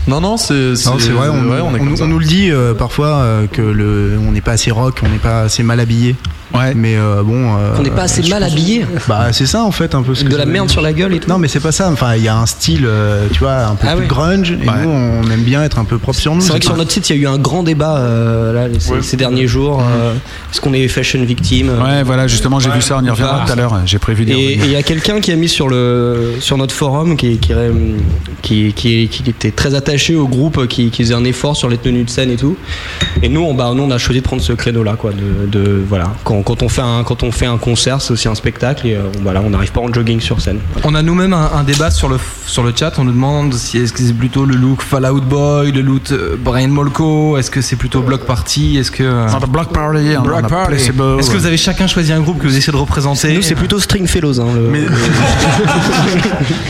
non, 0.08 0.22
Non, 0.22 0.38
c'est 0.38 0.54
vrai, 0.54 1.30
on, 1.30 1.50
ouais, 1.50 1.60
on 1.62 1.76
est 1.76 1.76
on- 1.76 1.78
comme 1.86 1.98
ça. 1.98 2.04
on 2.06 2.08
nous 2.08 2.20
le 2.20 2.26
dit 2.26 2.50
euh, 2.52 2.74
parfois 2.74 3.08
euh, 3.08 3.46
que 3.52 3.62
le, 3.62 4.18
on 4.28 4.32
n'est 4.32 4.42
pas 4.42 4.54
assez 4.54 4.72
rock, 4.72 5.00
on 5.04 5.10
n'est 5.10 5.18
pas 5.18 5.42
assez 5.42 5.64
mal 5.64 5.80
habillé. 5.80 6.16
Ouais. 6.56 6.74
Mais 6.74 6.96
euh, 6.96 7.24
bon. 7.24 7.58
euh, 7.58 7.76
On 7.78 7.82
n'est 7.82 7.90
pas 7.92 8.04
assez 8.04 8.22
mal 8.30 8.42
pense- 8.42 8.52
habillé. 8.54 8.86
Bah 9.10 9.28
c'est 9.34 9.46
ça 9.46 9.64
en 9.64 9.72
fait 9.72 9.94
un 9.94 10.02
peu. 10.02 10.16
Ce 10.16 10.24
De 10.24 10.36
la 10.38 10.46
merde 10.46 10.70
sur 10.70 10.82
la 10.82 10.94
gueule 10.94 11.14
et 11.14 11.20
tout. 11.20 11.30
Non 11.30 11.38
mais 11.40 11.50
c'est 11.50 11.60
pas 11.60 11.74
ça. 11.74 11.92
Enfin 11.92 12.16
il 12.16 12.24
y 12.24 12.30
a 12.30 12.38
un 12.38 12.46
style, 12.46 12.86
euh, 12.86 13.28
tu 13.34 13.40
vois, 13.40 13.66
un 13.66 13.76
peu 13.76 13.86
Ah 13.90 13.94
plus 13.96 14.04
ouais. 14.04 14.08
grunge. 14.08 14.52
Et 14.52 14.56
Ouais. 14.68 14.82
nous 14.84 14.90
on 14.90 15.30
aime 15.30 15.42
bien 15.44 15.62
être 15.64 15.78
un 15.78 15.84
peu 15.84 15.98
propre 15.98 16.18
sur 16.18 16.34
nous. 16.34 16.40
C'est 16.42 16.52
vrai 16.52 16.60
que 16.60 16.66
sur 16.66 16.78
notre 16.78 16.92
site, 16.92 17.10
il 17.10 17.18
y 17.18 17.20
a 17.20 17.22
eu 17.24 17.28
un 17.28 17.38
grand 17.38 17.64
débat 17.64 17.98
euh, 17.98 18.54
là, 18.54 18.74
ces, 18.80 19.02
ces 19.02 19.18
derniers 19.18 19.46
jours. 19.48 19.82
euh, 19.82 20.14
Est-ce 20.52 20.62
qu'on 20.62 20.72
est 20.74 20.88
fashion 20.88 21.22
victime 21.26 21.70
Ouais, 21.84 22.02
voilà, 22.04 22.28
justement, 22.28 22.62
j'ai 22.62 22.70
vu 22.72 22.82
ça, 22.82 22.98
on 23.02 23.04
y 23.06 23.10
reviendra 23.10 23.42
Ah. 23.42 23.46
tout 23.46 23.52
à 23.52 23.56
l'heure. 23.56 23.78
J'ai 23.86 24.00
prévu 24.00 24.24
d'y 24.24 24.32
Et 24.32 24.54
il 24.56 24.72
y 24.72 24.76
a 24.78 24.84
quelqu'un 24.84 25.20
qui 25.20 25.34
a 25.34 25.36
mis 25.36 25.50
sur, 25.50 25.68
le, 25.68 26.36
sur 26.40 26.58
notre 26.58 26.74
forum 26.74 27.18
qui, 27.18 27.38
qui, 27.40 27.52
qui, 28.42 28.74
qui, 28.74 29.08
qui 29.10 29.30
était 29.30 29.52
très 29.52 29.76
attaché 29.76 29.97
au 30.16 30.28
groupe, 30.28 30.68
qui, 30.68 30.90
qui 30.90 31.04
faisait 31.04 31.14
un 31.14 31.24
effort 31.24 31.56
sur 31.56 31.70
les 31.70 31.78
tenues 31.78 32.04
de 32.04 32.10
scène 32.10 32.32
et 32.32 32.36
tout. 32.36 32.56
Et 33.22 33.30
nous, 33.30 33.42
on, 33.42 33.54
bah, 33.54 33.72
nous, 33.76 33.84
on 33.84 33.92
a 33.92 33.98
choisi 33.98 34.20
de 34.22 34.26
prendre 34.26 34.42
ce 34.42 34.54
créneau-là. 34.54 34.96
Quoi, 34.96 35.12
de, 35.12 35.48
de, 35.48 35.84
voilà. 35.88 36.12
quand, 36.24 36.42
quand, 36.44 36.64
on 36.64 36.70
fait 36.70 36.82
un, 36.82 37.04
quand 37.04 37.24
on 37.24 37.32
fait 37.32 37.46
un 37.46 37.58
concert, 37.58 38.02
c'est 38.02 38.12
aussi 38.12 38.28
un 38.28 38.36
spectacle 38.36 38.88
et 38.88 38.96
euh, 38.96 39.02
voilà, 39.22 39.42
on 39.42 39.50
n'arrive 39.50 39.72
pas 39.72 39.82
en 39.82 39.92
jogging 39.92 40.20
sur 40.20 40.42
scène. 40.42 40.60
On 40.84 40.96
a 40.96 41.02
nous-mêmes 41.02 41.34
un, 41.34 41.52
un 41.54 41.64
débat 41.64 41.92
sur 41.92 42.10
le, 42.10 42.18
sur 42.46 42.64
le 42.64 42.74
chat. 42.76 42.94
On 42.98 43.04
nous 43.04 43.12
demande 43.12 43.54
si 43.54 43.78
est-ce 43.80 43.94
que 43.94 44.00
c'est 44.00 44.14
plutôt 44.14 44.46
le 44.46 44.56
look 44.56 44.82
Fallout 44.82 45.22
Boy, 45.22 45.72
le 45.72 45.82
look 45.82 46.12
euh, 46.12 46.36
Brian 46.40 46.70
Molko, 46.70 47.38
est-ce 47.38 47.52
que 47.52 47.62
c'est 47.62 47.76
plutôt 47.76 48.02
Block 48.02 48.26
Party, 48.26 48.78
est-ce 48.78 48.92
que 48.92 49.04
euh, 49.04 49.28
On 49.30 49.44
a 49.44 49.46
Block 49.46 49.74
Party, 49.74 50.16
Block. 50.24 50.48
Placebo. 50.68 51.20
Est-ce 51.20 51.30
que 51.30 51.38
vous 51.38 51.46
avez 51.46 51.58
chacun 51.58 51.88
choisi 51.88 52.12
un 52.14 52.22
groupe 52.22 52.40
que 52.40 52.48
vous 52.48 52.56
essayez 52.56 52.72
de 52.74 52.78
représenter? 52.78 53.34
Nous, 53.34 53.42
c'est 53.42 53.56
plutôt 53.56 53.80
Stringfellows. 53.80 54.40
Hein, 54.40 54.48
le, 54.56 54.88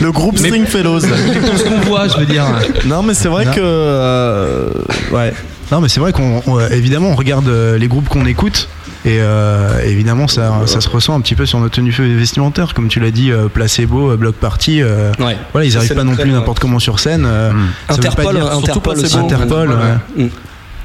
Le 0.02 0.12
groupe 0.12 0.38
Stringfellows. 0.38 1.00
tout 1.00 1.56
ce 1.56 1.64
qu'on 1.64 1.80
voit, 1.80 2.08
je 2.08 2.18
veux 2.18 2.26
dire. 2.26 2.44
Non, 2.86 3.02
mais 3.02 3.14
c'est 3.18 3.28
vrai 3.28 3.44
Non. 3.44 3.52
que. 3.52 3.60
euh, 3.60 4.68
ouais. 5.12 5.32
Non 5.70 5.80
mais 5.80 5.88
c'est 5.88 6.00
vrai 6.00 6.12
qu'on 6.12 6.42
on- 6.46 6.60
évidemment 6.70 7.10
on 7.10 7.14
regarde 7.14 7.46
euh, 7.48 7.76
les 7.78 7.88
groupes 7.88 8.08
qu'on 8.08 8.24
écoute. 8.26 8.68
Et 9.04 9.18
euh, 9.20 9.78
évidemment, 9.84 10.26
ça, 10.26 10.62
ça 10.66 10.80
se 10.80 10.88
ressent 10.88 11.14
un 11.14 11.20
petit 11.20 11.36
peu 11.36 11.46
sur 11.46 11.60
nos 11.60 11.68
tenues 11.68 11.92
vestimentaires, 11.92 12.74
comme 12.74 12.88
tu 12.88 12.98
l'as 12.98 13.12
dit, 13.12 13.30
euh, 13.30 13.46
placebo, 13.48 14.10
euh, 14.10 14.16
block 14.16 14.34
party. 14.34 14.82
euh, 14.82 15.12
Ouais. 15.20 15.36
Voilà, 15.52 15.66
ils 15.66 15.70
Ça, 15.70 15.78
arrivent 15.78 15.88
c'est 15.88 15.94
pas 15.94 16.02
non 16.04 16.16
plus 16.16 16.30
n'importe 16.32 16.58
comment 16.58 16.80
sur 16.80 16.98
scène. 16.98 17.24
euh, 17.24 17.52
Hmm. 17.52 17.66
ça 17.88 17.94
veut 17.94 18.00
pas 18.02 18.08
Interpol, 18.08 18.34
dire- 18.34 18.52
Interpol 18.52 18.98
aussi. 18.98 19.16
Interpol, 19.16 19.70
ouais. 19.70 20.28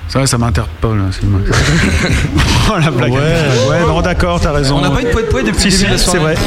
C'est 0.08 0.20
vrai, 0.20 0.28
ça 0.28 0.38
m'interpelle. 0.38 0.92
hein, 0.92 1.10
c'est 1.12 1.24
moi. 1.28 1.40
oh 2.70 2.80
la 2.80 2.92
blague. 2.92 3.12
Ouais, 3.14 3.80
non, 3.88 4.02
d'accord, 4.02 4.40
t'as 4.40 4.52
raison. 4.52 4.78
On 4.78 4.82
n'a 4.82 4.92
pas 4.92 5.02
eu 5.02 5.06
de 5.06 5.10
poète 5.10 5.30
poète 5.30 5.46
depuis 5.48 5.60
Si, 5.62 5.70
le 5.70 5.72
début 5.72 5.80
si, 5.80 5.86
de 5.86 5.92
la 5.92 5.98
c'est 5.98 6.12
soirée. 6.18 6.36
vrai. 6.36 6.38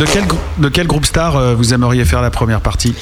De 0.00 0.06
quel, 0.06 0.24
grou- 0.26 0.38
de 0.58 0.68
quel 0.70 0.86
groupe 0.86 1.04
star 1.04 1.36
euh, 1.36 1.54
vous 1.54 1.74
aimeriez 1.74 2.04
faire 2.06 2.22
la 2.22 2.30
première 2.30 2.60
partie? 2.62 2.94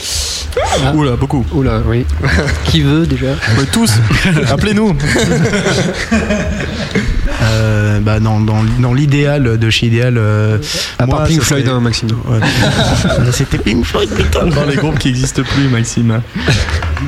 Oula, 0.95 1.13
beaucoup. 1.15 1.47
Oula, 1.53 1.81
oui. 1.87 2.05
Qui 2.65 2.83
veut 2.83 3.07
déjà? 3.07 3.29
Mais 3.57 3.65
tous, 3.67 3.93
appelez-nous. 4.51 4.97
Euh, 7.51 8.01
bah, 8.01 8.19
dans 8.21 8.41
dans, 8.41 8.63
dans 8.81 8.93
l'idéal 8.93 9.59
de 9.59 9.71
chez 9.71 9.87
Idéal. 9.87 10.17
euh, 10.19 10.59
À 10.99 11.07
moi, 11.07 11.19
part 11.19 11.27
Pink 11.29 11.41
Floyd, 11.41 11.65
serait- 11.65 11.75
hein, 11.77 11.81
Maxime. 11.81 12.09
Ouais. 12.27 12.41
C'était 13.33 13.59
Pink 13.59 13.85
Floyd, 13.85 14.11
putain. 14.11 14.47
Dans 14.47 14.65
les 14.65 14.75
groupes 14.77 14.99
qui 14.99 15.09
n'existent 15.09 15.43
plus, 15.43 15.69
Maxime. 15.69 16.21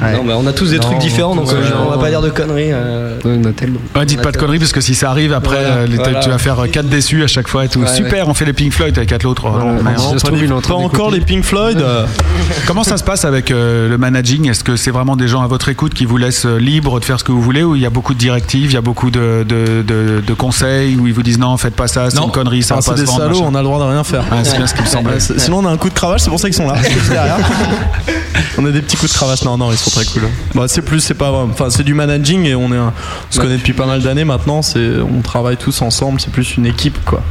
Ouais. 0.02 0.12
Non, 0.12 0.22
mais 0.24 0.32
on 0.34 0.46
a 0.46 0.52
tous 0.52 0.70
des 0.70 0.76
Non, 0.76 0.82
trucs 0.82 0.98
différents, 0.98 1.34
donc 1.34 1.48
ouais, 1.48 1.54
on 1.84 1.90
va 1.90 1.98
pas 1.98 2.10
dire 2.10 2.22
de 2.22 2.30
conneries. 2.30 2.70
euh. 2.72 3.16
Ouais, 3.24 3.38
on 3.42 3.44
a 3.44 3.52
tellement. 3.52 3.80
Ouais, 3.96 4.06
dites 4.06 4.22
pas 4.22 4.30
de 4.32 4.36
conneries 4.36 4.60
parce 4.60 4.72
que 4.72 4.80
si 4.80 4.94
ça 4.94 5.10
arrive 5.10 5.32
après, 5.32 5.56
Voilà, 5.60 5.74
euh, 5.78 5.86
les- 5.86 5.96
voilà. 5.96 6.20
tu 6.20 6.30
vas 6.30 6.38
faire 6.38 6.58
4 6.70 6.86
déçus 6.88 7.22
à 7.24 7.26
chaque 7.26 7.48
fois 7.48 7.64
et 7.64 7.68
tout. 7.68 7.80
Ouais, 7.80 7.88
Super, 7.94 8.28
on 8.28 8.34
fait 8.34 8.44
les 8.44 8.52
Pink 8.52 8.72
Floyd 8.72 8.96
avec 8.96 9.08
4 9.10 9.24
l'autre. 9.24 9.50
Si 9.96 10.04
ça 10.04 10.08
se 10.10 10.14
pas 10.14 10.18
trouve, 10.28 10.38
les- 10.40 10.44
il 10.46 10.50
est 10.50 10.54
en 10.54 10.60
train 10.60 10.74
pas 10.74 10.80
encore 10.80 11.10
les 11.10 11.20
Pink 11.20 11.44
Floyd. 11.44 11.78
euh, 11.78 12.06
Comment 12.66 12.84
ça 12.84 12.96
se 12.96 13.04
passe 13.04 13.24
avec 13.24 13.50
euh, 13.50 13.88
le 13.88 13.98
managing? 13.98 14.48
Est-ce 14.48 14.62
que 14.64 14.76
c'est 14.76 14.90
vraiment 14.90 15.16
des 15.16 15.28
gens 15.28 15.42
à 15.42 15.46
votre 15.46 15.68
écoute 15.68 15.94
qui 15.94 16.04
vous 16.04 16.16
laissent 16.16 16.46
euh, 16.46 16.58
libre 16.58 17.00
de 17.00 17.04
faire 17.04 17.18
ce 17.18 17.24
que 17.24 17.32
vous 17.32 17.42
voulez 17.42 17.62
ou 17.62 17.76
il 17.76 17.82
y 17.82 17.86
a 17.86 17.90
beaucoup 17.90 18.14
de 18.14 18.18
directives, 18.18 18.70
il 18.70 18.74
y 18.74 18.76
a 18.76 18.80
beaucoup 18.82 19.10
de, 19.10 19.44
de, 19.48 19.82
de- 19.82 20.22
de 20.26 20.34
conseils 20.34 20.96
où 20.96 21.06
ils 21.06 21.12
vous 21.14 21.22
disent 21.22 21.38
non, 21.38 21.56
faites 21.56 21.74
pas 21.76 21.88
ça, 21.88 22.10
c'est 22.10 22.18
une 22.22 22.30
connerie, 22.30 22.62
ça 22.62 22.74
ah, 22.78 22.80
va 22.80 22.82
c'est 22.96 23.00
des 23.02 23.06
vendre, 23.06 23.18
salauds, 23.18 23.38
machin. 23.40 23.50
on 23.50 23.54
a 23.54 23.58
le 23.58 23.64
droit 23.64 23.78
de 23.78 23.84
rien 23.90 24.04
faire. 24.04 24.22
Ouais, 24.32 24.38
c'est 24.44 24.56
bien 24.56 24.66
ce 24.66 24.74
qui 24.74 24.82
me 24.82 24.86
semblait. 24.86 25.14
Ouais, 25.14 25.38
Sinon, 25.38 25.58
on 25.58 25.66
a 25.66 25.70
un 25.70 25.76
coup 25.76 25.88
de 25.88 25.94
cravache, 25.94 26.22
c'est 26.22 26.30
pour 26.30 26.40
ça 26.40 26.48
qu'ils 26.48 26.56
sont 26.56 26.66
là. 26.68 26.76
juste 26.82 27.10
derrière. 27.10 27.36
on 28.58 28.66
a 28.66 28.70
des 28.70 28.82
petits 28.82 28.96
coups 28.96 29.12
de 29.12 29.16
cravache. 29.16 29.42
Non, 29.44 29.56
non, 29.56 29.70
ils 29.70 29.78
sont 29.78 29.90
très 29.90 30.04
cool. 30.04 30.22
Bah, 30.54 30.64
c'est 30.68 30.82
plus, 30.82 31.00
c'est 31.00 31.14
pas. 31.14 31.30
Enfin, 31.32 31.70
c'est 31.70 31.82
du 31.84 31.94
managing 31.94 32.44
et 32.46 32.54
on 32.54 32.72
est, 32.72 32.76
un- 32.76 32.92
on 33.30 33.34
se 33.34 33.40
connaît 33.40 33.56
depuis 33.56 33.72
pas 33.72 33.86
mal 33.86 34.02
d'années 34.02 34.24
maintenant. 34.24 34.62
C'est, 34.62 34.90
on 35.00 35.20
travaille 35.22 35.56
tous 35.56 35.80
ensemble. 35.82 36.20
C'est 36.20 36.32
plus 36.32 36.56
une 36.56 36.66
équipe, 36.66 36.98
quoi. 37.04 37.22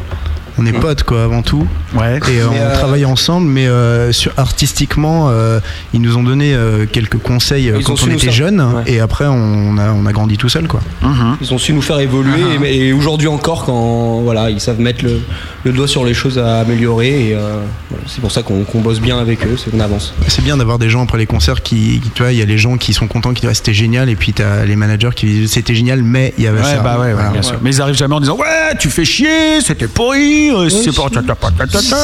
On 0.59 0.65
est 0.65 0.73
potes 0.73 1.03
quoi 1.03 1.23
avant 1.23 1.41
tout. 1.41 1.65
Ouais. 1.95 2.17
Et 2.29 2.41
euh, 2.41 2.47
on 2.51 2.53
euh, 2.55 2.73
travaille 2.75 3.05
ensemble, 3.05 3.47
mais 3.47 3.67
euh, 3.67 4.11
sur, 4.11 4.31
artistiquement, 4.37 5.27
euh, 5.29 5.59
ils 5.93 6.01
nous 6.01 6.17
ont 6.17 6.23
donné 6.23 6.53
euh, 6.53 6.85
quelques 6.85 7.17
conseils 7.17 7.71
Ils 7.77 7.83
quand 7.83 7.95
on 8.03 8.11
était 8.11 8.29
jeunes, 8.31 8.59
ouais. 8.61 8.83
et 8.93 8.99
après 8.99 9.25
on 9.27 9.77
a, 9.77 9.91
on 9.91 10.05
a 10.05 10.11
grandi 10.11 10.37
tout 10.37 10.49
seul 10.49 10.67
quoi. 10.67 10.81
Mhm. 11.01 11.37
Ils 11.41 11.53
ont 11.53 11.57
su 11.57 11.73
nous 11.73 11.81
faire 11.81 11.99
évoluer 11.99 12.43
Ah. 12.59 12.65
et, 12.65 12.87
et 12.87 12.93
aujourd'hui 12.93 13.27
encore 13.27 13.65
quand 13.65 14.21
voilà 14.21 14.49
ils 14.49 14.59
savent 14.59 14.79
mettre 14.79 15.03
le, 15.05 15.19
le 15.63 15.71
doigt 15.71 15.87
sur 15.87 16.03
les 16.05 16.13
choses 16.13 16.37
à 16.37 16.59
améliorer 16.59 17.29
et 17.29 17.35
euh, 17.35 17.61
voilà, 17.89 18.03
c'est 18.07 18.21
pour 18.21 18.31
ça 18.31 18.43
qu'on 18.43 18.63
qu'on 18.63 18.81
bosse 18.81 18.99
bien 18.99 19.17
avec 19.19 19.45
eux, 19.45 19.55
c'est 19.57 19.71
qu'on 19.71 19.79
avance. 19.79 20.13
C'est 20.27 20.43
bien 20.43 20.57
d'avoir 20.57 20.77
des 20.77 20.89
gens 20.89 21.03
après 21.03 21.17
les 21.17 21.25
concerts 21.25 21.61
qui, 21.63 21.99
qui- 22.01 22.09
tu 22.09 22.21
vois, 22.23 22.31
il 22.33 22.37
y 22.37 22.41
a 22.41 22.45
les 22.45 22.57
gens 22.57 22.77
qui 22.77 22.93
sont 22.93 23.07
contents, 23.07 23.33
qui 23.33 23.41
disent 23.41 23.49
Ah, 23.51 23.53
c'était 23.53 23.73
génial, 23.73 24.09
et 24.09 24.15
puis 24.15 24.33
t'as 24.33 24.65
les 24.65 24.75
managers 24.75 25.09
qui 25.15 25.25
disent 25.25 25.51
c'était 25.51 25.73
génial, 25.75 26.03
mais 26.03 26.33
il 26.37 26.43
y 26.43 26.47
avait 26.47 26.59
Ouais, 26.59 26.65
ça. 26.65 26.81
bah 26.81 26.97
ouais, 26.99 27.07
ouais, 27.07 27.13
Voilà. 27.13 27.29
bien 27.29 27.41
sûr. 27.41 27.55
Mais 27.61 27.71
ils 27.75 27.81
arrivent 27.81 27.95
jamais 27.95 28.15
en 28.15 28.19
disant 28.19 28.35
ouais, 28.37 28.75
tu 28.79 28.89
fais 28.89 29.05
chier, 29.05 29.61
c'était 29.61 29.87
pourri, 29.87 30.48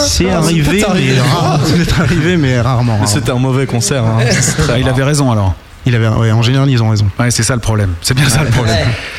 c'est 0.08 0.30
arrivé, 0.30 0.80
c'est 0.80 0.88
mais 0.88 1.94
arrivé. 2.00 2.38
mais 2.38 2.62
rarement. 2.62 3.06
C'était 3.06 3.32
un 3.32 3.40
mauvais 3.40 3.66
concert. 3.66 4.04
hein. 4.04 4.18
Il 4.78 4.88
avait 4.88 5.04
raison 5.04 5.32
alors. 5.32 5.54
Il 5.86 5.96
avait, 5.96 6.08
ouais, 6.08 6.32
en 6.32 6.42
général, 6.42 6.70
ils 6.70 6.82
ont 6.82 6.90
raison. 6.90 7.08
Ouais, 7.20 7.30
c'est 7.32 7.44
ça 7.44 7.54
le 7.54 7.62
problème. 7.62 7.92
C'est 8.02 8.14
bien 8.16 8.28
ça 8.28 8.44
le 8.44 8.50
problème. 8.50 8.76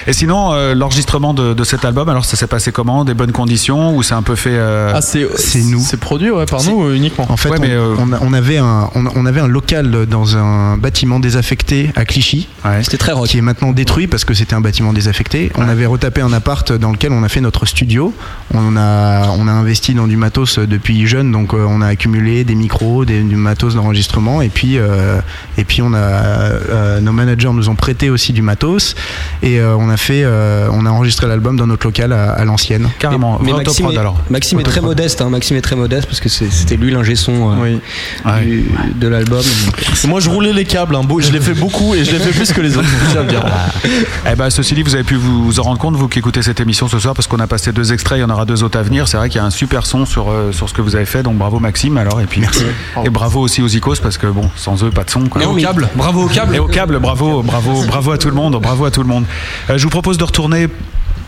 Et 0.06 0.12
sinon, 0.12 0.52
euh, 0.52 0.74
l'enregistrement 0.74 1.32
de, 1.34 1.54
de 1.54 1.64
cet 1.64 1.84
album, 1.84 2.08
alors 2.08 2.24
ça 2.24 2.36
s'est 2.36 2.46
passé 2.46 2.72
comment? 2.72 3.04
Des 3.04 3.14
bonnes 3.14 3.32
conditions 3.32 3.96
ou 3.96 4.02
c'est 4.02 4.14
un 4.14 4.22
peu 4.22 4.34
fait 4.34 4.50
euh, 4.52 4.92
Ah, 4.94 5.00
c'est 5.00 5.26
C'est 5.36 5.62
nous. 5.62 5.80
C'est 5.80 5.98
produit 5.98 6.30
ouais, 6.30 6.46
par 6.46 6.62
nous 6.64 6.84
euh, 6.86 6.94
uniquement. 6.94 7.26
En 7.30 7.36
fait, 7.36 7.48
Ouais, 7.50 7.58
on, 7.58 7.62
mais, 7.62 7.70
euh, 7.70 7.94
on 7.98 8.12
a- 8.12 8.18
on 8.20 8.32
avait 8.32 8.58
un, 8.58 8.90
on, 8.94 9.04
on 9.14 9.26
avait 9.26 9.40
un 9.40 9.46
local 9.48 10.06
dans 10.06 10.36
un 10.36 10.76
bâtiment 10.76 11.20
désaffecté 11.20 11.90
à 11.96 12.04
Clichy, 12.04 12.48
ouais. 12.64 12.82
C'était 12.82 12.98
très 12.98 13.12
rock. 13.12 13.26
qui 13.26 13.38
est 13.38 13.42
maintenant 13.42 13.72
détruit 13.72 14.06
parce 14.06 14.24
que 14.24 14.34
c'était 14.34 14.54
un 14.54 14.60
bâtiment 14.60 14.92
désaffecté. 14.92 15.50
On 15.56 15.68
avait 15.68 15.86
retapé 15.86 16.20
un 16.20 16.32
appart 16.32 16.72
dans 16.72 16.90
lequel 16.92 17.12
on 17.12 17.22
a 17.22 17.28
fait 17.28 17.40
notre 17.40 17.66
studio. 17.66 18.12
On 18.54 18.76
a, 18.76 19.28
on 19.38 19.46
a 19.48 19.52
investi 19.52 19.94
dans 19.94 20.06
du 20.06 20.16
matos 20.16 20.58
depuis 20.58 21.06
jeune, 21.06 21.30
donc 21.32 21.54
euh, 21.54 21.64
on 21.68 21.80
a 21.80 21.86
accumulé 21.88 22.44
des 22.44 22.54
micros, 22.54 23.04
des, 23.04 23.20
du 23.22 23.36
matos 23.36 23.74
d'enregistrement, 23.74 24.42
et 24.42 24.48
puis, 24.48 24.78
euh, 24.78 25.20
et 25.58 25.64
puis 25.64 25.82
on 25.82 25.92
a, 25.94 26.55
euh, 26.70 27.00
nos 27.00 27.12
managers 27.12 27.50
nous 27.52 27.68
ont 27.68 27.74
prêté 27.74 28.10
aussi 28.10 28.32
du 28.32 28.42
matos, 28.42 28.94
et 29.42 29.60
euh, 29.60 29.76
on 29.78 29.88
a 29.88 29.96
fait, 29.96 30.22
euh, 30.24 30.68
on 30.72 30.86
a 30.86 30.90
enregistré 30.90 31.26
l'album 31.26 31.56
dans 31.56 31.66
notre 31.66 31.86
local 31.86 32.12
à, 32.12 32.32
à 32.32 32.44
l'ancienne. 32.44 32.88
Carrément. 32.98 33.38
Mais 33.42 33.52
Maxime, 33.52 33.90
est, 33.90 33.98
alors. 33.98 34.18
Maxime 34.30 34.60
est 34.60 34.64
très 34.64 34.80
modeste, 34.80 35.20
hein, 35.20 35.28
Maxime 35.30 35.56
est 35.56 35.60
très 35.62 35.76
modeste 35.76 36.06
parce 36.06 36.20
que 36.20 36.28
c'était 36.28 36.76
lui 36.76 36.90
l'ingé 36.92 37.14
son 37.16 37.52
euh, 37.52 37.54
Oui. 37.62 37.80
Ouais. 38.24 38.44
du- 38.44 38.64
de 38.96 39.08
l'album. 39.08 39.42
Moi, 40.06 40.20
je 40.20 40.30
roulais 40.30 40.52
les 40.52 40.64
câbles. 40.64 40.94
hein. 40.96 41.02
Beau- 41.04 41.20
Je 41.20 41.30
l'ai 41.32 41.40
fait 41.40 41.54
beaucoup 41.54 41.94
et 41.94 42.04
je 42.04 42.12
l'ai 42.12 42.18
fait 42.18 42.30
plus 42.32 42.52
que 42.52 42.60
les 42.60 42.76
autres. 42.76 42.88
je 43.14 43.20
dire. 43.28 43.44
Eh 44.30 44.34
ben, 44.34 44.50
ceci 44.50 44.74
dit, 44.74 44.82
vous 44.82 44.94
avez 44.94 45.04
pu 45.04 45.14
vous, 45.16 45.44
vous 45.44 45.60
en 45.60 45.64
rendre 45.64 45.78
compte, 45.78 45.94
vous 45.96 46.08
qui 46.08 46.18
écoutez 46.18 46.42
cette 46.42 46.60
émission 46.60 46.88
ce 46.88 46.98
soir, 46.98 47.14
parce 47.14 47.26
qu'on 47.26 47.40
a 47.40 47.46
passé 47.46 47.72
deux 47.72 47.92
extraits, 47.92 48.18
il 48.18 48.22
y 48.22 48.24
en 48.24 48.30
aura 48.30 48.44
deux 48.44 48.62
autres 48.62 48.78
à 48.78 48.82
venir. 48.82 49.08
C'est 49.08 49.16
vrai 49.16 49.28
qu'il 49.28 49.40
y 49.40 49.42
a 49.42 49.46
un 49.46 49.50
super 49.50 49.86
son 49.86 50.04
sur, 50.06 50.30
euh, 50.30 50.52
sur 50.52 50.68
ce 50.68 50.74
que 50.74 50.82
vous 50.82 50.96
avez 50.96 51.06
fait, 51.06 51.22
donc 51.22 51.36
bravo 51.36 51.58
Maxime 51.58 51.96
alors. 51.98 52.20
Et 52.20 52.26
puis 52.26 52.42
Et 53.04 53.10
bravo 53.10 53.40
aussi 53.40 53.62
aux 53.62 53.68
Icos, 53.68 53.96
parce 54.02 54.18
que 54.18 54.26
bon, 54.26 54.50
sans 54.56 54.82
eux, 54.84 54.90
pas 54.90 55.04
de 55.04 55.10
son. 55.10 55.24
Quoi. 55.26 55.42
Et 55.42 55.46
au 55.46 55.54
câble, 55.54 55.88
bravo 55.96 56.24
au 56.24 56.28
câble. 56.28 56.45
Et 56.52 56.58
au 56.58 56.66
câble, 56.66 56.98
bravo, 56.98 57.42
bravo, 57.42 57.82
bravo 57.86 58.12
à 58.12 58.18
tout 58.18 58.28
le 58.28 58.34
monde, 58.34 58.60
bravo 58.60 58.84
à 58.84 58.90
tout 58.90 59.02
le 59.02 59.08
monde. 59.08 59.24
Euh, 59.70 59.78
je 59.78 59.82
vous 59.84 59.90
propose 59.90 60.18
de 60.18 60.24
retourner 60.24 60.68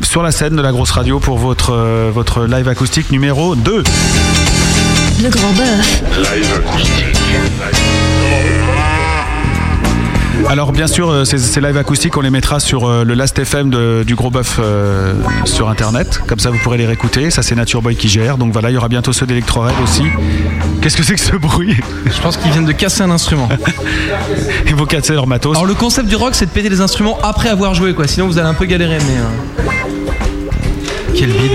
sur 0.02 0.22
la 0.22 0.30
scène 0.30 0.56
de 0.56 0.62
la 0.62 0.72
grosse 0.72 0.90
radio 0.90 1.18
pour 1.18 1.38
votre, 1.38 1.72
euh, 1.72 2.10
votre 2.12 2.44
live 2.44 2.68
acoustique 2.68 3.10
numéro 3.10 3.54
2. 3.56 3.82
Le 5.22 5.28
grand 5.30 5.52
bœuf. 5.52 6.02
Alors 10.46 10.72
bien 10.72 10.86
sûr, 10.86 11.10
euh, 11.10 11.24
ces, 11.24 11.36
ces 11.38 11.60
lives 11.60 11.76
acoustiques, 11.76 12.16
on 12.16 12.20
les 12.20 12.30
mettra 12.30 12.58
sur 12.60 12.86
euh, 12.86 13.04
le 13.04 13.14
Last 13.14 13.38
FM 13.38 13.70
de- 13.70 14.02
du 14.06 14.14
Gros 14.14 14.30
Bœuf 14.30 14.58
euh, 14.60 15.12
sur 15.44 15.68
Internet. 15.68 16.20
Comme 16.26 16.38
ça, 16.38 16.50
vous 16.50 16.58
pourrez 16.58 16.78
les 16.78 16.86
réécouter. 16.86 17.30
Ça, 17.30 17.42
c'est 17.42 17.54
Nature 17.54 17.82
Boy 17.82 17.96
qui 17.96 18.08
gère. 18.08 18.38
Donc 18.38 18.52
voilà, 18.52 18.70
il 18.70 18.74
y 18.74 18.76
aura 18.76 18.88
bientôt 18.88 19.12
ceux 19.12 19.26
d'Electro 19.26 19.60
Red 19.62 19.74
aussi. 19.82 20.04
Qu'est-ce 20.80 20.96
que 20.96 21.02
c'est 21.02 21.14
que 21.14 21.20
ce 21.20 21.36
bruit 21.36 21.76
Je 22.06 22.20
pense 22.22 22.36
qu'ils 22.36 22.50
viennent 22.52 22.64
de 22.64 22.72
casser 22.72 23.02
un 23.02 23.10
instrument. 23.10 23.48
Ils 24.66 24.74
vont 24.74 24.86
casser 24.86 25.12
leur 25.14 25.26
matos. 25.26 25.54
Alors 25.56 25.66
le 25.66 25.74
concept 25.74 26.08
du 26.08 26.16
rock, 26.16 26.34
c'est 26.34 26.46
de 26.46 26.50
péter 26.50 26.68
les 26.68 26.80
instruments 26.80 27.18
après 27.22 27.48
avoir 27.48 27.74
joué, 27.74 27.92
quoi. 27.94 28.06
Sinon 28.06 28.26
vous 28.26 28.38
allez 28.38 28.48
un 28.48 28.54
peu 28.54 28.64
galérer, 28.66 28.98
mais. 28.98 29.66
euh, 29.66 29.70
Quel 31.14 31.30
bide. 31.30 31.50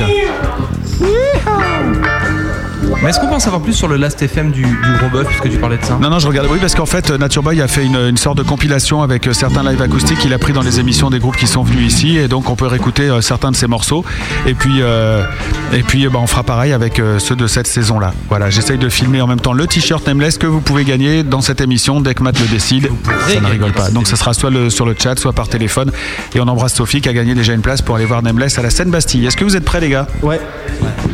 Mais 3.03 3.09
est-ce 3.09 3.19
qu'on 3.19 3.27
peut 3.27 3.35
en 3.35 3.39
savoir 3.39 3.61
plus 3.61 3.73
sur 3.73 3.89
le 3.89 3.97
Last 3.97 4.21
FM 4.21 4.51
du, 4.51 4.61
du 4.61 4.69
gros 4.97 5.09
bœuf, 5.11 5.27
puisque 5.27 5.49
tu 5.49 5.57
parlais 5.57 5.77
de 5.77 5.83
ça 5.83 5.97
Non, 6.01 6.09
non, 6.09 6.19
je 6.19 6.27
regarde. 6.27 6.47
Oui, 6.49 6.57
parce 6.61 6.73
qu'en 6.73 6.85
fait, 6.85 7.09
euh, 7.11 7.17
Nature 7.17 7.43
Boy 7.43 7.61
a 7.61 7.67
fait 7.67 7.83
une, 7.85 7.97
une 7.97 8.15
sorte 8.15 8.37
de 8.37 8.43
compilation 8.43 9.01
avec 9.03 9.27
euh, 9.27 9.33
certains 9.33 9.61
lives 9.69 9.81
acoustiques 9.81 10.19
qu'il 10.19 10.33
a 10.33 10.37
pris 10.39 10.53
dans 10.53 10.61
les 10.61 10.79
émissions 10.79 11.09
des 11.09 11.19
groupes 11.19 11.35
qui 11.35 11.45
sont 11.47 11.63
venus 11.63 11.85
ici. 11.93 12.15
Et 12.17 12.29
donc, 12.29 12.49
on 12.49 12.55
peut 12.55 12.65
réécouter 12.65 13.09
euh, 13.09 13.19
certains 13.19 13.51
de 13.51 13.57
ces 13.57 13.67
morceaux. 13.67 14.05
Et 14.47 14.53
puis, 14.53 14.77
euh, 14.81 15.25
et 15.73 15.83
puis 15.83 16.07
bah, 16.07 16.19
on 16.21 16.27
fera 16.27 16.43
pareil 16.43 16.71
avec 16.71 16.99
euh, 16.99 17.19
ceux 17.19 17.35
de 17.35 17.45
cette 17.45 17.67
saison-là. 17.67 18.13
Voilà, 18.29 18.49
j'essaye 18.49 18.77
de 18.77 18.87
filmer 18.87 19.19
en 19.19 19.27
même 19.27 19.41
temps 19.41 19.51
le 19.53 19.67
t-shirt 19.67 20.07
Nameless 20.07 20.37
que 20.37 20.47
vous 20.47 20.61
pouvez 20.61 20.85
gagner 20.85 21.23
dans 21.23 21.41
cette 21.41 21.59
émission 21.59 21.99
dès 21.99 22.13
que 22.13 22.23
Matt 22.23 22.39
le 22.39 22.47
décide. 22.47 22.89
Ça 23.27 23.41
ne 23.41 23.47
rigole 23.47 23.73
pas. 23.73 23.89
Donc, 23.89 24.07
ce 24.07 24.15
sera 24.15 24.33
soit 24.33 24.49
le- 24.49 24.69
sur 24.69 24.85
le 24.85 24.95
chat, 24.97 25.19
soit 25.19 25.33
par 25.33 25.49
téléphone. 25.49 25.91
Et 26.35 26.39
on 26.39 26.47
embrasse 26.47 26.73
Sophie 26.75 27.01
qui 27.01 27.09
a 27.09 27.13
gagné 27.13 27.35
déjà 27.35 27.51
une 27.53 27.61
place 27.61 27.81
pour 27.81 27.97
aller 27.97 28.05
voir 28.05 28.23
Nameless 28.23 28.57
à 28.59 28.61
la 28.61 28.69
Seine-Bastille. 28.69 29.25
Est-ce 29.25 29.35
que 29.35 29.43
vous 29.43 29.57
êtes 29.57 29.65
prêts, 29.65 29.81
les 29.81 29.89
gars? 29.89 30.07
Ouais. 30.21 30.39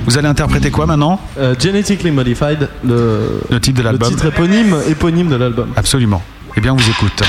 Vous 0.05 0.17
allez 0.19 0.27
interpréter 0.27 0.69
quoi 0.71 0.85
maintenant? 0.85 1.19
Euh, 1.39 1.55
Genetically 1.79 2.11
Modified, 2.11 2.67
le, 2.83 3.39
Le 3.49 3.59
titre 3.61 3.77
de 3.77 3.83
le 3.83 3.89
l'album 3.91 4.09
titre 4.09 4.25
éponyme, 4.25 4.75
éponyme 4.89 5.29
de 5.29 5.35
l'album. 5.37 5.71
Absolument. 5.77 6.21
Eh 6.57 6.61
bien, 6.61 6.73
on 6.73 6.75
vous 6.75 6.89
écoute. 6.89 7.23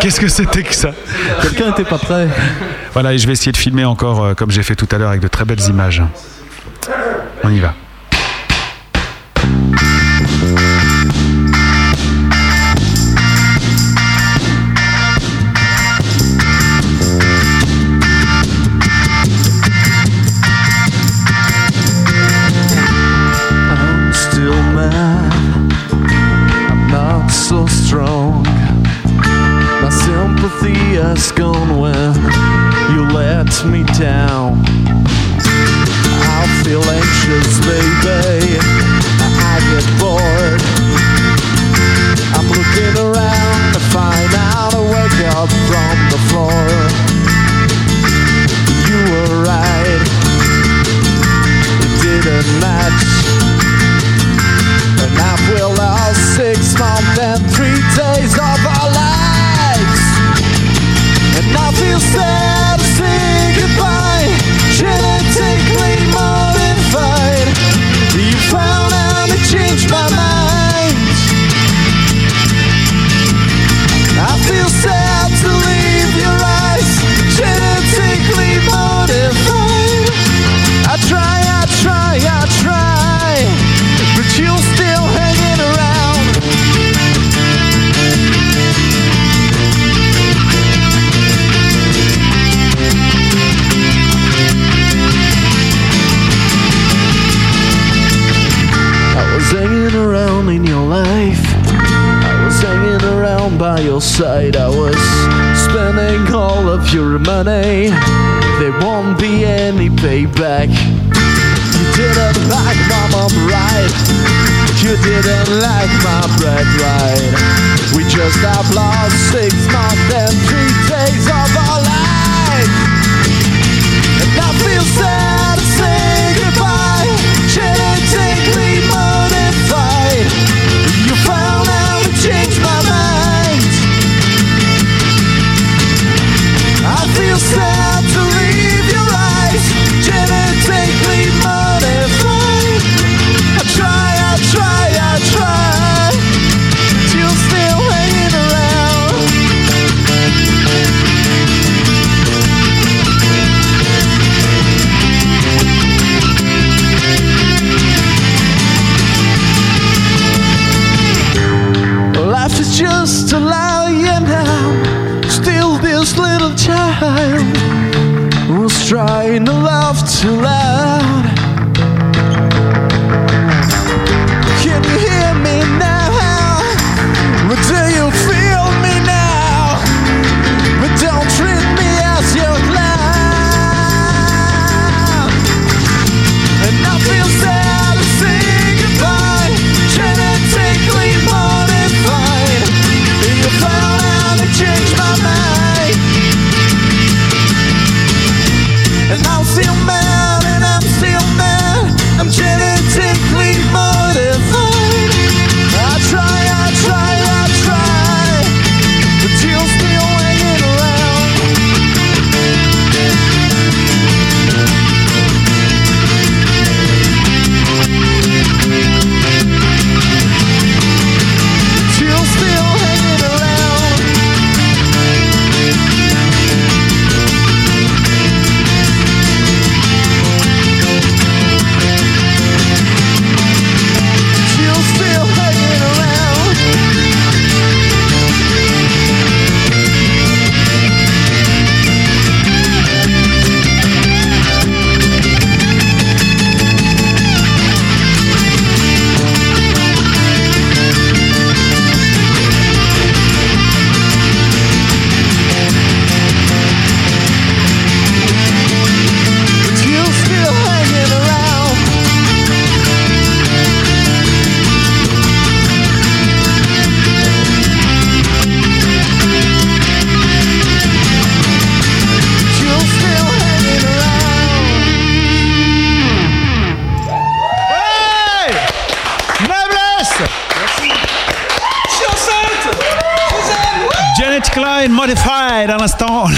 Qu'est-ce 0.00 0.20
que 0.20 0.28
c'était 0.28 0.62
que 0.62 0.74
ça 0.74 0.92
Quelqu'un 1.42 1.66
n'était 1.68 1.84
pas 1.84 1.98
prêt. 1.98 2.28
Voilà, 2.92 3.12
et 3.12 3.18
je 3.18 3.26
vais 3.26 3.32
essayer 3.32 3.50
de 3.50 3.56
filmer 3.56 3.84
encore 3.84 4.22
euh, 4.22 4.34
comme 4.34 4.50
j'ai 4.52 4.62
fait 4.62 4.76
tout 4.76 4.88
à 4.92 4.98
l'heure 4.98 5.08
avec 5.10 5.20
de 5.20 5.28
très 5.28 5.44
belles 5.44 5.62
images. 5.68 6.02
On 7.42 7.50
y 7.50 7.58
va. 7.58 7.74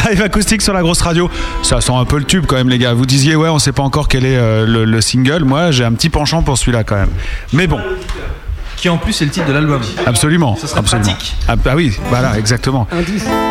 Live 0.08 0.22
acoustique 0.22 0.62
sur 0.62 0.72
la 0.72 0.82
grosse 0.82 1.00
radio. 1.02 1.30
Ça 1.62 1.80
sent 1.80 1.92
un 1.94 2.04
peu 2.04 2.18
le 2.18 2.24
tube 2.24 2.44
quand 2.46 2.56
même, 2.56 2.68
les 2.68 2.78
gars. 2.78 2.92
Vous 2.94 3.06
disiez, 3.06 3.36
ouais, 3.36 3.48
on 3.48 3.58
sait 3.58 3.72
pas 3.72 3.82
encore 3.82 4.08
quel 4.08 4.24
est 4.24 4.36
euh, 4.36 4.66
le, 4.66 4.84
le 4.84 5.00
single. 5.00 5.44
Moi, 5.44 5.70
j'ai 5.70 5.84
un 5.84 5.92
petit 5.92 6.08
penchant 6.10 6.42
pour 6.42 6.58
celui-là 6.58 6.84
quand 6.84 6.96
même. 6.96 7.10
Mais 7.52 7.66
bon. 7.66 7.78
Qui 8.76 8.88
en 8.88 8.96
plus 8.96 9.20
est 9.22 9.26
le 9.26 9.30
titre 9.30 9.46
de 9.46 9.52
l'album. 9.52 9.80
Absolument. 10.06 10.56
Ce 10.60 10.66
serait 10.66 10.80
absolument. 10.80 11.08
pratique. 11.10 11.36
Ah, 11.46 11.54
bah 11.56 11.72
oui, 11.76 11.96
voilà, 12.08 12.36
exactement. 12.36 12.88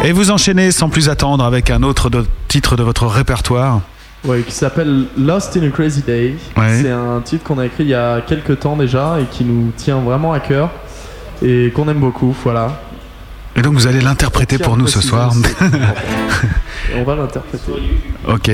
Et 0.04 0.12
vous 0.12 0.30
enchaînez 0.30 0.72
sans 0.72 0.90
plus 0.90 1.08
attendre 1.08 1.46
avec 1.46 1.70
un 1.70 1.84
autre 1.84 2.10
de- 2.10 2.26
titre 2.50 2.76
de 2.76 2.84
votre 2.84 3.06
répertoire. 3.08 3.80
Ouais, 4.26 4.42
qui 4.42 4.52
s'appelle 4.52 5.06
Lost 5.18 5.56
in 5.58 5.66
a 5.66 5.70
Crazy 5.70 6.02
Day. 6.02 6.36
Ouais. 6.58 6.82
C'est 6.82 6.92
un 6.92 7.22
titre 7.24 7.44
qu'on 7.46 7.58
a 7.60 7.66
écrit 7.66 7.86
il 7.86 7.90
y 7.90 7.96
a 7.96 8.20
quelques 8.22 8.60
temps 8.60 8.76
déjà 8.76 9.18
et 9.22 9.26
qui 9.26 9.46
nous 9.46 9.72
tient 9.78 9.98
vraiment 10.00 10.34
à 10.34 10.40
cœur 10.42 10.70
et 11.44 11.72
qu'on 11.74 11.88
aime 11.88 12.00
beaucoup. 12.00 12.36
Voilà. 12.44 12.80
Et 13.56 13.62
donc 13.62 13.74
vous 13.74 13.88
allez 13.88 14.02
l'interpréter 14.02 14.58
pour 14.58 14.78
nous 14.78 14.88
ce 14.88 15.02
soir. 15.02 15.34
On 16.96 17.04
va 17.04 17.16
l'interpréter. 17.16 17.72
ok. 18.28 18.52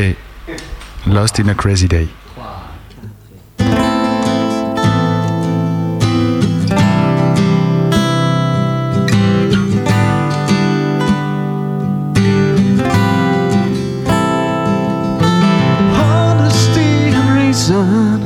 Lost 1.07 1.39
in 1.39 1.47
a 1.49 1.55
Crazy 1.55 1.87
Day. 1.87 2.07
honesty 15.93 17.11
and 17.13 17.29
reason 17.35 18.21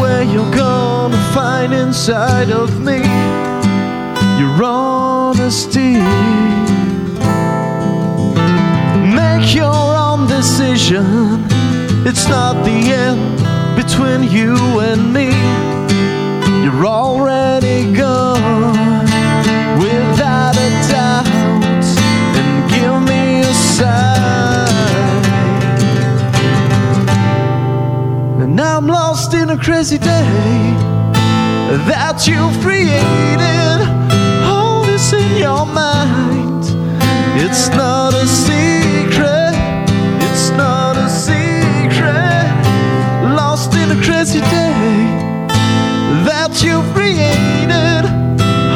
where 0.00 0.22
you're 0.22 0.54
gonna 0.54 1.16
find 1.34 1.72
inside 1.72 2.50
of 2.50 2.80
me 2.80 2.98
your 4.38 4.50
honesty 5.28 5.94
make 9.20 9.54
your 9.54 9.86
own 10.06 10.28
decision. 10.28 11.44
It's 12.08 12.28
not 12.28 12.54
the 12.64 12.78
end 13.06 13.36
between 13.74 14.22
you 14.30 14.54
and 14.88 15.12
me. 15.12 15.28
You're 16.62 16.86
already 16.86 17.92
gone. 17.92 19.06
Without 19.82 20.54
a 20.68 20.70
doubt 20.92 21.26
and 22.40 22.54
give 22.70 22.98
me 23.10 23.40
a 23.40 23.54
sign. 23.74 25.24
And 28.42 28.60
I'm 28.60 28.86
lost 28.86 29.34
in 29.34 29.50
a 29.50 29.58
crazy 29.58 29.98
day 29.98 30.28
that 31.90 32.28
you've 32.28 32.58
created. 32.62 33.85
Your 35.46 35.64
mind. 35.64 36.64
It's 37.44 37.68
not 37.68 38.12
a 38.14 38.26
secret. 38.26 39.54
It's 40.26 40.50
not 40.50 40.96
a 40.96 41.08
secret. 41.08 42.50
Lost 43.38 43.72
in 43.74 43.92
a 43.96 44.00
crazy 44.02 44.40
day 44.40 44.74
that 46.26 46.50
you've 46.64 46.90
created. 46.98 48.02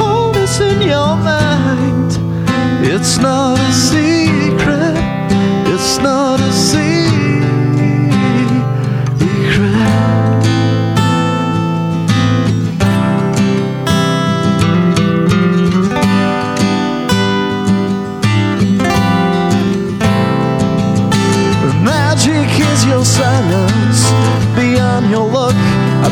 All 0.01 0.31
this 0.31 0.61
in 0.61 0.81
your 0.83 1.17
mind. 1.17 2.13
It's 2.87 3.19
not 3.19 3.59
a 3.59 3.73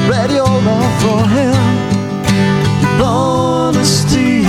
read 0.07 0.31
your 0.31 0.47
love 0.47 0.95
for 1.03 1.23
him, 1.37 1.62
your 2.99 3.07
honesty, 3.07 4.45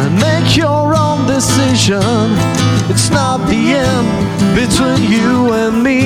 and 0.00 0.14
make 0.18 0.56
your 0.56 0.94
own 0.94 1.26
decision. 1.26 2.30
It's 2.90 3.10
not 3.10 3.38
the 3.48 3.62
end 3.88 4.08
between 4.54 5.10
you 5.10 5.52
and 5.52 5.82
me. 5.82 6.00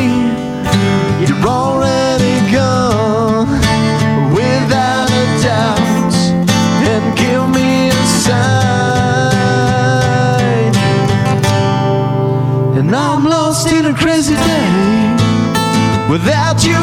You're 1.27 1.49
already 1.49 2.04
without 16.15 16.65
you 16.65 16.79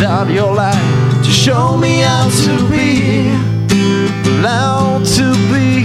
without 0.00 0.30
your 0.30 0.54
light 0.54 1.20
to 1.22 1.30
show 1.30 1.76
me 1.76 2.00
how 2.00 2.30
to 2.30 2.70
be, 2.70 3.28
allowed 4.30 5.04
to 5.04 5.34
be. 5.52 5.84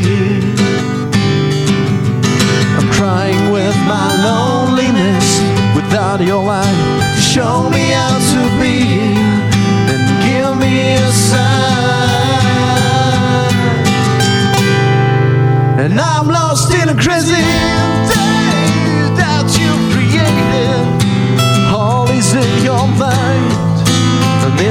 I'm 2.77 2.89
crying 2.93 3.51
with 3.51 3.75
my 3.85 4.09
loneliness 4.23 5.41
without 5.75 6.21
your 6.21 6.41
light 6.45 7.13
to 7.15 7.21
show 7.21 7.69
me 7.69 7.91
how 7.91 8.17
to 8.31 8.41
be 8.61 8.87
and 9.91 10.07
give 10.23 10.57
me 10.63 10.93
a 10.93 11.11
sign. 11.11 11.43
And 15.83 15.99
I'm 15.99 16.29
lost 16.29 16.73
in 16.73 16.87
a 16.87 16.95
crazy 16.95 17.33
day 17.33 19.11
that 19.19 19.45
you 19.59 19.71
created. 19.91 20.87
All 21.75 22.07
is 22.07 22.33
in 22.33 22.63
your 22.63 22.87
mind, 22.87 23.74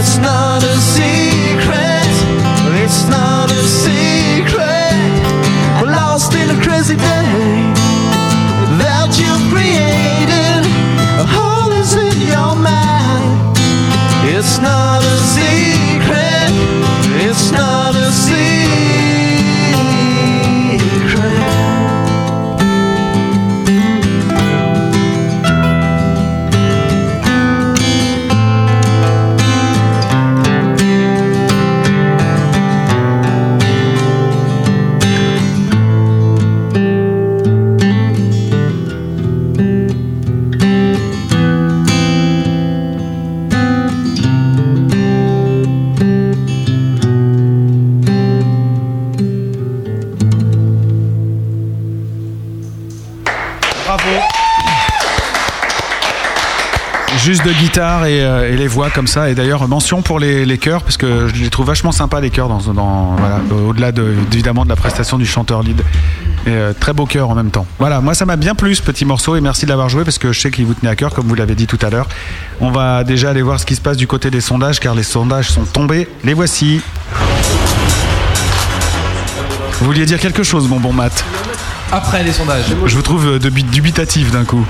it's 0.06 0.18
not 0.18 0.62
a 0.62 0.76
secret. 0.76 2.12
It's 2.82 3.08
not 3.08 3.50
a 3.50 3.62
secret. 3.62 5.00
We're 5.80 5.92
lost 5.92 6.34
in 6.34 6.50
a 6.50 6.62
crazy 6.62 6.94
day 6.94 7.72
that 8.82 9.08
you 9.16 9.32
created. 9.48 10.60
All 11.40 11.72
is 11.72 11.94
in 11.94 12.20
your 12.20 12.54
mind. 12.54 13.56
It's 14.28 14.58
not 14.58 15.02
a 15.02 15.16
secret. 15.32 15.63
Et, 58.54 58.56
les 58.56 58.66
voix 58.68 58.90
comme 58.90 59.06
ça. 59.06 59.30
Et 59.30 59.34
d'ailleurs, 59.34 59.66
mention 59.68 60.02
pour 60.02 60.18
les, 60.18 60.44
les 60.46 60.58
chœurs, 60.58 60.82
parce 60.82 60.96
que 60.96 61.28
je 61.28 61.42
les 61.42 61.50
trouve 61.50 61.66
vachement 61.66 61.92
sympas, 61.92 62.20
les 62.20 62.30
chœurs, 62.30 62.48
dans, 62.48 62.58
dans- 62.72 63.16
voilà, 63.16 63.40
au-delà 63.68 63.92
de, 63.92 64.14
évidemment 64.32 64.64
de 64.64 64.68
la 64.68 64.76
prestation 64.76 65.18
du 65.18 65.26
chanteur 65.26 65.62
lead. 65.62 65.80
Et 66.46 66.50
euh, 66.50 66.72
très 66.78 66.92
beau 66.92 67.06
chœur 67.06 67.30
en 67.30 67.34
même 67.34 67.50
temps. 67.50 67.66
Voilà, 67.78 68.00
moi 68.00 68.14
ça 68.14 68.26
m'a 68.26 68.36
bien 68.36 68.54
plu 68.54 68.74
ce 68.74 68.82
petit 68.82 69.04
morceau 69.06 69.34
et 69.36 69.40
merci 69.40 69.64
de 69.64 69.70
l'avoir 69.70 69.88
joué 69.88 70.04
parce 70.04 70.18
que 70.18 70.30
je 70.32 70.40
sais 70.40 70.50
qu'il 70.50 70.66
vous 70.66 70.74
tenait 70.74 70.90
à 70.90 70.96
cœur, 70.96 71.14
comme 71.14 71.26
vous 71.26 71.34
l'avez 71.34 71.54
dit 71.54 71.66
tout 71.66 71.78
à 71.80 71.88
l'heure. 71.90 72.06
On 72.60 72.70
va 72.70 73.02
déjà 73.04 73.30
aller 73.30 73.40
voir 73.42 73.58
ce 73.58 73.64
qui 73.66 73.74
se 73.76 73.80
passe 73.80 73.96
du 73.96 74.06
côté 74.06 74.30
des 74.30 74.40
sondages, 74.42 74.78
car 74.78 74.94
les 74.94 75.02
sondages 75.04 75.48
sont 75.50 75.64
tombés. 75.64 76.06
Les 76.22 76.34
voici. 76.34 76.80
Vous 79.80 79.86
vouliez 79.86 80.06
dire 80.06 80.18
quelque 80.18 80.42
chose, 80.42 80.68
mon 80.68 80.80
bon 80.80 80.92
Matt? 80.92 81.24
Après 81.92 82.22
les 82.22 82.32
sondages. 82.32 82.66
Je 82.86 82.94
vous 82.96 83.02
trouve 83.02 83.26
euh, 83.26 83.38
dubi- 83.38 83.64
dubitatif 83.64 84.30
d'un 84.30 84.44
coup. 84.44 84.64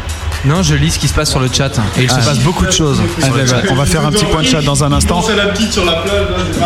Non, 0.45 0.63
je 0.63 0.75
lis 0.75 0.91
ce 0.93 0.99
qui 0.99 1.09
se 1.09 1.15
passe 1.15 1.31
sur 1.31 1.41
le 1.41 1.49
chat 1.51 1.71
et 1.99 2.03
il 2.05 2.11
Ah. 2.11 2.21
se 2.21 2.27
passe 2.29 2.39
beaucoup 2.41 2.67
de 2.67 2.71
choses. 2.71 3.01
Ah, 3.23 3.27
bah, 3.31 3.37
bah, 3.51 3.57
on 3.71 3.75
va 3.75 3.87
faire 3.87 4.07
un 4.07 4.11
petit 4.11 4.27
point 4.27 4.43
de 4.43 4.47
chat 4.47 4.61
dans 4.63 4.85
un 4.85 4.93
instant. 4.93 5.23
C'est 5.23 5.37
la 5.37 5.47
petite 5.47 5.73
sur 5.73 5.85
la 5.85 5.95
plage, 5.95 6.27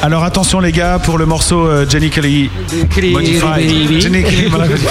Alors 0.00 0.22
attention 0.22 0.60
les 0.60 0.70
gars 0.70 1.00
pour 1.02 1.18
le 1.18 1.26
morceau 1.26 1.66
euh, 1.66 1.84
Jenny 1.88 2.08
Kelly 2.10 2.50
Modified. 3.12 4.00
Jenny 4.00 4.22
Kelly 4.22 4.48
Modified. 4.48 4.86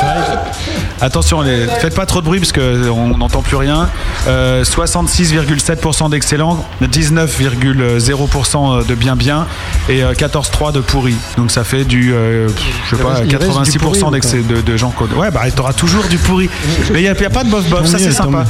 Attention, 0.99 1.41
les- 1.41 1.67
faites 1.79 1.95
pas 1.95 2.05
trop 2.07 2.19
de 2.21 2.25
bruit 2.25 2.39
parce 2.39 2.51
qu'on 2.51 3.15
n'entend 3.17 3.41
plus 3.41 3.55
rien. 3.55 3.87
Euh, 4.27 4.63
66,7% 4.65 6.09
d'excellent, 6.09 6.65
19,0% 6.81 8.83
de 8.85 8.95
bien 8.95 9.15
bien 9.15 9.45
et 9.89 10.03
euh, 10.03 10.13
14,3 10.13 10.71
de 10.73 10.81
pourri. 10.81 11.15
Donc 11.37 11.51
ça 11.51 11.63
fait 11.63 11.85
du, 11.85 12.13
euh, 12.13 12.47
je 12.47 12.53
sais 12.53 12.93
Il 12.93 12.97
pas, 12.97 13.09
reste- 13.13 13.23
il 13.29 13.35
reste 13.37 13.71
du 13.71 13.77
86% 13.77 13.79
pourri, 13.79 14.03
ou 14.03 14.11
d'excès 14.11 14.37
pas 14.39 14.55
de, 14.55 14.61
de 14.61 14.77
gens. 14.77 14.89
qu'on- 14.89 15.05
Ouais, 15.17 15.31
bah 15.31 15.41
t'auras 15.55 15.73
toujours 15.73 16.03
du 16.09 16.17
pourri. 16.17 16.49
Mais 16.91 16.99
il 16.99 17.03
n'y 17.03 17.07
a, 17.07 17.29
pas 17.29 17.43
de 17.43 17.49
bof 17.49 17.67
bof, 17.69 17.81
Tant 17.81 17.85
ça 17.87 17.99
c'est 17.99 18.11
sympa. 18.11 18.45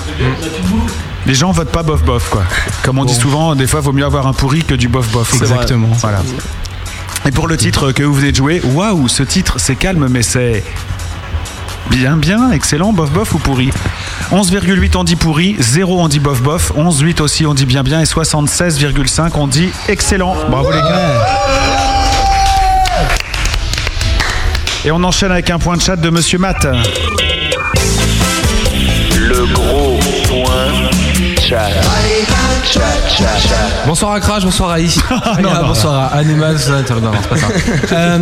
Les 1.25 1.33
gens 1.33 1.51
votent 1.51 1.71
pas 1.71 1.83
bof 1.83 2.03
bof 2.03 2.29
quoi. 2.29 2.43
Comme 2.83 2.99
on 2.99 3.05
dit 3.05 3.15
souvent, 3.15 3.55
des 3.55 3.67
fois 3.67 3.81
vaut 3.81 3.93
mieux 3.93 4.05
avoir 4.05 4.27
un 4.27 4.33
pourri 4.33 4.63
que 4.63 4.75
du 4.75 4.87
bof 4.87 5.09
bof. 5.11 5.33
Exactement. 5.33 5.89
Voilà. 5.99 6.19
Et 7.25 7.31
pour 7.31 7.47
le 7.47 7.57
titre 7.57 7.91
que 7.91 8.03
vous 8.03 8.13
venez 8.13 8.31
de 8.31 8.37
jouer, 8.37 8.61
waouh, 8.63 9.07
ce 9.07 9.23
titre 9.23 9.55
c'est 9.57 9.75
calme 9.75 10.07
mais 10.09 10.23
c'est 10.23 10.63
bien 11.89 12.17
bien, 12.17 12.51
excellent, 12.51 12.93
bof 12.93 13.11
bof 13.11 13.33
ou 13.33 13.39
pourri? 13.39 13.71
11,8 14.31 14.97
on 14.97 15.03
dit 15.03 15.15
pourri, 15.15 15.55
0 15.59 16.01
on 16.01 16.07
dit 16.07 16.19
bof 16.19 16.41
bof, 16.41 16.71
11,8 16.77 17.21
aussi 17.21 17.45
on 17.45 17.53
dit 17.53 17.65
bien 17.65 17.83
bien 17.83 18.01
et 18.01 18.05
76,5 18.05 19.31
on 19.35 19.47
dit 19.47 19.69
excellent. 19.87 20.35
Bravo 20.49 20.71
les 20.71 20.81
gars. 20.81 21.13
Et 24.85 24.91
on 24.91 25.03
enchaîne 25.03 25.31
avec 25.31 25.49
un 25.49 25.59
point 25.59 25.75
de 25.75 25.81
chat 25.81 25.97
de 25.97 26.09
Monsieur 26.09 26.37
Matt. 26.37 26.65
Bonsoir 33.85 34.11
à 34.11 34.19
Crash, 34.19 34.43
bonsoir 34.43 34.71
à 34.71 34.79
Ici. 34.81 34.99
non, 35.41 35.53
non. 35.53 35.67
bonsoir 35.67 35.95
à 36.13 36.17
Animal. 36.17 36.55
Non, 36.55 36.59
c'est 36.59 37.29
pas 37.29 37.37
ça. 37.37 37.47
Euh, 37.93 38.17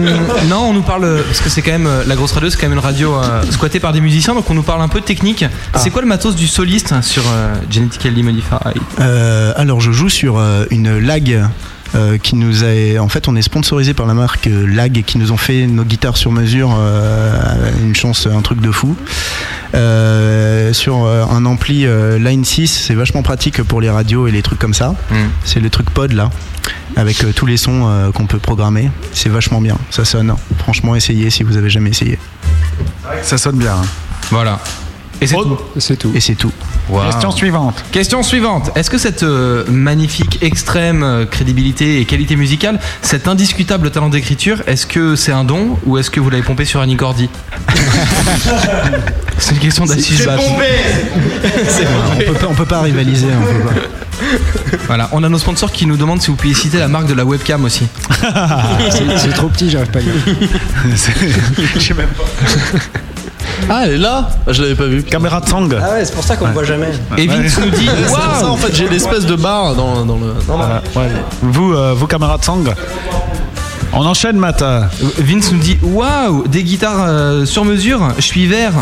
non, 0.47 0.67
on 0.69 0.73
nous 0.73 0.83
parle, 0.83 1.23
parce 1.25 1.41
que 1.41 1.49
c'est 1.49 1.63
quand 1.63 1.71
même, 1.71 1.87
euh, 1.87 2.03
la 2.05 2.15
grosse 2.15 2.33
radio, 2.33 2.49
c'est 2.51 2.57
quand 2.57 2.67
même 2.67 2.77
une 2.77 2.83
radio 2.83 3.15
euh, 3.15 3.41
squattée 3.49 3.79
par 3.79 3.93
des 3.93 4.01
musiciens, 4.01 4.35
donc 4.35 4.47
on 4.51 4.53
nous 4.53 4.61
parle 4.61 4.81
un 4.83 4.87
peu 4.87 4.99
de 4.99 5.05
technique. 5.05 5.43
C'est 5.75 5.89
quoi 5.89 6.01
le 6.03 6.07
matos 6.07 6.35
du 6.35 6.47
soliste 6.47 7.01
sur 7.01 7.23
euh, 7.27 7.55
Genetically 7.69 8.21
Modified 8.21 8.77
Euh, 8.99 9.53
alors 9.55 9.81
je 9.81 9.91
joue 9.91 10.09
sur 10.09 10.39
une 10.69 10.99
lag 10.99 11.45
euh, 11.95 12.17
qui 12.17 12.35
nous 12.35 12.63
a 12.63 12.99
en 12.99 13.07
fait 13.09 13.27
on 13.27 13.35
est 13.35 13.41
sponsorisé 13.41 13.93
par 13.93 14.05
la 14.05 14.13
marque 14.13 14.47
euh, 14.47 14.65
lag 14.67 15.03
qui 15.05 15.17
nous 15.17 15.31
ont 15.31 15.37
fait 15.37 15.65
nos 15.67 15.83
guitares 15.83 16.17
sur 16.17 16.31
mesure 16.31 16.75
euh, 16.77 17.71
une 17.81 17.95
chance 17.95 18.27
un 18.27 18.41
truc 18.41 18.59
de 18.61 18.71
fou 18.71 18.95
Euh, 19.73 20.71
sur 20.73 21.03
euh, 21.03 21.25
un 21.25 21.45
ampli 21.45 21.85
euh, 21.85 22.17
line 22.17 22.45
6 22.45 22.67
c'est 22.67 22.93
vachement 22.95 23.23
pratique 23.23 23.61
pour 23.63 23.81
les 23.81 23.89
radios 23.89 24.27
et 24.27 24.31
les 24.31 24.41
trucs 24.41 24.59
comme 24.59 24.73
ça 24.73 24.95
c'est 25.43 25.59
le 25.59 25.69
truc 25.69 25.89
pod 25.89 26.13
là 26.13 26.29
avec 26.95 27.23
euh, 27.23 27.33
tous 27.35 27.45
les 27.45 27.57
sons 27.57 27.83
euh, 27.87 28.11
qu'on 28.11 28.25
peut 28.25 28.39
programmer 28.39 28.89
c'est 29.11 29.27
vachement 29.29 29.59
bien 29.59 29.77
ça 29.89 30.05
sonne 30.05 30.33
franchement 30.59 30.95
essayez 30.95 31.29
si 31.29 31.43
vous 31.43 31.57
avez 31.57 31.69
jamais 31.69 31.89
essayé 31.89 32.17
Ça 33.21 33.37
sonne 33.37 33.57
bien. 33.57 33.73
hein. 33.75 33.85
Voilà. 34.31 34.59
Et 35.21 35.27
c'est 35.27 35.35
tout. 35.35 35.57
C'est 35.77 35.97
tout. 35.97 36.11
et 36.13 36.19
c'est 36.19 36.35
tout 36.35 36.51
Question 36.87 37.31
suivante. 37.31 37.83
Question 37.91 38.23
suivante. 38.23 38.71
Est-ce 38.75 38.89
que 38.89 38.97
cette 38.97 39.23
euh, 39.23 39.63
magnifique, 39.67 40.39
extrême 40.43 41.03
euh, 41.03 41.25
crédibilité 41.25 41.99
et 41.99 42.05
qualité 42.05 42.35
musicale, 42.35 42.79
cet 43.01 43.27
indiscutable 43.27 43.89
talent 43.91 44.09
d'écriture, 44.09 44.61
est-ce 44.67 44.85
que 44.85 45.15
c'est 45.15 45.31
un 45.31 45.43
don 45.43 45.77
ou 45.85 45.97
est-ce 45.97 46.11
que 46.11 46.19
vous 46.19 46.29
l'avez 46.29 46.43
pompé 46.43 46.65
sur 46.65 46.81
Annie 46.81 46.95
Cordy 46.95 47.29
C'est 49.39 49.55
une 49.55 49.59
question 49.59 49.85
d'assise 49.85 50.25
basse. 50.25 50.41
on 50.47 52.17
peut 52.17 52.33
pas, 52.33 52.47
on 52.49 52.53
peut 52.53 52.65
pas 52.65 52.81
rivaliser 52.81 53.27
on 53.27 53.45
peut 53.45 53.73
pas. 53.73 53.81
Voilà, 54.87 55.09
on 55.11 55.23
a 55.23 55.29
nos 55.29 55.39
sponsors 55.39 55.71
qui 55.71 55.85
nous 55.85 55.97
demandent 55.97 56.21
si 56.21 56.29
vous 56.29 56.37
pouviez 56.37 56.53
citer 56.53 56.77
la 56.77 56.87
marque 56.87 57.07
de 57.07 57.13
la 57.13 57.25
webcam 57.25 57.63
aussi. 57.65 57.87
C'est 58.91 59.17
c'est 59.17 59.33
trop 59.33 59.49
petit, 59.49 59.69
j'arrive 59.69 59.89
pas 59.89 59.99
à 59.99 60.01
lire. 60.03 60.13
Je 61.75 61.79
sais 61.79 61.93
même 61.93 62.07
pas. 62.09 62.23
Ah, 63.69 63.81
elle 63.85 63.91
est 63.93 63.97
là 63.97 64.29
Je 64.47 64.61
l'avais 64.61 64.75
pas 64.75 64.85
vu. 64.85 65.03
Caméra 65.03 65.39
de 65.41 65.47
sang. 65.47 65.67
Ah 65.71 65.93
ouais, 65.93 66.05
c'est 66.05 66.13
pour 66.13 66.23
ça 66.23 66.35
qu'on 66.35 66.47
ne 66.47 66.53
voit 66.53 66.63
jamais. 66.63 66.91
Et 67.17 67.27
Vince 67.27 67.59
nous 67.59 67.69
dit 67.71 67.89
C'est 67.95 68.07
pour 68.07 68.17
ça, 68.17 68.41
Waouh 68.43 68.53
en 68.53 68.57
fait, 68.57 68.73
j'ai 68.75 68.87
l'espèce 68.87 69.25
de 69.25 69.35
barre 69.35 69.75
dans, 69.75 70.05
dans 70.05 70.17
le. 70.17 70.33
Voilà, 70.47 70.81
ouais. 70.95 71.09
Vous, 71.41 71.73
euh, 71.73 71.93
vos 71.93 72.07
camarades 72.07 72.43
sang. 72.43 72.59
On 73.93 74.05
enchaîne, 74.05 74.37
Matt. 74.37 74.63
Vince 75.17 75.51
nous 75.51 75.59
dit 75.59 75.77
Waouh, 75.81 76.47
des 76.47 76.63
guitares 76.63 77.03
euh, 77.07 77.45
sur 77.45 77.65
mesure, 77.65 78.09
je 78.17 78.21
suis 78.21 78.45
vert. 78.47 78.73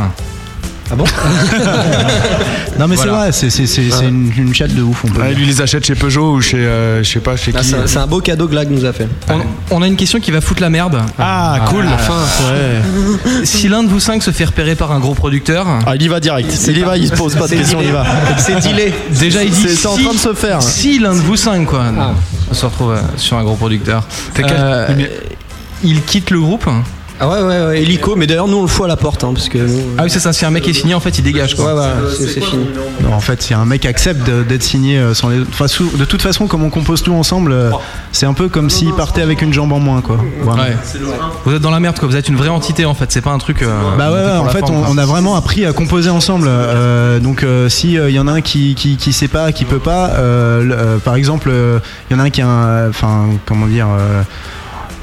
Ah 0.91 0.95
bon 0.95 1.05
non 2.79 2.87
mais 2.87 2.95
c'est 2.95 3.03
Voilà. 3.03 3.13
vrai 3.23 3.31
c'est 3.31 3.49
c'est- 3.49 3.65
c'est- 3.67 3.89
c'est 3.89 4.07
une, 4.07 4.31
une 4.37 4.53
chatte 4.53 4.73
de 4.75 4.81
ouf 4.81 5.03
on 5.05 5.07
peut 5.07 5.21
Ouais, 5.21 5.33
lui, 5.33 5.43
il 5.43 5.47
les 5.47 5.61
achète 5.61 5.85
chez 5.85 5.95
Peugeot 5.95 6.33
ou 6.35 6.41
chez, 6.41 6.57
euh, 6.57 7.01
je 7.03 7.09
sais 7.09 7.19
pas, 7.19 7.35
chez 7.37 7.51
Ah, 7.55 7.59
qui. 7.61 7.67
C'est 7.67 7.75
un- 7.75 7.87
c'est 7.87 7.97
un 7.99 8.07
beau 8.07 8.19
cadeau 8.19 8.47
que 8.47 8.55
Lag 8.55 8.69
nous 8.69 8.83
a 8.85 8.91
fait. 8.93 9.07
On, 9.29 9.39
on 9.77 9.81
a 9.81 9.87
une 9.87 9.95
question 9.95 10.19
qui 10.19 10.31
va 10.31 10.41
foutre 10.41 10.61
la 10.61 10.69
merde. 10.69 11.01
Ah, 11.17 11.59
cool. 11.69 11.85
Si 13.45 13.69
l'un 13.69 13.83
de 13.83 13.87
vous 13.89 13.99
cinq 13.99 14.21
se 14.23 14.31
fait 14.31 14.45
repérer 14.45 14.75
par 14.75 14.91
un 14.91 14.99
gros 14.99 15.13
producteur, 15.13 15.65
Ah, 15.85 15.95
il 15.95 16.01
y 16.01 16.07
va 16.07 16.19
direct. 16.19 16.53
Il 16.67 16.77
y 16.77 16.81
va, 16.81 16.97
il 16.97 17.07
se 17.07 17.13
pose 17.13 17.35
pas 17.35 17.43
de 17.43 17.47
C'est 17.47 17.57
questions, 17.57 17.79
il 17.81 17.87
y 17.89 17.91
va. 17.91 18.05
C'est 18.37 18.59
dealé. 18.59 18.93
déjà 19.19 19.43
il 19.43 19.51
dit 19.51 19.61
C'est 19.61 19.75
c'est 19.75 19.87
en 19.87 19.95
si- 19.95 20.03
train 20.03 20.13
de 20.13 20.19
se 20.19 20.33
faire. 20.33 20.61
Si 20.61 20.99
l'un 20.99 21.13
de 21.13 21.19
vous 21.19 21.35
cinq, 21.37 21.65
quoi, 21.65 21.85
on 22.51 22.53
se 22.53 22.65
retrouve 22.65 22.91
euh, 22.91 22.97
sur 23.17 23.37
un 23.37 23.43
gros 23.43 23.55
producteur, 23.55 24.05
euh, 24.39 24.87
il 25.83 26.01
quitte 26.03 26.29
le 26.31 26.39
groupe. 26.41 26.67
Ah 27.19 27.29
ouais, 27.29 27.41
ouais, 27.41 27.65
ouais. 27.67 27.81
Hélico, 27.81 28.15
mais 28.15 28.25
d'ailleurs, 28.27 28.47
nous 28.47 28.57
on 28.57 28.61
le 28.63 28.67
fout 28.67 28.85
à 28.85 28.87
la 28.87 28.95
porte, 28.97 29.23
hein, 29.23 29.31
parce 29.33 29.47
que. 29.47 29.59
Ah 29.97 30.03
oui, 30.03 30.09
c'est 30.09 30.19
ça, 30.19 30.33
si 30.33 30.45
un 30.45 30.49
mec 30.49 30.67
est 30.67 30.73
signé, 30.73 30.93
en 30.95 30.99
fait, 30.99 31.17
il 31.19 31.21
dégage, 31.21 31.55
quoi. 31.55 31.73
Ouais, 31.73 31.79
ouais, 31.81 31.87
c'est 32.17 32.41
fini. 32.41 32.65
Non, 33.01 33.13
en 33.13 33.19
fait, 33.19 33.41
si 33.41 33.53
un 33.53 33.65
mec 33.65 33.85
accepte 33.85 34.29
d'être 34.29 34.63
signé 34.63 34.97
euh, 34.97 35.13
sans 35.13 35.29
les. 35.29 35.39
Enfin, 35.41 35.67
sous- 35.67 35.95
de 35.95 36.05
toute 36.05 36.21
façon, 36.21 36.47
comme 36.47 36.63
on 36.63 36.69
compose 36.69 37.03
tout 37.03 37.13
ensemble, 37.13 37.51
euh, 37.51 37.69
c'est 38.11 38.25
un 38.25 38.33
peu 38.33 38.49
comme 38.49 38.69
s'il 38.69 38.91
partait 38.93 39.21
avec 39.21 39.41
une 39.41 39.53
jambe 39.53 39.71
en 39.71 39.79
moins, 39.79 40.01
quoi. 40.01 40.17
Ouais. 40.45 40.75
Vous 41.45 41.53
êtes 41.53 41.61
dans 41.61 41.69
la 41.71 41.79
merde, 41.79 41.97
quoi. 41.99 42.07
Vous 42.07 42.15
êtes 42.15 42.27
une 42.29 42.35
vraie 42.35 42.49
entité, 42.49 42.85
en 42.85 42.93
fait. 42.95 43.11
C'est 43.11 43.21
pas 43.21 43.31
un 43.31 43.37
truc. 43.37 43.61
euh, 43.61 43.67
Bah 43.97 44.11
ouais, 44.11 44.37
en 44.37 44.49
fait, 44.49 44.59
forme, 44.59 44.83
on, 44.89 44.97
a 44.97 45.05
vraiment 45.05 45.35
appris 45.35 45.65
à 45.65 45.71
composer 45.73 46.09
ensemble. 46.09 46.47
Euh, 46.49 47.19
donc, 47.19 47.43
euh, 47.43 47.69
si 47.69 47.93
il 47.93 48.09
y 48.09 48.19
en 48.19 48.27
a 48.27 48.31
un 48.33 48.41
qui, 48.41 48.73
qui, 48.75 48.97
qui 48.97 49.13
sait 49.13 49.27
pas, 49.27 49.51
qui 49.51 49.65
peut 49.65 49.79
pas, 49.79 50.11
euh, 50.15 50.69
euh, 50.71 50.97
par 50.97 51.15
exemple, 51.15 51.51
il 52.09 52.13
y 52.13 52.19
en 52.19 52.19
a 52.19 52.23
un 52.23 52.29
qui 52.31 52.41
a 52.41 52.47
un. 52.47 52.89
Enfin, 52.89 53.27
comment 53.45 53.67
dire. 53.67 53.87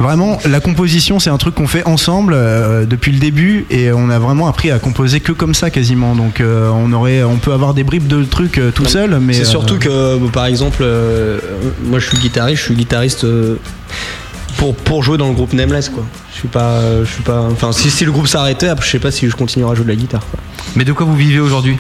Vraiment, 0.01 0.39
la 0.49 0.61
composition, 0.61 1.19
c'est 1.19 1.29
un 1.29 1.37
truc 1.37 1.55
qu'on 1.55 1.67
fait 1.67 1.87
ensemble 1.87 2.33
euh, 2.35 2.87
depuis 2.87 3.13
le 3.13 3.19
début 3.19 3.67
et 3.69 3.93
on 3.93 4.09
a 4.09 4.19
vraiment 4.19 4.49
appris 4.49 4.71
à 4.71 4.79
composer 4.79 5.21
que 5.21 5.31
comme 5.33 5.53
ça 5.55 5.69
quasiment. 5.69 6.15
Donc, 6.15 6.41
euh, 6.41 6.71
on 6.71 6.91
aurait, 6.95 7.23
on 7.23 7.37
peut 7.37 7.53
avoir 7.53 7.75
des 7.75 7.85
bribes 7.85 8.07
de 8.07 8.25
trucs 8.25 8.57
euh, 8.57 8.71
tout 8.71 8.87
seul, 8.87 9.19
mais 9.21 9.35
C'est 9.35 9.43
euh, 9.43 9.45
surtout 9.45 9.79
que, 9.79 10.17
par 10.31 10.47
exemple, 10.47 10.79
euh, 10.81 11.39
moi 11.85 11.99
je 11.99 12.09
suis 12.09 12.17
guitariste, 12.19 12.61
je 12.61 12.65
suis 12.67 12.75
guitariste 12.75 13.25
euh, 13.25 13.57
pour, 14.57 14.75
pour 14.75 15.03
jouer 15.03 15.19
dans 15.19 15.29
le 15.29 15.35
groupe 15.35 15.53
Nameless, 15.53 15.91
quoi. 15.91 16.03
Je 16.33 16.39
suis 16.39 16.49
pas. 16.49 16.63
euh, 16.81 17.05
Je 17.05 17.11
suis 17.13 17.23
pas 17.23 17.43
enfin, 17.53 17.71
si, 17.73 17.91
si 17.91 18.07
le 18.07 18.13
groupe 18.13 18.27
s'arrêtait, 18.27 18.69
après, 18.69 18.87
je 18.87 18.91
sais 18.93 18.99
pas 19.01 19.11
si 19.11 19.29
je 19.29 19.37
continuerai 19.37 19.73
à 19.73 19.75
jouer 19.75 19.85
de 19.85 19.91
la 19.91 19.97
guitare, 19.97 20.23
quoi. 20.31 20.41
Mais 20.77 20.85
de 20.87 20.93
quoi 20.93 21.05
vous 21.05 21.15
vivez 21.17 21.41
aujourd'hui? 21.41 21.77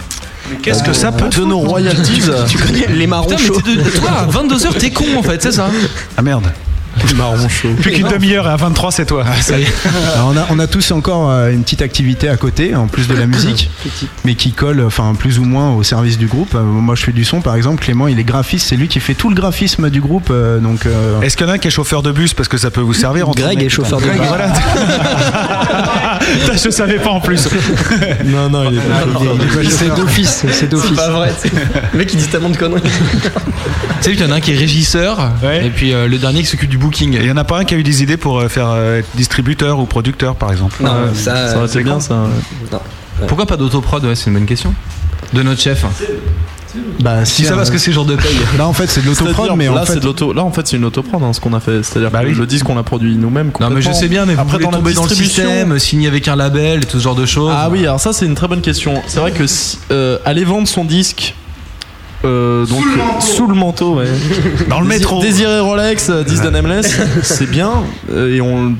Qu'est-ce 0.62 0.82
que 0.82 0.92
ça 0.92 1.10
peut 1.10 1.28
De 1.30 1.44
nos 1.44 1.60
royalties. 1.60 2.20
Tu 2.48 2.58
connais 2.58 2.86
les 2.88 3.06
marrons 3.06 3.28
Putain, 3.30 3.40
mais 3.40 3.46
chauds 3.48 3.60
t'es 3.64 3.76
de- 3.76 3.90
toi, 3.98 4.10
à 4.10 4.26
22h, 4.30 4.74
t'es 4.78 4.90
con, 4.90 5.04
en 5.16 5.22
fait, 5.22 5.40
c'est 5.42 5.52
ça 5.52 5.70
Ah 6.18 6.22
merde. 6.22 6.44
Marron 7.16 7.48
chaud. 7.48 7.68
Plus 7.80 7.92
qu'une 7.92 8.08
demi-heure 8.08 8.46
et 8.46 8.50
à 8.50 8.56
23, 8.56 8.92
c'est 8.92 9.06
toi. 9.06 9.24
Ça 9.40 9.58
y 9.58 9.62
est. 9.62 9.66
Alors, 10.14 10.32
on, 10.32 10.36
a, 10.36 10.46
on 10.50 10.58
a 10.58 10.66
tous 10.66 10.90
encore 10.92 11.30
euh, 11.30 11.50
une 11.52 11.62
petite 11.62 11.82
activité 11.82 12.28
à 12.28 12.36
côté, 12.36 12.74
en 12.74 12.86
plus 12.86 13.08
de 13.08 13.14
la 13.14 13.26
musique, 13.26 13.70
mais 14.24 14.34
qui 14.34 14.52
colle, 14.52 14.82
enfin 14.86 15.14
plus 15.18 15.38
ou 15.38 15.44
moins 15.44 15.70
au 15.72 15.82
service 15.82 16.18
du 16.18 16.26
groupe. 16.26 16.54
Euh, 16.54 16.62
moi, 16.62 16.94
je 16.94 17.02
fais 17.04 17.12
du 17.12 17.24
son, 17.24 17.40
par 17.40 17.54
exemple. 17.56 17.82
Clément, 17.82 18.08
il 18.08 18.18
est 18.18 18.24
graphiste, 18.24 18.68
c'est 18.68 18.76
lui 18.76 18.88
qui 18.88 19.00
fait 19.00 19.14
tout 19.14 19.28
le 19.28 19.34
graphisme 19.34 19.90
du 19.90 20.00
groupe. 20.00 20.28
euh, 20.30 20.58
donc, 20.58 20.86
euh, 20.86 21.20
Est-ce 21.20 21.36
qu'il 21.36 21.46
y 21.46 21.48
en 21.48 21.52
a 21.52 21.56
un 21.56 21.58
qui 21.58 21.68
est 21.68 21.72
chauffeur 21.72 22.02
de 22.02 22.12
bus? 22.12 22.34
Parce 22.34 22.48
que 22.48 22.58
ça 22.58 22.70
peut 22.70 22.80
vous 22.80 22.94
servir 22.94 23.28
en 23.28 23.32
Greg 23.32 23.62
est 23.62 23.68
chauffeur 23.68 24.00
de 24.00 24.06
bus. 24.06 24.20
voilà. 24.28 24.52
Je 26.52 26.70
savais 26.70 26.98
pas 26.98 27.10
en 27.10 27.20
plus. 27.20 27.48
Non, 28.24 28.48
non, 28.48 28.70
il 28.70 28.78
est 28.78 28.80
pas 28.80 29.70
C'est 29.70 29.94
d'office, 29.94 30.44
c'est 30.52 30.68
d'office. 30.68 30.96
pas 30.96 31.10
vrai. 31.10 31.32
Le 31.92 31.98
mec 31.98 32.12
il 32.12 32.18
dit 32.18 32.26
tellement 32.28 32.50
de 32.50 32.56
conneries. 32.56 32.82
Tu 32.82 32.90
sais 34.02 34.12
qu'il 34.12 34.20
y 34.20 34.28
en 34.28 34.32
a 34.32 34.36
un 34.36 34.40
qui 34.40 34.52
est 34.52 34.56
régisseur, 34.56 35.32
Ouais. 35.42 35.66
et 35.66 35.70
puis 35.70 35.92
euh, 35.92 36.06
le 36.06 36.18
dernier 36.18 36.40
qui 36.40 36.46
s'occupe 36.46 36.68
du 36.70 36.78
booking. 36.80 37.14
Il 37.14 37.26
y 37.26 37.30
en 37.30 37.36
a 37.36 37.44
pas 37.44 37.58
un 37.58 37.64
qui 37.64 37.74
a 37.74 37.78
eu 37.78 37.82
des 37.84 38.02
idées 38.02 38.16
pour 38.16 38.40
euh, 38.40 38.48
faire 38.48 38.68
euh, 38.70 38.98
être 38.98 39.08
distributeur 39.14 39.78
ou 39.78 39.86
producteur, 39.86 40.34
par 40.34 40.50
exemple. 40.50 40.76
Non, 40.82 40.90
Ouais, 40.90 41.14
ça. 41.14 41.48
Ça 41.48 41.58
aurait 41.58 41.66
été 41.68 41.82
bien, 41.84 42.00
ça. 42.00 42.24
Pourquoi 43.28 43.46
pas 43.46 43.56
d'autoprod 43.56 44.04
Ouais, 44.04 44.14
c'est 44.16 44.26
une 44.28 44.34
bonne 44.34 44.46
question. 44.46 44.74
De 45.32 45.42
notre 45.42 45.60
chef. 45.60 45.84
bah, 47.00 47.24
Si 47.24 47.44
ça 47.44 47.52
euh, 47.52 47.56
parce 47.56 47.70
que 47.70 47.78
c'est 47.78 47.92
jour 47.92 48.04
de 48.04 48.16
paye. 48.16 48.36
Là, 48.58 48.66
en 48.66 48.72
fait, 48.72 48.88
c'est 48.88 49.02
de 49.02 49.06
l'autoprod, 49.06 49.50
mais 49.56 49.66
là, 49.66 49.82
en 49.82 49.84
c'est 49.84 49.94
fait, 49.94 50.00
de 50.00 50.04
l'auto. 50.06 50.32
Là, 50.32 50.42
en 50.42 50.50
fait, 50.50 50.66
c'est 50.66 50.76
une 50.76 50.84
autoprod, 50.84 51.22
hein, 51.22 51.32
ce 51.32 51.40
qu'on 51.40 51.52
a 51.52 51.60
fait. 51.60 51.82
C'est-à-dire 51.82 52.10
Bah 52.10 52.22
que 52.22 52.28
oui. 52.28 52.34
le 52.34 52.46
disque, 52.46 52.68
on 52.68 52.74
l'a 52.74 52.82
produit 52.82 53.14
nous-mêmes. 53.16 53.52
Non 53.60 53.70
mais 53.70 53.82
je 53.82 53.92
sais 53.92 54.08
bien, 54.08 54.24
mais 54.26 54.34
vous 54.34 54.40
Après, 54.40 54.58
dans 54.58 54.70
la 54.70 54.78
dans 54.78 55.04
le 55.04 55.08
système, 55.14 55.78
signer 55.78 56.08
avec 56.08 56.26
un 56.28 56.36
label 56.36 56.82
et 56.82 56.86
tout 56.86 56.98
ce 56.98 57.04
genre 57.04 57.14
de 57.14 57.26
choses. 57.26 57.52
Ah 57.54 57.68
oui, 57.70 57.80
alors 57.82 58.00
ça, 58.00 58.12
c'est 58.12 58.26
une 58.26 58.34
très 58.34 58.48
bonne 58.48 58.60
question. 58.62 58.94
C'est 59.06 59.20
vrai 59.20 59.32
que 59.32 59.46
si, 59.46 59.78
euh, 59.90 60.18
aller 60.24 60.44
vendre 60.44 60.66
son 60.68 60.84
disque. 60.84 61.34
Euh, 62.24 62.66
donc 62.66 62.82
euh, 62.84 63.20
sous 63.20 63.46
le 63.46 63.54
manteau, 63.54 63.94
ouais. 63.96 64.06
Dans 64.68 64.80
le 64.80 64.86
métro. 64.86 65.20
Désiré 65.20 65.60
Rolex, 65.60 66.10
euh, 66.10 66.22
disque 66.24 66.44
de 66.44 66.50
Nameless, 66.50 67.00
c'est 67.22 67.48
bien. 67.50 67.70
euh, 68.12 68.34
et 68.36 68.40
on, 68.40 68.74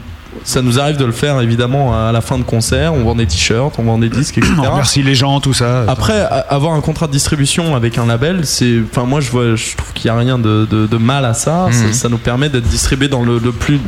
ça 0.45 0.63
nous 0.63 0.79
arrive 0.79 0.97
de 0.97 1.05
le 1.05 1.13
faire 1.13 1.41
évidemment 1.41 1.93
à 2.07 2.13
la 2.13 2.21
fin 2.21 2.39
de 2.39 2.43
concert. 2.45 2.95
On 2.95 3.03
vend 3.05 3.15
des 3.15 3.27
t-shirts, 3.27 3.75
on 3.79 3.83
vend 3.83 3.99
des 3.99 4.09
disques, 4.09 4.39
etc. 4.39 4.53
On 4.59 4.71
remercie 4.71 5.03
les 5.03 5.15
gens, 5.15 5.41
tout 5.41 5.53
ça. 5.55 5.85
Après, 5.89 6.21
a- 6.21 6.47
avoir 6.51 6.75
un 6.75 6.81
contrat 6.81 7.07
de 7.09 7.13
distribution 7.13 7.75
avec 7.75 7.99
un 7.99 8.07
label, 8.07 8.47
c'est, 8.47 8.79
enfin 8.91 9.05
moi 9.05 9.21
je 9.21 9.31
vois, 9.31 9.55
je 9.57 9.77
trouve 9.77 9.93
qu'il 9.93 10.07
y 10.07 10.11
a 10.11 10.17
rien 10.17 10.39
de, 10.39 10.67
de- 10.71 10.87
de 10.87 10.97
mal 10.99 11.25
à 11.25 11.35
ça. 11.35 11.67
Mhm. 11.67 11.73
Ça, 11.73 11.93
ça 11.93 12.09
nous 12.09 12.19
permet 12.19 12.49
d'être 12.49 12.69
distribué 12.69 13.09
dans 13.09 13.23
le, 13.23 13.39
le 13.39 13.53
plus 13.53 13.81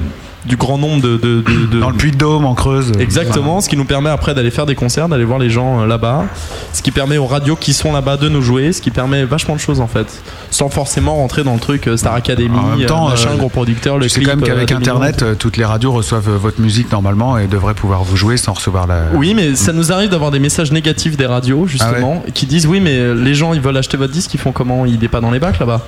du 0.45 0.57
grand 0.57 0.77
nombre 0.77 1.01
de, 1.01 1.17
de, 1.17 1.41
de- 1.43 1.67
de- 1.67 1.81
Dans 1.81 1.91
le 1.91 1.97
Puy-de-Dôme, 1.97 2.45
en 2.45 2.55
Creuse. 2.55 2.91
Exactement, 2.99 3.61
ce 3.61 3.69
qui 3.69 3.77
nous 3.77 3.85
permet 3.85 4.11
après 4.11 4.35
d'aller 4.35 4.51
faire 4.51 4.67
des 4.67 4.75
concerts, 4.75 5.09
d'aller 5.09 5.25
voir 5.25 5.39
les 5.39 5.51
gens 5.51 5.83
euh, 5.83 5.87
là-bas, 5.87 6.25
ce 6.73 6.83
qui 6.83 6.91
permet 6.91 7.17
aux 7.17 7.27
radios 7.27 7.55
qui 7.55 7.73
sont 7.73 7.93
là-bas 7.93 8.17
de 8.17 8.29
nous 8.29 8.43
jouer, 8.43 8.73
ce 8.73 8.83
qui 8.83 8.91
permet 8.91 9.25
vachement 9.25 9.55
de 9.55 9.61
choses 9.61 9.81
en 9.81 9.87
fait, 9.87 10.23
sans 10.51 10.69
forcément 10.69 11.15
rentrer 11.15 11.45
dans 11.45 11.55
le 11.55 11.61
truc 11.61 11.87
euh, 11.87 11.97
Star 11.97 12.15
Academy, 12.15 12.59
En 12.59 12.77
même 12.77 12.87
temps, 12.87 13.07
euh, 13.07 13.11
machin, 13.11 13.31
euh, 13.35 13.37
gros 13.37 13.49
producteur, 13.51 13.99
le 13.99 14.09
clip. 14.09 14.25
quand 14.27 14.37
même 14.37 14.43
qu'avec 14.45 14.69
2 14.69 14.75
millions. 14.79 14.97
Internet, 14.97 15.39
toutes 15.39 15.57
les 15.57 15.65
radios 15.65 15.93
reçoivent 15.93 16.29
votre 16.31 16.61
musique 16.61 16.91
normalement 16.91 17.39
et 17.39 17.47
devraient 17.47 17.75
pouvoir 17.75 18.03
vous 18.03 18.17
jouer 18.17 18.37
sans 18.37 18.53
recevoir 18.55 18.87
la. 18.89 19.03
Oui, 19.15 19.35
mais 19.35 19.55
ça 19.55 19.73
nous 19.73 19.93
arrive 19.93 20.11
d'avoir 20.11 20.31
des 20.33 20.41
messages 20.41 20.73
négatifs 20.73 21.17
des 21.17 21.27
radios, 21.27 21.67
justement, 21.67 22.25
Ah 22.27 22.31
qui 22.33 22.47
disent 22.47 22.67
oui, 22.67 22.81
mais 22.81 23.15
les 23.15 23.35
gens 23.35 23.55
ils 23.55 23.61
veulent 23.61 23.77
acheter 23.77 23.97
votre 23.97 24.13
disque, 24.13 24.35
ils 24.35 24.41
font 24.41 24.53
comment? 24.53 24.87
Il 24.87 25.03
est 25.05 25.09
pas 25.09 25.21
dans 25.21 25.31
les 25.31 25.39
bacs 25.39 25.59
là-bas? 25.61 25.83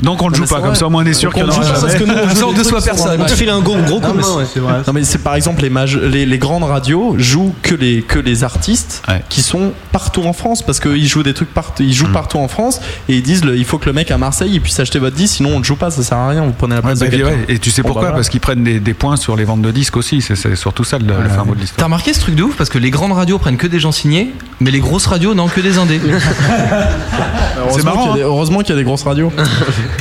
Donc 0.00 0.22
on 0.22 0.28
le 0.28 0.32
Non, 0.36 0.44
joue 0.44 0.48
pas, 0.48 0.56
c'est 0.56 0.62
comme 0.62 0.74
ça 0.74 0.86
au 0.86 0.90
moins 0.90 1.04
on 1.04 1.06
est 1.06 1.12
sûr 1.12 1.30
Donc 1.30 1.34
qu'il 1.34 1.42
y 1.42 1.50
en 1.50 1.54
on 1.54 1.62
aura 1.62 1.74
jamais. 1.88 1.98
que 1.98 2.04
nous, 2.04 2.14
on 2.14 2.64
sur 2.64 2.82
personne. 2.82 3.20
On 3.20 3.24
te 3.24 3.32
file 3.32 3.50
un 3.50 3.60
gros- 3.60 3.76
gros 3.76 4.00
Non, 4.00 4.12
coup 4.12 4.18
c'est. 4.52 4.60
Non 4.60 4.92
mais 4.92 5.04
c'est 5.04 5.18
par 5.18 5.34
exemple 5.34 5.62
les, 5.62 6.38
grandes 6.38 6.64
radios 6.64 7.14
jouent 7.18 7.54
que 7.62 7.74
les 7.74 8.02
que 8.02 8.18
les 8.18 8.42
artistes 8.44 9.02
qui 9.28 9.42
sont 9.42 9.72
partout 9.92 10.22
en 10.24 10.32
France 10.32 10.62
parce 10.62 10.80
qu'ils 10.80 11.06
jouent 11.06 11.22
des 11.22 11.34
trucs 11.34 11.52
partout, 11.52 11.82
ils 11.82 11.92
jouent 11.92 12.08
Mm. 12.08 12.12
partout 12.12 12.38
en 12.38 12.48
France 12.48 12.80
et 13.08 13.16
ils 13.16 13.22
disent 13.22 13.42
il 13.54 13.64
faut 13.64 13.78
que 13.78 13.86
le 13.86 13.92
mec 13.92 14.10
à 14.10 14.18
Marseille 14.18 14.50
il 14.54 14.60
puisse 14.60 14.78
acheter 14.80 14.98
votre 14.98 15.16
disque 15.16 15.36
sinon 15.36 15.50
on 15.56 15.58
ne 15.60 15.64
joue 15.64 15.76
pas 15.76 15.90
ça 15.90 16.02
sert 16.02 16.18
à 16.18 16.28
rien 16.28 16.42
vous 16.44 16.52
prenez 16.52 16.74
la 16.74 16.82
place 16.82 16.98
Ouais, 17.00 17.08
de 17.08 17.16
bah, 17.22 17.30
quelqu'un. 17.30 17.44
Et 17.48 17.58
tu 17.58 17.70
sais 17.70 17.82
pourquoi? 17.82 18.08
bah. 18.08 18.12
Parce 18.14 18.28
qu'ils 18.28 18.40
prennent 18.40 18.64
des, 18.64 18.94
points 18.94 19.16
sur 19.16 19.36
les 19.36 19.44
ventes 19.44 19.62
de 19.62 19.70
disques 19.70 19.96
aussi. 19.96 20.20
C'est 20.20 20.36
c'est 20.36 20.56
surtout 20.56 20.84
ça 20.84 20.98
le, 20.98 21.06
fin 21.28 21.44
mot 21.44 21.54
de 21.54 21.60
l'histoire. 21.60 21.76
T'as 21.78 21.84
remarqué 21.84 22.12
ce 22.12 22.20
truc 22.20 22.34
de 22.34 22.42
ouf? 22.42 22.56
Parce 22.56 22.70
que 22.70 22.78
les 22.78 22.90
grandes 22.90 23.12
radios 23.12 23.38
prennent 23.38 23.56
que 23.56 23.66
des 23.66 23.80
gens 23.80 23.92
signés, 23.92 24.32
mais 24.60 24.70
les 24.70 24.80
grosses 24.80 25.06
radios 25.06 25.34
non 25.34 25.48
que 25.48 25.60
des 25.60 25.78
indés. 25.78 26.00
Heureusement 27.58 27.94
marrant, 27.94 28.14
des- 28.14 28.20
heureusement 28.22 28.58
qu'il 28.60 28.70
y 28.70 28.72
a 28.72 28.76
des 28.76 28.84
grosses 28.84 29.02
radios. 29.04 29.32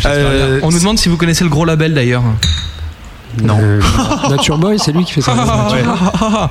Euh, 0.05 0.59
on 0.63 0.71
nous 0.71 0.79
demande 0.79 0.99
si 0.99 1.09
vous 1.09 1.17
connaissez 1.17 1.43
le 1.43 1.49
gros 1.49 1.65
label 1.65 1.93
d'ailleurs. 1.93 2.23
Non. 3.41 3.57
Nature 4.29 4.57
Boy, 4.57 4.77
c'est 4.79 4.91
lui 4.91 5.03
qui 5.05 5.13
fait 5.13 5.21
ça. 5.21 5.33
Ouais. 5.33 5.83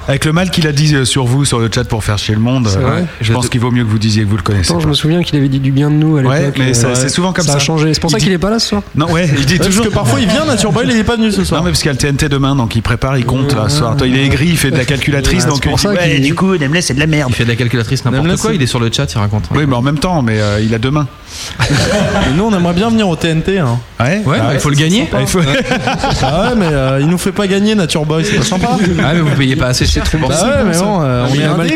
Avec 0.08 0.24
le 0.24 0.32
mal 0.32 0.50
qu'il 0.50 0.66
a 0.66 0.72
dit 0.72 0.94
euh, 0.94 1.04
sur 1.04 1.24
vous 1.24 1.44
sur 1.44 1.58
le 1.58 1.68
chat 1.72 1.84
pour 1.84 2.02
faire 2.04 2.18
chier 2.18 2.34
le 2.34 2.40
monde, 2.40 2.68
euh, 2.68 3.02
je 3.20 3.32
pense 3.32 3.48
qu'il 3.48 3.60
vaut 3.60 3.70
mieux 3.70 3.84
que 3.84 3.88
vous 3.90 3.98
disiez 3.98 4.24
que 4.24 4.28
vous 4.28 4.36
le 4.36 4.42
connaissez. 4.42 4.70
Attends, 4.70 4.80
je 4.80 4.88
me 4.88 4.94
souviens 4.94 5.22
qu'il 5.22 5.36
avait 5.38 5.48
dit 5.48 5.60
du 5.60 5.72
bien 5.72 5.90
de 5.90 5.96
nous 5.96 6.16
à 6.16 6.22
l'époque. 6.22 6.36
Ouais, 6.36 6.52
mais 6.58 6.84
euh, 6.84 6.94
c'est 6.94 7.08
souvent 7.08 7.32
comme 7.32 7.44
ça. 7.44 7.52
Ça 7.52 7.56
a 7.56 7.60
changé. 7.60 7.92
C'est 7.94 8.00
pour 8.00 8.10
Il 8.10 8.12
ça 8.12 8.18
dit- 8.18 8.24
qu'il 8.24 8.32
est 8.32 8.38
pas 8.38 8.50
là 8.50 8.58
ce 8.58 8.68
soir. 8.68 8.82
Non, 8.94 9.10
ouais, 9.10 9.28
il 9.36 9.46
dit 9.46 9.58
toujours. 9.58 9.84
que 9.84 9.90
parfois 9.90 10.20
il 10.20 10.28
vient 10.28 10.44
Nature 10.44 10.72
Boy 10.72 10.84
il 10.88 10.96
est 10.96 11.04
pas 11.04 11.16
venu 11.16 11.30
ce 11.32 11.44
soir. 11.44 11.60
Non, 11.60 11.64
mais 11.66 11.70
parce 11.72 11.82
qu'il 11.82 11.88
y 11.88 11.90
a 11.90 11.92
le 11.92 11.98
TNT 11.98 12.28
demain, 12.28 12.54
donc 12.56 12.74
il 12.76 12.82
prépare, 12.82 13.16
il 13.18 13.24
compte 13.24 13.54
là, 13.54 13.68
ce 13.68 13.78
soir. 13.78 13.96
Il 14.04 14.16
est 14.16 14.24
aigri, 14.24 14.48
il 14.48 14.56
fait 14.56 14.70
de 14.70 14.76
la 14.76 14.84
calculatrice, 14.84 15.44
Ouais, 15.44 15.50
donc 15.50 15.60
c'est 15.62 15.68
pour 15.70 15.78
il 15.78 15.90
dit, 15.90 15.96
ça 15.98 16.08
ouais, 16.14 16.18
du 16.20 16.34
coup, 16.34 16.56
Nameless, 16.56 16.86
c'est 16.86 16.94
de 16.94 17.00
la 17.00 17.06
merde. 17.06 17.30
Il 17.30 17.36
fait 17.36 17.44
de 17.44 17.48
la 17.50 17.56
calculatrice 17.56 18.04
n'importe 18.04 18.36
quoi, 18.40 18.54
il 18.54 18.62
est 18.62 18.66
sur 18.66 18.80
le 18.80 18.90
chat, 18.92 19.12
il 19.12 19.18
raconte. 19.18 19.44
Oui, 19.54 19.64
mais 19.66 19.74
en 19.76 19.82
même 19.82 19.98
temps, 19.98 20.22
mais 20.22 20.40
euh, 20.40 20.60
il 20.60 20.74
a 20.74 20.78
demain. 20.78 21.06
Nous 22.36 22.42
on 22.44 22.54
aimerait 22.56 22.74
bien 22.74 22.90
venir 22.90 23.08
au 23.08 23.16
TNT. 23.16 23.58
Hein. 23.58 23.78
Ouais, 24.00 24.22
Ouais, 24.24 24.38
bah, 24.38 24.50
il 24.54 24.60
faut 24.60 24.70
le 24.70 24.76
gagner. 24.76 25.08
Ah, 25.12 25.18
Ah 26.22 26.42
ouais 26.50 26.54
mais 26.56 26.69
euh, 26.70 26.98
il 27.00 27.06
nous 27.08 27.18
fait 27.18 27.32
pas 27.32 27.46
gagner 27.46 27.74
Nature 27.74 28.04
Boy 28.06 28.24
c'est 28.24 28.36
pas 28.36 28.44
sympa. 28.44 28.68
Ah 29.02 29.12
mais 29.14 29.20
vous 29.20 29.34
payez 29.36 29.56
pas 29.56 29.66
assez 29.68 29.86
cher, 29.86 30.04
c'est 30.10 30.18
pour 30.18 30.28
Bah 30.28 30.36
ça. 30.36 30.46
ouais 30.46 30.64
mais 30.70 30.78
bon 30.78 31.00
euh, 31.02 31.26
on 31.30 31.34
est 31.34 31.44
a 31.44 31.54
mal. 31.54 31.70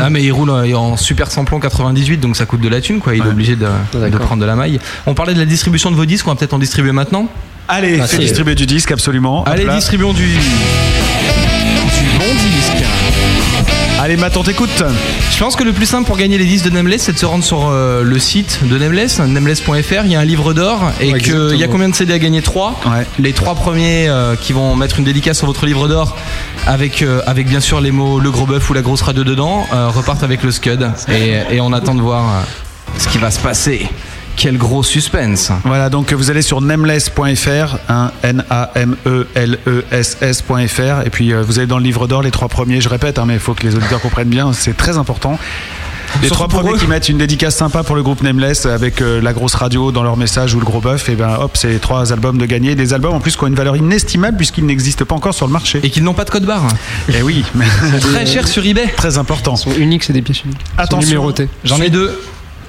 Ah 0.00 0.10
mais 0.10 0.22
il 0.22 0.32
roule 0.32 0.50
en 0.50 0.96
super 0.96 1.30
samplon 1.30 1.60
98 1.60 2.18
donc 2.18 2.36
ça 2.36 2.46
coûte 2.46 2.60
de 2.60 2.68
la 2.68 2.80
thune 2.80 3.00
quoi, 3.00 3.14
il 3.14 3.22
est 3.22 3.28
obligé 3.28 3.56
de, 3.56 3.66
de 4.08 4.16
prendre 4.18 4.40
de 4.42 4.46
la 4.46 4.56
maille. 4.56 4.78
On 5.06 5.14
parlait 5.14 5.34
de 5.34 5.38
la 5.38 5.46
distribution 5.46 5.90
de 5.90 5.96
vos 5.96 6.04
disques, 6.06 6.26
on 6.26 6.30
va 6.30 6.36
peut-être 6.36 6.54
en 6.54 6.58
distribuer 6.58 6.92
maintenant 6.92 7.28
Allez, 7.68 8.00
Ah, 8.02 8.06
fais 8.08 8.18
distribuer 8.18 8.54
du 8.56 8.66
disque, 8.66 8.90
absolument. 8.90 9.44
Allez, 9.44 9.64
distribuons 9.66 10.12
du... 10.12 10.26
du 10.26 10.34
bon 12.18 12.34
disque. 12.34 12.81
Allez, 14.02 14.16
Matt, 14.16 14.36
on 14.36 14.42
t'écoute. 14.42 14.82
Je 15.30 15.38
pense 15.38 15.54
que 15.54 15.62
le 15.62 15.72
plus 15.72 15.86
simple 15.86 16.08
pour 16.08 16.16
gagner 16.16 16.36
les 16.36 16.44
disques 16.44 16.64
de 16.64 16.70
Nameless, 16.70 17.02
c'est 17.02 17.12
de 17.12 17.18
se 17.18 17.24
rendre 17.24 17.44
sur 17.44 17.68
euh, 17.68 18.02
le 18.02 18.18
site 18.18 18.58
de 18.64 18.76
Nameless, 18.76 19.20
nameless.fr. 19.20 20.04
Il 20.04 20.10
y 20.10 20.16
a 20.16 20.18
un 20.18 20.24
livre 20.24 20.54
d'or 20.54 20.90
et 21.00 21.12
Ouais, 21.12 21.20
qu'il 21.20 21.54
y 21.54 21.62
a 21.62 21.68
combien 21.68 21.88
de 21.88 21.94
CD 21.94 22.12
à 22.12 22.18
gagner? 22.18 22.42
3 22.42 22.80
Ouais. 22.84 23.06
Les 23.20 23.32
trois 23.32 23.54
premiers 23.54 24.08
euh, 24.08 24.34
qui 24.34 24.52
vont 24.52 24.74
mettre 24.74 24.98
une 24.98 25.04
dédicace 25.04 25.38
sur 25.38 25.46
votre 25.46 25.66
livre 25.66 25.86
d'or 25.86 26.16
avec, 26.66 27.02
euh, 27.02 27.20
avec 27.26 27.46
bien 27.46 27.60
sûr 27.60 27.80
les 27.80 27.92
mots 27.92 28.18
le 28.18 28.32
gros 28.32 28.44
bœuf 28.44 28.68
ou 28.70 28.72
la 28.72 28.82
grosse 28.82 29.02
radio 29.02 29.22
dedans 29.22 29.66
repartent 29.70 30.24
avec 30.24 30.42
le 30.42 30.50
Scud 30.50 30.90
et, 31.08 31.54
et 31.54 31.60
on 31.60 31.72
attend 31.72 31.94
de 31.94 32.02
voir 32.02 32.42
ce 32.98 33.06
qui 33.06 33.18
va 33.18 33.30
se 33.30 33.38
passer. 33.38 33.88
Quel 34.36 34.58
gros 34.58 34.82
suspense. 34.82 35.50
Voilà, 35.64 35.88
donc 35.90 36.12
vous 36.12 36.30
allez 36.30 36.42
sur 36.42 36.60
nameless.fr, 36.60 37.76
hein, 37.88 38.10
N-A-M-E-L-E-S-S.fr, 38.22 41.06
et 41.06 41.10
puis 41.10 41.32
euh, 41.32 41.42
vous 41.42 41.58
allez 41.58 41.66
dans 41.68 41.78
le 41.78 41.84
livre 41.84 42.06
d'or 42.08 42.22
les 42.22 42.30
trois 42.30 42.48
premiers, 42.48 42.80
je 42.80 42.88
répète, 42.88 43.18
hein, 43.18 43.24
mais 43.26 43.34
il 43.34 43.40
faut 43.40 43.54
que 43.54 43.66
les 43.66 43.74
auditeurs 43.76 44.00
comprennent 44.00 44.28
bien, 44.28 44.52
c'est 44.52 44.76
très 44.76 44.96
important. 44.98 45.38
Les 46.20 46.28
Surtout 46.28 46.46
trois 46.46 46.60
premiers 46.60 46.74
eux. 46.74 46.78
qui 46.78 46.86
mettent 46.86 47.08
une 47.08 47.16
dédicace 47.16 47.56
sympa 47.56 47.82
pour 47.84 47.96
le 47.96 48.02
groupe 48.02 48.22
Nameless 48.22 48.66
avec 48.66 49.00
euh, 49.00 49.22
la 49.22 49.32
grosse 49.32 49.54
radio 49.54 49.92
dans 49.92 50.02
leur 50.02 50.18
message 50.18 50.54
ou 50.54 50.58
le 50.60 50.66
gros 50.66 50.80
bœuf, 50.80 51.08
et 51.08 51.14
ben 51.14 51.36
hop, 51.40 51.52
c'est 51.56 51.80
trois 51.80 52.12
albums 52.12 52.36
de 52.36 52.44
gagner. 52.44 52.74
Des 52.74 52.92
albums 52.92 53.14
en 53.14 53.20
plus 53.20 53.34
qui 53.36 53.44
ont 53.44 53.46
une 53.46 53.54
valeur 53.54 53.76
inestimable 53.78 54.36
puisqu'ils 54.36 54.66
n'existent 54.66 55.06
pas 55.06 55.14
encore 55.14 55.32
sur 55.32 55.46
le 55.46 55.52
marché. 55.52 55.80
Et 55.82 55.88
qu'ils 55.88 56.04
n'ont 56.04 56.12
pas 56.12 56.24
de 56.24 56.30
code 56.30 56.44
barre. 56.44 56.68
Et 57.08 57.22
oui, 57.22 57.44
mais 57.54 57.64
Très 58.00 58.26
cher 58.26 58.46
sur 58.46 58.62
eBay. 58.64 58.88
très 58.94 59.16
important. 59.16 59.54
Ils 59.54 59.58
sont 59.58 59.72
uniques, 59.72 60.04
c'est 60.04 60.12
des 60.12 60.20
pièces 60.20 60.44
uniques. 60.44 60.58
Attention. 60.76 61.08
numérotés. 61.08 61.48
J'en 61.64 61.80
ai 61.80 61.88
deux. 61.88 62.14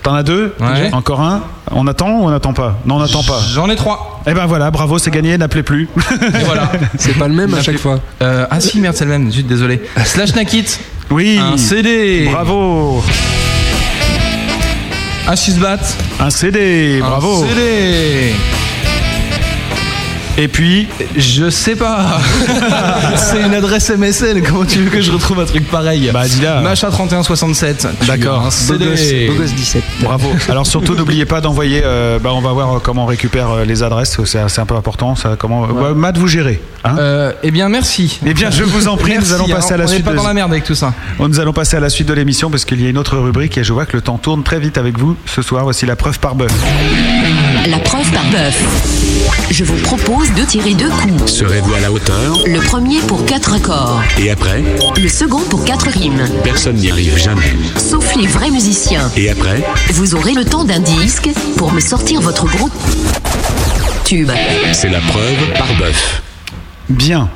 T'en 0.04 0.14
as 0.16 0.24
deux 0.24 0.54
Ouais. 0.60 0.90
Encore 0.92 1.22
un 1.22 1.44
On 1.72 1.88
attend 1.88 2.10
ou 2.20 2.26
on 2.26 2.30
n'attend 2.30 2.52
pas 2.54 2.78
Non, 2.86 2.96
on 2.96 3.00
n'attend 3.00 3.24
pas. 3.24 3.40
J'en 3.54 3.70
ai 3.70 3.76
trois. 3.78 4.22
Eh 4.28 4.34
ben 4.34 4.46
voilà, 4.46 4.70
bravo, 4.70 5.00
c'est 5.00 5.12
gagné, 5.12 5.38
n'appelez 5.38 5.64
plus. 5.64 5.88
Et 6.22 6.38
voilà. 6.46 6.72
C'est 6.98 7.18
pas 7.18 7.28
le 7.30 7.34
même 7.34 7.54
à 7.54 7.62
chaque 7.62 7.78
fois. 7.78 8.00
Euh, 8.22 8.46
ah 8.52 8.60
si, 8.60 8.80
merde, 8.80 8.96
c'est 8.98 9.06
le 9.06 9.12
même. 9.12 9.32
Zut, 9.32 9.48
désolé. 9.48 9.82
Slash 10.04 10.36
Nakit. 10.36 10.66
Oui, 11.10 11.40
Un 11.42 11.58
CD. 11.58 12.28
bravo. 12.32 13.02
Un 15.28 15.36
Chisbat. 15.38 15.80
Un 16.20 16.30
CD, 16.30 17.00
bravo. 17.02 17.44
Un 17.44 17.48
CD. 17.48 18.34
Et 20.38 20.48
puis, 20.48 20.88
Je 21.16 21.50
sais 21.50 21.76
pas. 21.76 22.20
c'est 23.16 23.42
une 23.42 23.54
adresse 23.54 23.92
MSN. 23.92 24.42
Comment 24.42 24.66
tu 24.66 24.80
veux 24.80 24.90
que 24.90 25.02
je 25.02 25.12
retrouve 25.12 25.40
un 25.40 25.46
truc 25.46 25.70
pareil 25.70 26.10
bah 26.12 26.26
dis-là. 26.26 26.62
Macha 26.62 26.90
3167. 26.90 27.88
Tu 28.02 28.08
D'accord. 28.08 28.52
CD. 28.52 29.30
Gosse 29.38 29.54
17. 29.54 29.84
Bravo. 30.02 30.30
Alors 30.50 30.66
surtout 30.66 30.96
n'oubliez 30.96 31.26
pas 31.26 31.40
d'envoyer. 31.40 31.82
euh, 31.84 32.18
bah, 32.20 32.32
on 32.34 32.42
va 32.42 32.52
voir 32.52 32.82
comment 32.82 33.04
on 33.04 33.08
récupère 33.08 33.52
euh, 33.52 33.66
les 33.66 33.84
adresses. 33.84 34.18
C'est 34.26 34.60
un 34.60 34.66
peu 34.66 34.76
important. 34.76 35.16
Ça, 35.16 35.36
comment. 35.38 35.62
Ouais, 35.68 35.94
Matt, 35.94 36.18
vous 36.18 36.28
gérez. 36.28 36.60
Hein 36.86 36.96
Euh, 37.00 37.32
eh 37.44 37.52
bien, 37.52 37.70
merci. 37.70 38.20
eh 38.26 38.34
bien, 38.34 38.50
je 38.52 38.64
vous 38.64 38.88
en 38.90 38.98
prie, 38.98 39.12
Merci, 39.14 39.30
nous 39.30 39.34
allons 39.36 39.46
hein. 39.46 39.56
passer 39.56 39.74
à 39.74 39.78
la 39.78 39.86
on 39.86 39.88
suite. 39.88 40.00
n'est 40.00 40.04
pas 40.04 40.12
de- 40.12 40.18
dans 40.18 40.28
la 40.28 40.34
merde 40.34 40.52
avec 40.52 40.66
tout 40.66 40.76
ça. 40.76 40.94
Nous 41.20 41.40
allons 41.40 41.54
passer 41.54 41.78
à 41.78 41.80
la 41.80 41.90
suite 41.90 42.08
de 42.08 42.14
l'émission 42.14 42.50
parce 42.50 42.66
qu'il 42.66 42.82
y 42.82 42.86
a 42.86 42.90
une 42.90 42.98
autre 42.98 43.18
rubrique 43.18 43.58
et 43.58 43.64
je 43.64 43.72
vois 43.72 43.86
que 43.86 43.96
le 43.96 44.02
temps 44.02 44.18
tourne 44.18 44.44
très 44.44 44.60
vite 44.60 44.78
avec 44.78 44.98
vous 45.00 45.16
ce 45.26 45.42
soir. 45.42 45.64
Voici 45.64 45.86
la 45.86 45.96
preuve 45.96 46.20
par 46.20 46.36
bœuf. 46.36 46.52
La 47.68 47.80
preuve 47.80 48.10
par 48.12 48.26
bœuf. 48.26 49.32
Je 49.50 49.64
vous 49.64 49.78
propose 49.78 50.34
de 50.34 50.44
tirer 50.44 50.74
deux 50.74 50.90
coups. 50.90 51.32
Serez-vous 51.32 51.74
à 51.74 51.80
la 51.80 51.92
hauteur? 51.92 52.40
Le 52.46 52.60
premier 52.60 53.00
pour 53.02 53.26
quatre 53.26 53.54
accords, 53.54 54.02
Et 54.20 54.30
après? 54.30 54.62
Le 55.02 55.08
second 55.08 55.40
pour 55.50 55.64
quatre 55.64 55.88
rimes. 55.88 56.22
Personne 56.44 56.76
n'y 56.76 56.92
arrive 56.92 57.18
jamais. 57.18 57.54
Sauf 57.78 58.16
les 58.16 58.28
vrais 58.28 58.50
musiciens. 58.50 59.10
Et 59.16 59.30
après? 59.30 59.64
Vous 59.94 60.16
aurez 60.16 60.34
le 60.34 60.44
temps 60.44 60.66
d'un 60.66 60.80
disque 60.80 61.30
pour 61.56 61.72
me 61.72 61.80
sortir 61.80 62.20
votre 62.20 62.46
gros 62.46 62.70
tube. 64.04 64.32
C'est 64.74 64.90
la 64.90 65.00
preuve 65.00 65.54
par 65.58 65.74
bœuf. 65.80 66.22
Bien. 66.90 67.30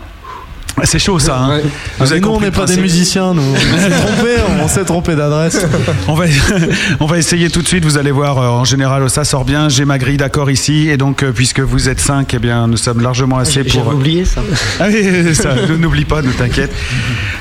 C'est 0.84 1.00
chaud 1.00 1.18
ça. 1.18 1.40
Hein 1.40 1.62
Vous 1.98 2.12
avez 2.12 2.22
nous 2.22 2.28
on 2.30 2.40
n'est 2.40 2.52
pas 2.52 2.68
des 2.68 2.78
musiciens 2.78 3.34
nous. 3.34 3.42
On 3.74 3.80
s'est 3.80 3.90
trompé, 3.90 4.30
on 4.64 4.68
s'est 4.68 4.86
trompé 4.86 5.16
d'adresse. 5.16 5.66
On 6.08 6.14
va, 6.14 6.26
on 7.00 7.08
va 7.08 7.18
essayer 7.18 7.50
tout 7.50 7.64
de 7.64 7.68
suite. 7.68 7.84
Vous 7.84 7.98
allez 7.98 8.12
voir, 8.12 8.38
euh, 8.38 8.48
en 8.50 8.64
général, 8.64 9.10
ça 9.10 9.24
sort 9.24 9.44
bien. 9.44 9.70
J'ai 9.70 9.86
ma 9.86 9.98
grille 9.98 10.18
d'accord 10.18 10.52
ici. 10.52 10.88
Et 10.88 10.98
donc, 10.98 11.24
euh, 11.24 11.32
puisque 11.32 11.62
vous 11.62 11.90
êtes 11.90 12.00
5, 12.00 12.32
eh 12.32 12.38
bien, 12.38 12.68
nous 12.68 12.78
sommes 12.78 13.02
largement 13.02 13.40
assez 13.40 13.64
J'avais 13.68 13.70
pour. 13.72 13.88
oublié 13.96 14.24
ça. 14.24 14.42
Ah 14.80 14.86
oui, 14.90 15.34
ça, 15.34 15.56
ne- 15.56 15.78
n'oublie 15.78 16.06
pas, 16.06 16.22
ne 16.22 16.32
t'inquiète. 16.32 16.72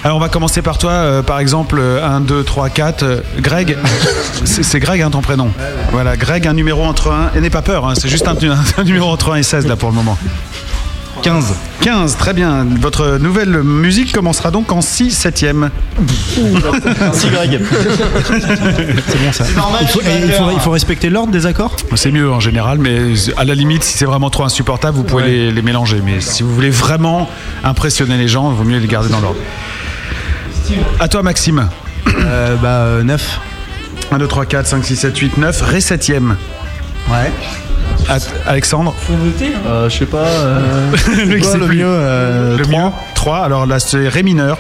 Alors, 0.02 0.16
on 0.16 0.20
va 0.20 0.30
commencer 0.30 0.62
par 0.62 0.78
toi. 0.78 0.92
euh, 0.92 1.22
par 1.22 1.38
exemple, 1.38 1.78
1, 1.78 2.20
2, 2.22 2.42
3, 2.42 2.70
4. 2.70 3.22
Greg, 3.40 3.76
c'est 4.46 4.62
c'est 4.62 4.80
Greg, 4.80 5.02
hein, 5.02 5.10
ton 5.10 5.20
prénom. 5.20 5.50
Voilà, 5.92 6.16
Greg, 6.16 6.46
un 6.46 6.54
numéro 6.54 6.82
entre 6.84 7.10
1. 7.10 7.32
Et 7.36 7.42
n'aie 7.42 7.50
pas 7.50 7.60
peur, 7.60 7.86
hein, 7.86 7.92
c'est 8.00 8.08
juste 8.08 8.26
un, 8.28 8.34
un 8.78 8.84
numéro 8.84 9.10
entre 9.10 9.32
1 9.32 9.36
et 9.36 9.42
16 9.42 9.66
là 9.66 9.76
pour 9.76 9.90
le 9.90 9.94
moment. 9.94 10.16
15. 11.22 11.54
15, 11.80 12.16
très 12.16 12.32
bien. 12.32 12.66
Votre 12.80 13.18
nouvelle 13.18 13.62
musique 13.62 14.12
commencera 14.12 14.50
donc 14.50 14.70
en 14.72 14.80
6 14.80 15.10
septième. 15.10 15.70
Merci 17.00 17.28
Greg. 17.30 17.60
C'est 19.08 19.24
bon 19.24 19.32
ça. 19.32 19.44
Il 19.80 19.88
faut, 19.88 20.00
et 20.00 20.04
il 20.24 20.32
faut- 20.32 20.50
il 20.52 20.60
faut 20.60 20.70
respecter 20.70 21.10
l'ordre 21.10 21.32
des 21.32 21.46
accords 21.46 21.74
C'est 21.94 22.12
mieux 22.12 22.30
en 22.30 22.40
général, 22.40 22.78
mais 22.78 22.98
à 23.36 23.44
la 23.44 23.54
limite, 23.54 23.82
si 23.84 23.96
c'est 23.98 24.04
vraiment 24.04 24.30
trop 24.30 24.44
insupportable, 24.44 24.96
vous 24.96 25.04
pouvez 25.04 25.24
les, 25.24 25.50
les 25.52 25.62
mélanger. 25.62 26.00
Mais 26.04 26.20
si 26.20 26.42
vous 26.42 26.54
voulez 26.54 26.70
vraiment 26.70 27.28
impressionner 27.64 28.16
les 28.16 28.28
gens, 28.28 28.50
il 28.50 28.56
vaut 28.56 28.64
mieux 28.64 28.78
les 28.78 28.86
garder 28.88 29.08
dans 29.08 29.20
l'ordre. 29.20 29.38
À 31.00 31.08
toi, 31.08 31.22
Maxime. 31.22 31.68
euh, 32.08 32.56
Bah, 32.56 32.68
euh, 32.68 33.02
9. 33.02 33.40
1, 34.12 34.18
2, 34.18 34.26
3, 34.26 34.46
4, 34.46 34.66
5, 34.66 34.84
6, 34.84 34.96
7, 34.96 35.16
8, 35.18 35.38
9. 35.38 35.62
Ré 35.62 35.80
septième. 35.80 36.36
Ouais. 37.10 37.30
Alexandre. 38.46 38.94
Euh, 39.66 39.88
je 39.88 39.98
sais 39.98 40.06
pas. 40.06 40.18
Euh, 40.26 40.90
Le 41.26 41.40
quoi 41.40 41.56
le 41.56 41.66
plus. 41.66 41.78
mieux 41.78 41.86
euh, 41.86 42.56
Le 42.56 42.62
trois 42.64 42.84
mieux 42.84 42.90
3. 42.90 43.04
3. 43.14 43.38
Alors 43.38 43.66
là, 43.66 43.78
c'est 43.78 44.08
Ré 44.08 44.22
mineur. 44.22 44.58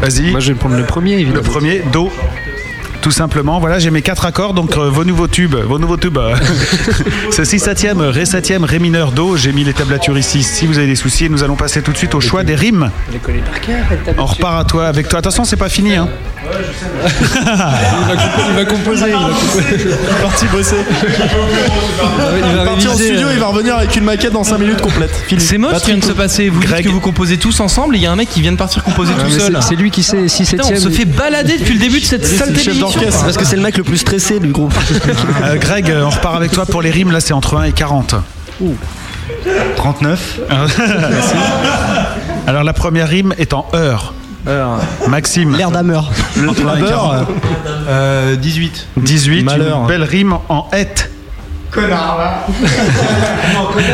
Vas-y. 0.00 0.30
Moi, 0.30 0.40
je 0.40 0.52
vais 0.52 0.58
prendre 0.58 0.76
le 0.76 0.84
premier, 0.84 1.14
évidemment. 1.14 1.36
Le 1.36 1.42
premier, 1.42 1.82
Do. 1.92 2.10
Tout 3.04 3.10
simplement, 3.10 3.60
voilà, 3.60 3.78
j'ai 3.78 3.90
mes 3.90 4.00
quatre 4.00 4.24
accords, 4.24 4.54
donc 4.54 4.78
euh, 4.78 4.88
vos 4.88 5.04
nouveaux 5.04 5.28
tubes, 5.28 5.56
vos 5.56 5.78
nouveaux 5.78 5.98
tubes, 5.98 6.16
euh, 6.16 6.34
c'est 7.30 7.44
si 7.44 7.58
septième, 7.58 8.00
ré 8.00 8.24
septième, 8.24 8.64
ré 8.64 8.78
mineur, 8.78 9.12
do. 9.12 9.36
J'ai 9.36 9.52
mis 9.52 9.62
les 9.62 9.74
tablatures 9.74 10.16
ici. 10.16 10.42
Si 10.42 10.66
vous 10.66 10.78
avez 10.78 10.86
des 10.86 10.96
soucis, 10.96 11.28
nous 11.28 11.44
allons 11.44 11.54
passer 11.54 11.82
tout 11.82 11.92
de 11.92 11.98
suite 11.98 12.14
au 12.14 12.22
choix 12.22 12.44
des 12.44 12.54
rimes. 12.54 12.90
On 13.10 13.12
les 13.12 13.18
par 13.40 13.60
cœur, 13.60 13.84
repart 14.16 14.58
à 14.58 14.64
toi, 14.64 14.86
avec 14.86 15.10
toi. 15.10 15.18
Attention, 15.18 15.44
c'est 15.44 15.58
pas 15.58 15.68
fini. 15.68 15.96
Hein. 15.96 16.08
il, 18.48 18.54
va 18.54 18.64
composer, 18.64 19.06
il 19.08 19.12
va 19.12 19.18
composer. 19.18 19.94
Parti 20.22 20.46
bosser. 20.46 20.76
Il 22.36 22.56
va 22.56 22.64
Parti 22.64 22.88
en 22.88 22.94
studio, 22.94 23.28
euh, 23.28 23.34
il 23.34 23.38
va 23.38 23.46
revenir 23.46 23.76
avec 23.76 23.96
une 23.96 24.04
maquette 24.04 24.32
dans 24.32 24.44
5 24.44 24.58
minutes 24.58 24.80
complète. 24.80 25.10
C'est 25.38 25.58
moche 25.58 25.76
ce 25.78 25.84
qui 25.84 25.90
vient 25.90 25.98
de 25.98 26.04
se 26.04 26.12
passer. 26.12 26.48
Vous 26.48 26.60
dites 26.60 26.82
que 26.82 26.88
vous 26.88 27.00
composez 27.00 27.36
tous 27.36 27.60
ensemble 27.60 27.96
et 27.96 27.98
il 27.98 28.02
y 28.02 28.06
a 28.06 28.12
un 28.12 28.16
mec 28.16 28.28
qui 28.30 28.40
vient 28.40 28.52
de 28.52 28.56
partir 28.56 28.82
composer 28.82 29.12
Ah, 29.18 29.22
tout 29.22 29.30
seul. 29.30 29.58
c'est- 29.60 29.74
lui 29.74 29.90
qui 29.90 30.02
sait 30.02 30.28
6 30.28 30.48
Putain, 30.50 30.64
on 30.72 30.76
se 30.76 30.88
fait 30.88 31.04
balader 31.04 31.58
depuis 31.58 31.74
le 31.74 31.80
début 31.80 32.00
de 32.00 32.04
cette 32.04 32.26
saleté 32.26 32.70
d'émission. 32.70 32.93
Parce 33.00 33.36
que 33.36 33.44
c'est 33.44 33.56
le 33.56 33.62
mec 33.62 33.76
le 33.76 33.84
plus 33.84 33.98
stressé 33.98 34.40
du 34.40 34.52
groupe. 34.52 34.74
Euh, 35.42 35.56
Greg, 35.56 35.90
euh, 35.90 36.04
on 36.04 36.10
repart 36.10 36.36
avec 36.36 36.52
toi 36.52 36.64
pour 36.64 36.80
les 36.80 36.90
rimes. 36.90 37.10
Là, 37.10 37.20
c'est 37.20 37.34
entre 37.34 37.56
1 37.56 37.64
et 37.64 37.72
40. 37.72 38.14
39. 39.76 40.40
Alors, 42.46 42.62
la 42.62 42.72
première 42.72 43.08
rime 43.08 43.34
est 43.36 43.52
en 43.52 43.66
heure. 43.74 44.14
Maxime. 45.08 45.56
L'air 45.56 45.70
d'ameur. 45.70 46.10
Entre 46.48 46.66
1 46.66 46.76
et 46.76 46.82
40. 46.84 47.26
Euh, 47.88 48.36
18. 48.36 48.86
18. 48.96 49.42
Malheur. 49.44 49.80
Une 49.80 49.86
belle 49.86 50.02
rime 50.04 50.38
en 50.48 50.68
hête. 50.72 51.10
Connard 51.70 52.18
là. 52.18 52.46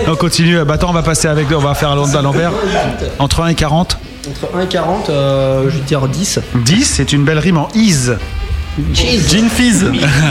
On 0.09 0.17
continue. 0.17 0.63
Bah, 0.65 0.75
attends, 0.75 0.91
on 0.91 0.93
va 0.93 1.03
passer 1.03 1.29
avec. 1.29 1.47
On 1.51 1.59
va 1.59 1.75
faire 1.75 1.91
à 1.91 1.95
l'envers. 1.95 2.53
Entre 3.19 3.43
1 3.43 3.49
et 3.49 3.55
40. 3.55 3.99
Entre 4.29 4.55
1 4.55 4.61
et 4.61 4.67
40, 4.67 5.09
euh, 5.09 5.65
je 5.65 5.77
vais 5.77 5.85
dire 5.85 6.07
10. 6.07 6.41
10, 6.55 6.85
c'est 6.85 7.13
une 7.13 7.25
belle 7.25 7.39
rime 7.39 7.57
en 7.57 7.69
is. 7.75 8.11
Gin 8.95 9.49
Fizz. 9.49 9.87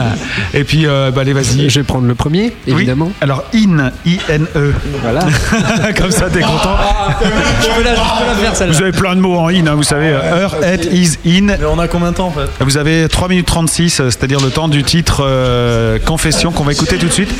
Et 0.53 0.63
puis, 0.63 0.85
euh, 0.87 1.11
bah, 1.11 1.21
allez, 1.21 1.33
vas-y. 1.33 1.69
Je 1.69 1.79
vais 1.79 1.83
prendre 1.83 2.07
le 2.07 2.15
premier, 2.15 2.53
évidemment. 2.67 3.05
Oui. 3.07 3.13
Alors, 3.21 3.43
in, 3.53 3.91
I-N-E. 4.05 4.73
Voilà. 5.01 5.21
Comme 5.97 6.11
ça, 6.11 6.29
t'es 6.29 6.41
content. 6.41 6.75
Je 7.61 7.67
peux 7.75 7.83
la, 7.83 7.95
je 7.95 7.99
peux 7.99 8.25
la 8.27 8.35
faire 8.35 8.55
celle-là. 8.55 8.73
Vous 8.73 8.81
avez 8.81 8.91
plein 8.91 9.15
de 9.15 9.21
mots 9.21 9.37
en 9.37 9.49
in, 9.49 9.67
hein, 9.67 9.75
vous 9.75 9.83
savez. 9.83 10.07
Heure, 10.09 10.55
head, 10.63 10.85
is, 10.91 11.17
in. 11.25 11.45
Mais 11.47 11.59
on 11.69 11.79
a 11.79 11.87
combien 11.87 12.11
de 12.11 12.15
temps 12.15 12.27
en 12.27 12.31
fait? 12.31 12.49
Vous 12.63 12.77
avez 12.77 13.07
3 13.07 13.27
minutes 13.27 13.45
36, 13.47 13.99
euh, 13.99 14.05
c'est-à-dire 14.09 14.39
le 14.39 14.49
temps 14.49 14.67
du 14.67 14.83
titre 14.83 15.23
euh, 15.25 15.99
Confession 15.99 16.51
qu'on 16.51 16.63
va 16.63 16.71
écouter 16.71 16.97
tout 16.97 17.07
de 17.07 17.11
suite. 17.11 17.33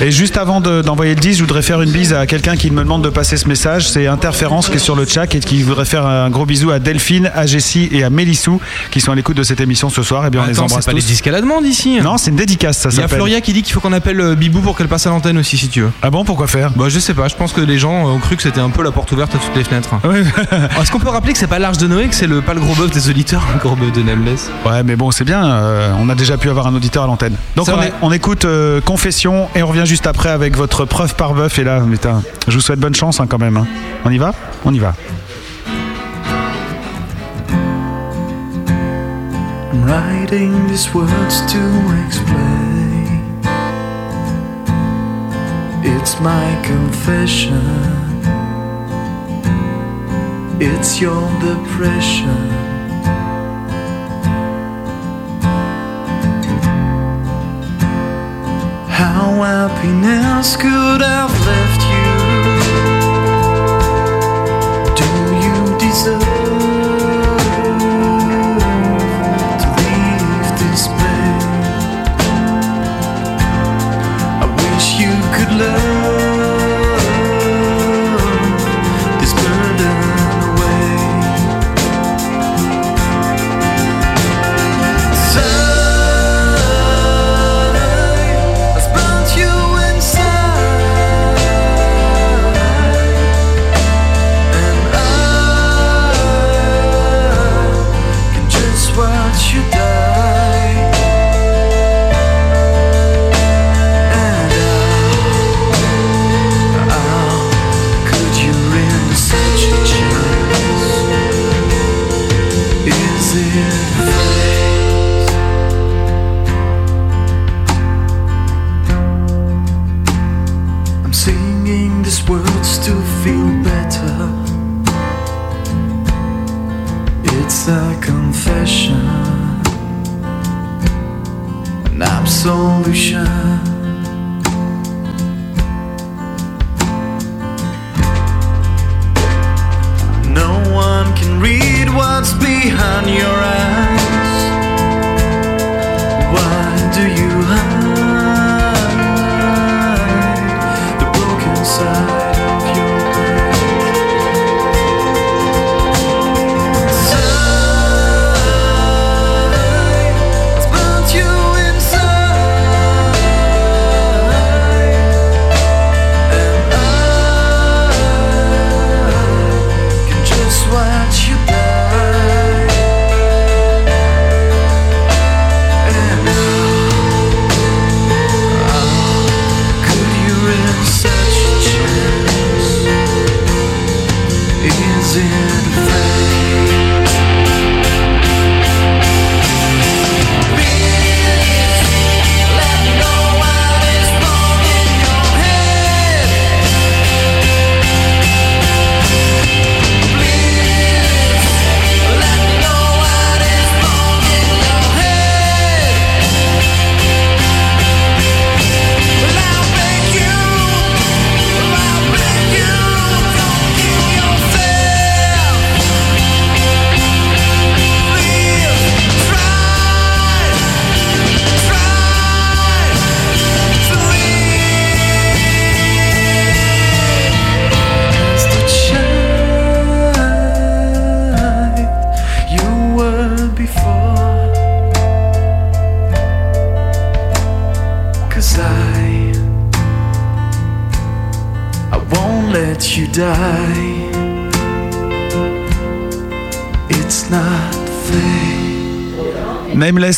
Et 0.00 0.10
juste 0.10 0.36
avant 0.36 0.60
de- 0.60 0.82
d'envoyer 0.82 1.14
le 1.14 1.20
10, 1.20 1.36
je 1.36 1.40
voudrais 1.42 1.62
faire 1.62 1.80
une 1.82 1.90
bise 1.90 2.12
à 2.12 2.26
quelqu'un 2.26 2.56
qui 2.56 2.70
me 2.70 2.82
demande 2.82 3.02
de 3.04 3.08
passer 3.10 3.36
ce 3.36 3.48
message. 3.48 3.88
C'est 3.88 4.06
Interférence 4.06 4.68
qui 4.68 4.76
est 4.76 4.78
sur 4.80 4.96
le 4.96 5.04
chat 5.06 5.32
et 5.34 5.40
qui 5.40 5.62
voudrait 5.62 5.84
faire 5.84 6.06
un 6.06 6.30
gros 6.30 6.46
bisou 6.46 6.70
à 6.70 6.78
Delphine, 6.78 7.30
à 7.34 7.46
Jessie 7.46 7.88
et 7.92 8.02
à 8.04 8.10
Mélissou 8.10 8.60
qui 8.90 9.00
sont 9.00 9.12
à 9.12 9.14
l'écoute 9.14 9.36
de 9.36 9.42
cette 9.42 9.60
émission 9.60 9.90
ce 9.90 10.02
soir. 10.02 10.26
Et 10.26 10.30
bien 10.30 10.45
on 10.46 10.48
les 10.48 10.54
Attends, 10.56 10.64
embrasse 10.64 10.84
c'est 10.84 10.90
pas 10.90 10.94
les 10.96 11.02
tous. 11.02 11.06
disques 11.08 11.26
à 11.26 11.30
la 11.32 11.40
demande 11.40 11.64
ici. 11.66 12.00
Non, 12.00 12.16
c'est 12.16 12.30
une 12.30 12.36
dédicace, 12.36 12.78
ça 12.78 12.88
Il 12.92 12.98
y 12.98 13.02
a. 13.02 13.08
Floria 13.08 13.40
qui 13.40 13.52
dit 13.52 13.62
qu'il 13.62 13.72
faut 13.74 13.80
qu'on 13.80 13.92
appelle 13.92 14.20
euh, 14.20 14.34
Bibou 14.34 14.60
pour 14.60 14.76
qu'elle 14.76 14.88
passe 14.88 15.06
à 15.06 15.10
l'antenne 15.10 15.38
aussi 15.38 15.56
si 15.56 15.68
tu 15.68 15.82
veux. 15.82 15.90
Ah 16.02 16.10
bon, 16.10 16.24
pourquoi 16.24 16.46
faire? 16.46 16.70
Bah 16.76 16.86
je 16.88 16.98
sais 16.98 17.14
pas, 17.14 17.28
je 17.28 17.34
pense 17.36 17.52
que 17.52 17.60
les 17.60 17.78
gens 17.78 18.06
ont 18.06 18.18
cru 18.18 18.36
que 18.36 18.42
c'était 18.42 18.60
un 18.60 18.70
peu 18.70 18.82
la 18.82 18.90
porte 18.92 19.10
ouverte 19.12 19.34
à 19.34 19.38
toutes 19.38 19.54
les 19.56 19.64
fenêtres. 19.64 19.90
Ouais. 20.04 20.22
Est-ce 20.80 20.90
qu'on 20.90 20.98
peut 21.00 21.08
rappeler 21.08 21.32
que 21.32 21.38
c'est 21.38 21.46
pas 21.46 21.58
l'Arche 21.58 21.78
de 21.78 21.86
Noé, 21.86 22.06
que 22.08 22.14
c'est 22.14 22.26
le, 22.26 22.40
pas 22.40 22.54
le 22.54 22.60
gros 22.60 22.74
bœuf 22.74 22.90
des 22.90 23.08
auditeurs, 23.10 23.44
le 23.52 23.58
gros 23.60 23.76
bœuf 23.76 23.92
de 23.92 24.02
Nameless 24.02 24.50
Ouais, 24.64 24.82
mais 24.82 24.94
bon, 24.96 25.10
c'est 25.10 25.24
bien. 25.24 25.44
euh, 25.44 25.92
on 25.98 26.08
a 26.08 26.14
déjà 26.14 26.36
pu 26.36 26.48
avoir 26.50 26.66
un 26.66 26.74
auditeur 26.74 27.04
à 27.04 27.06
l'antenne. 27.06 27.34
Donc 27.56 27.66
C'est 27.66 27.72
on, 27.72 27.76
vrai. 27.76 27.88
est- 27.88 27.92
on 28.02 28.12
écoute 28.12 28.44
euh, 28.44 28.80
Confession 28.80 29.48
et 29.54 29.62
on 29.62 29.66
revient 29.68 29.84
juste 29.86 30.06
après 30.06 30.28
avec 30.28 30.56
votre 30.56 30.84
preuve 30.84 31.14
par 31.16 31.34
bœuf. 31.34 31.58
Et 31.58 31.64
là, 31.64 31.80
putain, 31.90 32.22
je 32.48 32.54
vous 32.54 32.60
souhaite 32.60 32.78
bonne 32.80 32.94
chance 32.94 33.20
hein, 33.20 33.26
quand 33.28 33.38
même. 33.38 33.56
hein. 33.56 33.66
On 34.04 34.10
y 34.10 34.18
va? 34.18 34.32
On 34.64 34.72
y 34.72 34.78
va. 34.78 34.94
I'm 39.76 39.84
writing 39.84 40.68
these 40.68 40.94
words 40.94 41.40
to 41.52 41.62
explain. 42.06 43.40
It's 45.84 46.18
my 46.18 46.62
confession. 46.64 47.60
It's 50.60 50.98
your 50.98 51.28
depression. 51.40 52.48
How 58.88 59.42
happiness 59.44 60.56
could 60.56 61.02
have 61.02 61.34
left 61.50 61.82
you? 61.92 62.08
Do 64.96 65.10
you 65.44 65.78
deserve? 65.78 66.35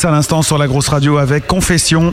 À 0.05 0.11
l'instant 0.11 0.41
sur 0.41 0.57
la 0.57 0.67
grosse 0.67 0.87
radio 0.87 1.17
avec 1.17 1.47
Confession. 1.47 2.11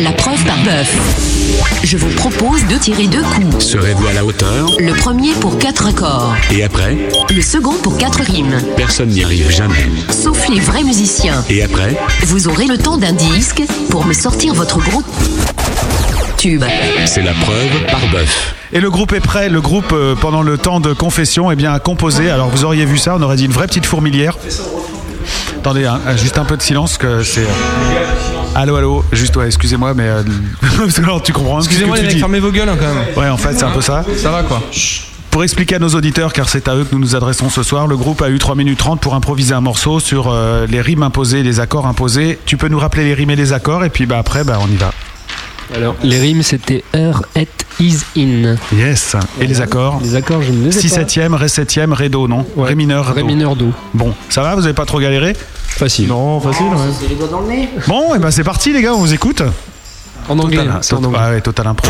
La 0.00 0.12
preuve 0.12 0.44
par 0.44 0.56
bœuf. 0.62 1.64
Je 1.82 1.96
vous 1.96 2.08
propose 2.10 2.66
de 2.66 2.76
tirer 2.76 3.06
deux 3.06 3.22
coups. 3.22 3.64
Serez-vous 3.64 4.06
à 4.06 4.12
la 4.12 4.24
hauteur 4.24 4.68
Le 4.78 4.92
premier 4.92 5.32
pour 5.34 5.58
quatre 5.58 5.86
accords. 5.86 6.34
Et 6.50 6.62
après 6.62 6.96
Le 7.30 7.40
second 7.40 7.74
pour 7.82 7.96
quatre 7.96 8.20
rimes. 8.22 8.56
Personne 8.76 9.08
n'y 9.08 9.24
arrive 9.24 9.50
jamais. 9.50 9.88
Sauf 10.10 10.48
les 10.48 10.60
vrais 10.60 10.84
musiciens. 10.84 11.42
Et 11.48 11.62
après 11.62 11.96
Vous 12.26 12.48
aurez 12.48 12.66
le 12.66 12.78
temps 12.78 12.96
d'un 12.96 13.12
disque 13.12 13.62
pour 13.90 14.04
me 14.04 14.12
sortir 14.12 14.54
votre 14.54 14.78
gros 14.78 15.02
tube. 16.36 16.64
C'est 17.06 17.22
la 17.22 17.32
preuve 17.34 17.86
par 17.90 18.06
bœuf. 18.10 18.54
Et 18.72 18.80
le 18.80 18.90
groupe 18.90 19.12
est 19.12 19.20
prêt. 19.20 19.48
Le 19.48 19.60
groupe, 19.60 19.92
euh, 19.92 20.14
pendant 20.14 20.42
le 20.42 20.56
temps 20.56 20.80
de 20.80 20.94
confession, 20.94 21.50
eh 21.50 21.56
bien, 21.56 21.72
a 21.72 21.78
composé. 21.78 22.30
Alors, 22.30 22.48
vous 22.48 22.64
auriez 22.64 22.86
vu 22.86 22.96
ça, 22.96 23.14
on 23.16 23.22
aurait 23.22 23.36
dit 23.36 23.44
une 23.44 23.52
vraie 23.52 23.66
petite 23.66 23.84
fourmilière. 23.84 24.38
Attendez, 25.62 25.84
hein, 25.86 26.00
juste 26.16 26.38
un 26.38 26.44
peu 26.44 26.56
de 26.56 26.62
silence, 26.62 26.98
que 26.98 27.22
c'est. 27.22 27.42
euh, 27.42 27.46
Allô, 28.56 28.74
allô, 28.74 29.04
juste, 29.12 29.36
ouais, 29.36 29.46
excusez-moi, 29.46 29.94
mais. 29.94 30.08
euh, 30.08 30.22
alors, 30.98 31.22
tu 31.22 31.32
comprends 31.32 31.58
Excusez-moi 31.60 31.96
les 31.98 32.02
mecs, 32.02 32.18
fermez 32.18 32.40
vos 32.40 32.50
gueules 32.50 32.68
hein, 32.68 32.76
quand 32.80 32.92
même. 32.92 33.04
Ouais, 33.16 33.30
en 33.30 33.36
fait, 33.36 33.52
c'est 33.56 33.62
un 33.64 33.70
peu 33.70 33.80
ça. 33.80 34.04
Ça 34.16 34.32
va 34.32 34.42
quoi 34.42 34.60
Pour 35.30 35.44
expliquer 35.44 35.76
à 35.76 35.78
nos 35.78 35.90
auditeurs, 35.90 36.32
car 36.32 36.48
c'est 36.48 36.66
à 36.66 36.74
eux 36.74 36.82
que 36.82 36.92
nous 36.96 37.00
nous 37.00 37.14
adressons 37.14 37.48
ce 37.48 37.62
soir, 37.62 37.86
le 37.86 37.96
groupe 37.96 38.22
a 38.22 38.28
eu 38.28 38.38
3 38.40 38.56
minutes 38.56 38.80
30 38.80 39.00
pour 39.00 39.14
improviser 39.14 39.54
un 39.54 39.60
morceau 39.60 40.00
sur 40.00 40.32
euh, 40.32 40.66
les 40.66 40.80
rimes 40.80 41.04
imposées, 41.04 41.44
les 41.44 41.60
accords 41.60 41.86
imposés. 41.86 42.40
Tu 42.44 42.56
peux 42.56 42.66
nous 42.66 42.80
rappeler 42.80 43.04
les 43.04 43.14
rimes 43.14 43.30
et 43.30 43.36
les 43.36 43.52
accords, 43.52 43.84
et 43.84 43.88
puis 43.90 44.04
bah, 44.06 44.18
après, 44.18 44.42
bah, 44.42 44.58
on 44.60 44.66
y 44.68 44.76
va. 44.76 44.90
Alors, 45.76 45.94
les 46.02 46.18
rimes, 46.18 46.42
c'était 46.42 46.82
Her 46.92 47.22
et 47.36 47.46
Is 47.80 47.98
In. 48.16 48.56
Yes. 48.74 49.16
Et 49.40 49.46
les 49.46 49.60
accords 49.60 50.00
Les 50.02 50.14
accords, 50.14 50.42
je 50.42 50.52
ne 50.52 50.64
les 50.64 50.76
ai 50.76 50.80
Si 50.80 50.88
pas. 50.88 50.94
septième, 50.96 51.34
Ré 51.34 51.48
septième, 51.48 51.92
Ré 51.92 52.08
do, 52.08 52.28
non 52.28 52.46
Ré 52.56 52.74
mineur, 52.74 53.14
Ré 53.14 53.20
do. 53.22 53.26
mineur, 53.26 53.56
Do. 53.56 53.66
Bon, 53.94 54.14
ça 54.28 54.42
va 54.42 54.54
Vous 54.54 54.64
avez 54.64 54.74
pas 54.74 54.84
trop 54.86 55.00
galéré 55.00 55.34
Facile. 55.66 56.06
Non, 56.08 56.38
facile, 56.40 56.66
ouais. 56.66 56.76
C'est 57.00 57.08
les 57.08 57.14
doigts 57.14 57.28
dans 57.28 57.40
le 57.40 57.48
nez. 57.48 57.68
Bon, 57.88 58.14
et 58.14 58.18
ben 58.18 58.30
c'est 58.30 58.44
parti 58.44 58.72
les 58.72 58.82
gars, 58.82 58.94
on 58.94 58.98
vous 58.98 59.14
écoute. 59.14 59.42
En 60.28 60.38
anglais, 60.38 60.58
Total, 60.58 60.78
c'est 60.82 60.94
en 60.94 61.00
tot- 61.00 61.06
anglais. 61.06 61.18
ah 61.20 61.30
ouais, 61.30 61.40
total 61.40 61.66
impro. 61.68 61.88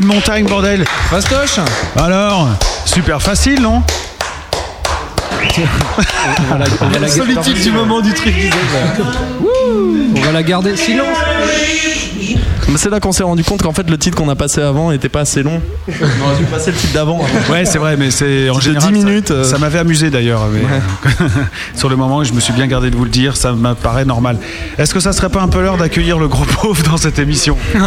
De 0.00 0.06
montagne, 0.06 0.46
bordel. 0.46 0.84
Fastoche 1.10 1.58
Alors, 1.96 2.48
super 2.86 3.20
facile, 3.20 3.60
non 3.60 3.82
la 6.98 7.08
solitude 7.08 7.60
du 7.60 7.72
moment 7.72 8.00
du 8.00 8.14
truc. 8.14 8.34
On 10.16 10.20
va 10.20 10.32
la 10.32 10.42
garder. 10.42 10.76
Silence 10.76 11.18
C'est 12.76 12.90
là 12.90 13.00
qu'on 13.00 13.12
s'est 13.12 13.22
rendu 13.22 13.44
compte 13.44 13.62
qu'en 13.62 13.72
fait 13.72 13.88
le 13.88 13.96
titre 13.98 14.16
qu'on 14.16 14.28
a 14.28 14.34
passé 14.34 14.60
avant 14.60 14.90
était 14.92 15.08
pas 15.08 15.20
assez 15.20 15.42
long. 15.42 15.60
On 15.88 15.92
aurait 16.24 16.36
dû 16.38 16.44
passer 16.44 16.70
le 16.70 16.76
titre 16.76 16.92
d'avant. 16.94 17.20
Ouais, 17.50 17.64
c'est 17.64 17.78
vrai, 17.78 17.96
mais 17.96 18.10
c'est 18.10 18.48
en 18.50 18.54
C'était 18.54 18.66
général 18.80 18.92
10 18.94 19.00
ça- 19.00 19.06
minutes, 19.06 19.30
euh. 19.30 19.44
Ça, 19.44 19.58
m'avait 19.58 19.78
amusé 19.78 20.10
d'ailleurs. 20.10 20.46
mais, 20.52 20.60
euh, 20.60 21.28
sur 21.76 21.88
le 21.88 21.96
moment, 21.96 22.24
je 22.24 22.32
me 22.32 22.40
suis 22.40 22.52
bien 22.52 22.66
gardé 22.66 22.90
de 22.90 22.96
vous 22.96 23.04
le 23.04 23.10
dire. 23.10 23.36
Ça 23.36 23.52
me 23.52 23.74
paraît 23.74 24.04
normal. 24.04 24.38
Est-ce 24.78 24.92
que 24.94 25.00
ça 25.00 25.12
serait 25.12 25.28
pas 25.28 25.42
un 25.42 25.48
peu 25.48 25.60
l'heure 25.62 25.76
d'accueillir 25.76 26.18
le 26.18 26.28
gros 26.28 26.44
pauvre 26.60 26.82
dans 26.84 26.96
cette 26.96 27.18
émission? 27.18 27.56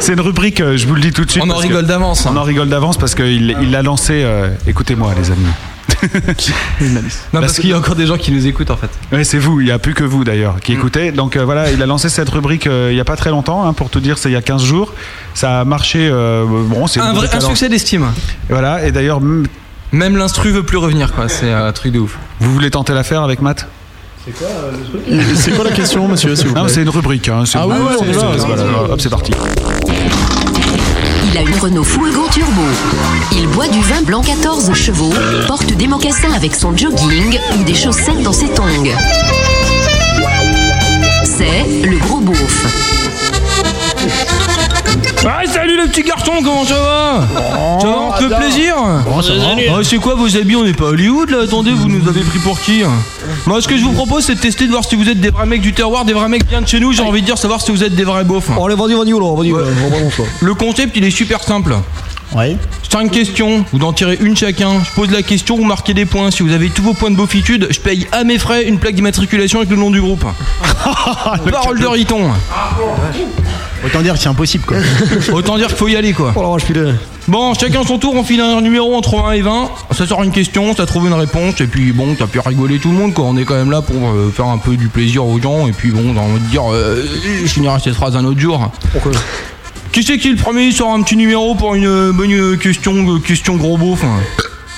C'est 0.00 0.12
une 0.14 0.20
rubrique, 0.20 0.60
euh, 0.60 0.76
je 0.76 0.86
vous 0.86 0.94
le 0.94 1.00
dis 1.00 1.12
tout 1.12 1.24
de 1.24 1.30
suite. 1.30 1.42
On 1.46 1.50
en 1.50 1.56
rigole 1.56 1.86
d'avance, 1.86 2.24
hein. 2.26 2.30
On 2.32 2.36
en 2.36 2.42
rigole 2.42 2.68
d'avance 2.68 2.96
parce 2.96 3.14
qu'il 3.14 3.56
il 3.60 3.70
l'a 3.70 3.82
lancé. 3.82 4.22
euh, 4.24 4.48
Écoutez-moi, 4.66 5.12
les 5.18 5.30
amis. 5.30 5.46
Non, 7.32 7.40
parce 7.40 7.58
qu'il 7.58 7.70
y 7.70 7.72
a 7.72 7.78
encore 7.78 7.94
des 7.96 8.06
gens 8.06 8.16
qui 8.16 8.30
nous 8.32 8.46
écoutent 8.46 8.70
en 8.70 8.76
fait. 8.76 8.90
Ouais, 9.12 9.24
c'est 9.24 9.38
vous, 9.38 9.60
il 9.60 9.64
n'y 9.66 9.70
a 9.72 9.78
plus 9.78 9.94
que 9.94 10.04
vous 10.04 10.24
d'ailleurs 10.24 10.60
qui 10.60 10.72
écoutez. 10.72 11.12
Donc 11.12 11.36
euh, 11.36 11.44
voilà, 11.44 11.70
il 11.70 11.82
a 11.82 11.86
lancé 11.86 12.08
cette 12.08 12.28
rubrique 12.28 12.66
euh, 12.66 12.88
il 12.90 12.94
n'y 12.94 13.00
a 13.00 13.04
pas 13.04 13.16
très 13.16 13.30
longtemps, 13.30 13.66
hein, 13.66 13.72
pour 13.72 13.90
tout 13.90 14.00
dire, 14.00 14.18
c'est 14.18 14.28
il 14.28 14.32
y 14.32 14.36
a 14.36 14.42
15 14.42 14.62
jours. 14.64 14.92
Ça 15.34 15.60
a 15.60 15.64
marché, 15.64 16.08
euh, 16.10 16.44
bon, 16.46 16.86
c'est 16.86 17.00
Un, 17.00 17.12
vrai, 17.12 17.28
succès 17.40 17.68
d'estime. 17.68 18.06
Voilà, 18.48 18.86
et 18.86 18.92
d'ailleurs, 18.92 19.20
mm, 19.20 19.44
Même 19.92 20.16
l'instru 20.16 20.50
veut 20.50 20.62
plus 20.62 20.76
revenir 20.78 21.12
quoi, 21.14 21.28
c'est 21.28 21.52
un 21.52 21.72
truc 21.72 21.92
de 21.92 21.98
ouf. 21.98 22.16
vous 22.40 22.52
voulez 22.52 22.70
tenter 22.70 22.92
l'affaire 22.94 23.22
avec 23.22 23.40
Matt? 23.42 23.66
C'est 25.36 25.52
quoi 25.54 25.64
la 25.64 25.70
question, 25.70 26.06
monsieur, 26.06 26.36
s'il 26.36 26.48
vous 26.48 26.52
plaît? 26.52 26.62
Non, 26.62 26.68
c'est 26.68 26.82
une 26.82 26.88
rubrique. 26.90 27.28
Hein, 27.30 27.44
c'est 27.46 27.56
Ah 27.58 27.64
une- 27.64 27.72
oui, 27.72 27.78
oui, 27.80 27.94
on 27.98 28.04
c'est- 28.04 28.10
y 28.10 28.12
va, 28.12 28.20
c'est- 28.38 28.46
ouais. 28.46 28.96
c'est 28.98 29.08
parti. 29.08 29.32
Il 31.30 31.36
a 31.38 31.42
une 31.42 31.58
Renault 31.58 31.84
Fuego 31.84 32.26
Turbo. 32.32 32.62
Il 33.32 33.46
boit 33.48 33.68
du 33.68 33.80
vin 33.82 34.02
blanc 34.02 34.22
14 34.22 34.72
chevaux, 34.74 35.12
porte 35.46 35.72
des 35.72 35.86
mocassins 35.86 36.32
avec 36.34 36.54
son 36.54 36.76
jogging 36.76 37.38
ou 37.58 37.64
des 37.64 37.74
chaussettes 37.74 38.22
dans 38.22 38.32
ses 38.32 38.48
tongs. 38.48 38.64
C'est 41.24 41.86
le 41.86 41.98
gros 41.98 42.20
beauf. 42.20 42.66
Ah 45.26 45.42
salut 45.46 45.76
le 45.76 45.88
petit 45.88 46.02
garçon, 46.02 46.32
comment 46.42 46.64
ça 46.64 46.74
va? 46.80 47.28
Ça 47.80 47.86
va, 47.86 48.00
on 48.00 48.12
te 48.12 48.28
fait 48.28 48.36
plaisir? 48.36 48.74
Ah, 48.78 49.80
C'est 49.82 49.98
quoi 49.98 50.14
vos 50.14 50.34
habits? 50.36 50.56
On 50.56 50.64
n'est 50.64 50.72
pas 50.72 50.86
à 50.86 50.90
Hollywood 50.90 51.30
là 51.30 51.42
Attendez, 51.44 51.72
vous 51.72 51.88
nous 51.88 52.08
avez 52.08 52.22
pris 52.22 52.38
pour 52.38 52.58
qui 52.60 52.82
Moi 53.48 53.62
ce 53.62 53.66
que 53.66 53.78
je 53.78 53.82
vous 53.82 53.92
propose 53.92 54.26
c'est 54.26 54.34
de 54.34 54.40
tester 54.40 54.66
de 54.66 54.72
voir 54.72 54.84
si 54.84 54.94
vous 54.94 55.08
êtes 55.08 55.20
des 55.20 55.30
vrais 55.30 55.46
mecs 55.46 55.62
du 55.62 55.72
terroir, 55.72 56.04
des 56.04 56.12
vrais 56.12 56.28
mecs 56.28 56.46
bien 56.46 56.60
de 56.60 56.68
chez 56.68 56.80
nous, 56.80 56.92
j'ai 56.92 57.00
envie 57.00 57.22
de 57.22 57.26
dire 57.26 57.38
savoir 57.38 57.62
si 57.62 57.70
vous 57.70 57.82
êtes 57.82 57.94
des 57.94 58.04
vrais 58.04 58.22
beaufs. 58.22 58.50
Allez, 58.50 58.74
vas-y, 58.74 58.92
vas-y, 58.92 59.08
alors, 59.14 59.36
vas-y, 59.36 59.52
Ouais. 59.52 59.62
on 59.86 59.90
balance, 59.90 60.16
toi. 60.16 60.26
Le 60.42 60.52
concept 60.54 60.94
il 60.98 61.04
est 61.04 61.10
super 61.10 61.42
simple. 61.42 61.74
Ouais. 62.36 62.58
Cinq 62.92 63.10
questions, 63.10 63.64
vous 63.72 63.82
en 63.86 63.94
tirez 63.94 64.18
une 64.20 64.36
chacun. 64.36 64.72
Je 64.84 64.90
pose 64.94 65.10
la 65.10 65.22
question, 65.22 65.56
vous 65.56 65.64
marquez 65.64 65.94
des 65.94 66.04
points. 66.04 66.30
Si 66.30 66.42
vous 66.42 66.52
avez 66.52 66.68
tous 66.68 66.82
vos 66.82 66.92
points 66.92 67.10
de 67.10 67.16
beaufitude, 67.16 67.68
je 67.70 67.80
paye 67.80 68.06
à 68.12 68.22
mes 68.22 68.36
frais 68.36 68.64
une 68.66 68.78
plaque 68.78 68.94
d'immatriculation 68.96 69.60
avec 69.60 69.70
le 69.70 69.76
nom 69.76 69.90
du 69.90 70.02
groupe. 70.02 70.26
Parole 71.50 71.80
de 71.80 71.86
Riton. 71.86 72.30
Autant 73.82 74.02
dire 74.02 74.12
que 74.12 74.20
c'est 74.20 74.28
impossible 74.28 74.64
quoi. 74.66 74.76
Autant 75.32 75.56
dire 75.56 75.68
qu'il 75.68 75.76
faut 75.76 75.88
y 75.88 75.96
aller 75.96 76.12
quoi. 76.12 76.34
Oh 76.36 76.42
la 76.42 76.48
vache, 76.50 76.64
putain. 76.66 76.96
Bon, 77.28 77.52
chacun 77.52 77.84
son 77.84 77.98
tour, 77.98 78.14
on 78.14 78.24
file 78.24 78.40
un 78.40 78.60
numéro 78.62 78.94
entre 78.96 79.18
1 79.22 79.32
et 79.32 79.42
20. 79.42 79.68
Ça 79.90 80.06
sort 80.06 80.22
une 80.22 80.30
question, 80.32 80.74
ça 80.74 80.86
trouve 80.86 81.06
une 81.06 81.12
réponse, 81.12 81.60
et 81.60 81.66
puis 81.66 81.92
bon, 81.92 82.14
t'as 82.18 82.26
pu 82.26 82.40
rigoler 82.40 82.78
tout 82.78 82.88
le 82.88 82.94
monde 82.96 83.12
quoi. 83.12 83.26
On 83.26 83.36
est 83.36 83.44
quand 83.44 83.54
même 83.54 83.70
là 83.70 83.82
pour 83.82 83.96
euh, 84.08 84.32
faire 84.34 84.46
un 84.46 84.56
peu 84.56 84.76
du 84.76 84.88
plaisir 84.88 85.26
aux 85.26 85.38
gens, 85.38 85.68
et 85.68 85.72
puis 85.72 85.90
bon, 85.90 86.14
on 86.16 86.32
va 86.32 86.38
dire, 86.50 86.62
euh, 86.72 87.04
je 87.42 87.46
finirai 87.48 87.78
cette 87.84 87.94
phrase 87.94 88.16
un 88.16 88.24
autre 88.24 88.40
jour. 88.40 88.70
Qui 89.92 90.02
c'est 90.02 90.16
qui 90.16 90.28
est 90.28 90.32
le 90.32 90.36
premier 90.38 90.72
sort 90.72 90.92
un 90.94 91.02
petit 91.02 91.16
numéro 91.16 91.54
pour 91.54 91.74
une 91.74 91.86
euh, 91.86 92.12
bonne 92.12 92.32
euh, 92.32 92.56
question, 92.56 93.18
question 93.20 93.56
gros 93.56 93.76
beauf 93.76 94.02
hein 94.04 94.20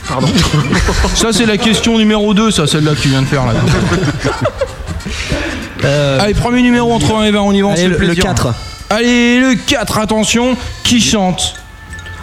Pardon. 0.09 0.27
Ça 1.15 1.33
c'est 1.33 1.47
la 1.47 1.57
question 1.57 1.99
numéro 1.99 2.35
2, 2.35 2.51
ça, 2.51 2.67
celle-là 2.67 2.95
que 2.97 3.01
tu 3.01 3.09
viens 3.11 3.23
de 3.23 3.27
faire 3.27 3.45
là. 3.47 3.53
Allez, 6.21 6.35
premier 6.35 6.63
numéro 6.63 6.93
entre 6.93 7.15
1 7.15 7.25
et 7.25 7.31
20, 7.31 7.41
on 7.41 7.53
y 7.53 7.63
va, 7.63 7.71
Allez, 7.73 7.85
le- 7.85 7.91
le 7.91 7.97
plaisir. 7.97 8.25
4. 8.25 8.55
Allez, 8.91 9.39
le 9.39 9.55
4, 9.55 9.99
attention, 9.99 10.57
qui 10.83 11.01
chante? 11.01 11.55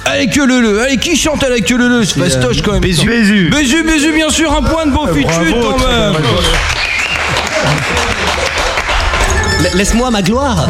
Allez, 0.10 0.28
que 0.28 0.42
le 0.42 0.62
le, 0.62 0.82
allez, 0.82 0.98
qui 0.98 1.18
chante 1.18 1.44
à 1.44 1.50
la 1.50 1.60
queue 1.60 1.78
le 1.78 1.90
le? 1.90 2.06
C'est 2.06 2.20
fastoche 2.20 2.62
quand 2.62 2.72
même. 2.72 2.82
Bézu. 2.82 3.06
Bézu. 3.06 3.50
Bézu, 3.50 3.84
Bézu, 3.84 4.14
bien 4.14 4.30
sûr, 4.30 4.54
un 4.54 4.62
point 4.62 4.86
de 4.86 4.92
beaufitude 4.92 5.56
quand 5.62 5.78
même. 5.86 6.14
Laisse-moi 9.74 10.10
ma 10.10 10.22
gloire. 10.22 10.70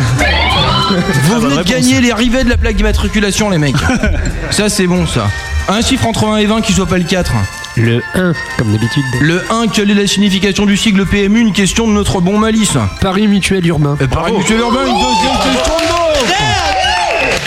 Vous 1.23 1.39
venez 1.39 1.57
de 1.57 1.63
gagner 1.63 2.01
les 2.01 2.13
rivets 2.13 2.43
de 2.43 2.49
la 2.49 2.57
plaque 2.57 2.77
d'immatriculation, 2.77 3.51
les 3.51 3.59
mecs. 3.59 3.75
ça, 4.49 4.69
c'est 4.69 4.87
bon, 4.87 5.05
ça. 5.05 5.27
Un 5.69 5.81
chiffre 5.81 6.07
entre 6.07 6.27
1 6.27 6.37
et 6.37 6.45
20 6.45 6.61
qui 6.61 6.73
soit 6.73 6.87
pas 6.87 6.97
le 6.97 7.03
4. 7.03 7.31
Le 7.75 8.01
1, 8.15 8.33
comme 8.57 8.71
d'habitude. 8.71 9.03
Le 9.21 9.43
1, 9.51 9.67
quelle 9.67 9.91
est 9.91 9.93
la 9.93 10.07
signification 10.07 10.65
du 10.65 10.75
sigle 10.77 11.05
PMU 11.05 11.41
Une 11.41 11.53
question 11.53 11.87
de 11.87 11.91
notre 11.91 12.21
bon 12.21 12.39
malice. 12.39 12.73
Paris 13.01 13.27
Mutuel 13.27 13.67
Urbain. 13.67 13.97
Paris 14.11 14.33
Mutuel 14.35 14.61
Urbain, 14.61 14.87
une 14.87 14.93
deuxième 14.93 15.37
question 15.43 15.75
de. 15.75 16.56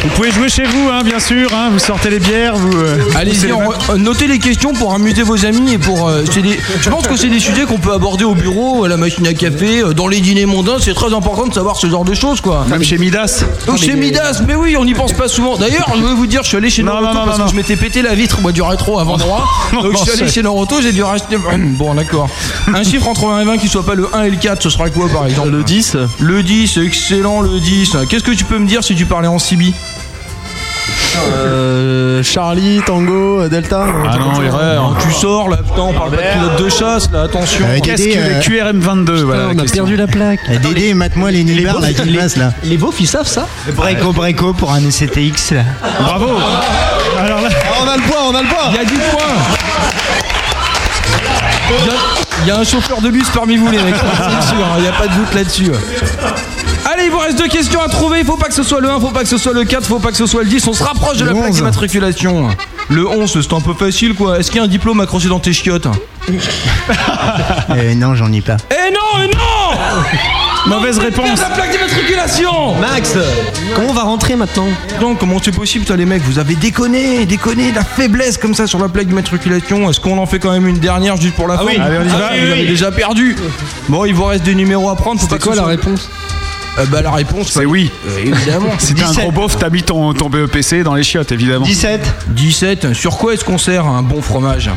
Vous 0.03 0.09
pouvez 0.17 0.31
jouer 0.31 0.49
chez 0.49 0.65
vous, 0.65 0.89
hein, 0.91 1.03
bien 1.05 1.19
sûr. 1.21 1.51
hein, 1.55 1.69
vous 1.71 1.79
sortez 1.79 2.09
les 2.09 2.21
bières, 2.21 2.57
vous. 2.57 2.75
euh, 2.75 2.97
Allez-y, 3.17 3.51
euh, 3.53 3.97
notez 3.99 4.27
les 4.27 4.39
questions 4.39 4.73
pour 4.73 4.95
amuser 4.95 5.23
vos 5.23 5.45
amis 5.45 5.75
et 5.75 5.79
pour. 5.79 6.09
euh, 6.09 6.25
c'est 6.31 6.41
des- 6.41 6.59
je 6.81 6.89
pense 6.89 7.07
que 7.07 7.17
c'est 7.17 7.29
des 7.29 7.39
sujets 7.39 7.65
qu'on 7.67 7.79
peut 7.79 7.93
aborder 7.93 8.25
au 8.25 8.35
bureau, 8.35 8.85
à 8.85 8.89
la 8.89 8.97
machine 8.97 9.27
à 9.27 9.35
café, 9.35 9.83
euh, 9.83 9.93
dans 9.93 10.09
les 10.09 10.21
dîners 10.21 10.47
mondains. 10.47 10.77
C'est 10.81 10.95
très 10.95 11.13
important 11.13 11.47
de 11.47 11.53
savoir 11.53 11.77
ce 11.77 11.87
genre 11.87 12.07
de 12.07 12.15
choses, 12.15 12.41
quoi. 12.41 12.65
Même 12.71 12.83
chez 12.83 12.97
Midas. 12.97 13.45
Oh, 13.69 13.77
chez 13.77 13.95
Midas, 13.95 14.41
mais 14.47 14.55
oui, 14.55 14.75
on 14.79 14.87
n'y 14.87 14.95
pense 14.95 15.13
pas 15.13 15.29
souvent. 15.29 15.59
D'ailleurs, 15.59 15.93
je 15.95 16.03
vais 16.03 16.15
vous 16.15 16.27
dire, 16.27 16.43
je 16.45 16.49
suis 16.49 16.57
allé 16.57 16.71
chez 16.71 16.83
Non, 16.83 16.93
Noroto 16.95 17.07
non, 17.13 17.21
non, 17.21 17.27
parce 17.27 17.39
non, 17.39 17.45
que 17.45 17.51
je 17.51 17.57
m'étais 17.57 17.77
pété 17.77 18.01
la 18.01 18.15
vitre 18.15 18.41
moi, 18.41 18.53
du 18.53 18.63
rétro 18.63 18.99
avant 18.99 19.19
droit. 19.19 19.47
Donc 19.75 19.93
je 19.93 20.11
suis 20.11 20.23
allé 20.23 20.31
chez 20.33 20.43
Noroto, 20.43 20.81
j'ai 20.81 20.93
dû 20.93 21.03
racheter. 21.03 21.37
Bon, 21.81 21.95
d'accord. 21.95 22.29
Un 22.75 22.83
chiffre 22.85 23.07
entre 23.07 23.27
1 23.29 23.41
et 23.43 23.45
20 23.45 23.59
qui 23.59 23.69
soit 23.69 23.85
pas 23.85 23.95
le 23.95 24.09
1 24.15 24.23
et 24.25 24.31
le 24.31 24.37
4, 24.37 24.63
ce 24.63 24.71
sera 24.71 24.89
quoi 24.91 25.09
par 25.11 25.27
exemple? 25.27 25.51
Le 25.51 25.63
10 25.63 25.97
Le 26.21 26.43
10, 26.43 26.79
excellent 26.79 27.43
le 27.43 27.61
10. 27.61 27.97
Qu'est-ce 28.09 28.25
que 28.25 28.31
tu 28.33 28.45
peux 28.45 28.59
me 28.59 28.67
dire 28.67 28.83
si 28.83 28.95
tu 28.95 29.05
parlais 29.05 29.29
en 29.29 29.39
Sibi 29.39 29.75
Euh, 31.33 32.23
Charlie, 32.23 32.81
Tango, 32.87 33.49
Delta. 33.49 33.87
Ah 34.09 34.17
non, 34.19 34.43
erreur. 34.43 34.97
Tu 35.03 35.13
sors 35.13 35.49
là, 35.49 35.57
putain, 35.59 35.83
on 35.83 35.93
parle 35.93 36.11
pas 36.11 36.17
de 36.17 36.23
pilote 36.23 36.63
de 36.65 36.69
chasse 36.69 37.11
là, 37.13 37.23
attention. 37.23 37.65
Euh, 37.69 37.79
Qu'est-ce 37.83 38.05
que 38.05 38.19
euh, 38.19 38.39
les 38.39 38.81
QRM22 38.81 39.11
voilà, 39.23 39.43
on 39.49 39.59
a 39.59 39.63
question. 39.63 39.85
perdu 39.85 39.97
la 39.97 40.07
plaque. 40.07 40.41
Eh, 40.51 40.59
Dédé, 40.59 40.95
mate-moi 40.95 41.31
les 41.31 41.45
nibards 41.45 41.81
là 41.81 41.93
qui 41.93 42.17
passent 42.17 42.37
là. 42.37 42.53
Les 42.65 42.77
beaufs, 42.77 43.01
ils 43.01 43.07
savent 43.07 43.27
ça 43.27 43.47
Breako 43.75 44.13
Breako 44.13 44.53
pour 44.53 44.73
un 44.73 44.81
ECTX 44.81 45.53
là. 45.53 45.63
Bravo 46.01 46.29
Alors 47.19 47.41
là, 47.41 47.49
on 47.83 47.89
a 47.89 47.97
le 47.97 48.03
poids, 48.03 48.19
on 48.31 48.35
a 48.35 48.43
le 48.43 48.49
poids. 48.49 48.65
Il 48.71 48.77
y 48.77 48.79
a 48.79 48.85
10 48.85 48.95
points 49.11 49.21
Il 51.71 51.87
y 51.87 51.89
a- 51.89 51.93
Il 52.43 52.49
y, 52.49 52.51
a 52.51 52.57
un 52.57 52.65
chauffeur 52.65 53.03
de 53.03 53.11
bus 53.11 53.29
parmi 53.35 53.57
vous, 53.59 53.71
les 53.71 53.77
mecs, 53.83 53.95
c'est 53.97 54.49
sûr, 54.49 54.67
il 54.79 54.83
n'y 54.83 54.89
a 54.89 54.93
pas 54.93 55.07
de 55.09 55.13
doute 55.15 55.35
là-dessus. 55.35 55.71
Allez, 56.93 57.05
il 57.05 57.11
vous 57.11 57.19
reste 57.19 57.39
deux 57.39 57.47
questions 57.49 57.81
à 57.83 57.89
trouver. 57.89 58.21
Il 58.21 58.25
faut 58.27 58.37
pas 58.37 58.49
que 58.49 58.55
ce 58.55 58.63
soit 58.63 58.81
le 58.81 58.89
1, 58.91 59.01
faut 59.01 59.11
pas 59.11 59.23
que 59.23 59.29
ce 59.29 59.39
soit 59.39 59.53
le 59.53 59.65
4, 59.65 59.85
faut 59.87 59.99
pas 59.99 60.11
que 60.11 60.17
ce 60.17 60.27
soit 60.27 60.43
le 60.43 60.49
10. 60.49 60.67
On 60.67 60.73
se 60.73 60.83
rapproche 60.83 61.19
de 61.19 61.25
la 61.25 61.33
plaque 61.33 61.51
11. 61.51 61.57
d'immatriculation. 61.57 62.49
Le 62.89 63.07
11, 63.09 63.31
c'est 63.41 63.53
un 63.55 63.61
peu 63.61 63.75
facile 63.75 64.15
quoi. 64.15 64.39
Est-ce 64.39 64.51
qu'il 64.51 64.59
y 64.59 64.61
a 64.61 64.65
un 64.65 64.69
diplôme 64.69 65.01
accroché 65.01 65.29
dans 65.29 65.39
tes 65.41 65.53
chiottes 65.53 65.87
Euh, 67.71 67.95
non, 67.95 68.15
j'en 68.15 68.33
ai 68.33 68.41
pas. 68.41 68.57
Eh 68.71 68.93
non, 68.93 69.25
eh 69.25 69.27
non 69.37 69.77
Mauvaise 70.77 70.99
réponse. 70.99 71.39
La 71.41 71.47
plaque 71.51 71.71
d'immatriculation 71.71 72.75
Max, 72.81 73.15
comment 73.75 73.89
on 73.91 73.95
va 73.95 74.03
rentrer 74.03 74.37
maintenant? 74.37 74.67
Donc, 75.01 75.19
comment 75.19 75.39
c'est 75.43 75.53
possible, 75.55 75.85
toi, 75.87 75.97
les 75.97 76.05
mecs? 76.05 76.23
Vous 76.23 76.39
avez 76.39 76.55
déconné, 76.55 77.25
déconné, 77.25 77.73
la 77.73 77.83
faiblesse 77.85 78.37
comme 78.37 78.55
ça 78.55 78.67
sur 78.67 78.79
la 78.79 78.89
plaque 78.89 79.07
d'immatriculation. 79.07 79.89
Est-ce 79.89 80.01
qu'on 80.01 80.19
en 80.19 80.27
fait 80.27 80.39
quand 80.39 80.51
même 80.53 80.67
une 80.67 80.79
dernière 80.79 81.17
juste 81.17 81.35
pour 81.35 81.49
la 81.49 81.57
fin? 81.57 81.65
oui. 81.67 81.79
Allez, 81.81 81.99
on 81.99 82.05
y 82.05 82.09
va. 82.09 82.29
Vous 82.37 82.53
avez 82.53 82.67
déjà 82.67 82.91
perdu. 82.91 83.37
Bon, 83.89 84.05
il 84.05 84.15
vous 84.15 84.25
reste 84.25 84.45
des 84.45 84.55
numéros 84.55 84.91
à 84.91 84.97
prendre. 84.97 85.19
Faut 85.21 85.27
pas 85.29 85.37
C'était 85.37 85.39
que 85.39 85.45
quoi 85.45 85.53
ce 85.55 85.59
la 85.59 85.63
soit- 85.65 85.71
réponse? 85.71 86.11
Euh, 86.79 86.87
Bah, 86.87 87.03
la 87.03 87.11
réponse, 87.11 87.51
C'est 87.53 87.65
oui. 87.65 87.91
Euh, 88.09 88.19
évidemment. 88.19 88.71
Si 88.79 88.95
t'es 88.95 89.03
un 89.03 89.13
gros 89.13 89.33
beauf, 89.33 89.57
t'as 89.59 89.71
mis 89.71 89.83
ton, 89.83 90.13
ton 90.15 90.29
BEPC 90.31 90.83
dans 90.83 90.95
les 90.95 91.03
chiottes, 91.03 91.33
évidemment. 91.33 91.65
17 91.65 92.01
17. 92.29 92.95
Sur 92.95 93.19
quoi 93.19 93.35
est-ce 93.35 93.45
qu'on 93.45 93.59
sert 93.59 93.87
un 93.87 94.03
bon 94.03 94.23
fromage? 94.23 94.71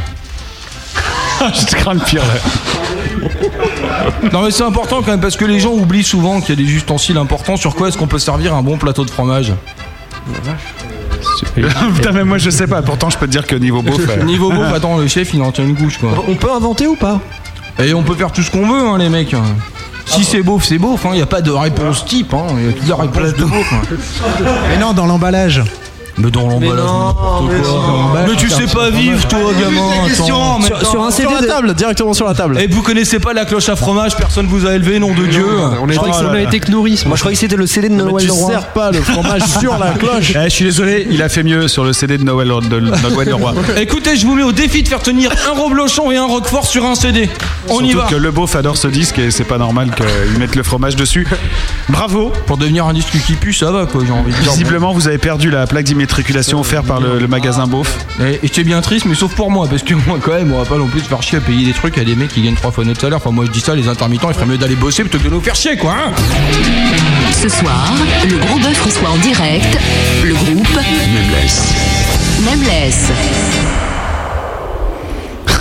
Je 1.42 1.76
crains 1.76 1.94
le 1.96 2.00
pire 2.00 2.22
là. 2.24 3.30
Non, 4.32 4.44
mais 4.44 4.52
c'est 4.52 4.64
important 4.64 5.02
quand 5.02 5.12
même 5.12 5.20
parce 5.20 5.36
que 5.36 5.44
les 5.46 5.60
gens 5.60 5.72
oublient 5.74 6.04
souvent 6.04 6.40
qu'il 6.40 6.58
y 6.58 6.62
a 6.62 6.66
des 6.66 6.72
ustensiles 6.72 7.18
importants. 7.18 7.58
Sur 7.58 7.76
quoi 7.76 7.90
est-ce 7.90 7.98
qu'on 7.98 8.08
peut 8.08 8.20
servir 8.20 8.54
un 8.54 8.62
bon 8.64 8.78
plateau 8.78 9.04
de 9.04 9.10
fromage? 9.10 9.52
Putain, 11.96 12.12
mais 12.14 12.24
moi 12.24 12.38
je 12.38 12.50
sais 12.50 12.68
pas. 12.68 12.82
Pourtant, 12.82 13.10
je 13.10 13.18
peux 13.18 13.26
te 13.28 13.32
dire 13.32 13.46
que 13.46 13.56
niveau 13.56 13.82
beauf. 13.82 14.00
euh, 14.10 14.24
Niveau 14.24 14.52
beau, 14.54 14.64
attends, 14.64 14.98
le 14.98 15.08
chef 15.08 15.34
il 15.34 15.42
en 15.42 15.52
tient 15.52 15.66
une 15.66 15.76
couche 15.76 15.98
quoi. 15.98 16.12
On 16.28 16.36
peut 16.36 16.52
inventer 16.52 16.88
ou 16.88 16.96
pas? 16.96 17.20
Et 17.84 17.94
on 17.94 18.04
peut 18.04 18.16
faire 18.16 18.32
tout 18.32 18.42
ce 18.44 18.52
qu'on 18.52 18.68
veut, 18.68 18.88
hein, 18.88 18.98
les 18.98 19.10
mecs. 19.10 19.34
Si 20.06 20.24
c'est 20.24 20.42
beauf, 20.44 20.64
c'est 20.66 20.78
beauf. 20.78 21.02
Il 21.06 21.12
n'y 21.14 21.22
a 21.22 21.26
pas 21.26 21.42
de 21.42 21.52
réponse 21.52 22.06
type. 22.06 22.34
hein. 22.34 22.46
Il 22.58 22.66
y 22.66 22.70
a 22.70 22.74
toutes 22.74 22.88
les 22.88 22.94
réponses 22.94 23.34
de 23.36 23.46
beauf. 23.46 23.74
hein. 23.74 23.82
Mais 24.70 24.78
non, 24.78 24.94
dans 24.94 25.06
l'emballage. 25.06 25.62
Mais 26.18 26.30
dans 26.30 26.48
l'emballage, 26.48 26.86
quoi. 26.86 27.50
Mais 28.28 28.36
tu 28.36 28.48
sais 28.50 28.68
pas 28.68 28.90
vivre, 28.92 29.28
toi, 29.28 29.40
gamin. 29.60 29.90
attends. 30.06 30.62
sur, 30.62 30.90
sur 30.92 31.04
un 31.04 31.10
CD 31.12 31.24
Sur 31.28 31.32
la 31.34 31.42
de- 31.42 31.48
table, 31.48 31.74
directement 31.74 32.14
sur 32.14 32.28
la 32.28 32.36
table. 32.36 32.60
Et 32.60 32.68
vous 32.68 32.84
connaissez 32.84 33.18
pas 33.20 33.34
la 33.34 33.46
cloche 33.46 33.68
à 33.70 33.76
fromage 33.76 34.16
Personne 34.16 34.46
vous 34.46 34.66
a 34.68 34.74
élevé, 34.76 35.00
nom 35.00 35.12
de 35.14 35.26
Dieu. 35.26 35.46
On 35.82 35.90
a, 35.90 35.94
Oh 36.00 36.06
là 36.06 36.30
on 36.30 36.34
a 36.34 36.42
été 36.42 36.60
que 36.60 36.70
nourrice. 36.70 37.06
Moi 37.08 37.16
je 37.16 37.22
croyais 37.22 37.36
que 37.36 37.40
c'était 37.42 37.56
le 37.56 37.66
CD 37.66 37.90
de 37.90 37.96
Mais 37.96 38.04
Noël 38.04 38.26
tu 38.26 38.28
Leroy. 38.28 38.52
sers 38.52 38.68
pas 38.74 38.92
le 38.92 39.02
fromage 39.02 39.42
sur 39.60 39.78
la 39.80 39.92
cloche. 39.92 40.34
Eh, 40.36 40.44
je 40.46 40.50
suis 40.50 40.66
désolé, 40.66 41.08
il 41.10 41.22
a 41.24 41.30
fait 41.30 41.42
mieux 41.44 41.68
sur 41.68 41.84
le 41.84 41.94
CD 41.94 42.18
de 42.20 42.24
Noël 42.24 42.50
de 42.70 42.80
Noël 42.80 43.28
le 43.30 43.36
Roi. 43.36 43.54
Écoutez, 43.78 44.16
je 44.16 44.26
vous 44.28 44.36
mets 44.36 44.44
au 44.44 44.52
défi 44.52 44.84
de 44.84 44.88
faire 44.88 45.02
tenir 45.02 45.32
un 45.52 45.60
reblochon 45.60 46.12
et 46.12 46.18
un 46.18 46.26
roquefort 46.26 46.68
sur 46.68 46.86
un 46.86 46.94
CD. 46.96 47.28
On 47.70 47.82
y 47.82 47.90
Surtout 47.90 48.06
va. 48.06 48.10
que 48.12 48.16
le 48.16 48.30
beauf 48.32 48.56
adore 48.56 48.78
ce 48.78 48.88
disque 48.88 49.18
et 49.20 49.32
c'est 49.32 49.44
pas 49.46 49.58
normal 49.58 49.90
qu'ils 49.96 50.40
mettent 50.40 50.56
le 50.56 50.64
fromage 50.64 50.96
dessus. 50.96 51.26
Bravo 51.90 52.32
Pour 52.46 52.58
devenir 52.58 52.86
un 52.86 52.94
disque 52.94 53.18
qui 53.26 53.34
pue, 53.34 53.54
ça 53.54 53.72
va 53.72 53.86
quoi, 53.88 54.02
j'ai 54.06 54.12
envie 54.14 54.32
de 54.32 54.38
dire. 54.42 54.52
Visiblement, 54.52 54.94
vous 54.94 55.08
avez 55.08 55.18
perdu 55.18 55.50
la 55.50 55.66
plaque 55.68 55.86
d'immatriculation 56.08 56.60
offerte 56.60 56.86
par 56.86 57.00
le, 57.00 57.18
le 57.20 57.28
magasin 57.28 57.66
Beauf. 57.66 57.98
Et, 58.20 58.34
et 58.34 58.40
j'étais 58.44 58.64
bien 58.64 58.82
triste, 58.82 59.06
mais 59.06 59.16
sauf 59.16 59.34
pour 59.36 59.50
moi, 59.50 59.68
parce 59.70 59.84
que 59.84 59.94
moi, 59.94 60.20
quand 60.22 60.34
même, 60.34 60.52
on 60.52 60.58
va 60.60 60.66
pas 60.66 60.78
non 60.78 60.88
plus 60.88 61.00
se 61.00 61.06
faire 61.06 61.24
chier 61.24 61.38
à 61.38 61.42
payer 61.42 61.66
des 61.66 61.72
trucs 61.74 61.98
à 61.98 62.04
des 62.04 62.16
mecs 62.16 62.34
qui 62.34 62.42
gagnent 62.42 62.56
trois 62.56 62.72
fois 62.72 62.84
notre 62.84 63.00
salaire. 63.02 63.18
Enfin, 63.18 63.32
moi, 63.32 63.46
je 63.46 63.52
dis 63.52 63.62
ça, 63.62 63.74
les 63.76 63.88
intermittents, 63.88 64.30
il 64.30 64.34
ferait 64.34 64.46
mieux 64.46 64.58
d'aller 64.58 64.76
bosser 64.76 65.04
plutôt 65.04 65.18
que 65.20 65.24
de 65.24 65.30
nous 65.30 65.42
faire 65.42 65.56
chier, 65.56 65.78
quoi. 65.78 65.94
hein. 65.94 66.12
Ce 67.32 67.48
soir, 67.50 67.92
le 68.30 68.38
gros 68.38 68.60
bœuf 68.60 68.82
reçoit 68.84 69.10
en 69.10 69.18
direct 69.18 69.78
le 70.24 70.34
groupe 70.34 70.76
Nameless. 71.14 71.74
Nameless. 72.46 73.12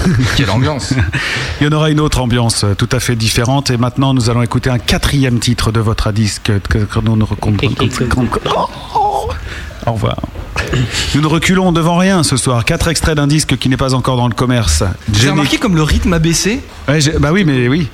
Quelle 0.37 0.51
ambiance. 0.51 0.93
Il 1.61 1.65
y 1.65 1.69
en 1.69 1.73
aura 1.73 1.91
une 1.91 2.01
autre 2.01 2.21
ambiance 2.21 2.65
euh, 2.65 2.75
tout 2.75 2.89
à 2.91 2.99
fait 2.99 3.15
différente. 3.15 3.71
Et 3.71 3.77
maintenant, 3.77 4.15
nous 4.15 4.31
allons 4.31 4.43
écouter 4.43 4.69
un 4.71 4.79
quatrième 4.79 5.39
titre 5.39 5.71
de 5.71 5.79
votre 5.79 6.11
disque 6.11 6.51
que, 6.69 6.79
nous 7.05 7.17
ne 7.17 7.25
Au 9.87 9.93
revoir. 9.93 10.17
Nous 11.15 11.21
ne 11.21 11.27
reculons 11.27 11.73
devant 11.73 11.97
rien 11.97 12.23
ce 12.23 12.37
soir. 12.37 12.65
Quatre 12.65 12.89
extraits 12.89 13.17
d'un 13.17 13.27
disque 13.27 13.57
qui 13.59 13.69
n'est 13.69 13.77
pas 13.77 13.95
encore 13.95 14.17
dans 14.17 14.29
le 14.29 14.35
commerce. 14.35 14.85
J'ai 15.13 15.31
remarqué 15.31 15.59
comme 15.59 15.77
le 15.77 15.83
rythme 15.83 16.13
a 16.13 16.19
baissé? 16.19 16.61
Ouais, 16.89 17.01
j'ai- 17.01 17.19
bah 17.19 17.31
oui, 17.33 17.45
mais 17.45 17.69
oui. 17.69 17.89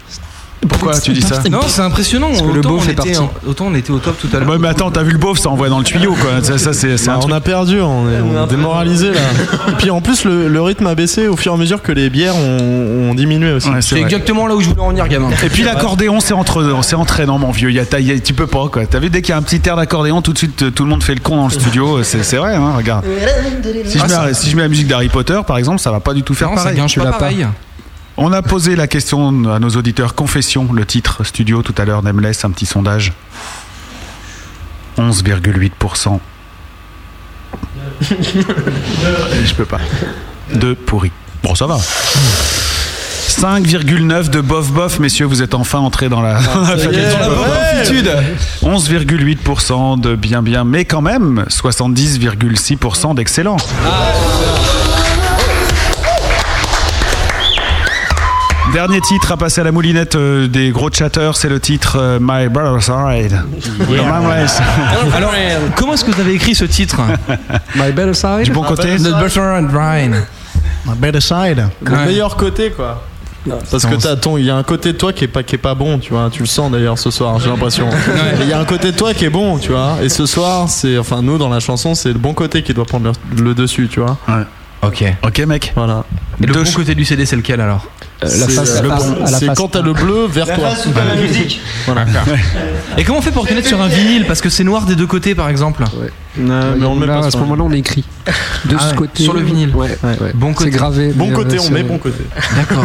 Pourquoi 0.68 0.98
tu 0.98 1.12
dis 1.12 1.20
ça 1.22 1.40
Non, 1.50 1.60
c'est 1.66 1.82
impressionnant. 1.82 2.30
que 2.32 2.42
le 2.52 2.58
autant, 2.60 2.68
beauf 2.70 2.82
on 2.84 2.88
est 2.88 2.92
était, 2.92 3.12
parti. 3.12 3.18
autant 3.46 3.66
on 3.68 3.74
était 3.74 3.90
au 3.90 3.98
top 3.98 4.18
tout 4.18 4.28
à 4.34 4.40
l'heure. 4.40 4.48
Ouais, 4.48 4.58
mais 4.58 4.68
attends, 4.68 4.90
t'as 4.90 5.02
vu 5.02 5.12
le 5.12 5.18
beauf, 5.18 5.38
ça 5.38 5.50
envoie 5.50 5.68
dans 5.68 5.78
le 5.78 5.84
tuyau, 5.84 6.14
quoi. 6.14 6.42
Ça, 6.42 6.58
ça, 6.58 6.72
c'est 6.72 6.96
Bah, 7.06 7.20
on 7.24 7.30
a 7.32 7.40
perdu, 7.40 7.80
on 7.80 8.08
est, 8.10 8.20
on 8.20 8.44
est 8.44 8.48
démoralisé 8.48 9.10
là. 9.12 9.20
Et 9.68 9.72
puis 9.78 9.90
en 9.90 10.00
plus, 10.00 10.24
le, 10.24 10.48
le 10.48 10.60
rythme 10.62 10.86
a 10.86 10.94
baissé 10.94 11.28
au 11.28 11.36
fur 11.36 11.52
et 11.52 11.54
à 11.54 11.58
mesure 11.58 11.80
que 11.82 11.92
les 11.92 12.10
bières 12.10 12.34
ont, 12.36 13.10
ont 13.10 13.14
diminué 13.14 13.52
aussi. 13.52 13.68
Ouais, 13.70 13.80
C'est 13.82 14.00
exactement 14.00 14.46
là 14.46 14.56
où 14.56 14.60
je 14.60 14.68
voulais 14.70 14.80
en 14.80 14.88
venir, 14.88 15.06
gamin. 15.08 15.30
Et 15.44 15.48
puis 15.48 15.62
l'accordéon, 15.62 16.20
c'est 16.20 16.34
entre, 16.34 16.64
c'est 16.82 16.96
entraînant, 16.96 17.38
mon 17.38 17.50
vieux. 17.52 17.70
Il 17.70 17.76
y 17.76 17.80
a, 17.80 18.00
y 18.00 18.10
a- 18.12 18.18
tu 18.18 18.34
peux 18.34 18.46
pas, 18.48 18.68
quoi. 18.72 18.84
T'as 18.86 18.98
vu, 18.98 19.10
dès 19.10 19.22
qu'il 19.22 19.30
y 19.30 19.34
a 19.34 19.38
un 19.38 19.42
petit 19.42 19.60
air 19.66 19.76
d'accordéon, 19.76 20.22
tout 20.22 20.32
de 20.32 20.38
suite, 20.38 20.74
tout 20.74 20.82
le 20.84 20.90
monde 20.90 21.02
fait 21.04 21.14
le 21.14 21.20
con 21.20 21.36
dans 21.36 21.44
le 21.46 21.52
studio. 21.52 22.02
C'est 22.02 22.24
c'est 22.24 22.36
vrai, 22.36 22.54
hein, 22.56 22.72
regarde. 22.76 23.04
Si 23.86 23.98
je, 23.98 24.04
mets, 24.04 24.34
si 24.34 24.50
je 24.50 24.56
mets 24.56 24.62
la 24.62 24.68
musique 24.68 24.88
d'Harry 24.88 25.08
Potter, 25.08 25.40
par 25.46 25.56
exemple, 25.58 25.78
ça 25.78 25.90
va 25.92 26.00
pas 26.00 26.14
du 26.14 26.22
tout 26.22 26.34
faire 26.34 26.48
Non, 26.50 26.56
ça 26.56 26.64
pareil. 26.64 26.78
gâche 26.78 26.98
pas 26.98 27.12
pareil. 27.12 27.46
On 28.20 28.32
a 28.32 28.42
posé 28.42 28.74
la 28.74 28.88
question 28.88 29.48
à 29.48 29.60
nos 29.60 29.70
auditeurs. 29.70 30.16
Confession, 30.16 30.72
le 30.72 30.84
titre 30.84 31.22
studio 31.22 31.62
tout 31.62 31.74
à 31.78 31.84
l'heure, 31.84 32.02
Nameless, 32.02 32.44
un 32.44 32.50
petit 32.50 32.66
sondage. 32.66 33.12
11,8%. 34.98 36.18
je 38.10 39.54
peux 39.54 39.64
pas. 39.64 39.78
De 40.52 40.74
pourri. 40.74 41.12
Bon, 41.44 41.54
ça 41.54 41.68
va. 41.68 41.78
5,9 43.28 44.30
de 44.30 44.40
bof 44.40 44.72
bof, 44.72 44.98
messieurs, 44.98 45.26
vous 45.26 45.40
êtes 45.40 45.54
enfin 45.54 45.78
entrés 45.78 46.08
dans 46.08 46.20
la, 46.20 46.40
Dans 46.42 46.64
profitude. 46.64 48.10
11,8% 48.62 50.00
de 50.00 50.16
bien 50.16 50.42
bien, 50.42 50.64
mais 50.64 50.84
quand 50.84 51.02
même 51.02 51.44
70,6% 51.48 53.14
d'excellent. 53.14 53.58
Dernier 58.72 59.00
titre 59.00 59.32
à 59.32 59.36
passer 59.36 59.60
à 59.62 59.64
la 59.64 59.72
moulinette 59.72 60.14
euh, 60.14 60.46
des 60.46 60.70
gros 60.70 60.90
chatters, 60.92 61.34
c'est 61.36 61.48
le 61.48 61.58
titre 61.58 61.96
euh, 61.98 62.18
My 62.20 62.48
Brother's 62.48 62.84
Side. 62.86 63.40
Nameless. 63.88 64.60
Alors, 65.14 65.32
comment 65.74 65.94
est-ce 65.94 66.04
que 66.04 66.10
vous 66.10 66.20
avez 66.20 66.34
écrit 66.34 66.54
ce 66.54 66.64
titre 66.66 67.00
My 67.76 67.92
better 67.92 68.12
side. 68.14 68.42
Du 68.44 68.50
bon 68.52 68.62
côté 68.62 68.96
The 68.96 69.18
Butter 69.18 69.40
and 69.40 69.62
Brine. 69.64 70.22
My 70.86 70.94
better 70.96 71.20
side. 71.20 71.68
Le 71.82 71.92
Ouais. 71.92 72.06
meilleur 72.06 72.36
côté 72.36 72.70
quoi. 72.70 73.02
Parce 73.70 73.86
que 73.86 73.94
t'as 73.94 74.16
ton, 74.16 74.36
il 74.36 74.44
y 74.44 74.50
a 74.50 74.56
un 74.56 74.62
côté 74.62 74.92
de 74.92 74.98
toi 74.98 75.12
qui 75.14 75.24
est 75.24 75.28
pas 75.28 75.42
qui 75.42 75.54
est 75.54 75.58
pas 75.58 75.74
bon, 75.74 75.98
tu 75.98 76.12
vois. 76.12 76.28
Tu 76.30 76.40
le 76.40 76.46
sens 76.46 76.70
d'ailleurs 76.70 76.98
ce 76.98 77.10
soir, 77.10 77.38
j'ai 77.40 77.48
l'impression. 77.48 77.88
Il 78.42 78.48
y 78.48 78.52
a 78.52 78.58
un 78.60 78.64
côté 78.66 78.92
de 78.92 78.96
toi 78.96 79.14
qui 79.14 79.24
est 79.24 79.30
bon, 79.30 79.56
tu 79.58 79.70
vois. 79.72 79.96
Et 80.02 80.10
ce 80.10 80.26
soir, 80.26 80.68
c'est 80.68 80.98
enfin 80.98 81.22
nous 81.22 81.38
dans 81.38 81.48
la 81.48 81.60
chanson, 81.60 81.94
c'est 81.94 82.12
le 82.12 82.18
bon 82.18 82.34
côté 82.34 82.62
qui 82.62 82.74
doit 82.74 82.84
prendre 82.84 83.10
le, 83.34 83.42
le 83.42 83.54
dessus, 83.54 83.88
tu 83.90 84.00
vois. 84.00 84.18
Ouais. 84.82 84.88
Ok. 84.88 85.04
Ok, 85.24 85.38
mec. 85.40 85.72
Voilà. 85.74 86.04
Et 86.42 86.46
le 86.46 86.52
bon 86.54 86.64
côté 86.72 86.94
du 86.94 87.04
CD, 87.04 87.26
c'est 87.26 87.34
lequel 87.36 87.60
alors 87.60 87.84
C'est 88.24 88.82
le 88.82 88.88
bon. 88.88 89.26
C'est 89.26 89.54
quand 89.54 89.68
t'as 89.68 89.82
le 89.82 89.92
bleu 89.92 90.26
vers 90.28 90.46
toi. 90.46 90.70
Voilà. 91.86 92.04
Et 92.96 93.04
comment 93.04 93.18
on 93.18 93.22
fait 93.22 93.32
pour 93.32 93.42
reconnaître 93.42 93.66
sur 93.66 93.80
un 93.80 93.88
vinyle 93.88 94.24
Parce 94.26 94.40
que 94.40 94.48
c'est 94.48 94.64
noir 94.64 94.86
des 94.86 94.94
deux 94.94 95.06
côtés, 95.06 95.34
par 95.34 95.48
exemple. 95.48 95.82
Non, 96.36 96.76
mais 96.78 96.86
on 96.86 96.94
le 96.94 97.00
met 97.00 97.06
Là, 97.06 97.20
pas 97.20 97.26
à 97.26 97.30
ce 97.30 97.36
moment-là, 97.38 97.64
on 97.64 97.72
écrit. 97.72 98.04
De 98.66 98.76
Ah 98.78 98.82
ce 98.82 98.90
ouais, 98.90 98.96
côté. 98.96 99.22
sur 99.24 99.32
le 99.34 99.40
vinyle. 99.40 99.74
Ouais, 99.74 99.96
ouais. 100.04 100.32
Bon 100.34 100.52
côté. 100.54 100.70
C'est 100.70 100.76
gravé. 100.76 101.12
Bon 101.12 101.30
côté, 101.32 101.56
euh, 101.56 101.62
on 101.66 101.70
met 101.70 101.82
bon 101.82 101.98
côté. 101.98 102.22
D'accord. 102.56 102.84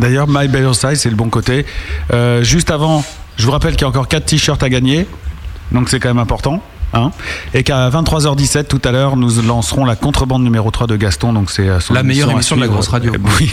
D'ailleurs, 0.00 0.26
My 0.28 0.48
Better 0.48 0.74
Side, 0.74 0.96
c'est 0.96 1.10
le 1.10 1.16
bon 1.16 1.28
côté. 1.28 1.64
Euh, 2.12 2.42
juste 2.42 2.70
avant, 2.70 3.04
je 3.36 3.44
vous 3.44 3.52
rappelle 3.52 3.72
qu'il 3.72 3.82
y 3.82 3.84
a 3.84 3.88
encore 3.88 4.08
4 4.08 4.24
t-shirts 4.24 4.62
à 4.62 4.68
gagner. 4.68 5.06
Donc 5.70 5.88
c'est 5.88 6.00
quand 6.00 6.08
même 6.08 6.18
important. 6.18 6.60
Hein 6.92 7.10
et 7.54 7.62
qu'à 7.62 7.88
23h17 7.88 8.64
tout 8.64 8.80
à 8.84 8.90
l'heure, 8.90 9.16
nous 9.16 9.30
lancerons 9.42 9.84
la 9.84 9.94
contrebande 9.94 10.42
numéro 10.42 10.70
3 10.70 10.86
de 10.86 10.96
Gaston. 10.96 11.32
Donc 11.32 11.50
c'est 11.50 11.68
euh, 11.68 11.78
La 11.90 12.02
meilleure 12.02 12.30
émission 12.30 12.56
de 12.56 12.60
la 12.60 12.68
grosse 12.68 12.88
radio. 12.88 13.12
Euh, 13.14 13.18
Oui. 13.40 13.52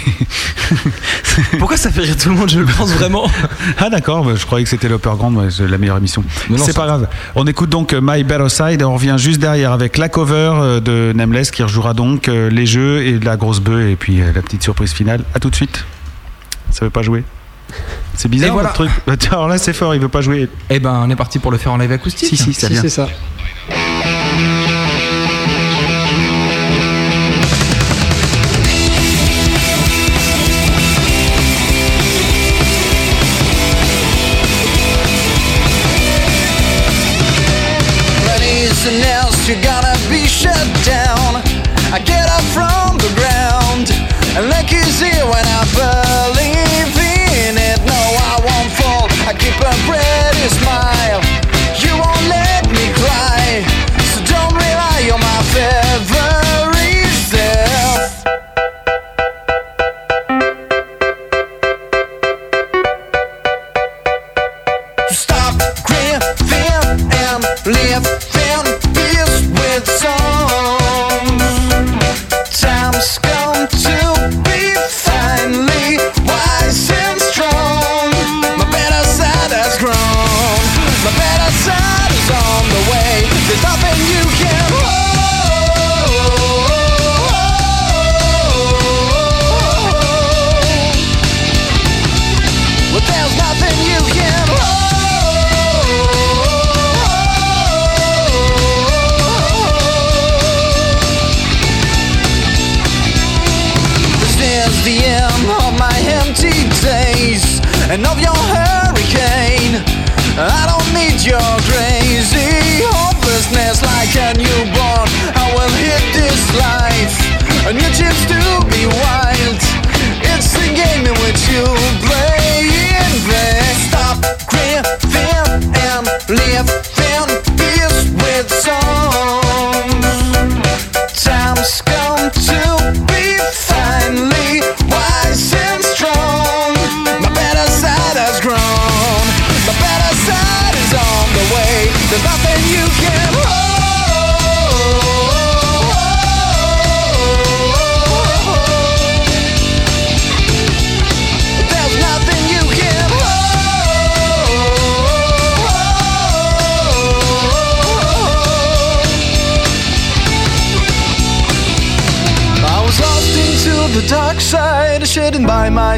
Pourquoi 1.59 1.77
ça 1.77 1.91
fait 1.91 2.01
rire 2.01 2.18
tout 2.18 2.30
le 2.30 2.35
monde 2.35 2.49
Je 2.49 2.59
le 2.59 2.65
pense 2.77 2.91
vraiment. 2.91 3.30
Ah 3.77 3.89
d'accord, 3.89 4.26
bah, 4.26 4.31
je 4.35 4.45
croyais 4.45 4.64
que 4.64 4.69
c'était 4.69 4.89
l'Upper 4.89 5.11
Grand, 5.18 5.34
ouais, 5.34 5.51
c'est 5.51 5.68
la 5.68 5.77
meilleure 5.77 5.97
émission. 5.97 6.23
Mais 6.49 6.57
C'est 6.57 6.76
pas 6.76 6.88
grave. 6.88 7.07
On 7.35 7.45
écoute 7.45 7.69
donc 7.69 7.93
euh, 7.93 7.99
My 8.01 8.23
Better 8.23 8.49
Side 8.49 8.81
et 8.81 8.85
on 8.85 8.95
revient 8.95 9.15
juste 9.18 9.39
derrière 9.39 9.72
avec 9.72 9.97
la 9.97 10.09
cover 10.09 10.80
de 10.84 11.14
Nameless 11.15 11.51
qui 11.51 11.61
rejouera 11.64 11.93
donc 11.93 12.27
les 12.27 12.65
jeux 12.65 13.03
et 13.03 13.19
la 13.19 13.38
grosse 13.38 13.59
bœuf 13.59 13.88
et 13.88 13.95
puis 13.95 14.18
la 14.18 14.41
petite 14.41 14.64
surprise 14.64 14.93
finale. 14.93 15.23
À 15.35 15.39
tout 15.39 15.49
de 15.49 15.55
suite. 15.55 15.85
Ça 16.72 16.85
veut 16.85 16.91
pas 16.91 17.01
jouer. 17.03 17.23
C'est 18.14 18.30
bizarre 18.30 18.53
voilà. 18.53 18.69
le 18.69 18.73
truc. 18.73 18.91
Alors 19.31 19.48
là 19.48 19.57
c'est 19.57 19.73
fort, 19.73 19.94
il 19.94 20.02
veut 20.02 20.10
pas 20.10 20.22
jouer. 20.22 20.49
Eh 20.69 20.80
ben, 20.80 21.03
on 21.06 21.10
est 21.10 21.15
parti 21.15 21.39
pour 21.39 21.52
le 21.52 21.57
faire 21.57 21.73
en 21.73 21.77
live 21.77 21.91
acoustique. 21.91 22.30
Si 22.30 22.38
si, 22.38 22.53
ça 22.53 22.68
Si, 22.68 22.76
c'est 22.76 22.89
ça. 22.89 23.07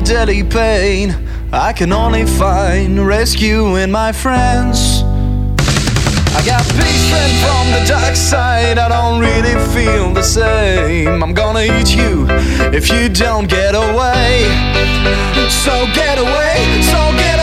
Deadly 0.09 0.43
pain. 0.43 1.15
I 1.53 1.71
can 1.71 1.93
only 1.93 2.25
find 2.25 3.05
rescue 3.05 3.75
in 3.75 3.91
my 3.91 4.11
friends. 4.11 5.03
I 6.33 6.41
got 6.43 6.63
peace 6.65 7.05
friend 7.11 7.33
from 7.45 7.65
the 7.75 7.85
dark 7.87 8.15
side. 8.15 8.79
I 8.79 8.89
don't 8.89 9.19
really 9.21 9.53
feel 9.71 10.11
the 10.11 10.23
same. 10.23 11.21
I'm 11.21 11.35
gonna 11.35 11.61
eat 11.61 11.95
you 11.95 12.25
if 12.73 12.89
you 12.89 13.07
don't 13.07 13.47
get 13.47 13.75
away. 13.75 14.49
So 15.63 15.85
get 15.93 16.17
away, 16.17 16.81
so 16.91 17.01
get 17.13 17.37
away, 17.37 17.38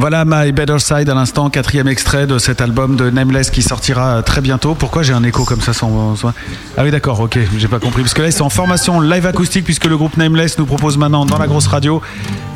Voilà 0.00 0.24
My 0.26 0.50
Better 0.52 0.78
Side 0.78 1.10
à 1.10 1.14
l'instant, 1.14 1.50
quatrième 1.50 1.86
extrait 1.86 2.26
de 2.26 2.38
cet 2.38 2.62
album 2.62 2.96
de 2.96 3.10
Nameless 3.10 3.50
qui 3.50 3.60
sortira 3.60 4.16
euh, 4.16 4.22
très 4.22 4.40
bientôt. 4.40 4.74
Pourquoi 4.74 5.02
j'ai 5.02 5.12
un 5.12 5.22
écho 5.24 5.44
comme 5.44 5.60
ça 5.60 5.74
sans. 5.74 6.16
sans- 6.16 6.32
Ah 6.78 6.84
oui, 6.84 6.90
d'accord, 6.90 7.20
ok, 7.20 7.38
j'ai 7.58 7.68
pas 7.68 7.78
compris. 7.80 8.00
Parce 8.00 8.14
que 8.14 8.22
là, 8.22 8.28
ils 8.28 8.32
sont 8.32 8.44
en 8.46 8.50
formation 8.50 9.02
live 9.02 9.26
acoustique, 9.26 9.64
puisque 9.66 9.84
le 9.84 9.98
groupe 9.98 10.16
Nameless 10.16 10.58
nous 10.58 10.64
propose 10.64 10.96
maintenant 10.96 11.26
dans 11.26 11.36
la 11.36 11.46
grosse 11.46 11.66
radio 11.66 12.00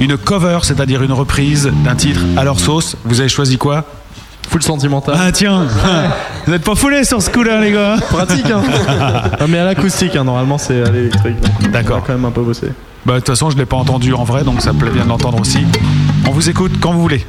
une 0.00 0.16
cover, 0.16 0.60
c'est-à-dire 0.62 1.02
une 1.02 1.12
reprise 1.12 1.70
d'un 1.84 1.94
titre 1.94 2.20
à 2.38 2.44
leur 2.44 2.58
sauce. 2.58 2.96
Vous 3.04 3.20
avez 3.20 3.28
choisi 3.28 3.58
quoi? 3.58 3.84
Full 4.48 4.62
sentimental. 4.62 5.14
Ah 5.18 5.30
tiens, 5.30 5.66
vous 6.46 6.52
n'êtes 6.52 6.64
pas 6.64 6.74
foulés 6.74 7.04
sur 7.04 7.20
ce 7.20 7.28
coup-là, 7.28 7.60
les 7.60 7.72
gars. 7.72 7.96
Pratique, 8.08 8.46
hein. 8.50 8.62
non, 9.40 9.46
mais 9.48 9.58
à 9.58 9.64
l'acoustique, 9.66 10.16
hein, 10.16 10.24
normalement, 10.24 10.56
c'est 10.56 10.82
à 10.82 10.90
l'électrique. 10.90 11.36
D'accord. 11.70 11.96
On 11.96 12.00
va 12.00 12.06
quand 12.06 12.12
même 12.14 12.24
un 12.24 12.30
peu 12.30 12.42
bosser. 12.42 12.68
Bah, 13.04 13.14
de 13.14 13.18
toute 13.18 13.28
façon, 13.28 13.50
je 13.50 13.58
l'ai 13.58 13.66
pas 13.66 13.76
entendu 13.76 14.14
en 14.14 14.24
vrai, 14.24 14.44
donc 14.44 14.62
ça 14.62 14.72
me 14.72 14.78
plaît 14.78 14.90
bien 14.90 15.04
de 15.04 15.10
l'entendre 15.10 15.38
aussi. 15.38 15.58
On 16.26 16.30
vous 16.30 16.48
écoute 16.48 16.72
quand 16.80 16.92
vous 16.92 17.02
voulez. 17.02 17.24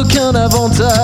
Aucun 0.00 0.34
avantage 0.34 0.99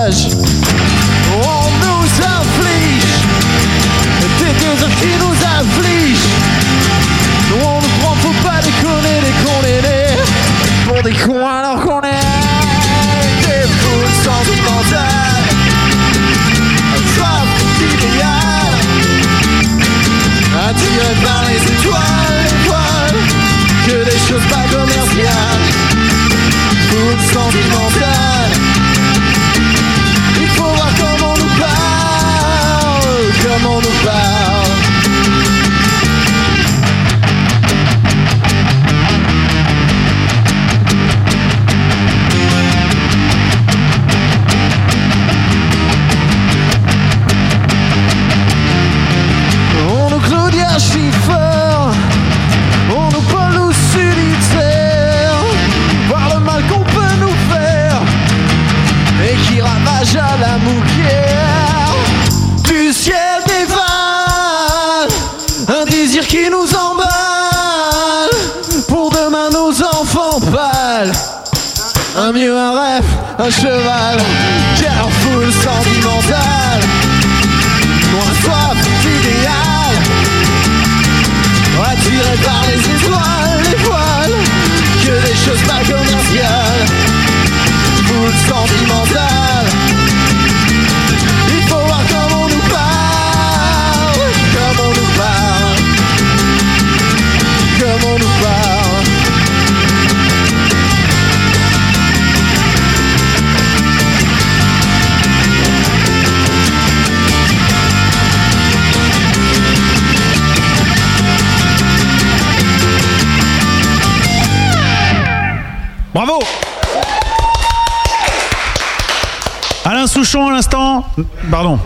Pardon. 121.49 121.79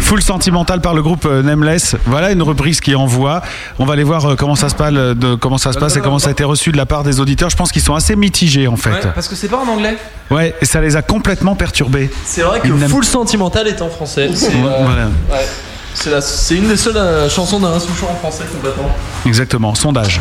Full 0.00 0.22
sentimental 0.22 0.80
par 0.80 0.94
le 0.94 1.02
groupe 1.02 1.24
euh, 1.26 1.42
Nameless. 1.42 1.96
Voilà 2.06 2.30
une 2.30 2.42
reprise 2.42 2.80
qui 2.80 2.94
envoie. 2.94 3.42
On 3.78 3.84
va 3.84 3.94
aller 3.94 4.04
voir 4.04 4.24
euh, 4.30 4.36
comment 4.36 4.54
ça 4.54 4.68
se 4.68 4.74
passe, 4.74 4.92
euh, 4.94 5.14
de, 5.14 5.34
comment 5.34 5.58
ça 5.58 5.72
se 5.72 5.78
passe 5.78 5.96
et 5.96 6.00
comment 6.00 6.18
ça 6.18 6.28
a 6.28 6.30
été 6.32 6.44
reçu 6.44 6.70
de 6.70 6.76
la 6.76 6.86
part 6.86 7.02
des 7.02 7.18
auditeurs. 7.20 7.50
Je 7.50 7.56
pense 7.56 7.72
qu'ils 7.72 7.82
sont 7.82 7.94
assez 7.94 8.14
mitigés 8.16 8.68
en 8.68 8.76
fait. 8.76 8.90
Ouais, 8.90 9.00
parce 9.14 9.26
que 9.28 9.34
c'est 9.34 9.48
pas 9.48 9.58
en 9.58 9.68
anglais. 9.68 9.96
Ouais, 10.30 10.54
et 10.60 10.64
ça 10.64 10.80
les 10.80 10.96
a 10.96 11.02
complètement 11.02 11.56
perturbés. 11.56 12.10
C'est 12.24 12.42
vrai 12.42 12.60
que 12.60 12.68
Ils 12.68 12.88
Full 12.88 13.04
Sentimental 13.04 13.66
est 13.66 13.82
en 13.82 13.88
français. 13.88 14.30
C'est 14.34 14.48
Ouais, 14.48 14.54
euh, 14.64 14.84
voilà. 14.84 15.06
ouais. 15.30 15.46
C'est 15.94 16.10
la- 16.10 16.20
c'est 16.20 16.54
une 16.56 16.68
des 16.68 16.76
seules 16.76 16.96
euh, 16.96 17.28
chansons 17.28 17.58
d'un 17.58 17.78
Souchon 17.80 18.06
en 18.12 18.16
français 18.16 18.44
complètement. 18.52 18.90
Exactement, 19.26 19.74
sondage. 19.74 20.20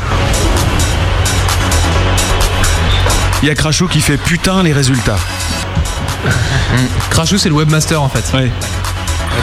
Il 3.44 3.48
y 3.48 3.52
a 3.52 3.56
Crachou 3.56 3.88
qui 3.88 4.02
fait 4.02 4.18
putain 4.18 4.64
les 4.64 4.74
résultats. 4.74 5.18
Crashou, 7.20 7.38
c'est 7.38 7.50
le 7.50 7.56
webmaster 7.56 8.02
en 8.02 8.08
fait. 8.08 8.32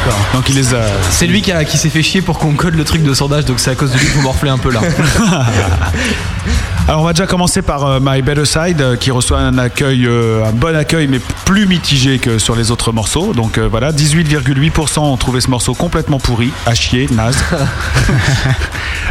D'accord. 0.06 0.20
Donc 0.34 0.48
il 0.48 0.54
les 0.56 0.74
a. 0.74 0.78
C'est 1.10 1.26
lui 1.26 1.42
qui, 1.42 1.50
a- 1.52 1.64
qui 1.64 1.76
s'est 1.78 1.88
fait 1.90 2.02
chier 2.02 2.22
pour 2.22 2.38
qu'on 2.38 2.52
code 2.54 2.74
le 2.74 2.84
truc 2.84 3.02
de 3.02 3.12
sondage, 3.14 3.44
donc 3.44 3.58
c'est 3.58 3.70
à 3.70 3.74
cause 3.74 3.90
de 3.92 3.98
lui 3.98 4.06
que 4.06 4.12
vous 4.12 4.22
morflez 4.22 4.50
un 4.50 4.58
peu 4.58 4.70
là. 4.70 4.80
Alors 6.88 7.00
on 7.00 7.04
va 7.04 7.12
déjà 7.12 7.26
commencer 7.26 7.62
par 7.62 7.84
euh, 7.84 7.98
My 8.00 8.22
Better 8.22 8.44
Side 8.44 8.80
euh, 8.80 8.94
qui 8.96 9.10
reçoit 9.10 9.40
un 9.40 9.58
accueil, 9.58 10.06
euh, 10.06 10.44
un 10.46 10.52
bon 10.52 10.76
accueil 10.76 11.08
mais 11.08 11.18
plus 11.44 11.66
mitigé 11.66 12.20
que 12.20 12.38
sur 12.38 12.54
les 12.54 12.70
autres 12.70 12.92
morceaux. 12.92 13.32
Donc 13.34 13.58
euh, 13.58 13.66
voilà, 13.68 13.90
18,8% 13.90 15.00
ont 15.00 15.16
trouvé 15.16 15.40
ce 15.40 15.50
morceau 15.50 15.74
complètement 15.74 16.20
pourri, 16.20 16.52
à 16.66 16.74
chier, 16.74 17.08
naze. 17.12 17.36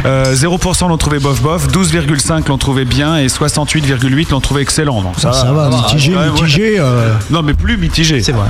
Euh, 0.04 0.34
0% 0.34 0.88
l'ont 0.88 0.98
trouvé 0.98 1.18
bof 1.18 1.40
bof, 1.40 1.68
12,5% 1.68 2.48
l'ont 2.48 2.58
trouvé 2.58 2.84
bien 2.84 3.16
et 3.16 3.26
68,8 3.28 4.30
l'ont 4.30 4.40
trouvé 4.40 4.60
excellent. 4.60 5.00
Donc 5.02 5.14
ça, 5.18 5.32
Ça 5.32 5.52
va, 5.52 5.68
mitigé, 5.70 6.14
ouais. 6.14 6.30
mitigé. 6.30 6.76
euh, 6.78 7.14
Non 7.30 7.42
mais 7.42 7.54
plus 7.54 7.76
mitigé. 7.78 8.22
C'est 8.22 8.32
vrai. 8.32 8.44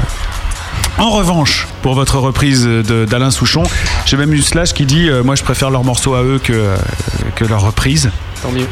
En 0.99 1.11
revanche, 1.11 1.67
pour 1.83 1.95
votre 1.95 2.19
reprise 2.19 2.67
d'Alain 2.67 3.31
Souchon, 3.31 3.63
j'ai 4.07 4.17
même 4.17 4.33
eu 4.33 4.41
Slash 4.41 4.73
qui 4.73 4.87
dit 4.87 5.09
euh, 5.09 5.23
Moi 5.23 5.35
je 5.35 5.43
préfère 5.43 5.71
leur 5.71 5.85
morceau 5.85 6.15
à 6.15 6.23
eux 6.23 6.41
que, 6.43 6.53
euh, 6.53 6.77
que 7.35 7.45
leur 7.45 7.61
reprise. 7.61 8.11
Tant 8.43 8.51
mieux. 8.51 8.67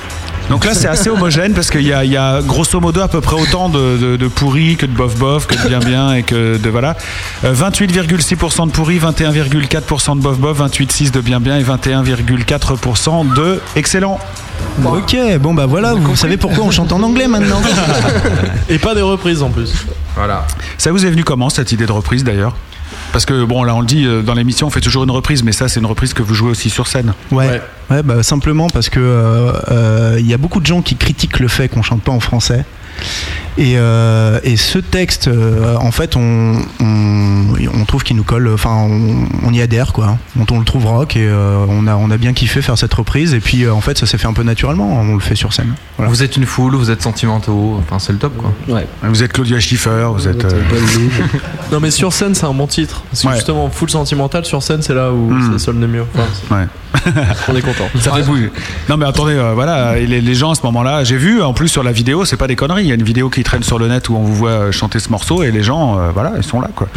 Donc 0.49 0.65
là 0.65 0.75
c'est 0.75 0.89
assez 0.89 1.09
homogène 1.09 1.55
parce 1.55 1.71
qu'il 1.71 1.83
y 1.83 1.93
a, 1.93 2.05
il 2.05 2.11
y 2.11 2.17
a 2.17 2.41
grosso 2.43 2.79
modo 2.79 3.01
à 3.01 3.09
peu 3.09 3.21
près 3.21 3.41
autant 3.41 3.69
de, 3.69 3.97
de, 3.97 4.17
de 4.17 4.29
pourri 4.29 4.77
que 4.77 4.85
de 4.85 4.93
bof 4.93 5.17
bof, 5.17 5.47
que 5.47 5.55
de 5.55 5.69
bien 5.69 5.81
bien 5.81 6.15
et 6.15 6.23
que 6.23 6.57
de 6.59 6.71
voilà. 6.71 6.97
Euh, 7.45 7.55
28,6% 7.55 8.67
de 8.67 8.73
pourri, 8.73 8.99
21,4% 8.99 10.17
de 10.17 10.23
bof 10.23 10.39
bof, 10.39 10.61
28,6% 10.61 11.11
de 11.13 11.21
bien 11.21 11.41
bien 11.41 11.59
et 11.59 11.63
21,4% 11.63 13.35
de 13.35 13.61
excellent. 13.77 14.19
Ok, 14.85 15.17
bon 15.41 15.55
bah 15.55 15.67
voilà, 15.67 15.95
vous 15.95 16.17
savez 16.17 16.37
pourquoi 16.37 16.65
on 16.65 16.71
chante 16.71 16.93
en 16.93 17.03
anglais 17.03 17.29
maintenant. 17.29 17.61
Et 18.69 18.79
pas 18.79 18.95
des 18.95 19.03
reprises 19.03 19.43
en 19.43 19.51
plus. 19.51 19.73
Voilà. 20.17 20.47
Ça 20.79 20.93
vous 20.93 21.07
est 21.07 21.11
venu 21.11 21.25
comment 21.25 21.51
cette 21.51 21.73
idée 21.73 21.87
de 21.87 21.93
reprise 21.93 22.25
d'ailleurs? 22.25 22.55
Parce 23.13 23.27
que 23.27 23.45
bon, 23.45 23.63
là 23.63 23.75
on 23.77 23.81
le 23.81 23.87
dit, 23.87 24.07
euh, 24.07 24.23
dans 24.23 24.35
l'émission 24.35 24.67
on 24.67 24.71
fait 24.71 24.81
toujours 24.81 25.05
une 25.05 25.11
reprise, 25.11 25.45
mais 25.45 25.53
ça 25.53 25.69
c'est 25.69 25.79
une 25.79 25.87
reprise 25.87 26.15
que 26.15 26.23
vous 26.23 26.35
jouez 26.35 26.51
aussi 26.51 26.69
sur 26.69 26.89
scène. 26.89 27.15
Ouais. 27.31 27.63
Ouais, 27.91 28.03
bah 28.03 28.23
simplement 28.23 28.69
parce 28.69 28.89
que 28.89 28.99
euh, 28.99 29.53
euh, 29.71 30.17
il 30.19 30.27
y 30.27 30.35
a 30.35 30.39
beaucoup 30.39 30.59
de 30.61 30.67
gens 30.67 30.83
qui 30.83 30.97
critiquent 30.97 31.39
le 31.39 31.49
fait 31.49 31.69
qu'on 31.69 31.83
chante 31.83 32.03
pas 32.03 32.13
en 32.13 32.21
français. 32.21 32.65
Et, 33.57 33.75
euh, 33.77 34.41
et 34.43 34.57
ce 34.57 34.79
texte, 34.79 35.29
euh, 35.29 35.77
en 35.77 35.93
fait, 35.93 36.17
on, 36.17 36.57
on, 36.81 37.45
on 37.73 37.85
trouve 37.85 38.03
qu'il 38.03 38.17
nous 38.17 38.25
colle, 38.25 38.51
enfin, 38.53 38.71
on, 38.89 39.27
on 39.47 39.53
y 39.53 39.61
adhère, 39.63 39.93
quoi. 39.93 40.19
On, 40.39 40.45
on 40.53 40.59
le 40.59 40.65
trouve 40.65 40.87
rock 40.87 41.17
et 41.17 41.25
euh, 41.29 41.65
on, 41.69 41.87
a, 41.87 41.95
on 41.95 42.11
a 42.11 42.17
bien 42.17 42.33
kiffé 42.33 42.63
faire 42.63 42.77
cette 42.77 42.93
reprise. 42.95 43.33
Et 43.33 43.39
puis, 43.39 43.63
euh, 43.65 43.73
en 43.73 43.81
fait, 43.81 43.97
ça 43.97 44.07
s'est 44.07 44.19
fait 44.19 44.27
un 44.27 44.33
peu 44.33 44.43
naturellement, 44.43 44.99
on 45.01 45.15
le 45.15 45.21
fait 45.21 45.37
sur 45.37 45.53
scène. 45.53 45.75
Voilà. 45.97 46.11
Vous 46.11 46.25
êtes 46.25 46.37
une 46.37 46.47
foule, 46.47 46.75
vous 46.75 46.91
êtes 46.91 47.03
sentimentaux, 47.03 47.77
enfin 47.79 48.01
c'est 48.01 48.13
le 48.13 48.19
top 48.19 48.37
quoi. 48.37 48.53
Ouais. 48.69 48.85
Vous 49.05 49.23
êtes 49.23 49.33
Claudia 49.33 49.61
Schiffer, 49.61 50.09
vous 50.13 50.27
êtes. 50.27 50.45
euh, 50.45 50.61
Non 51.73 51.79
mais 51.79 51.93
sur 51.93 52.13
scène 52.13 52.35
c'est 52.35 52.47
un 52.47 52.53
bon 52.53 52.67
titre. 52.67 53.05
Parce 53.11 53.23
que 53.23 53.29
Ouais. 53.29 53.35
justement 53.37 53.71
full 53.71 53.89
sentimental 53.91 54.45
sur 54.45 54.61
scène 54.61 54.83
c'est 54.83 54.95
là 54.95 55.13
où 55.13 55.31
Mm. 55.31 55.53
ça 55.53 55.59
sonne 55.67 55.81
le 55.81 55.87
mieux. 55.87 56.05
Enfin, 56.15 56.57
Ouais. 56.57 56.67
on 57.49 57.57
est 57.57 57.61
content. 57.63 57.85
Ça 58.01 58.13
fait 58.13 58.23
bouger. 58.25 58.51
Non 58.89 58.97
mais 58.97 59.07
attendez, 59.07 59.35
euh, 59.35 59.53
voilà, 59.55 59.95
les, 59.97 60.21
les 60.21 60.35
gens 60.35 60.51
à 60.51 60.55
ce 60.57 60.63
moment-là, 60.65 61.05
j'ai 61.05 61.17
vu 61.17 61.41
en 61.43 61.53
plus 61.53 61.69
sur 61.69 61.85
la 61.85 61.93
vidéo, 61.93 62.25
c'est 62.25 62.37
pas 62.37 62.49
des 62.49 62.57
conneries, 62.57 62.84
il 62.85 62.89
y 62.89 62.93
a 62.93 62.95
une 62.95 63.03
vidéo 63.03 63.29
qui 63.31 63.43
traîne 63.43 63.63
sur 63.63 63.79
le 63.79 63.89
net 63.89 64.09
où 64.09 64.17
on 64.17 64.23
vous 64.23 64.35
voit 64.35 64.51
euh, 64.51 64.73
chanter 64.73 64.99
ce 65.01 65.09
morceau 65.11 65.43
et 65.43 65.51
les 65.51 65.63
gens, 65.63 65.99
euh, 65.99 66.11
voilà, 66.13 66.33
ils 66.37 66.45
sont 66.45 66.61
là 66.61 66.69
quoi. 66.75 66.89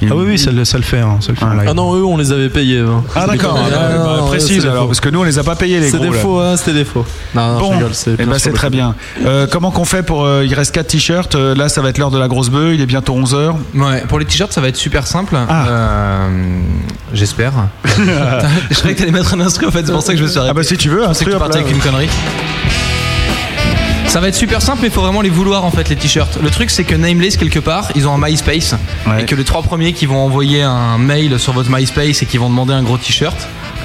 Ah 0.00 0.14
oui, 0.14 0.24
oui, 0.28 0.38
ça, 0.38 0.52
le- 0.52 0.64
ça 0.64 0.76
le 0.78 0.84
fait, 0.84 1.00
hein, 1.00 1.16
ça 1.20 1.32
le 1.32 1.36
fait 1.36 1.44
en 1.44 1.54
live. 1.54 1.66
Ah 1.68 1.74
non 1.74 1.92
eux 1.96 2.04
on 2.04 2.16
les 2.16 2.30
avait 2.30 2.48
payés. 2.50 2.78
hein. 2.78 3.02
Ah 3.16 3.26
d'accord, 3.26 3.58
Ah, 3.66 3.68
bah, 3.68 4.22
précise 4.28 4.62
c'est 4.62 4.68
alors, 4.68 4.86
parce 4.86 5.00
que 5.00 5.08
nous 5.08 5.18
on 5.18 5.24
les 5.24 5.40
a 5.40 5.42
pas 5.42 5.56
payés 5.56 5.80
les 5.80 5.90
C'est 5.90 5.96
gros. 5.96 6.06
des 6.06 6.12
là. 6.12 6.18
faux, 6.18 6.38
hein, 6.38 6.56
c'était 6.56 6.72
des 6.72 6.84
faux. 6.84 7.04
Non, 7.34 7.54
non, 7.54 7.58
Bon, 7.58 7.88
c'est 7.90 8.12
eh 8.16 8.24
ben, 8.24 8.38
c'est 8.38 8.52
très 8.52 8.70
bien. 8.70 8.94
Euh, 9.26 9.48
comment 9.50 9.72
qu'on 9.72 9.84
fait 9.84 10.04
pour 10.04 10.24
euh, 10.24 10.44
Il 10.46 10.54
reste 10.54 10.72
4 10.72 10.86
t-shirts. 10.86 11.34
euh, 11.34 11.52
là, 11.56 11.68
ça 11.68 11.82
va 11.82 11.88
être 11.88 11.98
l'heure 11.98 12.12
de 12.12 12.18
la 12.18 12.28
grosse 12.28 12.48
bœuf. 12.48 12.74
Il 12.74 12.80
est 12.80 12.86
bientôt 12.86 13.14
11 13.14 13.34
h 13.34 13.54
Ouais, 13.74 14.04
pour 14.08 14.20
les 14.20 14.24
t-shirts, 14.24 14.52
ça 14.52 14.60
va 14.60 14.68
être 14.68 14.76
super 14.76 15.04
simple. 15.08 15.34
Ah. 15.48 15.66
Euh, 15.68 16.28
J'espère. 17.12 17.52
je 17.84 18.76
croyais 18.76 18.94
que 18.94 19.00
t'allais 19.00 19.10
mettre 19.10 19.34
un 19.34 19.40
instru 19.40 19.66
en 19.66 19.72
fait, 19.72 19.84
c'est 19.84 19.90
pour 19.92 20.02
ça 20.02 20.12
que 20.12 20.18
je 20.20 20.22
me 20.22 20.28
suis 20.28 20.38
arrêté. 20.38 20.50
Ah 20.52 20.54
bah 20.54 20.62
si 20.62 20.76
tu 20.76 20.90
veux, 20.90 21.00
Je 21.00 21.06
pensais 21.06 21.24
que 21.24 21.30
tu 21.32 21.36
partais 21.38 21.58
avec 21.58 21.72
une 21.72 21.80
connerie. 21.80 22.08
Ça 24.18 24.22
va 24.22 24.26
être 24.26 24.34
super 24.34 24.60
simple, 24.60 24.80
mais 24.82 24.88
il 24.88 24.92
faut 24.92 25.00
vraiment 25.00 25.20
les 25.20 25.30
vouloir 25.30 25.64
en 25.64 25.70
fait 25.70 25.88
les 25.88 25.94
t-shirts. 25.94 26.40
Le 26.42 26.50
truc 26.50 26.70
c'est 26.70 26.82
que 26.82 26.96
Nameless 26.96 27.36
quelque 27.36 27.60
part, 27.60 27.92
ils 27.94 28.08
ont 28.08 28.14
un 28.14 28.18
MySpace 28.18 28.74
et 29.16 29.24
que 29.26 29.36
les 29.36 29.44
trois 29.44 29.62
premiers 29.62 29.92
qui 29.92 30.06
vont 30.06 30.18
envoyer 30.18 30.60
un 30.60 30.98
mail 30.98 31.38
sur 31.38 31.52
votre 31.52 31.70
MySpace 31.70 32.20
et 32.20 32.26
qui 32.26 32.36
vont 32.36 32.50
demander 32.50 32.72
un 32.72 32.82
gros 32.82 32.98
t-shirt, 32.98 33.36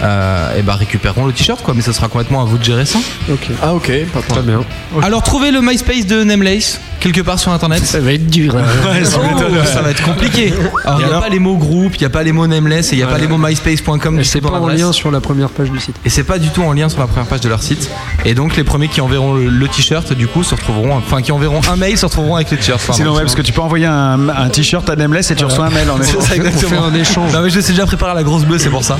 euh, 0.04 0.58
et 0.58 0.62
bah 0.62 0.76
récupéreront 0.76 1.26
le 1.26 1.34
t-shirt 1.34 1.62
quoi. 1.64 1.74
Mais 1.76 1.82
ça 1.82 1.94
sera 1.94 2.08
complètement 2.10 2.42
à 2.42 2.46
vous 2.46 2.58
de 2.58 2.64
gérer 2.64 2.86
ça. 2.86 3.00
Ok. 3.32 3.48
Ah 3.62 3.74
ok, 3.74 3.92
pas 4.14 4.22
Très 4.22 4.42
bien. 4.42 4.62
Alors 5.02 5.24
trouvez 5.24 5.52
le 5.52 5.62
MySpace 5.62 6.06
de 6.06 6.24
Nameless 6.24 6.80
quelque 7.00 7.22
part 7.22 7.38
sur 7.40 7.52
internet. 7.52 7.84
Ça 7.86 8.00
va 8.00 8.14
être 8.14 8.28
dur. 8.28 8.56
hein. 8.58 8.64
Ouais, 8.90 9.04
ça 9.06 9.20
Oh, 9.24 9.40
ça 9.66 9.82
va 9.82 9.92
être 9.92 10.04
compliqué. 10.04 10.54
Alors, 10.86 11.00
il 11.00 11.00
n'y 11.00 11.04
a 11.04 11.08
alors 11.08 11.22
pas 11.24 11.30
les 11.30 11.40
mots 11.40 11.56
groupe, 11.58 11.96
il 11.96 12.00
n'y 12.00 12.06
a 12.06 12.10
pas 12.10 12.24
les 12.24 12.32
mots 12.32 12.48
nameless 12.48 12.92
et 12.92 12.96
il 12.96 12.98
n'y 13.00 13.04
a 13.04 13.08
pas 13.08 13.18
les 13.18 13.28
mots 13.28 13.38
myspace.com. 13.38 14.24
C'est 14.24 14.42
pas 14.42 14.50
en 14.50 14.68
lien 14.68 14.92
sur 14.94 15.12
la 15.12 15.20
première 15.22 15.50
page 15.50 15.70
du 15.72 15.80
site. 15.80 15.96
Et 16.06 16.10
c'est 16.10 16.24
pas 16.24 16.40
du 16.40 16.50
tout 16.50 16.62
en 16.64 16.72
lien 16.74 16.88
sur 16.90 17.00
la 17.00 17.08
première 17.08 17.28
page 17.28 17.42
de 17.42 17.50
leur 17.50 17.62
site. 17.64 17.90
Et 18.26 18.34
donc, 18.36 18.56
les 18.56 18.64
premiers 18.64 18.88
qui 18.88 19.02
enverront 19.02 19.34
le, 19.34 19.48
le 19.50 19.68
t-shirt, 19.68 20.14
du 20.14 20.28
coup, 20.28 20.44
se 20.44 20.56
retrouveront, 20.56 20.96
enfin, 20.98 21.22
qui 21.22 21.32
enverront 21.32 21.62
un 21.72 21.76
mail, 21.76 21.98
se 21.98 22.06
retrouveront 22.06 22.36
avec 22.36 22.52
le 22.52 22.58
t-shirt. 22.58 22.80
Pardon. 22.80 22.94
Sinon, 22.94 23.14
ouais, 23.16 23.22
parce 23.22 23.36
que 23.36 23.42
tu 23.42 23.52
peux 23.54 23.62
envoyer 23.62 23.86
un, 23.86 24.30
un 24.30 24.50
t-shirt 24.50 24.90
à 24.90 24.96
Nameless 24.96 25.32
et 25.32 25.36
tu 25.36 25.46
reçois 25.46 25.66
un 25.66 25.70
mail 25.72 25.90
en 25.90 25.98
C'est 26.02 26.10
échange. 26.12 26.24
ça, 26.24 26.36
exactement. 26.36 26.82
On 26.88 26.92
fait 26.92 26.98
un 26.98 27.02
échange. 27.02 27.34
Non, 27.34 27.42
mais 27.42 27.50
je 27.50 27.60
sais 27.60 27.74
déjà 27.74 27.86
préparer 27.86 28.14
la 28.16 28.24
grosse 28.24 28.44
bleue, 28.44 28.58
c'est 28.60 28.70
pour 28.70 28.84
ça. 28.84 28.98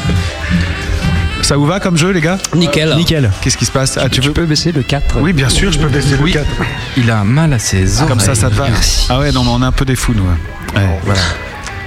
Ça 1.44 1.58
vous 1.58 1.66
va 1.66 1.80
comme 1.80 1.98
jeu, 1.98 2.12
les 2.12 2.22
gars 2.22 2.38
Nickel. 2.56 2.96
Nickel. 2.96 3.30
Qu'est-ce 3.42 3.58
qui 3.58 3.66
se 3.66 3.72
passe 3.72 3.98
Ah, 3.98 4.08
tu 4.10 4.22
Tu 4.22 4.28
veux 4.28 4.34
peux 4.34 4.46
baisser 4.46 4.72
le 4.72 4.82
4. 4.82 5.20
Oui, 5.20 5.34
bien 5.34 5.50
sûr, 5.50 5.72
je 5.72 5.78
peux 5.78 5.90
baisser 5.90 6.16
le 6.16 6.24
Oui. 6.24 6.32
4. 6.32 6.46
Il 6.98 7.12
a 7.12 7.24
mal 7.26 7.52
à 7.54 7.60
ses 7.60 7.98
oreilles. 7.98 8.08
Comme 8.08 8.20
ça, 8.22 8.34
ça 8.34 8.50
te 8.50 8.56
va. 8.56 8.70
Merci. 8.70 9.08
Ah 9.10 9.20
ouais, 9.20 9.32
non, 9.34 9.44
mais 9.44 9.50
on 9.54 9.62
a 9.62 9.68
un 9.68 9.72
peu 9.74 9.84
des 9.86 9.96
fous, 9.96 10.14
nous. 10.16 10.24
ouais. 10.24 10.80
Ouais, 10.82 11.00
voilà. 11.04 11.20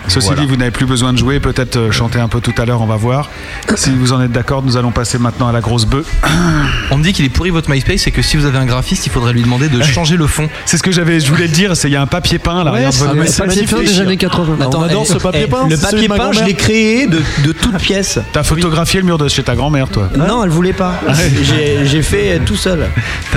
Ceci 0.09 0.27
Voilà. 0.29 0.43
dit, 0.43 0.47
vous 0.47 0.57
n'avez 0.57 0.71
plus 0.71 0.87
besoin 0.87 1.13
de 1.13 1.19
jouer, 1.19 1.41
peut-être 1.41 1.77
euh, 1.77 1.91
chanter 1.91 2.19
un 2.21 2.29
peu 2.29 2.41
tout 2.41 2.55
à 2.59 2.65
l'heure, 2.65 2.81
on 2.81 2.87
va 2.87 2.97
voir. 2.97 3.29
Si 3.75 3.91
vous 3.91 4.13
en 4.13 4.21
êtes 4.21 4.33
d'accord, 4.33 4.63
nous 4.63 4.77
allons 4.77 4.93
passer 4.93 5.19
maintenant 5.19 5.49
à 5.49 5.53
la 5.53 5.61
grosse 5.61 5.85
bœuf. 5.87 6.07
On 6.91 6.99
me 6.99 7.03
dit 7.03 7.13
qu'il 7.13 7.25
est 7.25 7.29
pourri 7.31 7.51
votre 7.51 7.69
MySpace 7.71 8.07
et 8.07 8.11
que 8.13 8.23
si 8.23 8.37
vous 8.37 8.47
avez 8.47 8.59
un 8.59 8.67
graphiste, 8.67 9.07
il 9.07 9.11
faudrait 9.11 9.33
lui 9.33 9.43
demander 9.43 9.69
de 9.69 9.83
changer 9.83 10.17
le 10.17 10.27
fond. 10.27 10.49
C'est 10.65 10.77
ce 10.79 10.83
que 10.83 10.93
j'avais, 10.93 11.19
je 11.21 11.31
voulais 11.31 11.49
te 11.49 11.53
dire, 11.55 11.77
c'est 11.77 11.89
il 11.89 11.93
y 11.93 11.97
a 11.97 12.03
un 12.03 12.07
papier 12.07 12.39
peint 12.39 12.63
là, 12.65 12.73
Ouais, 12.73 12.87
regarde. 12.87 12.95
Ah, 13.09 13.13
mais 13.15 13.27
c'est 13.27 13.45
Papier 13.45 13.63
peint 13.67 13.77
magnifique. 13.77 13.97
des 13.97 14.01
années 14.03 14.17
80. 14.17 14.57
Attends, 14.61 14.81
on 14.81 14.83
adore 14.85 15.07
ce 15.07 15.19
papier 15.19 15.43
eh, 15.47 15.51
peint. 15.51 15.67
Le 15.69 15.77
papier 15.77 16.09
peint, 16.09 16.33
je 16.33 16.45
l'ai 16.45 16.55
créé 16.55 17.07
de, 17.07 17.21
de 17.45 17.53
toutes 17.53 17.79
pièces. 17.79 18.19
T'as 18.33 18.43
photographié 18.43 19.01
le 19.01 19.07
mur 19.07 19.19
de 19.19 19.29
chez 19.29 19.43
ta 19.43 19.55
grand-mère, 19.57 19.89
toi 19.89 20.09
Non, 20.17 20.45
elle 20.45 20.51
voulait 20.51 20.73
pas. 20.73 20.95
J'ai 21.43 21.87
j'ai 21.87 22.03
fait 22.03 22.41
tout 22.47 22.57
seul. 22.57 22.89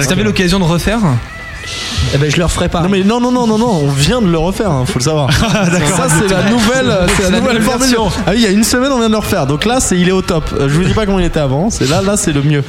T'avais 0.07 0.23
l'occasion 0.23 0.59
de 0.59 0.63
refaire, 0.65 0.99
Eh 2.13 2.17
ben, 2.17 2.29
je 2.31 2.37
leur 2.37 2.51
ferai 2.51 2.69
pas. 2.69 2.81
Non 2.81 2.89
mais 2.89 3.03
non 3.03 3.19
non 3.19 3.31
non 3.31 3.45
non 3.47 3.57
non, 3.57 3.81
on 3.83 3.87
vient 3.89 4.21
de 4.21 4.27
le 4.31 4.37
refaire, 4.37 4.71
hein, 4.71 4.83
faut 4.85 4.99
le 4.99 5.03
savoir. 5.03 5.31
Ça 5.33 6.07
c'est 6.09 6.27
la 6.27 6.49
nouvelle, 6.49 6.93
c'est 7.15 7.29
la 7.31 7.39
nouvelle 7.39 7.59
version. 7.61 8.07
Ah 8.25 8.31
oui, 8.31 8.37
il 8.37 8.41
y 8.41 8.47
a 8.47 8.49
une 8.51 8.63
semaine 8.63 8.91
on 8.91 8.97
vient 8.99 9.07
de 9.07 9.13
le 9.13 9.19
refaire. 9.19 9.45
Donc 9.47 9.65
là 9.65 9.79
c'est 9.79 9.97
il 9.97 10.07
est 10.07 10.11
au 10.13 10.21
top. 10.21 10.45
Euh, 10.59 10.67
Je 10.69 10.73
vous 10.73 10.83
dis 10.83 10.93
pas 10.93 11.05
comment 11.05 11.19
il 11.19 11.25
était 11.25 11.39
avant. 11.39 11.69
C'est 11.69 11.89
là 11.89 12.01
là 12.01 12.17
c'est 12.17 12.31
le 12.33 12.41
mieux. 12.41 12.63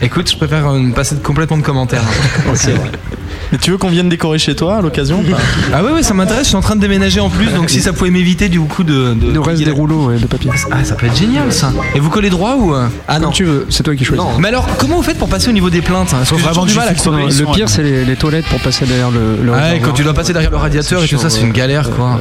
écoute, 0.00 0.30
je 0.30 0.36
préfère 0.36 0.68
euh, 0.68 0.90
passer 0.94 1.16
complètement 1.16 1.56
de 1.58 1.62
commentaires. 1.62 2.02
Vrai. 2.46 2.74
Et 3.52 3.58
tu 3.58 3.70
veux 3.70 3.76
qu'on 3.78 3.88
vienne 3.90 4.08
décorer 4.08 4.38
chez 4.38 4.54
toi 4.56 4.76
à 4.76 4.80
l'occasion 4.80 5.22
Ah 5.72 5.82
ouais, 5.84 5.92
ouais, 5.92 6.02
ça 6.02 6.14
m'intéresse. 6.14 6.44
Je 6.44 6.48
suis 6.48 6.56
en 6.56 6.60
train 6.62 6.74
de 6.76 6.80
déménager 6.80 7.20
en 7.20 7.28
plus, 7.28 7.46
donc 7.48 7.68
si 7.70 7.80
ça 7.80 7.92
pouvait 7.92 8.10
m'éviter 8.10 8.48
du 8.48 8.60
coup 8.60 8.82
de. 8.82 9.14
de 9.14 9.38
reste 9.38 9.62
des 9.62 9.70
rouleaux 9.70 10.06
ouais, 10.08 10.18
de 10.18 10.26
papier. 10.26 10.50
Ah, 10.70 10.84
ça 10.84 10.94
peut 10.94 11.06
être 11.06 11.16
génial 11.16 11.52
ça. 11.52 11.72
Et 11.94 12.00
vous 12.00 12.10
collez 12.10 12.30
droit 12.30 12.56
ou 12.56 12.74
euh 12.74 12.88
Ah 13.08 13.18
non. 13.18 13.26
Comme 13.26 13.34
tu 13.34 13.44
veux, 13.44 13.66
c'est 13.68 13.82
toi 13.82 13.94
qui 13.94 14.04
choisis. 14.04 14.24
Non. 14.24 14.38
Mais 14.38 14.48
alors, 14.48 14.66
comment 14.78 14.96
vous 14.96 15.02
faites 15.02 15.18
pour 15.18 15.28
passer 15.28 15.48
au 15.48 15.52
niveau 15.52 15.70
des 15.70 15.82
plaintes 15.82 16.08
Parce 16.10 16.28
Faut 16.28 16.36
que 16.36 16.40
j'ai 16.40 16.48
vraiment 16.48 16.66
du 16.66 16.74
mal 16.74 16.88
à 16.88 16.92
Le 16.92 17.52
pire, 17.54 17.68
c'est 17.68 17.82
les, 17.82 18.04
les 18.04 18.16
toilettes 18.16 18.46
pour 18.46 18.60
passer 18.60 18.86
derrière 18.86 19.10
le, 19.10 19.42
le 19.42 19.52
Ouais, 19.52 19.58
réservoir. 19.58 19.88
quand 19.88 19.92
tu 19.94 20.02
dois 20.02 20.14
passer 20.14 20.32
derrière 20.32 20.50
le 20.50 20.56
radiateur 20.56 21.04
et 21.04 21.08
tout 21.08 21.18
ça, 21.18 21.28
c'est 21.30 21.40
une 21.40 21.48
ouais. 21.48 21.52
galère 21.52 21.90
quoi. 21.90 22.20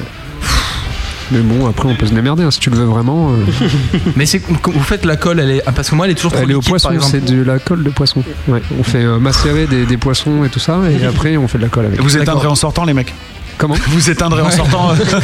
Mais 1.32 1.40
bon, 1.40 1.68
après, 1.68 1.88
on 1.88 1.96
peut 1.96 2.06
se 2.08 2.14
démerder 2.14 2.44
hein, 2.44 2.52
si 2.52 2.60
tu 2.60 2.70
le 2.70 2.76
veux 2.78 2.84
vraiment. 2.86 3.32
euh. 3.32 3.68
Mais 4.16 4.26
c'est 4.26 4.42
vous 4.46 4.84
faites 4.84 5.06
la 5.06 5.16
colle, 5.16 5.40
elle 5.40 5.52
est 5.52 5.64
ah, 5.66 5.72
parce 5.72 5.90
que 5.90 5.96
moi 5.96 6.06
elle 6.06 6.12
est 6.12 6.16
toujours 6.16 6.32
trop 6.34 6.42
Elle 6.44 6.52
est 6.52 6.54
au 6.54 6.58
liquide, 6.58 6.70
poisson, 6.72 6.88
par 6.90 6.96
exemple. 6.96 7.12
c'est 7.26 7.34
de 7.34 7.42
la 7.42 7.60
colle 7.60 7.84
de 7.84 7.90
poisson. 7.90 8.22
Ouais, 8.48 8.62
on 8.80 8.84
fait 8.84 9.04
euh, 9.04 9.18
macérer 9.20 9.66
des, 9.68 9.86
des 9.86 9.98
poissons 9.98 10.44
et 10.44 10.50
tout 10.50 10.60
ça, 10.60 10.80
et 10.90 11.06
après 11.10 11.38
on 11.38 11.48
fait 11.48 11.58
de 11.58 11.64
la 11.64 11.70
colle 11.70 11.86
avec. 11.86 12.02
Vous 12.02 12.18
éteindrez 12.18 12.48
en 12.48 12.56
sortant, 12.56 12.84
les 12.86 12.94
mecs 12.94 13.14
Comment? 13.58 13.76
Vous 13.90 14.10
éteindrez 14.10 14.42
en 14.42 14.50
sortant. 14.52 14.90
euh. 14.92 14.96
Quand 15.10 15.20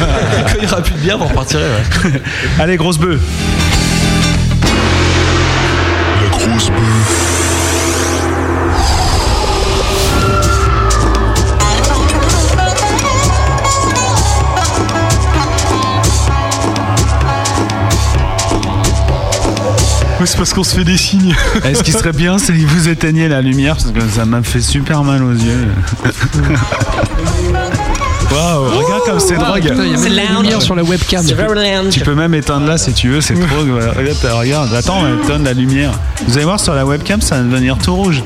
il 0.54 0.60
n'y 0.60 0.66
aura 0.72 0.80
plus 0.82 0.94
de 0.94 0.98
bière, 1.00 1.18
vous 1.18 1.24
repartirez. 1.26 1.62
Ouais. 2.04 2.22
Allez, 2.60 2.76
grosse 2.76 2.98
bœuf. 2.98 3.20
La 6.22 6.28
grosse 6.30 6.68
bœuf. 6.70 6.97
C'est 20.24 20.36
parce 20.36 20.52
qu'on 20.52 20.64
se 20.64 20.74
fait 20.74 20.84
des 20.84 20.96
signes. 20.96 21.34
Eh, 21.64 21.74
ce 21.74 21.82
qui 21.82 21.92
serait 21.92 22.12
bien, 22.12 22.38
c'est 22.38 22.52
que 22.52 22.66
vous 22.66 22.88
éteigniez 22.88 23.28
la 23.28 23.40
lumière 23.40 23.76
parce 23.76 23.90
que 23.90 24.00
ça 24.14 24.24
m'a 24.24 24.42
fait 24.42 24.60
super 24.60 25.04
mal 25.04 25.22
aux 25.22 25.32
yeux. 25.32 25.68
Waouh, 28.30 28.64
regarde 28.64 29.02
comme 29.06 29.20
c'est 29.20 29.36
drogue. 29.36 29.64
Y 29.64 29.70
a 29.70 29.74
même 29.74 30.12
la 30.12 30.24
lumière 30.24 30.60
sur 30.60 30.74
la 30.74 30.82
webcam. 30.82 31.22
C'est. 31.24 31.36
Tu 31.90 32.00
peux 32.00 32.14
même 32.14 32.34
éteindre 32.34 32.66
là 32.66 32.76
si 32.78 32.92
tu 32.92 33.08
veux, 33.08 33.20
c'est 33.20 33.34
trop. 33.34 33.60
Regarde, 33.60 34.16
regarde, 34.38 34.74
attends, 34.74 35.02
on 35.02 35.38
la 35.42 35.52
lumière. 35.54 35.92
Vous 36.26 36.36
allez 36.36 36.44
voir 36.44 36.60
sur 36.60 36.74
la 36.74 36.84
webcam, 36.84 37.20
ça 37.20 37.36
va 37.36 37.42
devenir 37.42 37.78
tout 37.78 37.94
rouge. 37.94 38.22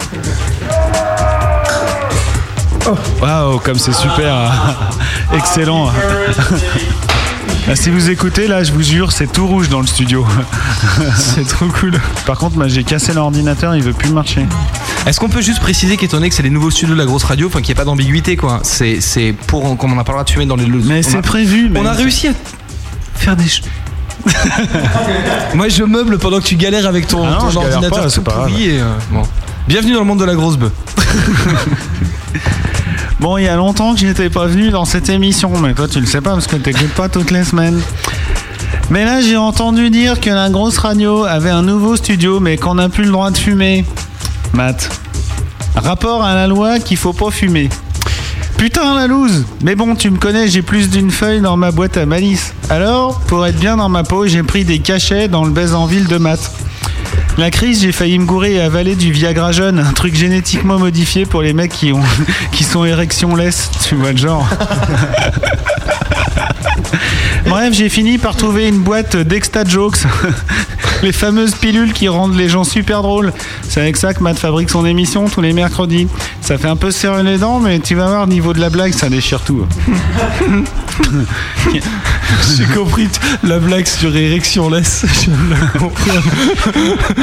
Waouh, 3.21 3.59
comme 3.61 3.79
c'est 3.79 3.93
super. 3.93 4.51
Excellent. 5.35 5.91
Ah, 7.69 7.77
si 7.77 7.91
vous 7.91 8.11
écoutez, 8.11 8.49
là, 8.49 8.65
je 8.65 8.73
vous 8.73 8.83
jure, 8.83 9.13
c'est 9.13 9.31
tout 9.31 9.47
rouge 9.47 9.69
dans 9.69 9.81
le 9.81 9.87
studio. 9.87 10.27
c'est 11.17 11.47
trop 11.47 11.67
cool. 11.67 11.93
Par 12.27 12.37
contre, 12.37 12.57
moi, 12.57 12.67
j'ai 12.69 12.83
cassé 12.85 13.13
l'ordinateur, 13.13 13.77
il 13.77 13.83
veut 13.83 13.93
plus 13.93 14.11
marcher. 14.11 14.47
Est-ce 15.07 15.21
qu'on 15.21 15.29
peut 15.29 15.41
juste 15.41 15.61
préciser 15.61 15.97
qu'étant 15.97 16.17
donné 16.19 16.29
que 16.29 16.35
c'est 16.35 16.43
les 16.43 16.51
nouveaux 16.51 16.71
studios 16.71 16.95
de 16.95 16.99
la 16.99 17.07
grosse 17.07 17.25
radio, 17.25 17.47
enfin 17.47 17.61
qu'il 17.61 17.69
n'y 17.69 17.73
ait 17.73 17.75
pas 17.77 17.85
d'ambiguïté 17.85 18.37
quoi. 18.37 18.61
C'est 18.63 19.01
c'est 19.01 19.33
pour 19.49 19.77
qu'on 19.77 19.91
en 19.91 19.99
a 19.99 20.05
parlera 20.05 20.23
de 20.25 20.31
fumer 20.31 20.47
dans 20.47 20.55
les. 20.55 20.67
Mais 20.67 21.01
on 21.05 21.11
c'est 21.11 21.17
a- 21.17 21.23
prévu. 21.23 21.69
Mais 21.71 21.81
On 21.81 21.87
a 21.87 21.93
réussi 21.93 22.29
à 22.29 22.33
faire 23.15 23.35
des. 23.37 23.47
Moi 25.55 25.69
je 25.69 25.83
meuble 25.83 26.19
pendant 26.19 26.39
que 26.39 26.45
tu 26.45 26.55
galères 26.55 26.87
avec 26.87 27.09
ton, 27.09 27.25
Ah 27.27 27.39
non, 27.43 27.51
ton 27.51 27.57
ordinateur 27.63 28.03
pas, 28.05 28.09
c'est 28.09 28.17
tout 28.17 28.23
pas 28.23 28.33
pourri 28.47 28.69
et, 28.71 28.81
euh, 28.81 28.85
bon. 29.11 29.23
Bienvenue 29.67 29.95
dans 29.95 30.01
le 30.01 30.07
monde 30.07 30.21
de 30.21 30.25
la 30.25 30.37
grosse 30.37 30.57
bœuf. 30.57 30.71
Bon, 33.23 33.39
il 33.39 33.45
y 33.45 33.49
a 33.49 33.55
longtemps 33.55 33.95
que 33.95 34.01
j'étais 34.01 34.31
pas 34.31 34.47
venu 34.47 34.71
dans 34.71 34.85
cette 34.85 35.09
émission, 35.09 35.57
mais 35.61 35.75
toi 35.75 35.87
tu 35.87 36.01
le 36.01 36.07
sais 36.07 36.21
pas 36.21 36.33
parce 36.33 36.49
que 36.49 36.57
t'écoutes 36.57 36.93
pas 36.95 37.09
toutes 37.09 37.31
les 37.31 37.45
semaines. 37.45 37.81
Mais 38.91 39.05
là, 39.05 39.21
j'ai 39.21 39.37
entendu 39.37 39.91
dire 39.91 40.19
que 40.19 40.29
la 40.29 40.51
grosse 40.51 40.77
radio 40.79 41.23
avait 41.23 41.51
un 41.51 41.63
nouveau 41.63 41.95
studio, 41.95 42.41
mais 42.41 42.57
qu'on 42.57 42.75
n'a 42.75 42.89
plus 42.89 43.05
le 43.05 43.13
droit 43.13 43.31
de 43.31 43.39
fumer. 43.39 43.85
Matt, 44.55 44.91
rapport 45.77 46.25
à 46.25 46.35
la 46.35 46.49
loi 46.49 46.81
qu'il 46.81 46.97
faut 46.97 47.13
pas 47.13 47.31
fumer. 47.31 47.69
Putain 48.57 48.97
la 48.97 49.07
loose 49.07 49.45
Mais 49.63 49.77
bon, 49.77 49.95
tu 49.95 50.11
me 50.11 50.19
connais, 50.19 50.49
j'ai 50.49 50.63
plus 50.63 50.91
d'une 50.91 51.13
feuille 51.13 51.41
dans 51.41 51.57
ma 51.57 51.71
boîte 51.71 51.97
à 51.99 52.07
malice. 52.07 52.55
Alors, 52.71 53.21
pour 53.29 53.47
être 53.47 53.61
bien 53.61 53.77
dans 53.77 53.89
ma 53.89 54.03
peau, 54.03 54.27
j'ai 54.27 54.43
pris 54.43 54.65
des 54.65 54.81
cachets 54.81 55.29
dans 55.29 55.45
le 55.45 55.53
baise 55.53 55.77
en 55.77 55.87
ville 55.87 56.09
de 56.09 56.19
Matt. 56.19 56.51
La 57.39 57.51
crise, 57.51 57.81
j'ai 57.81 57.93
failli 57.93 58.19
me 58.19 58.27
gourer 58.27 58.55
et 58.55 58.61
avaler 58.61 58.95
du 58.95 59.11
Viagra 59.11 59.53
jeune, 59.53 59.79
un 59.79 59.93
truc 59.93 60.15
génétiquement 60.15 60.79
modifié 60.79 61.25
pour 61.25 61.41
les 61.41 61.55
mecs 61.55 61.73
qui, 61.73 61.93
ont, 61.93 62.03
qui 62.53 62.63
sont 62.63 62.85
érectionless. 62.85 63.71
Tu 63.89 63.95
vois 63.95 64.13
le 64.13 64.19
genre. 64.19 64.47
Bref, 67.47 67.73
j'ai 67.73 67.89
fini 67.89 68.19
par 68.19 68.37
trouver 68.37 68.69
une 68.69 68.81
boîte 68.81 69.17
d'Exta 69.17 69.65
Jokes. 69.65 69.99
les 71.03 71.13
fameuses 71.13 71.55
pilules 71.55 71.93
qui 71.93 72.09
rendent 72.09 72.37
les 72.37 72.49
gens 72.49 72.65
super 72.65 73.03
drôles. 73.03 73.33
C'est 73.69 73.81
avec 73.81 73.97
ça 73.97 74.15
que 74.15 74.23
Matt 74.23 74.39
fabrique 74.39 74.71
son 74.71 74.87
émission 74.87 75.29
tous 75.29 75.41
les 75.41 75.53
mercredis. 75.53 76.09
Ça 76.41 76.59
fait 76.59 76.69
un 76.69 76.77
peu 76.77 76.91
serrer 76.91 77.23
les 77.23 77.39
dents, 77.39 77.61
mais 77.61 77.81
tu 77.81 77.95
vas 77.95 78.07
voir, 78.07 78.27
niveau 78.27 78.53
de 78.53 78.61
la 78.61 78.71
blague, 78.71 78.93
ça 78.93 79.09
déchire 79.09 79.41
tout. 79.41 79.67
J'ai 82.57 82.65
compris 82.67 83.09
la 83.43 83.59
blague 83.59 83.87
sur 83.87 84.15
érection 84.17 84.69
laisse. 84.71 85.05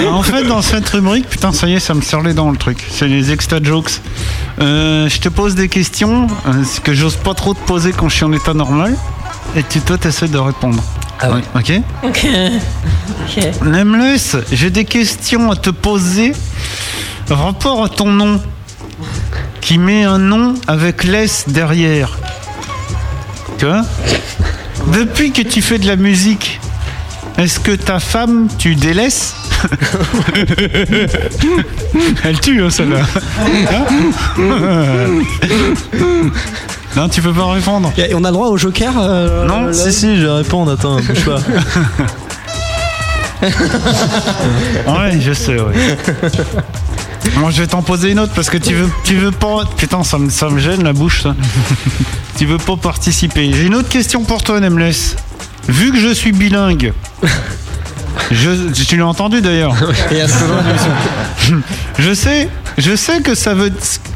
En 0.09 0.23
fait, 0.23 0.43
dans 0.43 0.61
cette 0.61 0.87
rubrique, 0.89 1.27
putain, 1.27 1.51
ça 1.51 1.67
y 1.67 1.73
est, 1.73 1.79
ça 1.79 1.93
me 1.93 2.01
serre 2.01 2.21
les 2.21 2.33
dents 2.33 2.51
le 2.51 2.57
truc. 2.57 2.85
C'est 2.91 3.07
les 3.07 3.31
extra 3.31 3.61
jokes. 3.61 4.01
Euh, 4.59 5.07
je 5.07 5.19
te 5.19 5.29
pose 5.29 5.55
des 5.55 5.69
questions 5.69 6.27
euh, 6.47 6.63
ce 6.63 6.79
que 6.79 6.93
j'ose 6.93 7.15
pas 7.15 7.33
trop 7.33 7.53
te 7.53 7.59
poser 7.59 7.91
quand 7.91 8.09
je 8.09 8.15
suis 8.15 8.25
en 8.25 8.33
état 8.33 8.53
normal. 8.53 8.95
Et 9.55 9.63
tu, 9.63 9.79
toi, 9.81 9.97
t'essaies 9.97 10.27
de 10.27 10.37
répondre. 10.37 10.83
Ah 11.21 11.31
ouais. 11.31 11.41
Ok 11.55 11.73
Ok. 12.03 12.27
Ok. 13.27 13.63
Nameless, 13.65 14.37
j'ai 14.51 14.69
des 14.69 14.85
questions 14.85 15.51
à 15.51 15.55
te 15.55 15.69
poser. 15.69 16.33
Rapport 17.29 17.83
à 17.83 17.89
ton 17.89 18.07
nom, 18.11 18.41
qui 19.61 19.77
met 19.77 20.03
un 20.03 20.17
nom 20.17 20.55
avec 20.67 21.03
laisse 21.03 21.45
derrière. 21.47 22.17
Tu 23.57 23.65
vois? 23.65 23.83
Depuis 24.93 25.31
que 25.31 25.41
tu 25.41 25.61
fais 25.61 25.77
de 25.77 25.87
la 25.87 25.97
musique, 25.97 26.59
est-ce 27.37 27.59
que 27.59 27.71
ta 27.73 27.99
femme, 27.99 28.47
tu 28.57 28.75
délaisses? 28.75 29.35
Elle 32.23 32.39
tue, 32.39 32.63
hein, 32.63 32.69
celle-là. 32.69 33.01
Hein? 33.71 33.85
non, 36.95 37.09
tu 37.09 37.21
peux 37.21 37.33
pas 37.33 37.51
répondre. 37.51 37.91
Et 37.97 38.13
on 38.13 38.23
a 38.23 38.29
le 38.29 38.33
droit 38.33 38.47
au 38.47 38.57
joker 38.57 38.93
euh, 38.97 39.45
Non, 39.45 39.65
là 39.65 39.73
Si, 39.73 39.93
si, 39.93 40.17
je 40.17 40.25
vais 40.25 40.31
répondre, 40.31 40.71
attends, 40.71 40.97
bouge 40.97 41.25
pas. 41.25 41.39
Ouais, 43.41 45.17
je 45.21 45.31
sais, 45.31 45.57
ouais. 45.59 45.97
Moi, 47.37 47.51
je 47.51 47.61
vais 47.61 47.67
t'en 47.67 47.81
poser 47.81 48.11
une 48.11 48.19
autre 48.19 48.33
parce 48.33 48.49
que 48.49 48.57
tu 48.57 48.73
veux, 48.73 48.89
tu 49.03 49.15
veux 49.15 49.31
pas. 49.31 49.63
Putain, 49.77 50.03
ça 50.03 50.17
me, 50.17 50.29
ça 50.29 50.49
me 50.49 50.59
gêne 50.59 50.83
la 50.83 50.91
bouche, 50.93 51.23
ça. 51.23 51.35
tu 52.37 52.45
veux 52.45 52.57
pas 52.57 52.75
participer. 52.75 53.51
J'ai 53.53 53.65
une 53.65 53.75
autre 53.75 53.87
question 53.89 54.23
pour 54.23 54.43
toi, 54.43 54.59
Nameless. 54.59 55.15
Vu 55.67 55.91
que 55.91 55.99
je 55.99 56.13
suis 56.13 56.31
bilingue, 56.31 56.93
je, 58.31 58.71
tu 58.71 58.97
l'as 58.97 59.07
entendu 59.07 59.41
d'ailleurs. 59.41 59.75
je 61.99 62.13
sais, 62.13 62.49
je 62.77 62.95
sais 62.95 63.21
que 63.21 63.35
ça 63.35 63.53
veut. 63.53 63.71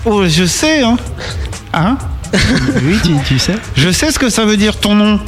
Oh, 0.06 0.24
je 0.28 0.46
sais, 0.46 0.82
hein. 0.82 0.98
Hein? 1.74 1.98
Oui, 2.84 2.98
tu, 3.04 3.12
tu 3.26 3.40
sais. 3.40 3.56
Je 3.76 3.90
sais 3.92 4.12
ce 4.12 4.20
que 4.20 4.30
ça 4.30 4.46
veut 4.46 4.58
dire 4.58 4.80
ton 4.80 4.96
nom. 4.96 5.20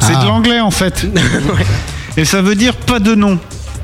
C'est 0.00 0.12
Ah. 0.14 0.22
de 0.22 0.26
l'anglais 0.26 0.60
en 0.60 0.70
fait. 0.70 1.06
Et 2.16 2.24
ça 2.24 2.40
veut 2.42 2.54
dire 2.54 2.74
pas 2.76 2.98
de 3.00 3.14
nom. 3.14 3.38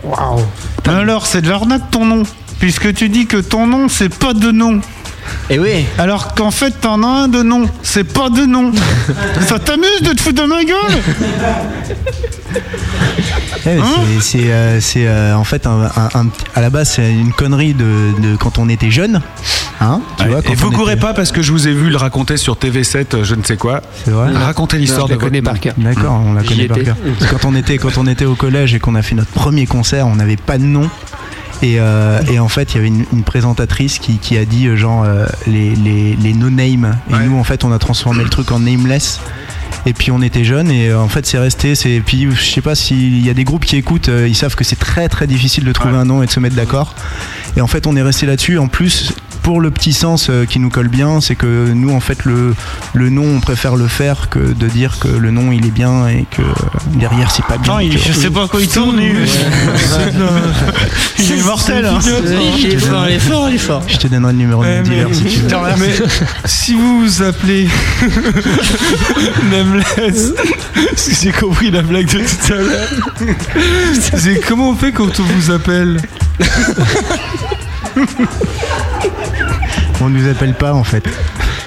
Waouh. 0.04 0.40
Alors 0.86 1.26
c'est 1.26 1.42
de 1.42 1.48
l'arnaque 1.48 1.90
ton 1.90 2.04
nom. 2.06 2.22
Puisque 2.60 2.94
tu 2.94 3.08
dis 3.08 3.26
que 3.26 3.36
ton 3.38 3.66
nom 3.66 3.88
c'est 3.88 4.08
pas 4.14 4.32
de 4.34 4.50
nom. 4.52 4.80
Et 5.50 5.58
oui. 5.58 5.84
Alors 5.98 6.34
qu'en 6.34 6.50
fait 6.50 6.72
t'en 6.80 7.02
as 7.02 7.06
un 7.24 7.28
de 7.28 7.42
nom. 7.42 7.68
C'est 7.82 8.04
pas 8.04 8.28
de 8.30 8.44
nom. 8.46 8.72
ça 9.46 9.58
t'amuse 9.58 10.02
de 10.02 10.12
te 10.12 10.20
foutre 10.20 10.42
de 10.42 10.48
ma 10.48 10.64
gueule 10.64 11.02
Ouais, 13.64 13.76
mais 13.76 13.80
Hein 13.80 13.84
c'est- 14.20 14.20
c'est 14.40 14.52
euh, 14.52 14.80
c'est, 14.80 15.06
euh, 15.06 15.36
en 15.36 15.44
fait 15.44 15.66
un, 15.66 15.82
un- 15.96 16.20
un- 16.20 16.26
à 16.54 16.60
la 16.60 16.70
base 16.70 16.90
c'est 16.90 17.12
une 17.12 17.32
connerie 17.32 17.74
de, 17.74 18.12
de 18.20 18.36
quand 18.36 18.58
on 18.58 18.68
était 18.68 18.90
jeune. 18.90 19.20
Hein 19.80 20.00
tu 20.18 20.26
vois, 20.28 20.42
quand 20.42 20.52
Et 20.52 20.54
vous 20.54 20.70
courez 20.70 20.96
pas 20.96 21.14
parce 21.14 21.32
que 21.32 21.42
je 21.42 21.52
vous 21.52 21.66
ai 21.68 21.72
vu 21.72 21.88
le 21.90 21.96
raconter 21.96 22.36
sur 22.36 22.56
TV7, 22.56 23.14
euh, 23.14 23.24
je 23.24 23.34
ne 23.34 23.42
sais 23.42 23.56
quoi. 23.56 23.80
C'est 24.04 24.10
vrai. 24.10 24.32
Racontez 24.32 24.78
l'histoire 24.78 25.08
de 25.08 25.14
votre 25.14 25.32
nom. 25.32 25.52
D'accord, 25.78 26.22
on 26.24 26.32
la 26.34 26.42
J'y 26.42 26.48
connaît 26.48 26.68
par 26.68 26.76
étais. 26.78 26.86
cœur. 26.86 26.96
Parce 27.18 27.30
que 27.30 27.36
Quand 27.36 27.48
on 27.48 27.54
était 27.54 27.78
quand 27.78 27.96
on 27.98 28.06
était 28.06 28.24
au 28.24 28.34
collège 28.34 28.74
et 28.74 28.80
qu'on 28.80 28.94
a 28.94 29.02
fait 29.02 29.14
notre 29.14 29.30
premier 29.30 29.66
concert, 29.66 30.06
on 30.06 30.16
n'avait 30.16 30.36
pas 30.36 30.58
de 30.58 30.64
nom. 30.64 30.88
Et, 31.62 31.76
euh, 31.78 32.20
et 32.30 32.40
en 32.40 32.48
fait, 32.48 32.72
il 32.72 32.76
y 32.76 32.78
avait 32.78 32.88
une, 32.88 33.04
une 33.12 33.22
présentatrice 33.22 33.98
qui, 33.98 34.18
qui 34.18 34.36
a 34.36 34.44
dit 34.44 34.66
euh, 34.66 34.76
genre 34.76 35.04
euh, 35.04 35.26
les, 35.46 35.74
les, 35.76 36.16
les 36.16 36.32
no 36.34 36.50
name. 36.50 36.96
Et 37.10 37.26
nous, 37.26 37.38
en 37.38 37.44
fait, 37.44 37.64
on 37.64 37.72
a 37.72 37.78
transformé 37.78 38.24
le 38.24 38.30
truc 38.30 38.50
en 38.50 38.58
nameless. 38.58 39.20
Et 39.84 39.94
puis 39.94 40.12
on 40.12 40.22
était 40.22 40.44
jeunes 40.44 40.70
et 40.70 40.94
en 40.94 41.08
fait 41.08 41.26
c'est 41.26 41.38
resté. 41.38 41.74
C'est 41.74 41.90
et 41.90 42.00
puis 42.00 42.30
je 42.30 42.40
sais 42.40 42.60
pas 42.60 42.76
s'il 42.76 43.26
y 43.26 43.28
a 43.30 43.34
des 43.34 43.42
groupes 43.42 43.64
qui 43.64 43.76
écoutent, 43.76 44.08
ils 44.08 44.36
savent 44.36 44.54
que 44.54 44.62
c'est 44.62 44.78
très 44.78 45.08
très 45.08 45.26
difficile 45.26 45.64
de 45.64 45.72
trouver 45.72 45.96
un 45.96 46.04
nom 46.04 46.22
et 46.22 46.26
de 46.26 46.30
se 46.30 46.38
mettre 46.38 46.54
d'accord. 46.54 46.94
Et 47.56 47.60
en 47.60 47.66
fait 47.66 47.88
on 47.88 47.96
est 47.96 48.02
resté 48.02 48.26
là-dessus. 48.26 48.58
En 48.58 48.68
plus 48.68 49.12
pour 49.42 49.60
le 49.60 49.70
petit 49.70 49.92
sens 49.92 50.28
euh, 50.30 50.44
qui 50.44 50.58
nous 50.60 50.70
colle 50.70 50.88
bien, 50.88 51.20
c'est 51.20 51.34
que 51.34 51.72
nous 51.72 51.90
en 51.90 52.00
fait 52.00 52.24
le 52.24 52.54
le 52.94 53.10
nom 53.10 53.24
on 53.36 53.40
préfère 53.40 53.74
le 53.76 53.88
faire 53.88 54.28
que 54.30 54.38
de 54.38 54.66
dire 54.68 54.98
que 55.00 55.08
le 55.08 55.30
nom 55.30 55.50
il 55.52 55.66
est 55.66 55.70
bien 55.70 56.06
et 56.08 56.26
que 56.30 56.42
euh, 56.42 56.44
derrière 56.94 57.30
c'est 57.30 57.44
pas 57.44 57.58
bien. 57.58 57.72
Attends, 57.74 57.78
il- 57.80 57.98
je 57.98 58.12
sais 58.12 58.30
pas 58.30 58.46
quoi 58.48 58.60
il 58.60 58.68
tourne. 58.68 59.00
Il 61.18 61.32
est 61.32 61.42
mortel. 61.44 61.84
hein. 61.86 61.98
Il 62.58 62.66
est 62.72 62.78
fort, 62.78 63.06
il 63.08 63.14
est 63.14 63.18
fort, 63.18 63.48
il 63.48 63.54
est 63.54 63.58
fort. 63.58 63.82
Je 63.88 63.96
te 63.96 64.06
donnerai 64.06 64.32
le 64.32 64.38
numéro 64.38 64.62
de 64.64 64.68
Eh, 64.68 64.88
mais- 64.88 64.96
dealer 65.04 65.14
si 65.14 65.24
tu 65.24 65.40
veux. 65.40 65.48
mais 65.78 65.92
si 66.44 66.74
vous 66.74 67.00
vous 67.00 67.22
appelez 67.22 67.68
Nameless, 69.50 70.32
parce 70.74 71.08
que 71.08 71.14
j'ai 71.22 71.32
compris 71.32 71.70
la 71.70 71.82
blague 71.82 72.06
de 72.06 72.18
tout 72.20 72.52
à 72.52 72.56
l'heure. 72.56 72.88
C'est 74.16 74.40
comment 74.46 74.70
on 74.70 74.76
fait 74.76 74.92
quand 74.92 75.18
on 75.20 75.22
vous 75.24 75.50
appelle? 75.50 76.00
On 80.04 80.08
nous 80.08 80.28
appelle 80.28 80.54
pas 80.54 80.72
en 80.74 80.82
fait. 80.82 81.04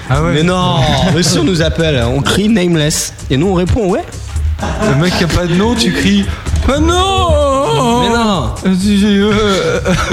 Ah 0.09 0.21
ouais 0.21 0.33
Mais 0.33 0.43
non, 0.43 0.79
mais 1.15 1.23
si 1.23 1.39
on 1.39 1.45
nous 1.45 1.61
appelle, 1.61 2.03
on 2.05 2.21
crie 2.21 2.49
nameless. 2.49 3.13
Et 3.29 3.37
nous 3.37 3.47
on 3.47 3.53
répond 3.53 3.87
ouais. 3.87 4.03
Le 4.89 4.95
mec 5.01 5.17
qui 5.17 5.23
a 5.23 5.27
pas 5.27 5.45
de 5.45 5.55
nom, 5.55 5.73
tu 5.73 5.93
cries 5.93 6.25
Ah 6.67 6.79
non 6.79 8.01
Mais 8.01 8.09
non 8.09 8.53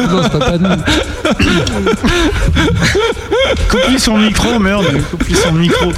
Non, 0.09 0.23
c'est 0.31 0.39
pas 0.39 0.59
de 0.59 0.63
nom. 0.69 0.77
Coupe-lui 3.69 3.99
son 3.99 4.19
micro, 4.19 4.59
merde. 4.59 4.87
Coupe-lui 5.11 5.35
son 5.35 5.53
micro. 5.53 5.93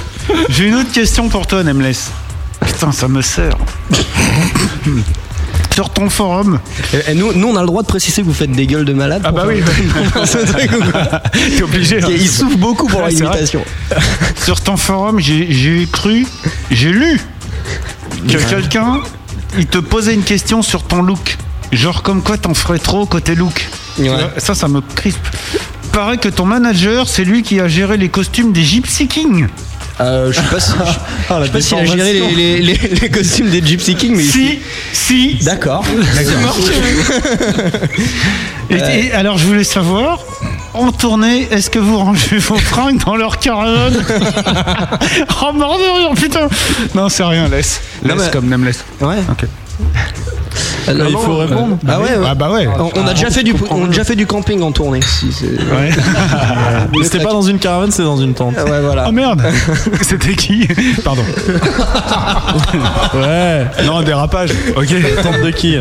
J'ai 0.49 0.67
une 0.67 0.75
autre 0.75 0.91
question 0.91 1.29
pour 1.29 1.45
toi, 1.45 1.63
Nameless. 1.63 2.11
Putain, 2.65 2.91
ça 2.91 3.07
me 3.07 3.21
sert. 3.21 3.57
Sur 5.75 5.89
ton 5.89 6.09
forum. 6.09 6.59
Et, 6.93 7.11
et 7.11 7.13
nous, 7.15 7.33
nous 7.33 7.47
on 7.49 7.55
a 7.57 7.61
le 7.61 7.67
droit 7.67 7.81
de 7.83 7.87
préciser 7.87 8.21
que 8.21 8.27
vous 8.27 8.33
faites 8.33 8.51
des 8.51 8.65
gueules 8.65 8.85
de 8.85 8.93
malade. 8.93 9.21
Ah 9.25 9.31
bah 9.33 9.43
oui. 9.45 9.61
T'es 11.57 11.63
obligé. 11.63 12.01
hein. 12.01 12.07
Il 12.09 12.27
souffre 12.29 12.57
beaucoup 12.57 12.87
pour 12.87 12.99
Ouais, 13.01 13.11
la 13.11 13.11
c'est 13.11 13.23
vrai. 13.23 13.33
imitation. 13.33 13.61
Sur 14.43 14.61
ton 14.61 14.77
forum, 14.77 15.19
j'ai 15.19 15.87
cru, 15.91 16.25
j'ai 16.71 16.91
lu 16.91 17.19
que 18.27 18.37
quelqu'un, 18.49 19.01
il 19.57 19.65
te 19.67 19.77
posait 19.77 20.13
une 20.13 20.23
question 20.23 20.61
sur 20.61 20.83
ton 20.83 21.01
look. 21.01 21.37
Genre 21.71 22.03
comme 22.03 22.21
quoi 22.21 22.37
t'en 22.37 22.53
ferais 22.53 22.79
trop 22.79 23.05
côté 23.05 23.35
look. 23.35 23.67
Ouais. 23.99 24.07
vois, 24.07 24.29
Ça, 24.37 24.55
ça 24.55 24.67
me 24.67 24.81
crispe. 24.95 25.27
Paraît 25.91 26.17
que 26.17 26.29
ton 26.29 26.45
manager, 26.45 27.07
c'est 27.07 27.23
lui 27.23 27.43
qui 27.43 27.59
a 27.59 27.67
géré 27.67 27.97
les 27.97 28.09
costumes 28.09 28.51
des 28.53 28.63
Gypsy 28.63 29.07
Kings. 29.07 29.47
Euh, 30.01 30.31
je 30.31 30.39
sais 30.41 30.47
pas 30.47 30.59
si, 30.59 30.71
Ah, 31.29 31.39
je 31.41 31.45
sais 31.45 31.51
pas 31.51 31.61
s'il 31.61 31.77
a 31.77 31.85
géré 31.85 32.13
les, 32.13 32.29
les, 32.35 32.59
les, 32.59 32.73
les 33.01 33.09
costumes 33.09 33.49
des 33.49 33.65
Gypsy 33.65 33.95
Kings, 33.95 34.15
mais 34.15 34.23
Si, 34.23 34.59
si. 34.91 35.35
D'accord. 35.41 35.85
Et, 38.69 38.75
et 38.75 39.11
alors, 39.13 39.37
je 39.37 39.45
voulais 39.45 39.63
savoir, 39.63 40.19
en 40.73 40.91
tournée, 40.91 41.47
est-ce 41.51 41.69
que 41.69 41.77
vous 41.77 41.97
rangez 41.99 42.37
vos 42.39 42.57
fringues 42.57 43.03
dans 43.05 43.15
leur 43.15 43.37
caravane 43.37 43.93
Oh, 45.43 45.53
mort 45.53 45.77
de 45.77 45.99
rire, 45.99 46.09
putain 46.15 46.47
Non, 46.95 47.07
c'est 47.09 47.23
rien, 47.23 47.47
laisse. 47.47 47.79
Non, 48.03 48.15
Laisse 48.15 48.25
mais- 48.25 48.31
comme 48.31 48.47
Nameless. 48.49 48.83
Ouais. 49.01 49.17
Ok. 49.29 49.45
Euh, 50.87 50.93
non, 50.93 51.05
il 51.09 51.17
faut 51.17 51.33
euh, 51.33 51.45
répondre. 51.45 51.77
Ah 51.87 51.99
ouais, 51.99 52.17
ouais. 52.17 52.25
Ah 52.27 52.35
bah 52.35 52.51
ouais. 52.51 52.67
On, 52.79 52.89
on 52.99 53.07
a 53.07 53.13
déjà 53.13 53.29
fait 53.29 53.43
du, 53.43 53.53
on 53.69 53.85
a 53.85 53.87
déjà 53.87 54.03
fait 54.03 54.15
du 54.15 54.25
camping 54.27 54.61
en 54.61 54.71
tournée. 54.71 55.01
Si, 55.01 55.31
c'est- 55.31 55.45
Ouais. 55.45 55.89
Mais 56.97 57.03
c'était 57.03 57.19
pas 57.23 57.31
dans 57.31 57.41
une 57.41 57.59
caravane, 57.59 57.91
c'était 57.91 58.03
dans 58.03 58.17
une 58.17 58.33
tente. 58.33 58.55
Ah 58.57 58.63
ouais, 58.65 58.81
voilà. 58.81 59.05
Oh 59.07 59.11
merde 59.11 59.41
C'était 60.01 60.35
qui 60.35 60.67
Pardon. 61.03 61.23
Ouais. 63.13 63.65
Non, 63.85 64.01
dérapage. 64.01 64.51
Ok. 64.75 64.87
Tente 65.23 65.41
de 65.41 65.51
qui 65.51 65.77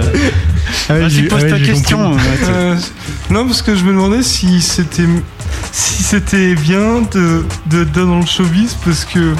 Ah 0.88 0.94
ouais, 0.94 1.00
Vas-y, 1.02 1.10
j'ai- 1.10 1.22
pose 1.28 1.40
ah 1.40 1.44
ouais, 1.44 1.50
ta 1.50 1.60
question. 1.60 2.10
Mathieu. 2.10 2.26
Euh, 2.50 2.76
non, 3.30 3.46
parce 3.46 3.62
que 3.62 3.74
je 3.74 3.84
me 3.84 3.92
demandais 3.92 4.22
si 4.22 4.60
c'était 4.60 5.06
si 5.72 6.02
c'était 6.02 6.54
bien 6.54 7.02
de 7.12 7.44
dans 7.94 8.20
le 8.20 8.26
showbiz 8.26 8.76
parce 8.84 9.04
que 9.04 9.34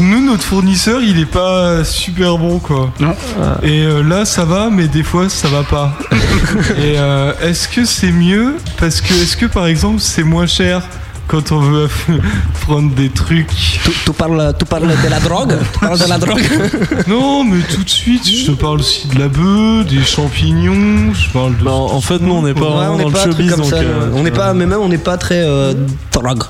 nous 0.00 0.24
notre 0.24 0.44
fournisseur 0.44 1.00
il 1.02 1.18
est 1.18 1.26
pas 1.26 1.82
super 1.84 2.38
bon 2.38 2.58
quoi. 2.58 2.92
Non. 3.00 3.14
Et 3.62 3.82
euh, 3.84 4.02
là 4.02 4.24
ça 4.24 4.44
va 4.44 4.68
mais 4.70 4.86
des 4.88 5.02
fois 5.02 5.28
ça 5.28 5.48
va 5.48 5.62
pas. 5.62 5.96
Et 6.78 6.98
euh, 6.98 7.32
est-ce 7.42 7.68
que 7.68 7.84
c'est 7.84 8.12
mieux? 8.12 8.56
Parce 8.78 9.00
que 9.00 9.12
est-ce 9.14 9.36
que 9.36 9.46
par 9.46 9.66
exemple 9.66 10.00
c'est 10.00 10.22
moins 10.24 10.46
cher? 10.46 10.82
Quand 11.28 11.52
on 11.52 11.60
veut 11.60 11.88
prendre 12.62 12.90
des 12.94 13.08
trucs. 13.08 13.48
Tu, 14.04 14.12
parles, 14.12 14.54
tu 14.58 14.64
parles 14.64 14.88
de 14.88 15.08
la 15.08 15.20
drogue? 15.20 15.54
Tu 15.72 15.78
parles 15.80 15.98
de 15.98 16.08
la 16.08 16.18
drogue? 16.18 16.42
Non, 17.08 17.44
mais 17.44 17.60
tout 17.62 17.82
de 17.82 17.88
suite, 17.88 18.26
je 18.28 18.46
te 18.46 18.50
parle 18.52 18.80
aussi 18.80 19.08
de 19.08 19.18
la 19.18 19.28
bœuf, 19.28 19.86
des 19.86 20.02
champignons, 20.02 21.12
je 21.14 21.28
parle 21.30 21.56
de. 21.58 21.66
en 21.66 22.00
fait, 22.00 22.18
nous, 22.20 22.34
on 22.34 22.42
n'est 22.42 22.54
pas 22.54 22.60
Ouais, 22.60 22.86
on 22.90 22.98
dans 22.98 23.06
le 23.08 23.12
pas 23.12 23.24
showbiz, 23.24 23.50
comme 23.50 23.60
donc. 23.60 23.70
ça, 23.70 23.76
euh, 23.76 24.10
on 24.14 24.22
n'est 24.22 24.30
pas, 24.30 24.54
mais 24.54 24.66
même 24.66 24.80
on 24.80 24.88
n'est 24.88 24.98
pas 24.98 25.16
très 25.16 25.42
euh, 25.44 25.74
drogue. 26.12 26.44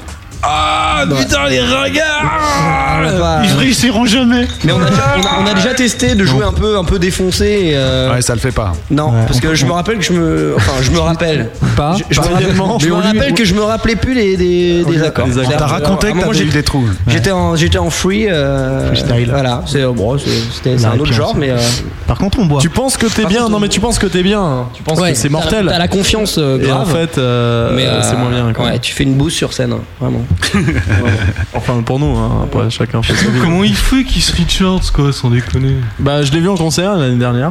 Ah 0.45 1.05
putain 1.09 1.49
les 1.49 1.61
regards 1.61 3.43
Ils 3.45 3.53
réussiront 3.59 4.07
jamais. 4.07 4.47
Mais 4.65 4.73
on 4.73 4.81
a, 4.81 4.89
déjà, 4.91 5.03
on, 5.17 5.21
a, 5.23 5.43
on 5.43 5.47
a 5.47 5.55
déjà 5.55 5.75
testé 5.75 6.15
de 6.15 6.25
jouer 6.25 6.45
un 6.45 6.53
peu, 6.53 6.77
un 6.77 6.85
peu 6.85 6.99
défoncé. 6.99 7.45
et, 7.47 7.73
euh, 7.77 8.13
Ouais, 8.13 8.23
ça 8.23 8.35
le 8.35 8.41
fait 8.41 8.51
pas. 8.53 8.73
Non, 8.91 9.13
parce 9.27 9.41
que 9.41 9.55
je 9.55 9.65
me 9.67 9.73
rappelle 9.73 9.99
que 9.99 10.05
je 10.05 10.13
me. 10.13 10.55
Enfin, 10.57 10.73
je 10.83 10.91
me 10.91 10.99
rappelle. 10.99 11.51
Pas. 11.77 11.95
Je, 11.97 12.05
je 12.15 12.21
me, 12.21 12.27
rappelle, 12.27 12.49
je 12.81 12.89
me 12.89 12.95
rappelle 12.95 13.35
que 13.35 13.45
je 13.45 13.55
me 13.55 13.63
rappelais 13.63 13.97
plus 13.97 14.15
les, 14.15 14.37
des, 14.37 14.85
des 14.85 15.03
accords. 15.03 15.27
On 15.29 15.51
t'a 15.51 15.67
raconté 15.67 16.13
que 16.13 16.19
t'avais 16.21 16.35
j'ai- 16.35 16.45
eu 16.45 16.49
des 16.51 16.63
trous. 16.63 16.89
J'étais 17.07 17.31
en, 17.31 17.57
j'étais 17.57 17.79
en 17.79 17.91
free. 17.91 18.27
euh, 18.29 18.91
Voilà, 19.29 19.63
c'est 19.67 19.85
bon, 19.87 20.19
c'est- 20.19 20.25
c'était 20.55 20.79
c'est 20.79 20.87
un 20.87 20.99
autre 20.99 21.13
genre, 21.13 21.37
mais. 21.37 21.51
euh, 21.51 21.59
Par 22.07 22.19
contre, 22.19 22.39
on 22.41 22.47
boit. 22.47 22.61
Tu 22.61 22.69
penses 22.69 22.97
que 22.97 23.07
t'es 23.07 23.23
Par 23.23 23.31
bien 23.31 23.41
contre, 23.41 23.53
Non, 23.53 23.61
mais 23.61 23.69
tu 23.69 23.81
penses 23.81 23.99
que 23.99 24.07
t'es 24.07 24.23
bien. 24.23 24.67
Tu 24.75 24.83
penses 24.83 24.99
ouais, 24.99 25.13
que 25.13 25.17
c'est 25.19 25.29
t'as- 25.29 25.33
mortel. 25.33 25.67
T'as 25.69 25.79
la 25.79 25.89
confiance 25.89 26.37
euh, 26.39 26.59
Et 26.61 26.71
en 26.73 26.83
grave. 26.85 26.93
fait, 26.97 27.19
euh, 27.19 27.73
mais, 27.75 27.87
euh, 27.87 28.03
c'est 28.03 28.17
moins 28.17 28.31
bien. 28.31 28.53
Quoi. 28.53 28.67
Ouais, 28.67 28.79
tu 28.79 28.93
fais 28.93 29.05
une 29.05 29.15
bouse 29.15 29.33
sur 29.33 29.53
scène, 29.53 29.73
hein, 29.73 29.81
vraiment. 30.01 30.21
Enfin, 31.55 31.83
pour 31.83 31.99
nous, 31.99 32.17
hein, 32.17 32.45
après, 32.45 32.71
chacun 32.71 33.03
fait 33.03 33.15
sa 33.15 33.31
vie. 33.31 33.41
Comment 33.41 33.65
il 33.65 33.75
fait 33.75 34.05
Keith 34.05 34.33
Richards 34.37 34.93
quoi, 34.93 35.13
sans 35.13 35.31
déconner 35.31 35.77
Bah, 35.99 36.23
je 36.23 36.33
l'ai 36.33 36.41
vu 36.41 36.49
en 36.49 36.57
concert 36.57 36.97
l'année 36.97 37.19
dernière. 37.19 37.51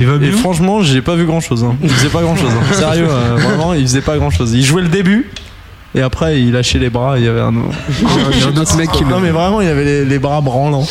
Il 0.00 0.06
va 0.06 0.18
bien 0.18 0.28
Et 0.28 0.32
franchement, 0.32 0.82
j'ai 0.82 1.02
pas 1.02 1.14
vu 1.14 1.26
grand 1.26 1.40
chose. 1.40 1.64
Il 1.82 1.88
faisait 1.90 2.08
pas 2.08 2.22
grand 2.22 2.36
chose. 2.36 2.50
Sérieux, 2.72 3.06
euh, 3.08 3.36
vraiment, 3.36 3.74
il 3.74 3.82
faisait 3.82 4.00
pas 4.00 4.16
grand 4.16 4.30
chose. 4.30 4.52
Il 4.52 4.64
jouait 4.64 4.82
le 4.82 4.88
début. 4.88 5.30
Et 5.94 6.00
après, 6.00 6.40
il 6.40 6.52
lâchait 6.52 6.78
les 6.78 6.88
bras. 6.88 7.18
Il 7.18 7.24
y 7.24 7.28
avait 7.28 7.42
un, 7.42 7.54
autre 7.54 8.76
mec 8.76 8.90
qui 8.92 9.04
Non, 9.04 9.20
mais 9.20 9.30
vraiment, 9.30 9.60
il 9.60 9.68
avait 9.68 9.84
les, 9.84 10.04
les 10.06 10.18
bras 10.18 10.40
branlants. 10.40 10.86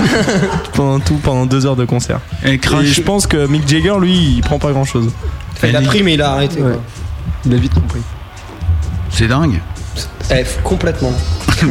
pendant 0.74 1.00
tout, 1.00 1.16
pendant 1.16 1.46
deux 1.46 1.64
heures 1.64 1.76
de 1.76 1.86
concert. 1.86 2.20
Et, 2.44 2.54
Et 2.54 2.86
je 2.86 3.00
pense 3.00 3.26
que 3.26 3.46
Mick 3.46 3.66
Jagger, 3.66 3.94
lui, 4.00 4.34
il 4.36 4.42
prend 4.42 4.58
pas 4.58 4.72
grand 4.72 4.84
chose. 4.84 5.10
Il 5.62 5.74
a 5.74 5.80
pris, 5.80 6.02
mais 6.02 6.14
il 6.14 6.22
a 6.22 6.32
arrêté. 6.32 6.60
quoi. 6.60 6.72
Il 7.46 7.54
a 7.54 7.56
vite 7.56 7.74
compris. 7.74 8.00
C'est 9.10 9.28
dingue. 9.28 9.60
Eh, 10.30 10.44
complètement. 10.64 11.12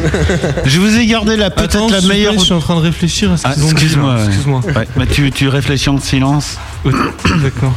Je 0.64 0.80
vous 0.80 0.96
ai 0.98 1.06
gardé 1.06 1.36
la 1.36 1.50
peut-être 1.50 1.90
la 1.90 2.00
meilleure. 2.02 2.34
Je 2.34 2.38
suis 2.38 2.52
en 2.52 2.58
train 2.60 2.74
de 2.76 2.80
réfléchir 2.80 3.32
à 3.32 3.36
ce 3.36 3.42
Ah, 3.46 3.52
qu'ils 3.54 3.62
ont 3.62 3.66
dit. 3.66 3.72
excuse-moi. 3.72 4.14
là. 4.14 4.20
ouais. 4.20 4.26
Excuse-moi. 4.26 4.60
Ouais, 4.76 4.88
mais 4.96 5.06
tu, 5.06 5.30
tu 5.30 5.48
réfléchis 5.48 5.88
en 5.90 5.98
silence. 6.00 6.56
D'accord. 6.84 7.72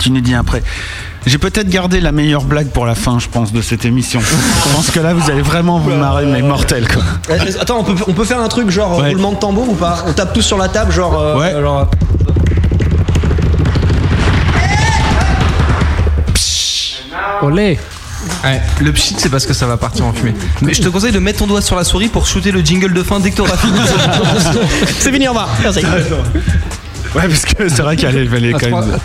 Tu 0.00 0.10
nous 0.10 0.20
dis 0.20 0.34
après. 0.34 0.62
J'ai 1.24 1.38
peut-être 1.38 1.68
gardé 1.68 2.00
la 2.00 2.10
meilleure 2.10 2.42
blague 2.42 2.68
pour 2.70 2.84
la 2.84 2.96
fin, 2.96 3.18
je 3.20 3.28
pense, 3.28 3.52
de 3.52 3.62
cette 3.62 3.84
émission. 3.84 4.20
je 4.20 4.72
pense 4.74 4.90
que 4.90 4.98
là, 4.98 5.14
vous 5.14 5.30
allez 5.30 5.42
vraiment 5.42 5.78
vous 5.78 5.90
marrer, 5.94 6.26
mais 6.26 6.42
mortel, 6.42 6.88
quoi. 6.88 7.02
Eh, 7.30 7.56
Attends, 7.60 7.78
on 7.80 7.84
peut, 7.84 7.94
on 8.08 8.12
peut 8.12 8.24
faire 8.24 8.40
un 8.40 8.48
truc 8.48 8.70
genre 8.70 8.98
euh, 8.98 9.02
Ouais. 9.02 9.10
roulement 9.10 9.30
de 9.32 9.36
tambour 9.36 9.68
ou 9.70 9.74
pas? 9.74 10.04
On 10.08 10.12
tape 10.12 10.32
tous 10.32 10.42
sur 10.42 10.58
la 10.58 10.68
table, 10.68 10.90
genre. 10.92 11.16
euh, 11.18 11.38
Ouais. 11.38 11.52
genre, 11.60 11.88
Olé 17.42 17.78
Ouais, 18.44 18.60
le 18.80 18.92
pchit 18.92 19.14
c'est 19.18 19.28
parce 19.28 19.46
que 19.46 19.52
ça 19.52 19.66
va 19.66 19.76
partir 19.76 20.06
en 20.06 20.12
fumée. 20.12 20.34
Mais 20.60 20.74
je 20.74 20.82
te 20.82 20.88
conseille 20.88 21.12
de 21.12 21.18
mettre 21.18 21.40
ton 21.40 21.46
doigt 21.46 21.62
sur 21.62 21.76
la 21.76 21.84
souris 21.84 22.08
pour 22.08 22.26
shooter 22.26 22.52
le 22.52 22.60
jingle 22.60 22.92
de 22.92 23.02
fin 23.02 23.20
dès 23.20 23.30
que 23.30 23.36
t'auras 23.36 23.56
fini. 23.56 23.78
C'est 24.98 25.12
fini, 25.12 25.26
au 25.28 25.30
revoir. 25.30 25.48
Merci. 25.62 25.84
Ouais, 27.14 27.28
parce 27.28 27.44
que 27.44 27.68
c'est 27.68 27.82
vrai 27.82 27.96
qu'elle 27.96 28.16
est 28.16 28.52
quand 28.52 28.80
même. 28.80 28.98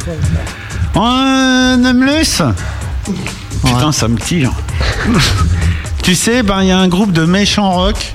Oh, 0.95 1.77
Nameless 1.77 2.41
Putain, 3.63 3.91
ça 3.91 4.07
me 4.07 4.17
tire. 4.17 4.51
tu 6.03 6.15
sais, 6.15 6.41
ben, 6.41 6.63
il 6.63 6.69
y 6.69 6.71
a 6.71 6.77
un 6.79 6.87
groupe 6.87 7.11
de 7.11 7.25
méchants 7.25 7.71
rock 7.71 8.13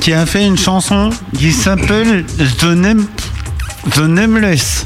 qui 0.00 0.12
a 0.12 0.26
fait 0.26 0.46
une 0.46 0.58
chanson 0.58 1.10
qui 1.36 1.52
s'appelle 1.52 2.24
The, 2.58 2.64
Name... 2.64 3.06
The 3.90 4.00
Nameless. 4.00 4.84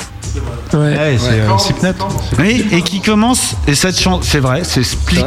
Ouais, 0.74 1.16
c'est 1.18 1.40
euh, 1.40 1.58
Slipknot. 1.58 1.88
Oui, 2.38 2.66
et 2.72 2.82
qui 2.82 3.00
commence, 3.00 3.54
et 3.66 3.74
cette 3.74 3.98
chanson, 3.98 4.20
c'est 4.22 4.40
vrai, 4.40 4.62
c'est. 4.64 4.82
Ouais. 5.20 5.26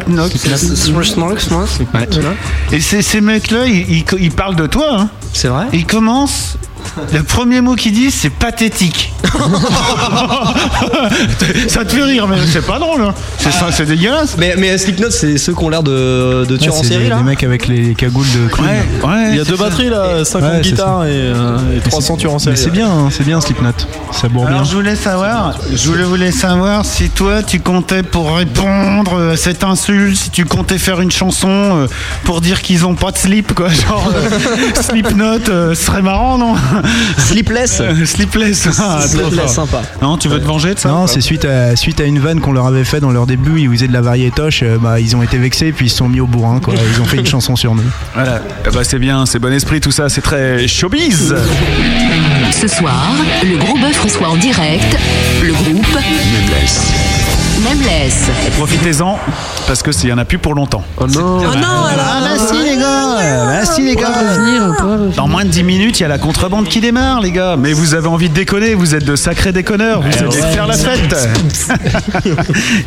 Et 2.71 2.79
ces, 2.81 3.01
ces 3.01 3.21
mecs-là, 3.21 3.65
ils, 3.67 3.89
ils- 3.97 4.05
ils 4.19 4.31
parlent 4.31 4.55
de 4.55 4.67
toi. 4.67 4.99
Hein. 4.99 5.09
C'est 5.33 5.47
vrai 5.49 5.65
Ils 5.73 5.85
commencent. 5.85 6.57
Le 7.13 7.23
premier 7.23 7.61
mot 7.61 7.75
qu'ils 7.75 7.93
disent, 7.93 8.13
c'est 8.13 8.29
pathétique. 8.29 9.13
ça 11.67 11.85
te 11.85 11.93
fait 11.93 12.03
rire, 12.03 12.27
mais 12.27 12.37
c'est 12.51 12.65
pas 12.65 12.79
drôle. 12.79 13.01
hein. 13.01 13.13
C'est 13.37 13.51
ça, 13.51 13.67
c'est 13.71 13.85
dégueulasse. 13.85 14.35
Mais, 14.37 14.55
mais 14.57 14.77
Slipknot, 14.77 15.09
c'est 15.11 15.37
ceux 15.37 15.53
qui 15.53 15.63
ont 15.63 15.69
l'air 15.69 15.83
de, 15.83 16.45
de 16.47 16.57
tueurs 16.57 16.75
en 16.77 16.83
série 16.83 17.03
des, 17.05 17.09
là 17.09 17.17
des 17.17 17.23
mecs 17.23 17.43
avec 17.43 17.67
les 17.67 17.93
cagoules 17.95 18.25
de 18.31 18.47
clown. 18.47 18.67
Ouais, 18.69 19.07
ouais, 19.09 19.29
Il 19.31 19.37
y 19.37 19.39
a 19.39 19.43
deux 19.43 19.57
ça. 19.57 19.63
batteries 19.63 19.89
là, 19.89 20.23
50 20.25 20.43
Ouais, 20.49 20.55
c'est 20.63 20.69
guitares 20.69 21.05
et, 21.05 21.09
euh, 21.11 21.57
et 21.77 21.79
300 21.89 22.17
tueurs 22.17 22.33
en 22.33 22.39
série. 22.39 22.55
Mais 22.55 22.61
c'est 22.61 22.69
bien, 22.71 22.89
hein, 22.89 23.09
c'est 23.11 23.23
bien 23.25 23.41
Slipknot. 23.41 23.71
Ça 24.11 24.27
bourre 24.29 24.47
bien. 24.47 24.63
Je 24.63 24.73
voulais 24.75 24.95
savoir, 24.95 25.55
je 25.73 25.89
voulais, 26.03 26.31
savoir 26.31 26.85
si 26.85 27.09
toi 27.09 27.43
tu 27.43 27.59
comptais 27.59 28.03
pour 28.03 28.35
répondre 28.37 29.31
à 29.33 29.37
cette 29.37 29.63
insulte, 29.63 30.17
si 30.17 30.29
tu 30.29 30.45
comptais 30.45 30.77
faire 30.77 31.01
une 31.01 31.11
chanson 31.11 31.47
euh, 31.49 31.87
pour 32.23 32.41
dire 32.41 32.61
qu'ils 32.61 32.85
ont 32.85 32.95
pas 32.95 33.11
de 33.11 33.17
slip 33.17 33.53
quoi, 33.53 33.67
genre 33.87 34.11
euh, 34.15 34.81
Slipknot, 34.81 35.49
euh, 35.49 35.75
ce 35.75 35.83
serait 35.85 36.01
marrant 36.01 36.37
non? 36.37 36.55
Sleepless 37.17 37.79
Euh, 37.81 38.05
Sleepless, 38.05 38.69
ah, 38.79 39.01
Sleepless, 39.07 39.53
sympa. 39.53 39.81
Non, 40.01 40.17
tu 40.17 40.27
veux 40.27 40.39
te 40.39 40.45
venger 40.45 40.73
de 40.73 40.79
ça 40.79 40.89
Non, 40.89 41.07
c'est 41.07 41.21
suite 41.21 41.45
à, 41.45 41.75
suite 41.75 41.99
à 41.99 42.03
une 42.05 42.19
vanne 42.19 42.39
qu'on 42.39 42.51
leur 42.53 42.67
avait 42.67 42.83
fait 42.83 42.99
dans 42.99 43.11
leur 43.11 43.25
début. 43.25 43.59
Ils 43.61 43.69
faisaient 43.69 43.87
de 43.87 43.93
la 43.93 44.01
variétoche. 44.01 44.61
euh, 44.63 44.77
bah, 44.79 44.99
ils 44.99 45.15
ont 45.15 45.23
été 45.23 45.37
vexés 45.37 45.71
puis 45.71 45.87
ils 45.87 45.89
se 45.89 45.97
sont 45.97 46.09
mis 46.09 46.19
au 46.19 46.27
bourrin. 46.27 46.59
Quoi. 46.59 46.73
Ils 46.95 47.01
ont 47.01 47.05
fait 47.05 47.17
une 47.17 47.25
chanson 47.25 47.55
sur 47.55 47.75
nous. 47.75 47.83
Voilà, 48.13 48.41
ben, 48.73 48.83
c'est 48.83 48.99
bien, 48.99 49.25
c'est 49.25 49.39
bon 49.39 49.53
esprit 49.53 49.79
tout 49.81 49.91
ça, 49.91 50.09
c'est 50.09 50.21
très 50.21 50.67
showbiz. 50.67 51.35
Ce 52.51 52.67
soir, 52.67 53.13
le 53.43 53.57
gros 53.57 53.77
bœuf 53.77 53.99
reçoit 54.03 54.29
en 54.29 54.35
direct 54.37 54.97
le 55.43 55.51
groupe 55.53 55.87
Nameless. 55.95 56.81
Nameless. 57.61 58.29
Profitez-en 58.57 59.19
parce 59.67 59.83
que 59.83 59.91
s'il 59.91 60.09
y 60.09 60.13
en 60.13 60.17
a 60.17 60.25
plus 60.25 60.39
pour 60.39 60.55
longtemps. 60.55 60.83
Oh 60.97 61.05
non 61.07 61.37
Oh 61.39 61.55
non, 61.55 61.85
alors 61.85 62.05
Ah 62.05 62.21
bah 62.21 62.45
si 62.47 62.63
les 62.63 62.77
gars, 62.77 63.17
bah 63.45 63.65
si 63.65 63.81
les 63.83 63.95
gars. 63.95 64.11
Dans 65.15 65.27
moins 65.27 65.45
de 65.45 65.49
10 65.49 65.63
minutes, 65.63 65.99
il 65.99 66.03
y 66.03 66.05
a 66.05 66.09
la 66.09 66.17
contrebande 66.17 66.67
qui 66.67 66.81
démarre 66.81 67.21
les 67.21 67.31
gars. 67.31 67.55
Mais 67.57 67.73
vous 67.73 67.93
avez 67.93 68.07
envie 68.07 68.29
de 68.29 68.33
déconner, 68.33 68.73
vous 68.73 68.95
êtes 68.95 69.05
de 69.05 69.15
sacrés 69.15 69.51
déconneurs, 69.51 70.01
vous 70.01 70.11
savez 70.11 70.41
faire 70.53 70.67
la 70.67 70.75
fête. 70.75 71.15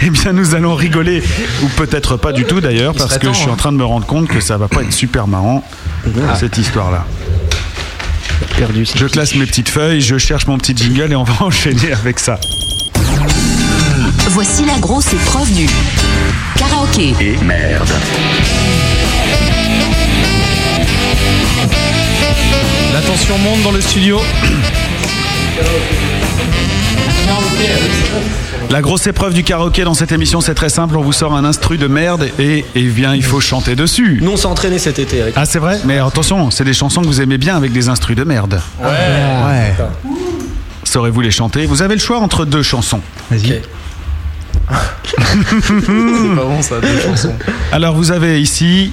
eh 0.03 0.11
bien 0.11 0.33
nous 0.33 0.55
allons 0.55 0.75
rigoler, 0.75 1.23
ou 1.63 1.69
peut-être 1.77 2.17
pas 2.17 2.33
du 2.33 2.45
tout 2.45 2.61
d'ailleurs, 2.61 2.95
parce 2.95 3.19
que 3.19 3.29
je 3.29 3.33
suis 3.35 3.49
hein. 3.49 3.53
en 3.53 3.57
train 3.57 3.73
de 3.73 3.79
me 3.79 3.85
rendre 3.85 4.07
compte 4.07 4.27
que 4.27 4.41
ça 4.41 4.57
va 4.57 4.69
pas 4.69 4.83
être 4.83 4.93
super 4.93 5.29
marrant, 5.29 5.63
cette 6.39 6.59
histoire-là. 6.59 7.05
Je 8.59 9.07
classe 9.07 9.35
mes 9.35 9.47
petites 9.47 9.69
feuilles, 9.69 10.01
je 10.01 10.19
cherche 10.19 10.47
mon 10.47 10.59
petit 10.59 10.77
jingle 10.77 11.13
et 11.13 11.17
on 11.17 11.25
va 11.25 11.35
enchaîner 11.45 11.93
avec 11.93 12.19
ça. 12.19 12.39
Voici 14.29 14.65
la 14.65 14.79
grosse 14.79 15.13
épreuve 15.13 15.51
du 15.53 15.67
karaoké. 16.57 17.15
Et 17.21 17.37
merde. 17.43 17.89
La 22.93 23.01
tension 23.01 23.39
monte 23.39 23.63
dans 23.63 23.73
le 23.73 23.81
studio. 23.81 24.21
La 28.71 28.83
grosse 28.83 29.07
épreuve 29.07 29.33
du 29.33 29.45
karaoké 29.45 29.85
dans 29.85 29.95
cette 29.95 30.13
émission, 30.13 30.41
c'est 30.41 30.55
très 30.55 30.69
simple. 30.69 30.97
On 30.97 31.03
vous 31.03 31.13
sort 31.13 31.35
un 31.35 31.45
instru 31.45 31.79
de 31.79 31.87
merde 31.87 32.29
et, 32.39 32.65
et 32.75 32.83
bien, 32.83 33.15
il 33.15 33.23
faut 33.25 33.41
chanter 33.41 33.77
dessus. 33.77 34.19
Nous, 34.21 34.33
on 34.33 34.37
s'est 34.37 34.47
entraîné 34.47 34.79
cet 34.79 34.99
été, 34.99 35.19
Eric. 35.19 35.35
Ah, 35.37 35.47
c'est 35.47 35.59
vrai 35.61 35.81
Mais 35.85 35.99
attention, 35.99 36.51
c'est 36.51 36.65
des 36.65 36.75
chansons 36.75 37.01
que 37.01 37.07
vous 37.07 37.21
aimez 37.21 37.39
bien 37.39 37.57
avec 37.57 37.73
des 37.73 37.89
instrus 37.89 38.17
de 38.17 38.25
merde. 38.25 38.61
Ouais. 38.83 39.75
Saurez-vous 40.85 41.21
les 41.21 41.31
chanter? 41.31 41.67
Vous 41.67 41.83
avez 41.83 41.95
le 41.95 42.01
choix 42.01 42.19
entre 42.19 42.45
deux 42.45 42.63
chansons. 42.63 43.01
Vas-y. 43.31 43.63
C'est 44.69 46.37
pas 46.37 46.45
bon 46.45 46.63
ça, 46.63 46.81
deux 46.81 46.99
chansons. 47.01 47.35
Alors, 47.73 47.95
vous 47.95 48.11
avez 48.11 48.41
ici 48.41 48.93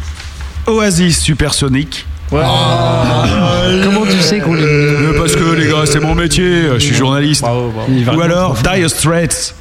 Oasis 0.67 1.19
Supersonic. 1.21 2.05
Comment 2.29 4.05
tu 4.05 4.19
sais 4.21 4.39
qu'on 4.39 4.55
est. 4.57 4.61
Euh, 4.63 5.17
Parce 5.19 5.35
que 5.35 5.53
les 5.55 5.67
gars, 5.67 5.85
c'est 5.85 5.99
mon 5.99 6.15
métier, 6.15 6.63
je 6.73 6.79
suis 6.79 6.95
journaliste. 6.95 7.41
Bravo, 7.41 7.71
bravo. 7.71 8.19
Ou 8.19 8.21
alors 8.21 8.53
Dire 8.55 8.89
Straits, 8.89 9.55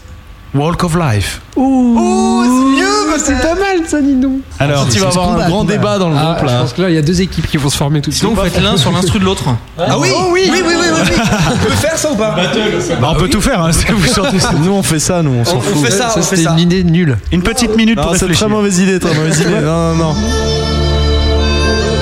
Walk 0.54 0.84
of 0.84 0.96
Life. 0.98 1.40
Ouh, 1.56 2.42
c'est 2.44 2.80
mieux, 2.82 3.18
c'est 3.18 3.40
pas 3.40 3.54
mal 3.54 3.88
ça, 3.88 4.02
dis 4.02 4.14
donc. 4.14 4.40
Alors, 4.58 4.86
Tu 4.88 4.98
vas 4.98 5.08
avoir 5.08 5.32
un 5.40 5.48
grand 5.48 5.64
débat 5.64 5.98
dans 5.98 6.10
le 6.10 6.16
Ah, 6.18 6.34
groupe 6.36 6.48
je 6.48 6.52
là. 6.54 6.60
pense 6.60 6.72
que 6.74 6.82
là, 6.82 6.90
il 6.90 6.94
y 6.94 6.98
a 6.98 7.02
deux 7.02 7.22
équipes 7.22 7.46
qui 7.46 7.56
vont 7.56 7.70
se 7.70 7.76
former 7.76 8.02
tout 8.02 8.10
de 8.10 8.14
suite. 8.14 8.28
Sinon, 8.28 8.34
vous 8.38 8.48
faites 8.48 8.62
l'un 8.62 8.76
sur 8.76 8.90
l'instru 8.92 9.18
de 9.18 9.24
l'autre. 9.24 9.44
Ah 9.78 9.98
oui 9.98 10.10
oui, 10.32 10.50
oui, 10.50 10.50
oui, 10.52 10.62
oui, 10.66 10.74
oui, 10.78 10.86
oui. 11.04 11.22
On 11.52 11.56
peut 11.56 11.70
faire 11.70 11.96
ça 11.96 12.12
ou 12.12 12.16
pas? 12.16 12.36
Bah, 13.00 13.12
on 13.12 13.18
peut 13.18 13.28
tout 13.28 13.40
faire 13.40 13.62
hein. 13.62 13.70
Nous 14.62 14.72
on 14.72 14.82
fait 14.82 14.98
ça, 14.98 15.22
nous 15.22 15.30
on 15.30 15.40
On, 15.40 15.44
s'en 15.44 15.56
on 15.56 15.60
fout. 15.60 15.84
fait 15.86 15.90
ça, 15.90 16.08
on 16.16 16.20
fait 16.20 16.36
c'était 16.36 16.42
ça. 16.48 16.52
une 16.52 16.58
idée 16.58 16.84
nulle. 16.84 17.16
Une 17.32 17.42
petite 17.42 17.74
minute 17.76 17.96
pour 17.96 18.06
Non, 18.12 18.12
c'est 18.12 18.26
réfléchir. 18.26 18.46
très 18.46 18.54
mauvaise 18.54 18.78
idée, 18.78 18.98
très 19.00 19.14
mauvaise 19.14 19.40
idée. 19.40 19.50
Non, 19.62 19.94
non, 19.94 20.12
non. 20.12 20.14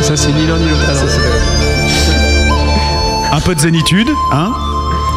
Ça, 0.02 0.16
c'est 0.16 0.32
ni 0.32 0.46
l'un 0.46 0.58
ni 0.58 0.68
l'autre. 0.68 0.80
Un 3.32 3.40
peu 3.40 3.54
de 3.54 3.60
zénitude, 3.60 4.08
hein 4.32 4.52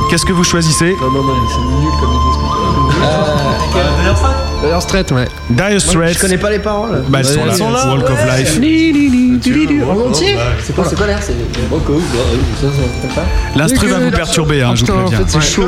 Qu'est-ce 0.09 0.25
que 0.25 0.33
vous 0.33 0.43
choisissez? 0.43 0.93
Non, 1.01 1.09
non, 1.11 1.23
non, 1.23 1.33
c'est 1.49 1.59
nul 1.59 1.91
comme 1.99 2.11
idée. 2.11 2.32
Que 3.03 3.73
tu 3.73 3.79
as 3.79 3.83
dit. 3.83 4.67
Dire 4.67 4.81
Straits, 4.81 5.11
ouais. 5.11 5.27
Dire 5.49 5.81
Straits. 5.81 6.13
Je 6.13 6.19
connais 6.19 6.37
pas 6.37 6.49
les 6.49 6.59
paroles. 6.59 7.03
Bah, 7.09 7.19
elles 7.19 7.25
sont 7.25 7.43
là. 7.45 7.51
Elles 7.51 7.57
sont 7.57 7.71
là, 7.71 7.85
Walk 7.87 8.09
of. 8.09 8.37
Life. 8.37 8.59
En 9.89 10.09
entier 10.09 10.37
C'est 10.63 10.73
quoi, 10.73 10.85
c'est 10.89 10.95
quoi 10.95 11.07
l'air 11.07 11.19
C'est 11.21 11.33
Walk 11.71 11.89
of 11.89 12.01
ça, 12.61 12.67
ça, 12.67 13.15
ça 13.15 13.21
L'instru 13.55 13.87
va 13.87 13.99
vous 13.99 14.11
perturber, 14.11 14.61
hein, 14.61 14.73
je 14.75 14.85
vous 14.85 14.91
en 14.91 15.01
préviens. 15.03 15.17
fait, 15.19 15.23
c'est 15.27 15.41
chaud. 15.41 15.63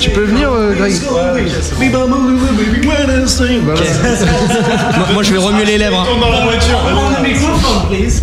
Tu 0.00 0.10
peux 0.10 0.24
venir, 0.24 0.50
euh, 0.50 0.74
Greg 0.74 0.92
moi, 4.98 5.06
moi, 5.12 5.22
je 5.22 5.32
vais 5.32 5.38
remuer 5.38 5.64
les 5.64 5.78
lèvres. 5.78 5.98
hein. 6.00 6.06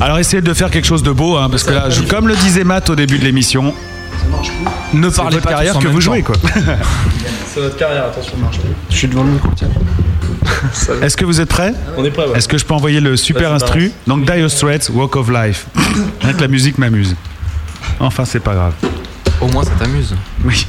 Alors 0.02 0.20
essayez 0.20 0.42
de 0.42 0.54
faire 0.54 0.72
quelque 0.72 0.86
chose 0.86 1.04
de 1.04 1.12
beau, 1.12 1.38
hein, 1.38 1.48
parce 1.50 1.64
que 1.64 1.72
là, 1.72 1.90
je- 1.90 2.02
comme 2.02 2.28
le 2.28 2.36
disait 2.36 2.64
Matt 2.64 2.90
au 2.90 2.96
début 2.96 3.18
de 3.20 3.24
l'émission, 3.24 3.74
ne 4.94 5.10
parlez 5.10 5.36
votre 5.36 5.44
pas 5.44 5.50
carrière 5.50 5.80
que 5.80 5.88
vous 5.88 6.02
jouez, 6.02 6.22
quoi. 6.22 6.36
C'est 7.54 7.60
votre 7.60 7.78
carrière, 7.78 8.06
attention, 8.06 8.38
marche. 8.38 8.58
Je 8.90 8.96
suis 8.96 9.08
devant 9.08 9.24
le 9.24 9.32
micro, 9.32 9.50
tiens. 9.56 9.70
Est-ce 11.02 11.18
que 11.18 11.26
vous 11.26 11.40
êtes 11.40 11.50
prêts 11.50 11.74
On 11.98 12.04
est 12.04 12.12
prêts, 12.12 12.28
ouais. 12.28 12.38
Est-ce 12.38 12.48
que 12.48 12.58
je 12.58 12.66
peux 12.66 12.74
envoyer 12.74 13.00
le 13.00 13.16
super 13.16 13.54
instru 13.54 13.92
Donc 14.08 14.26
Dire 14.26 14.50
Straits, 14.50 14.90
Walk 14.94 15.16
of 15.16 15.30
Life. 15.30 15.68
Rien 16.22 16.34
que 16.34 16.42
la 16.42 16.48
musique 16.48 16.78
m'amuse. 16.78 17.16
Enfin, 18.00 18.26
c'est 18.26 18.40
pas 18.40 18.54
grave. 18.54 18.74
Au 19.42 19.48
moins, 19.48 19.64
ça 19.64 19.72
t'amuse. 19.80 20.16
Oui. 20.44 20.66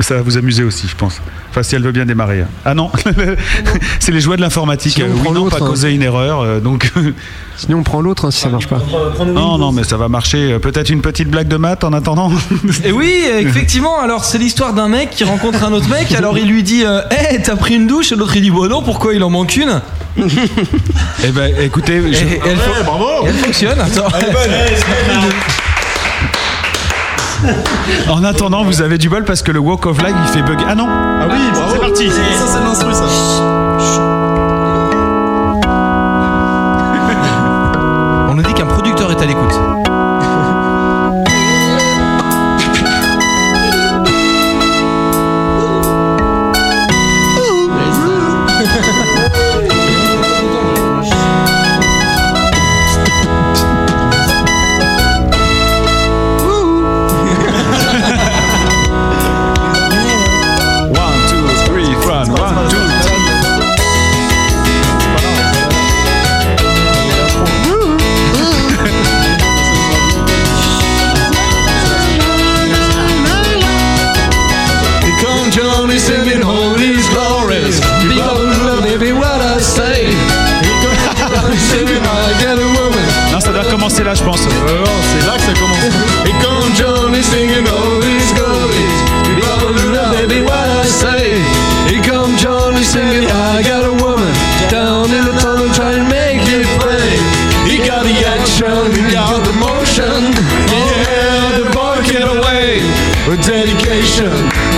Ça 0.00 0.14
va 0.16 0.22
vous 0.22 0.36
amuser 0.36 0.64
aussi, 0.64 0.86
je 0.88 0.96
pense. 0.96 1.20
Enfin, 1.50 1.62
si 1.62 1.74
elle 1.74 1.82
veut 1.82 1.92
bien 1.92 2.04
démarrer. 2.06 2.44
Ah 2.64 2.74
non, 2.74 2.90
c'est 4.00 4.12
les 4.12 4.20
jouets 4.20 4.36
de 4.36 4.42
l'informatique. 4.42 4.94
Sinon, 4.94 5.08
on 5.14 5.18
prend 5.22 5.30
oui, 5.30 5.34
non, 5.36 5.48
pas 5.48 5.56
hein. 5.56 5.66
causé 5.66 5.92
une 5.94 6.02
erreur. 6.02 6.40
euh, 6.40 6.60
donc, 6.60 6.90
Sinon, 7.56 7.78
on 7.78 7.82
prend 7.82 8.00
l'autre 8.00 8.26
hein, 8.26 8.30
si 8.30 8.40
ça 8.40 8.48
marche 8.48 8.68
pas. 8.68 8.80
non, 9.26 9.58
non, 9.58 9.72
mais 9.72 9.82
ça 9.84 9.96
va 9.96 10.08
marcher. 10.08 10.52
Euh, 10.52 10.58
Peut-être 10.58 10.90
une 10.90 11.00
petite 11.00 11.28
blague 11.28 11.48
de 11.48 11.56
maths 11.56 11.84
en 11.84 11.92
attendant. 11.92 12.30
Et 12.84 12.92
oui, 12.92 13.24
effectivement, 13.40 13.98
alors 14.00 14.24
c'est 14.24 14.38
l'histoire 14.38 14.72
d'un 14.74 14.88
mec 14.88 15.10
qui 15.10 15.24
rencontre 15.24 15.64
un 15.64 15.72
autre 15.72 15.88
mec, 15.88 16.12
alors 16.12 16.38
il 16.38 16.48
lui 16.48 16.62
dit 16.62 16.84
euh, 16.84 17.00
Hey, 17.10 17.40
t'as 17.42 17.56
pris 17.56 17.74
une 17.76 17.86
douche? 17.86 18.12
Et 18.12 18.16
l'autre 18.16 18.36
il 18.36 18.42
dit 18.42 18.50
Bon, 18.50 18.66
non, 18.68 18.82
pourquoi? 18.82 19.14
Il 19.14 19.22
en 19.24 19.30
manque 19.30 19.56
une 19.56 19.80
Eh 21.24 21.28
ben, 21.30 21.52
écoutez, 21.60 22.00
je- 22.12 22.24
Et 22.24 22.40
elle, 22.44 22.56
fo- 22.58 23.24
et 23.24 23.28
elle 23.28 23.34
fonctionne. 23.34 23.80
Attends. 23.80 24.08
en 28.10 28.24
attendant, 28.24 28.64
vous 28.64 28.82
avez 28.82 28.98
du 28.98 29.08
bol 29.08 29.24
parce 29.24 29.42
que 29.42 29.52
le 29.52 29.58
Walk 29.58 29.86
of 29.86 29.98
Life 30.02 30.16
il 30.26 30.28
fait 30.32 30.42
bug. 30.42 30.58
Ah 30.66 30.74
non 30.74 30.86
Ah 30.88 31.26
oui, 31.30 31.38
bravo. 31.52 31.72
C'est 31.72 31.80
parti. 31.80 32.08
Ça, 32.08 32.46
c'est 32.46 32.60
l'instru, 32.60 32.92
ça. 32.92 33.04
He 98.48 99.12
got 99.12 99.44
the 99.44 99.52
motion. 99.52 100.32
Yeah, 100.72 101.58
the 101.58 101.70
boy 101.70 102.00
get 102.10 102.24
away. 102.24 102.80
With 103.28 103.44
dedication, 103.46 104.32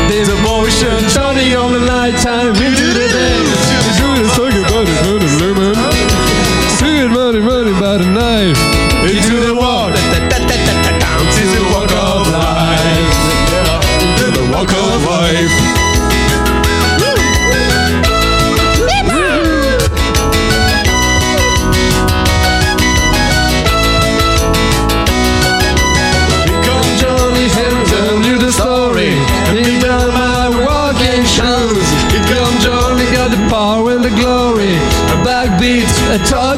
there's 0.09 0.29
emotion. 0.29 1.09
Johnny 1.09 1.55
on 1.55 1.73
the 1.73 1.81
nighttime 1.81 2.55
into 2.57 2.87
the 2.93 3.09
day. 3.09 3.40
Backbeats, 36.11 36.33
a 36.33 36.50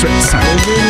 Nameless 0.00 0.81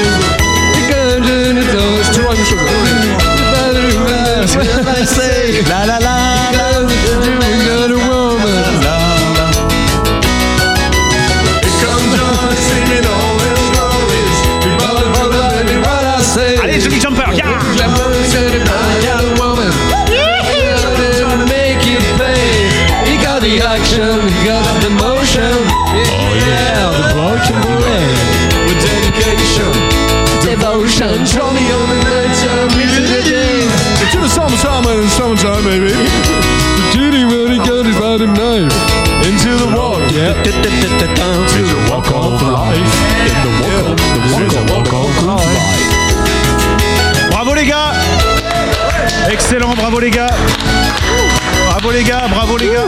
yeah. 40.53 41.49
To 41.53 41.61
the 41.63 41.91
walk 41.91 42.09
of 42.11 42.43
life. 42.43 42.95
In 43.29 43.37
the 43.45 43.53
walk 43.63 43.87
of, 43.89 43.97
the 44.53 44.63
walk 44.73 44.93
of 44.93 45.25
life. 45.27 45.63
Bravo 47.31 47.55
les 47.55 47.67
gars 47.67 47.93
Excellent, 49.31 49.75
bravo 49.75 49.99
les 50.01 50.11
gars 50.11 50.31
Bravo 51.69 51.91
les 51.91 52.05
gars, 52.05 52.25
bravo 52.29 52.57
les 52.59 52.67
gars 52.69 52.87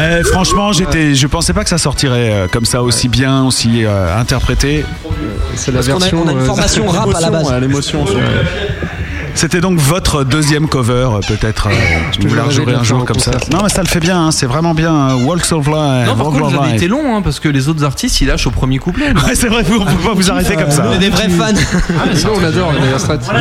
Eh, 0.00 0.22
franchement, 0.24 0.72
j'étais, 0.72 1.14
je 1.14 1.26
pensais 1.26 1.52
pas 1.52 1.64
que 1.64 1.70
ça 1.70 1.78
sortirait 1.78 2.30
euh, 2.32 2.46
comme 2.50 2.64
ça 2.64 2.82
aussi 2.82 3.08
bien, 3.08 3.44
aussi 3.44 3.84
euh, 3.84 4.16
interprété. 4.16 4.84
C'est 5.56 5.72
la 5.72 5.78
Parce 5.78 5.88
qu'on 5.88 5.96
a- 5.96 5.98
version. 5.98 6.22
on 6.24 6.28
a 6.28 6.32
une 6.32 6.38
euh, 6.38 6.44
formation 6.44 6.86
rap 6.86 7.08
à 7.14 7.20
la 7.20 7.30
base. 7.30 7.52
L'émotion, 7.60 8.04
ouais, 8.04 8.10
l'émotion. 8.12 8.28
C'était 9.40 9.60
donc 9.60 9.78
votre 9.78 10.24
deuxième 10.24 10.66
cover, 10.68 11.10
euh, 11.12 11.20
peut-être. 11.28 11.68
euh, 11.68 12.26
vous 12.26 12.34
la 12.34 12.42
un 12.46 12.82
jour 12.82 13.04
comme 13.04 13.20
ça. 13.20 13.30
concert. 13.30 13.50
Non, 13.52 13.60
mais 13.62 13.68
ça 13.68 13.82
le 13.82 13.86
fait 13.86 14.00
bien, 14.00 14.20
hein, 14.26 14.30
c'est 14.32 14.46
vraiment 14.46 14.74
bien. 14.74 14.92
hein. 14.92 15.14
Walks 15.24 15.52
of 15.52 15.64
Life. 15.68 16.08
Non, 16.08 16.16
par 16.16 16.26
contre, 16.26 16.42
of 16.42 16.50
vous 16.52 16.58
avez 16.58 16.66
Life. 16.72 16.76
été 16.78 16.88
long, 16.88 17.14
hein, 17.16 17.22
parce 17.22 17.38
que 17.38 17.48
les 17.48 17.68
autres 17.68 17.84
artistes, 17.84 18.20
ils 18.20 18.26
lâchent 18.26 18.48
au 18.48 18.50
premier 18.50 18.78
couplet. 18.78 19.12
Ouais, 19.12 19.36
c'est 19.36 19.46
vrai, 19.46 19.62
vous, 19.62 19.76
on 19.76 19.84
peut 19.84 20.08
pas 20.08 20.14
vous 20.14 20.28
arrêter 20.28 20.56
comme 20.56 20.72
ça. 20.72 20.86
On 20.90 20.92
est 20.92 20.98
des 20.98 21.10
vrais 21.10 21.28
fans. 21.28 21.54
Sinon, 22.14 22.32
on 22.36 22.42
adore. 22.44 22.72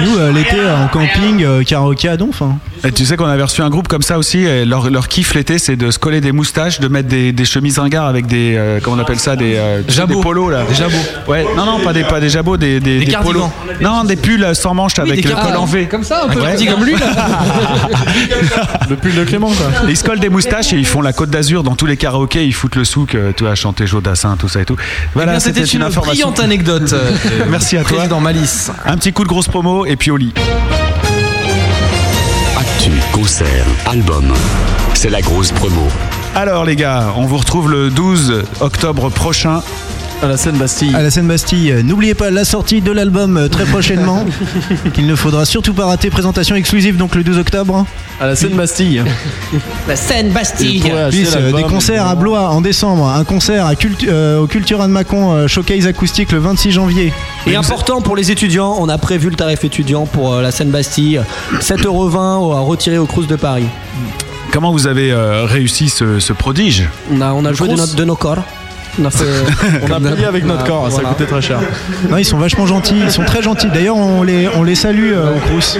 Nous, 0.06 0.18
euh, 0.20 0.32
l'été, 0.32 0.58
en 0.70 0.88
camping, 0.88 1.64
karaoké 1.66 2.10
à 2.10 2.18
Donf. 2.18 2.44
Et 2.88 2.92
tu 2.94 3.06
sais 3.06 3.18
qu'on 3.18 3.26
avait 3.26 3.44
reçu 3.44 3.62
un 3.62 3.70
groupe 3.70 3.90
comme 3.90 4.02
ça 4.02 4.18
aussi. 4.18 4.38
Et 4.46 4.64
leur, 4.64 4.90
leur 4.90 5.10
kiff 5.10 5.34
l'été, 5.34 5.60
c'est 5.60 5.76
de 5.76 5.92
se 5.92 6.00
coller 6.00 6.22
des 6.22 6.32
moustaches, 6.32 6.80
de 6.80 6.88
mettre 6.88 7.10
des, 7.10 7.34
des 7.34 7.44
chemises 7.44 7.80
ringards 7.80 8.06
avec 8.06 8.28
des. 8.28 8.56
euh, 8.56 8.80
comment 8.82 8.96
on 8.96 9.00
appelle 9.00 9.20
ça 9.20 9.36
Des, 9.36 9.56
euh, 9.58 9.82
tu 9.86 9.92
sais, 9.92 9.98
Jabots. 9.98 10.16
des 10.16 10.22
polos 10.22 10.50
là. 10.52 10.64
Des 10.64 10.74
jabots. 10.74 10.96
Ouais, 11.28 11.46
non, 11.58 11.66
non, 11.66 11.80
pas 11.82 11.92
des, 11.92 12.06
pas 12.06 12.22
des 12.22 12.30
jabots, 12.30 12.56
des, 12.56 12.80
des, 12.80 13.00
Des 13.04 13.18
polos. 13.22 13.50
Non, 13.82 14.06
des 14.06 14.16
pulls 14.16 14.42
euh, 14.42 14.54
sans 14.54 14.74
manches 14.74 14.98
avec 15.00 15.22
des 15.22 15.28
le 15.28 15.36
col 15.36 15.58
en 15.58 15.66
V. 15.66 15.88
Comme 15.88 16.06
ça, 16.06 16.24
un 16.24 16.30
peu 16.30 16.40
Ouais. 16.40 16.56
petit 16.56 16.66
comme 16.68 16.86
lui, 16.86 16.94
là. 16.96 17.08
Le 18.90 18.96
pull 18.96 19.14
de 19.16 19.26
Clément, 19.26 19.50
quoi. 19.52 19.66
Ils 19.90 19.98
se 19.98 20.04
collent 20.06 20.20
des 20.22 20.30
moustaches 20.30 20.72
et 20.72 20.78
ils 20.78 20.86
font 20.86 21.02
la 21.02 21.12
côte 21.12 21.30
d'Azur 21.30 21.64
dans 21.64 21.76
tous 21.76 21.88
les 21.88 21.98
karaokés. 21.98 22.46
Ils 22.46 22.54
foutent 22.54 22.76
le 22.78 22.86
souk, 22.86 23.16
euh, 23.16 23.32
tu 23.36 23.44
vois, 23.44 23.56
chanter 23.56 23.86
Jodassin, 23.86 24.38
tout 24.38 24.48
ça 24.48 24.62
et 24.62 24.66
tout. 24.66 24.78
Eh 25.20 25.26
bien, 25.26 25.40
c'était 25.42 25.66
une 25.66 25.82
information. 25.84 26.28
brillante 26.30 26.40
anecdote. 26.40 26.96
Merci 27.50 27.76
à 27.76 27.82
toi. 27.84 27.98
Président 27.98 28.22
Malice. 28.22 28.72
Un 28.86 28.96
petit 28.98 29.12
coup 29.12 29.24
de 29.24 29.28
grosse 29.30 29.50
promo 29.50 29.86
et 29.86 29.98
puis 29.98 30.10
au 30.12 30.16
lit. 30.18 30.34
Concert, 33.12 33.66
album. 33.86 34.32
C'est 34.94 35.10
la 35.10 35.20
grosse 35.22 35.52
promo. 35.52 35.88
Alors 36.36 36.64
les 36.64 36.76
gars, 36.76 37.14
on 37.18 37.26
vous 37.26 37.38
retrouve 37.38 37.70
le 37.70 37.90
12 37.90 38.44
octobre 38.62 39.10
prochain. 39.10 39.62
À 40.24 40.28
la 40.28 40.36
scène 40.36 40.56
Bastille. 40.58 40.96
À 40.96 41.04
la 41.04 41.12
scène 41.12 41.28
Bastille, 41.28 41.76
n'oubliez 41.84 42.16
pas 42.16 42.32
la 42.32 42.44
sortie 42.44 42.82
de 42.82 42.92
l'album 42.92 43.38
euh, 43.38 43.48
très 43.50 43.66
prochainement, 43.66 44.26
qu'il 44.96 45.06
ne 45.06 45.16
faudra 45.16 45.46
surtout 45.46 45.74
pas 45.76 45.86
rater. 45.86 46.10
Présentation 46.10 46.56
exclusive 46.56 46.98
donc 46.98 47.14
le 47.14 47.24
12 47.24 47.38
octobre. 47.38 47.86
À 48.20 48.26
la 48.26 48.36
scène 48.36 48.56
Bastille. 48.56 49.04
La 49.88 49.96
scène 49.96 50.32
Bastille. 50.32 50.82
Puis, 50.82 50.92
euh, 51.36 51.52
des 51.52 51.64
concerts 51.64 52.08
à 52.08 52.16
Blois 52.16 52.50
en 52.50 52.62
décembre, 52.62 53.08
un 53.08 53.24
concert 53.26 53.68
à 53.68 53.76
Cultu- 53.76 54.08
euh, 54.10 54.40
au 54.40 54.48
Cultura 54.48 54.88
de 54.88 54.92
Mâcon, 54.92 55.34
euh, 55.34 55.48
showcase 55.48 55.86
acoustique 55.86 56.32
le 56.32 56.40
26 56.40 56.72
janvier. 56.72 57.14
Et 57.46 57.56
important 57.56 58.02
pour 58.02 58.16
les 58.16 58.32
étudiants, 58.32 58.76
on 58.80 58.90
a 58.90 58.98
prévu 58.98 59.30
le 59.30 59.36
tarif 59.36 59.64
étudiant 59.66 60.08
pour 60.08 60.34
euh, 60.34 60.42
la 60.42 60.50
Seine-Bastille, 60.52 61.22
7,20€ 61.62 62.40
au- 62.42 62.54
à 62.54 62.60
retirer 62.62 62.98
au 62.98 63.06
Crous 63.06 63.28
de 63.28 63.36
Paris. 63.36 63.66
Comment 64.52 64.72
vous 64.72 64.88
avez 64.88 65.12
euh, 65.12 65.46
réussi 65.46 65.90
ce, 65.90 66.20
ce 66.20 66.34
prodige? 66.34 66.90
On 67.14 67.22
a, 67.22 67.34
on 67.34 67.46
a 67.46 67.54
joué 67.54 67.68
de, 67.68 67.76
notre- 67.76 67.96
de 67.96 68.04
nos 68.04 68.16
corps. 68.16 68.38
On 69.00 69.06
a 69.06 69.12
fait. 69.12 69.26
On 69.90 69.92
a 69.92 70.00
payé 70.00 70.26
avec 70.26 70.46
notre 70.46 70.64
corps, 70.64 70.86
ça 70.88 70.96
Voilà. 70.96 71.10
coûtait 71.10 71.26
très 71.28 71.42
cher. 71.42 71.60
Non, 72.10 72.18
ils 72.18 72.26
sont 72.26 72.38
vachement 72.38 72.66
gentils, 72.66 73.00
ils 73.04 73.12
sont 73.12 73.24
très 73.24 73.42
gentils. 73.44 73.70
D'ailleurs, 73.74 73.96
on 73.98 74.24
les, 74.24 74.48
on 74.56 74.64
les 74.64 74.76
salue 74.76 75.14
euh, 75.14 75.36
au 75.36 75.40
Crous. 75.40 75.78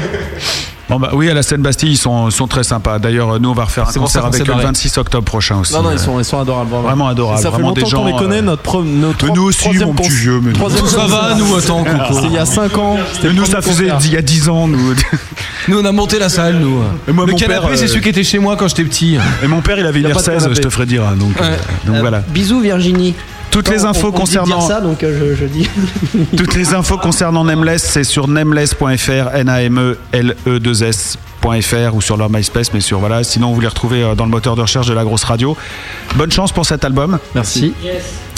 Bon 0.90 1.00
bah 1.00 1.10
oui, 1.14 1.30
à 1.30 1.34
la 1.34 1.44
scène 1.44 1.62
Bastille, 1.62 1.92
ils 1.92 1.98
sont, 1.98 2.30
sont 2.32 2.48
très 2.48 2.64
sympas. 2.64 2.98
D'ailleurs, 2.98 3.40
nous, 3.42 3.50
on 3.50 3.54
va 3.54 3.66
refaire 3.66 3.90
un 3.90 3.92
concert 3.92 4.24
avec 4.26 4.40
eux 4.42 4.46
le 4.46 4.52
barré. 4.54 4.64
26 4.64 4.98
octobre 4.98 5.26
prochain 5.26 5.58
aussi. 5.58 5.74
Non, 5.74 5.82
non, 5.82 5.92
ils 5.92 6.00
sont, 6.00 6.18
ils 6.18 6.24
sont 6.24 6.40
adorables. 6.40 6.70
Vraiment, 6.70 6.84
Vraiment 6.88 7.08
adorables, 7.10 7.42
Ça 7.42 7.50
fait 7.50 7.56
vraiment 7.56 7.72
des 7.74 7.82
longtemps 7.82 8.00
qu'on 8.04 8.06
les 8.08 8.14
connaît, 8.14 8.38
euh, 8.38 8.42
notre, 8.42 8.62
pro- 8.62 8.84
notre 8.84 9.26
Mais 9.26 9.32
nous 9.34 9.44
aussi, 9.44 9.60
troisième 9.60 9.88
mon 9.90 9.94
petit 9.96 10.10
vieux, 10.10 10.40
mais 10.42 10.54
nous. 10.54 10.88
Ça 10.88 11.06
va, 11.08 11.36
nous, 11.36 11.56
attends, 11.58 11.84
Coco. 11.84 12.14
C'était 12.14 12.28
il 12.28 12.34
y 12.34 12.38
a 12.38 12.46
5 12.46 12.78
ans. 12.78 12.98
Mais 13.22 13.34
nous, 13.34 13.46
ça 13.46 13.62
faisait 13.62 13.90
concert. 13.90 14.00
il 14.10 14.14
y 14.14 14.18
a 14.18 14.22
10 14.22 14.48
ans, 14.50 14.68
nous. 14.68 14.94
Nous, 15.70 15.78
on 15.78 15.84
a 15.84 15.92
monté 15.92 16.18
la 16.18 16.30
salle, 16.30 16.60
nous. 16.60 16.82
Et 17.10 17.12
moi, 17.12 17.26
le 17.26 17.34
mon 17.34 17.38
canapé, 17.38 17.60
père, 17.68 17.78
c'est 17.78 17.84
euh, 17.84 17.88
celui 17.88 18.00
qui 18.02 18.08
était 18.08 18.24
chez 18.24 18.40
moi 18.40 18.56
quand 18.56 18.70
j'étais 18.70 18.86
petit. 18.86 19.18
Et 19.44 19.48
mon 19.48 19.60
père, 19.60 19.78
il 19.78 19.86
avait 19.86 20.00
une 20.00 20.08
Y 20.08 20.12
a 20.12 20.16
pas 20.16 20.22
de 20.22 20.26
R16, 20.26 20.38
canapé. 20.38 20.56
je 20.56 20.62
te 20.62 20.70
ferai 20.70 20.86
dire. 20.86 21.04
hein, 21.04 21.18
Donc, 21.18 21.34
euh, 21.42 21.58
donc 21.86 21.98
voilà. 21.98 22.20
Bisous 22.30 22.62
Virginie. 22.62 23.14
Toutes 23.52 23.70
les 23.70 23.86
infos 23.86 24.12
concernant 24.12 24.62
ça, 24.62 24.82
donc 24.82 25.04
euh, 25.04 25.36
je, 25.36 25.36
je 25.36 25.46
dis. 25.46 25.68
toutes 26.38 26.56
les 26.56 26.74
infos 26.74 26.98
concernant 26.98 27.44
Nameless, 27.44 27.82
c'est 27.84 28.04
sur 28.04 28.28
nameless.fr, 28.28 29.36
n 29.36 29.50
a 29.50 29.62
m 29.64 29.78
e 29.80 29.98
l 30.12 30.36
e 30.46 30.60
2 30.60 30.84
s.fr 30.84 31.96
ou 31.96 32.02
sur 32.02 32.18
leur 32.18 32.30
MySpace, 32.30 32.74
mais 32.74 32.82
sur 32.82 33.00
voilà. 33.00 33.24
Sinon, 33.24 33.54
vous 33.54 33.62
les 33.62 33.68
retrouvez 33.68 34.04
euh, 34.04 34.16
dans 34.16 34.26
le 34.26 34.32
moteur 34.32 34.56
de 34.56 34.62
recherche 34.62 34.88
de 34.88 34.94
la 34.94 35.04
grosse 35.04 35.24
radio. 35.24 35.56
Bonne 36.16 36.32
chance 36.32 36.52
pour 36.52 36.66
cet 36.66 36.84
album, 36.86 37.18
Merci. 37.36 37.74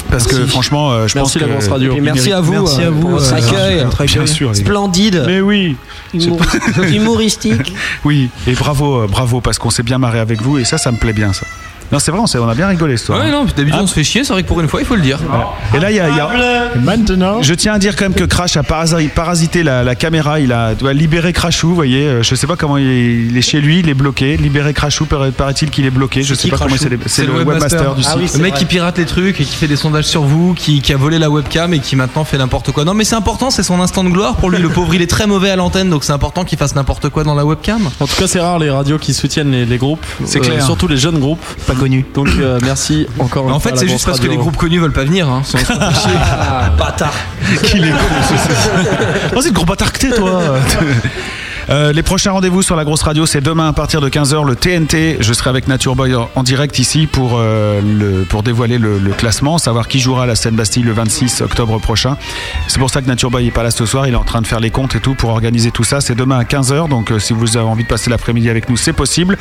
parce 0.10 0.26
que 0.28 0.46
franchement, 0.46 0.92
euh, 0.92 1.08
je 1.08 1.14
pense 1.18 1.36
Merci 1.36 1.40
que 1.40 1.46
la 1.46 1.52
grosse 1.52 1.68
radio. 1.68 1.96
Merci 2.02 2.32
à 2.32 2.40
vous, 2.42 2.54
Merci 2.54 2.82
à 2.84 2.90
vous, 2.90 3.08
votre 3.10 3.34
euh, 3.34 3.38
accueil. 3.38 4.08
Bien 4.08 4.26
sûr. 4.26 4.56
Splendide. 4.56 5.24
Mais 5.26 5.42
oui, 5.42 5.76
Humour- 6.14 6.40
Humoristique. 6.94 7.74
oui, 8.06 8.30
et 8.48 8.54
bravo, 8.54 9.08
bravo, 9.08 9.42
parce 9.42 9.58
qu'on 9.58 9.70
s'est 9.72 9.84
bien 9.84 9.98
marré 9.98 10.20
avec 10.20 10.42
vous 10.42 10.60
et 10.60 10.64
ça, 10.66 10.78
ça 10.78 10.92
me 10.92 10.98
plaît 10.98 11.14
bien 11.14 11.34
ça. 11.34 11.46
Non, 11.92 12.00
c'est 12.00 12.12
vrai, 12.12 12.20
on, 12.20 12.28
s'est- 12.28 12.38
on 12.38 12.48
a 12.48 12.54
bien 12.56 12.68
rigolé 12.68 12.98
ce 12.98 13.06
soir. 13.08 13.20
Ouais, 13.20 13.32
non, 13.32 13.46
d'habitude, 13.46 13.80
on 13.82 13.88
se 13.88 13.94
fait 13.94 14.04
chier, 14.04 14.24
c'est 14.24 14.34
vrai 14.34 14.44
que 14.44 14.48
pour 14.48 14.62
une 14.62 14.68
fois, 14.68 14.80
il 14.82 14.86
faut 14.86 14.96
le 14.96 15.02
dire. 15.02 15.20
Et 15.76 15.80
là, 15.80 15.90
il 15.92 15.98
y 15.98 16.00
a, 16.00 16.10
il 16.10 16.16
y 16.16 16.20
a- 16.20 16.30
Maintenant. 16.80 17.42
Je 17.42 17.54
tiens 17.54 17.74
à 17.74 17.80
dire 17.80 17.96
quand 17.96 18.06
même 18.06 18.14
que 18.14 18.24
Crash 18.24 18.58
a 18.58 18.62
parasi- 18.62 19.10
parasité 19.10 19.64
la, 19.64 19.84
la 19.84 19.96
caméra. 19.96 20.40
Il 20.40 20.52
a 20.54 20.76
doit 20.76 20.94
libérer 20.94 21.34
Crashou, 21.34 21.70
vous 21.70 21.76
voyez. 21.76 22.06
Euh, 22.06 22.24
Je 22.24 22.36
sais 22.36 22.48
pas 22.48 22.56
comment 22.56 22.78
il 22.78 22.88
est, 22.88 23.14
il 23.30 23.38
est 23.38 23.42
chez 23.42 23.60
lui, 23.62 23.80
il 23.80 23.90
est 23.90 23.94
bloqué. 23.94 24.38
Libérer 24.38 24.74
Crashou, 24.74 25.06
paraît- 25.06 25.32
paraît-il 25.32 25.70
qu'il 25.72 25.86
est 25.86 25.90
bloqué. 25.90 26.22
Je 26.24 26.34
sais 26.36 26.44
qui, 26.44 26.50
pas 26.52 26.58
comment 26.58 26.70
Crashou 26.76 26.90
c'est. 27.04 27.10
C'est 27.10 27.26
le 27.26 27.34
webmaster 27.34 27.96
du 27.96 28.04
Ah 28.06 28.12
site. 28.12 28.20
oui, 28.20 28.30
Le 28.36 28.40
mec 28.42 28.52
vrai. 28.52 28.60
qui 28.60 28.66
pirate 28.66 28.98
les 28.98 29.06
trucs 29.06 29.40
et 29.42 29.44
qui 29.44 29.56
fait 29.56 29.68
des 29.68 29.76
sondages 29.76 30.06
sur 30.06 30.22
vous, 30.24 30.54
qui, 30.54 30.82
qui 30.82 30.94
a 30.94 30.98
volé 30.98 31.18
la 31.20 31.30
webcam 31.30 31.74
et 31.74 31.80
qui 31.80 31.96
maintenant 31.96 32.24
fait 32.24 32.38
n'importe 32.38 32.72
quoi. 32.72 32.86
Non, 32.86 32.94
mais 32.94 33.04
c'est 33.04 33.16
important, 33.16 33.50
c'est 33.50 33.64
son 33.64 33.82
instant 33.82 34.04
de 34.04 34.10
gloire 34.10 34.36
pour 34.36 34.50
lui. 34.50 34.60
Le 34.60 34.70
pauvre, 34.70 34.94
il 34.94 35.02
est 35.02 35.10
très 35.10 35.28
mauvais 35.28 35.50
à 35.50 35.56
l'antenne, 35.56 35.90
donc 35.90 36.04
c'est 36.04 36.14
important 36.14 36.44
qu'il 36.46 36.58
fasse 36.58 36.76
n'importe 36.76 37.10
quoi 37.10 37.24
dans 37.24 37.36
la 37.36 37.46
webcam. 37.46 37.82
En 38.00 38.06
tout 38.08 38.16
cas, 38.16 38.28
c'est 38.28 38.40
rare 38.40 38.60
les 38.60 38.70
radios 38.70 38.98
qui 39.00 39.14
soutiennent 39.14 39.52
les, 39.52 39.66
les 39.66 39.78
groupes. 39.78 40.06
C'est 40.26 40.40
Euh, 40.40 40.42
clair. 40.44 40.64
surtout 40.66 40.88
les 40.88 40.98
jeunes 40.98 41.20
groupes. 41.20 41.44
Pas 41.68 41.74
Donc 42.14 42.28
euh, 42.40 42.60
merci 42.64 43.08
encore 43.20 43.48
une 43.48 43.54
en 43.54 43.60
fait, 43.60 43.76
c'est 43.78 43.88
juste 43.88 44.06
parce 44.06 44.20
que 44.20 44.28
les 44.28 44.38
groupes 44.38 44.58
connus 44.58 44.80
veulent 44.80 44.92
pas 44.94 45.04
venir. 45.06 45.28
Hein. 45.30 45.42
Sans- 45.44 45.58
Ah, 45.70 46.70
bâtard. 46.78 47.14
Qu'il 47.64 47.86
est 47.86 47.92
con, 47.92 47.98
c'est 49.42 49.48
le 49.50 49.54
gros 49.54 49.66
bâtard 49.66 49.92
que 49.94 50.00
t'es, 50.00 50.10
toi 50.12 50.42
Euh, 51.70 51.94
les 51.94 52.02
prochains 52.02 52.32
rendez-vous 52.32 52.64
sur 52.64 52.76
la 52.76 52.84
grosse 52.84 53.04
radio, 53.04 53.28
c'est 53.28 53.42
demain 53.42 53.68
à 53.68 53.74
partir 53.74 54.02
de 54.02 54.10
15h, 54.10 54.44
le 54.44 54.56
TNT. 54.56 55.18
Je 55.20 55.34
serai 55.34 55.52
avec 55.52 55.68
Nature 55.68 55.96
Boy 55.96 56.16
en, 56.16 56.42
direct 56.42 56.80
ici 56.80 57.06
pour, 57.06 57.34
euh, 57.36 57.80
le, 57.82 58.24
pour 58.24 58.42
dévoiler 58.42 58.80
le, 58.80 58.98
le 58.98 59.12
classement, 59.12 59.60
savoir 59.60 59.88
qui 59.88 60.00
jouera 60.00 60.24
à 60.24 60.26
la 60.26 60.36
scène 60.36 60.56
Bastille 60.56 60.82
le 60.82 60.94
26 60.94 61.42
octobre 61.42 61.80
prochain. 61.80 62.18
C'est 62.68 62.80
pour 62.80 62.90
ça 62.90 63.04
que 63.04 63.08
Nature 63.08 63.30
Boy 63.30 63.48
est 63.48 63.52
pas 63.52 63.62
là 63.62 63.70
ce 63.70 63.86
soir. 63.86 64.08
Il 64.08 64.14
est 64.14 64.18
en 64.18 64.24
train 64.24 64.42
de 64.42 64.48
faire 64.48 64.60
les 64.60 64.72
comptes 64.72 64.96
et 64.96 65.00
tout 65.00 65.14
pour 65.14 65.30
organiser 65.30 65.70
tout 65.70 65.84
ça. 65.84 66.02
C'est 66.02 66.16
demain 66.16 66.40
à 66.40 66.44
15h. 66.44 66.90
Donc 66.90 67.12
euh, 67.12 67.20
si 67.20 67.34
vous 67.34 67.56
avez 67.56 67.68
envie 67.68 67.84
de 67.84 67.90
passer 67.90 68.10
l'après-midi 68.10 68.50
avec 68.50 68.68
nous, 68.68 68.78
c'est 68.78 68.94
possible. 68.94 69.38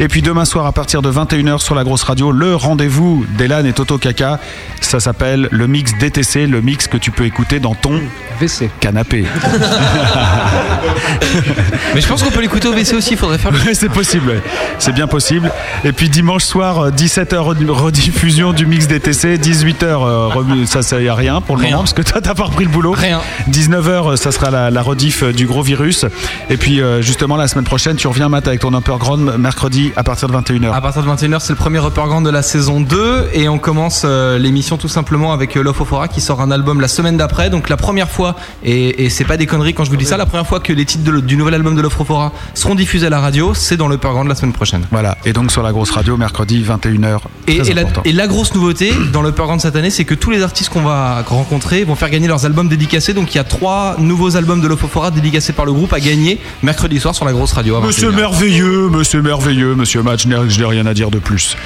Et 0.00 0.08
puis 0.08 0.22
demain 0.22 0.46
soir 0.46 0.64
à 0.64 0.72
partir 0.72 1.02
de 1.02 1.12
21h 1.12 1.58
sur 1.58 1.74
la 1.74 1.84
grosse 1.84 2.04
radio, 2.04 2.32
le 2.32 2.54
rendez-vous 2.54 3.26
d'Elan 3.36 3.66
et 3.66 3.74
Toto 3.74 3.98
Kaka. 3.98 4.40
Ça 4.80 4.98
s'appelle 4.98 5.48
le 5.50 5.66
mix 5.66 5.92
DTC, 5.98 6.46
le 6.46 6.62
mix 6.62 6.86
que 6.86 6.96
tu 6.96 7.10
peux 7.10 7.26
écouter 7.26 7.60
dans 7.60 7.74
ton 7.74 8.00
WC. 8.40 8.70
canapé. 8.80 9.26
Mais 11.94 12.00
je 12.00 12.06
pense 12.08 12.22
qu'on 12.22 12.30
peut 12.30 12.40
l'écouter 12.40 12.68
au 12.68 12.72
WC 12.72 12.94
aussi, 12.94 13.12
il 13.12 13.16
faudrait 13.16 13.38
faire 13.38 13.50
le. 13.50 13.58
C'est 13.74 13.88
possible, 13.90 14.30
ouais. 14.30 14.42
c'est 14.78 14.92
bien 14.92 15.06
possible. 15.06 15.50
Et 15.84 15.92
puis 15.92 16.08
dimanche 16.08 16.44
soir, 16.44 16.78
euh, 16.86 16.90
17h 16.90 17.36
rediffusion 17.70 18.52
du 18.52 18.66
mix 18.66 18.86
DTC, 18.88 19.36
18h, 19.38 20.66
ça, 20.66 20.82
ça 20.82 21.00
y 21.00 21.08
a 21.08 21.14
rien 21.14 21.40
pour 21.40 21.56
le 21.56 21.62
Rien. 21.62 21.70
moment, 21.72 21.82
parce 21.82 21.92
que 21.92 22.02
toi, 22.02 22.20
t'as 22.20 22.34
pas 22.34 22.44
repris 22.44 22.64
le 22.64 22.70
boulot. 22.70 22.92
Rien. 22.92 23.20
19h, 23.50 24.16
ça 24.16 24.32
sera 24.32 24.50
la, 24.50 24.70
la 24.70 24.82
rediff 24.82 25.22
euh, 25.22 25.32
du 25.32 25.46
gros 25.46 25.62
virus. 25.62 26.04
Et 26.50 26.56
puis 26.56 26.80
euh, 26.80 27.02
justement, 27.02 27.36
la 27.36 27.48
semaine 27.48 27.64
prochaine, 27.64 27.96
tu 27.96 28.06
reviens, 28.06 28.28
Matt, 28.28 28.46
avec 28.48 28.60
ton 28.60 28.76
Upperground, 28.76 29.34
mercredi 29.38 29.92
à 29.96 30.02
partir 30.04 30.28
de 30.28 30.34
21h. 30.34 30.72
À 30.72 30.80
partir 30.80 31.02
de 31.02 31.08
21h, 31.08 31.40
c'est 31.40 31.52
le 31.52 31.56
premier 31.56 31.78
Upper 31.84 32.02
Grand 32.06 32.22
de 32.22 32.30
la 32.30 32.42
saison 32.42 32.80
2 32.80 33.30
et 33.34 33.48
on 33.48 33.58
commence 33.58 34.02
euh, 34.04 34.38
l'émission 34.38 34.76
tout 34.76 34.88
simplement 34.88 35.32
avec 35.32 35.56
euh, 35.56 35.62
Love 35.62 35.80
Ofora 35.80 36.08
qui 36.08 36.20
sort 36.20 36.40
un 36.40 36.50
album 36.50 36.80
la 36.80 36.88
semaine 36.88 37.16
d'après. 37.16 37.50
Donc 37.50 37.68
la 37.68 37.76
première 37.76 38.10
fois, 38.10 38.36
et, 38.64 39.04
et 39.04 39.10
c'est 39.10 39.24
pas 39.24 39.36
des 39.36 39.46
conneries 39.46 39.74
quand 39.74 39.84
je 39.84 39.90
vous 39.90 39.96
dis 39.96 40.04
ça, 40.04 40.16
la 40.16 40.26
première 40.26 40.46
fois 40.46 40.60
que 40.60 40.72
les 40.72 40.84
titres 40.84 41.04
de- 41.04 41.20
du 41.20 41.36
nouvel 41.46 41.54
album 41.60 41.76
de 41.76 41.82
Love 41.82 42.00
Ofora 42.00 42.32
seront 42.54 42.74
diffusés 42.74 43.06
à 43.06 43.10
la 43.10 43.20
radio, 43.20 43.54
c'est 43.54 43.76
dans 43.76 43.86
l'Upper 43.86 44.08
Grand 44.08 44.24
de 44.24 44.28
la 44.28 44.34
semaine 44.34 44.52
prochaine. 44.52 44.84
Voilà, 44.90 45.16
et 45.24 45.32
donc 45.32 45.52
sur 45.52 45.62
la 45.62 45.70
grosse 45.70 45.92
radio, 45.92 46.16
mercredi 46.16 46.60
21h. 46.60 47.18
Et, 47.46 47.58
la, 47.72 47.82
important. 47.82 48.02
et 48.04 48.12
la 48.12 48.26
grosse 48.26 48.52
nouveauté 48.52 48.92
dans 49.12 49.22
l'Upper 49.22 49.44
Grand 49.44 49.60
cette 49.60 49.76
année, 49.76 49.90
c'est 49.90 50.04
que 50.04 50.14
tous 50.14 50.30
les 50.30 50.42
artistes 50.42 50.70
qu'on 50.70 50.82
va 50.82 51.22
rencontrer 51.22 51.84
vont 51.84 51.94
faire 51.94 52.10
gagner 52.10 52.26
leurs 52.26 52.44
albums 52.46 52.68
dédicacés. 52.68 53.14
Donc 53.14 53.32
il 53.32 53.36
y 53.36 53.40
a 53.40 53.44
trois 53.44 53.94
nouveaux 54.00 54.36
albums 54.36 54.60
de 54.60 54.66
Love 54.66 54.84
Ofora 54.84 55.12
dédicacés 55.12 55.52
par 55.52 55.66
le 55.66 55.72
groupe 55.72 55.92
à 55.92 56.00
gagner 56.00 56.40
mercredi 56.64 56.98
soir 56.98 57.14
sur 57.14 57.24
la 57.24 57.32
grosse 57.32 57.52
radio. 57.52 57.80
Monsieur 57.80 58.10
21h. 58.10 58.16
merveilleux, 58.16 58.88
monsieur 58.88 59.22
merveilleux, 59.22 59.74
monsieur 59.76 60.02
Match, 60.02 60.24
je 60.24 60.28
n'ai 60.28 60.50
je 60.50 60.58
n'ai 60.58 60.66
rien 60.66 60.86
à 60.86 60.94
dire 60.94 61.12
de 61.12 61.20
plus. 61.20 61.56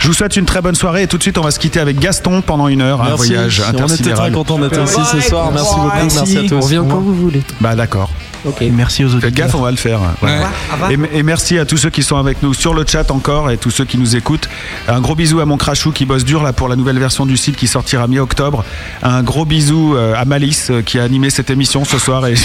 Je 0.00 0.06
vous 0.06 0.14
souhaite 0.14 0.36
une 0.36 0.44
très 0.44 0.60
bonne 0.60 0.74
soirée 0.74 1.04
et 1.04 1.06
tout 1.06 1.16
de 1.16 1.22
suite 1.22 1.38
on 1.38 1.42
va 1.42 1.50
se 1.50 1.58
quitter 1.58 1.80
avec 1.80 1.98
Gaston 1.98 2.42
pendant 2.42 2.68
une 2.68 2.82
heure, 2.82 3.00
un 3.00 3.08
Merci. 3.08 3.28
voyage 3.28 3.60
On 3.60 3.68
était 3.70 3.72
très 3.72 3.84
intersidéral. 3.84 4.32
contents 4.32 4.58
d'être 4.58 4.82
ici 4.82 5.00
ce 5.12 5.20
soir. 5.20 5.50
Merci 5.50 5.74
beaucoup. 5.76 6.14
Merci, 6.14 6.38
à 6.38 6.42
tous. 6.42 6.54
On 6.54 6.60
revient 6.60 6.82
quand 6.86 7.00
vous 7.00 7.14
voulez. 7.14 7.42
Bah 7.60 7.74
d'accord. 7.74 8.10
Et 8.60 8.70
merci 8.70 9.04
aux 9.04 9.14
Faites 9.30 9.34
gaffe, 9.38 9.54
on 9.54 9.60
va 9.60 9.70
le 9.70 9.76
faire. 9.76 10.00
Ouais. 10.22 10.28
Ouais. 10.28 10.96
Et, 11.12 11.18
et 11.18 11.22
merci 11.22 11.58
à 11.58 11.64
tous 11.64 11.76
ceux 11.76 11.90
qui 11.90 12.02
sont 12.02 12.16
avec 12.16 12.42
nous 12.42 12.54
sur 12.54 12.74
le 12.74 12.84
chat 12.86 13.10
encore 13.10 13.50
et 13.50 13.56
tous 13.56 13.70
ceux 13.70 13.84
qui 13.84 13.98
nous 13.98 14.16
écoutent. 14.16 14.48
Un 14.88 15.00
gros 15.00 15.14
bisou 15.14 15.40
à 15.40 15.44
mon 15.46 15.56
crachou 15.56 15.92
qui 15.92 16.04
bosse 16.06 16.24
dur 16.24 16.42
là 16.42 16.52
pour 16.52 16.68
la 16.68 16.76
nouvelle 16.76 16.98
version 16.98 17.26
du 17.26 17.36
site 17.36 17.56
qui 17.56 17.66
sortira 17.66 18.06
mi-octobre. 18.06 18.64
Un 19.02 19.22
gros 19.22 19.44
bisou 19.44 19.96
euh, 19.96 20.14
à 20.16 20.24
Malice 20.24 20.70
euh, 20.70 20.82
qui 20.82 20.98
a 20.98 21.04
animé 21.04 21.30
cette 21.30 21.50
émission 21.50 21.84
ce 21.84 21.98
soir. 21.98 22.26
Et... 22.26 22.34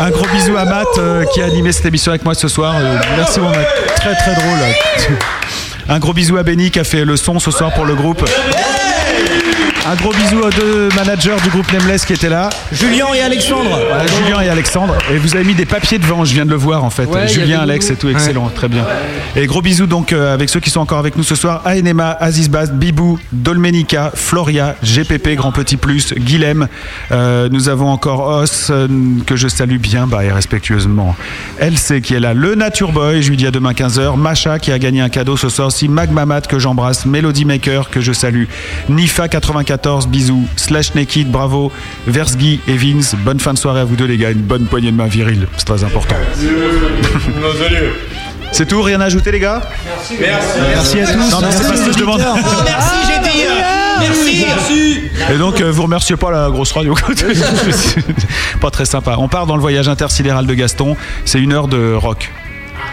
Un 0.00 0.10
gros 0.10 0.26
bisou 0.28 0.56
à 0.56 0.64
Matt 0.64 0.86
euh, 0.98 1.24
qui 1.24 1.42
a 1.42 1.46
animé 1.46 1.72
cette 1.72 1.86
émission 1.86 2.12
avec 2.12 2.24
moi 2.24 2.34
ce 2.34 2.46
soir. 2.46 2.74
Euh, 2.76 2.98
merci 3.16 3.40
mon 3.40 3.50
Matt. 3.50 3.66
Très 3.96 4.14
très 4.14 4.34
drôle. 4.34 4.58
Un 5.88 5.98
gros 5.98 6.12
bisou 6.12 6.36
à 6.36 6.44
Benny 6.44 6.70
qui 6.70 6.78
a 6.78 6.84
fait 6.84 7.04
le 7.04 7.16
son 7.16 7.40
ce 7.40 7.50
soir 7.50 7.72
pour 7.74 7.84
le 7.84 7.96
groupe. 7.96 8.24
Un 9.88 9.94
gros 9.94 10.12
bisou 10.12 10.40
aux 10.40 10.50
deux 10.50 10.90
managers 10.94 11.36
du 11.42 11.48
groupe 11.48 11.72
Nameless 11.72 12.04
qui 12.04 12.12
étaient 12.12 12.28
là. 12.28 12.50
Julien 12.70 13.06
et 13.14 13.22
Alexandre. 13.22 13.70
Voilà, 13.88 14.06
Julien 14.06 14.42
et 14.42 14.50
Alexandre. 14.50 14.94
Et 15.10 15.16
vous 15.16 15.34
avez 15.34 15.46
mis 15.46 15.54
des 15.54 15.64
papiers 15.64 15.98
devant, 15.98 16.26
je 16.26 16.34
viens 16.34 16.44
de 16.44 16.50
le 16.50 16.56
voir 16.56 16.84
en 16.84 16.90
fait. 16.90 17.06
Ouais, 17.06 17.26
Julien, 17.26 17.60
Alex 17.60 17.88
et 17.88 17.96
tout, 17.96 18.10
excellent, 18.10 18.50
très 18.54 18.68
bien. 18.68 18.84
Et 19.34 19.46
gros 19.46 19.62
bisous 19.62 19.86
donc 19.86 20.12
euh, 20.12 20.34
avec 20.34 20.50
ceux 20.50 20.60
qui 20.60 20.68
sont 20.68 20.80
encore 20.80 20.98
avec 20.98 21.16
nous 21.16 21.22
ce 21.22 21.34
soir. 21.34 21.62
Aenema, 21.64 22.10
Aziz 22.20 22.50
Bast, 22.50 22.74
Bibou, 22.74 23.18
Dolmenica, 23.32 24.12
Floria, 24.14 24.76
GPP, 24.82 25.36
Grand 25.36 25.52
Petit 25.52 25.78
Plus, 25.78 26.12
Guilhem. 26.12 26.68
Euh, 27.10 27.48
nous 27.50 27.70
avons 27.70 27.88
encore 27.88 28.28
Os, 28.28 28.68
euh, 28.68 28.88
que 29.24 29.36
je 29.36 29.48
salue 29.48 29.78
bien 29.78 30.06
bah, 30.06 30.22
et 30.22 30.30
respectueusement. 30.30 31.16
LC 31.60 32.02
qui 32.02 32.12
est 32.12 32.20
là, 32.20 32.34
le 32.34 32.56
Nature 32.56 32.92
Boy, 32.92 33.22
je 33.22 33.30
lui 33.30 33.38
dis 33.38 33.46
à 33.46 33.50
demain 33.50 33.72
15h. 33.72 34.18
Macha 34.18 34.58
qui 34.58 34.70
a 34.70 34.78
gagné 34.78 35.00
un 35.00 35.08
cadeau 35.08 35.38
ce 35.38 35.48
soir 35.48 35.68
aussi. 35.68 35.88
Magmamat 35.88 36.42
que 36.42 36.58
j'embrasse. 36.58 37.06
Melody 37.06 37.46
Maker 37.46 37.88
que 37.88 38.02
je 38.02 38.12
salue. 38.12 38.44
Nifa94, 39.78 40.06
bisous. 40.08 40.46
Slash 40.56 40.94
Naked, 40.94 41.30
bravo. 41.30 41.72
Versgy 42.06 42.60
et 42.68 42.76
Vince, 42.76 43.14
bonne 43.24 43.40
fin 43.40 43.52
de 43.54 43.58
soirée 43.58 43.80
à 43.80 43.84
vous 43.84 43.96
deux 43.96 44.06
les 44.06 44.16
gars. 44.18 44.30
Une 44.30 44.38
bonne 44.42 44.66
poignée 44.66 44.90
de 44.90 44.96
main 44.96 45.06
virile, 45.06 45.46
c'est 45.56 45.64
très 45.66 45.84
important. 45.84 46.16
C'est 48.50 48.64
tout, 48.66 48.80
rien 48.80 48.98
à 49.02 49.04
ajouter 49.04 49.30
les 49.30 49.40
gars? 49.40 49.60
Merci 50.18 51.00
à 51.00 51.06
tous. 51.06 51.30
Non, 51.30 51.38
mais 51.42 51.50
c'est 51.50 51.68
pas 51.68 51.76
ce 51.76 51.84
que 51.84 51.92
je 51.92 51.98
demande. 51.98 52.18
Merci, 52.64 52.94
j'ai 53.06 53.20
dit. 53.30 53.44
euh, 53.46 54.00
Merci. 54.00 54.44
Merci. 54.46 55.00
Et 55.30 55.36
donc, 55.36 55.60
euh, 55.60 55.70
vous 55.70 55.82
remerciez 55.82 56.16
pas 56.16 56.30
la 56.30 56.48
grosse 56.48 56.72
radio. 56.72 56.94
pas 58.60 58.70
très 58.70 58.86
sympa. 58.86 59.16
On 59.18 59.28
part 59.28 59.46
dans 59.46 59.54
le 59.54 59.60
voyage 59.60 59.86
intersidéral 59.86 60.46
de 60.46 60.54
Gaston. 60.54 60.96
C'est 61.26 61.40
une 61.40 61.52
heure 61.52 61.68
de 61.68 61.92
rock. 61.92 62.32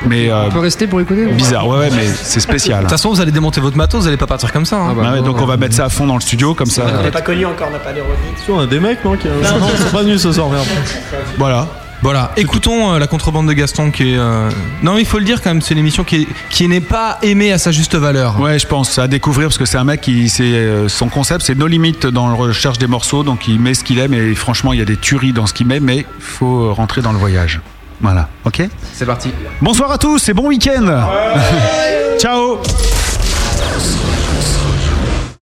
Mais 0.07 0.30
euh, 0.30 0.45
On 0.48 0.51
peut 0.51 0.59
rester 0.59 0.88
pour 0.88 1.01
écouter 1.01 1.25
bizarre, 1.27 1.67
ouais, 1.67 1.77
ouais, 1.80 1.90
mais 1.95 2.06
c'est 2.07 2.40
spécial. 2.40 2.77
De 2.80 2.83
toute 2.83 2.91
façon, 2.91 3.09
vous 3.09 3.22
allez 3.22 3.32
démonter 3.32 3.61
votre 3.61 3.77
matos, 3.77 4.01
vous 4.01 4.07
allez 4.07 4.17
pas 4.17 4.27
partir 4.27 4.51
comme 4.51 4.65
ça. 4.65 4.77
hein. 4.77 4.95
Ah 5.03 5.11
ouais, 5.14 5.22
donc 5.22 5.41
on 5.41 5.45
va 5.45 5.57
mettre 5.57 5.75
ça 5.75 5.85
à 5.85 5.90
fond 5.90 6.06
dans 6.07 6.15
le 6.15 6.22
studio, 6.22 6.53
comme 6.53 6.67
ça. 6.67 6.83
On 6.99 7.03
n'est 7.03 7.11
pas 7.11 7.22
connu 7.22 7.45
encore, 7.45 7.67
on 7.69 7.74
n'a 7.74 7.80
pas 7.80 7.91
les 7.93 8.01
revenus. 8.01 8.17
Si, 8.43 8.51
on 8.51 8.59
a 8.59 8.65
des 8.67 8.80
mecs, 8.80 9.03
non 9.06 9.15
qui... 9.17 9.27
Non, 9.27 9.59
non, 9.59 9.67
ils 9.74 9.83
sont 9.83 9.90
pas 9.91 10.03
venus 10.03 10.22
ce 10.22 10.32
soir, 10.32 10.49
merde. 10.49 10.65
Voilà. 11.38 11.67
Voilà, 12.01 12.32
écoutons 12.38 12.93
euh, 12.93 12.99
la 12.99 13.07
contrebande 13.07 13.48
de 13.48 13.53
Gaston 13.53 13.90
qui 13.90 14.11
est. 14.14 14.17
euh, 14.17 14.51
Non, 14.83 14.98
il 14.98 15.06
faut 15.06 15.17
le 15.17 15.24
dire 15.24 15.41
quand 15.41 15.49
même, 15.49 15.61
c'est 15.61 15.74
une 15.74 15.80
émission 15.80 16.03
qui, 16.03 16.17
est- 16.17 16.27
qui 16.51 16.67
n'est 16.67 16.82
pas 16.82 17.17
aimée 17.24 17.51
à 17.51 17.57
sa 17.57 17.72
juste 17.72 17.95
valeur. 17.95 18.40
Ouais, 18.40 18.59
je 18.59 18.67
pense 18.67 18.99
à 18.99 19.07
découvrir 19.07 19.48
parce 19.48 19.57
que 19.57 19.65
c'est 19.65 19.77
un 19.77 19.85
mec 19.85 20.01
qui, 20.01 20.30
c'est 20.30 20.43
euh, 20.43 20.88
son 20.88 21.07
concept, 21.07 21.41
c'est 21.45 21.57
nos 21.57 21.65
limites 21.65 22.06
dans 22.06 22.27
la 22.27 22.35
recherche 22.35 22.77
des 22.77 22.85
morceaux, 22.85 23.24
donc 23.24 23.48
il 23.48 23.59
met 23.59 23.74
ce 23.74 23.83
qu'il 23.83 23.98
aime 23.98 24.14
et 24.14 24.35
franchement, 24.35 24.74
il 24.74 24.80
y 24.80 24.82
a 24.83 24.85
des 24.85 24.98
tueries 24.98 25.33
dans 25.33 25.48
ce 25.48 25.53
qu'il 25.53 25.65
met, 25.65 25.80
mais 25.80 26.06
faut 26.19 26.72
rentrer 26.74 27.01
dans 27.01 27.14
le 27.14 27.17
voyage. 27.17 27.61
Voilà, 28.01 28.27
ok 28.45 28.64
C'est 28.93 29.06
parti. 29.06 29.32
Bonsoir 29.61 29.91
à 29.91 29.98
tous 29.98 30.30
et 30.30 30.33
bon 30.33 30.48
week-end. 30.48 31.07
Ciao. 32.19 32.59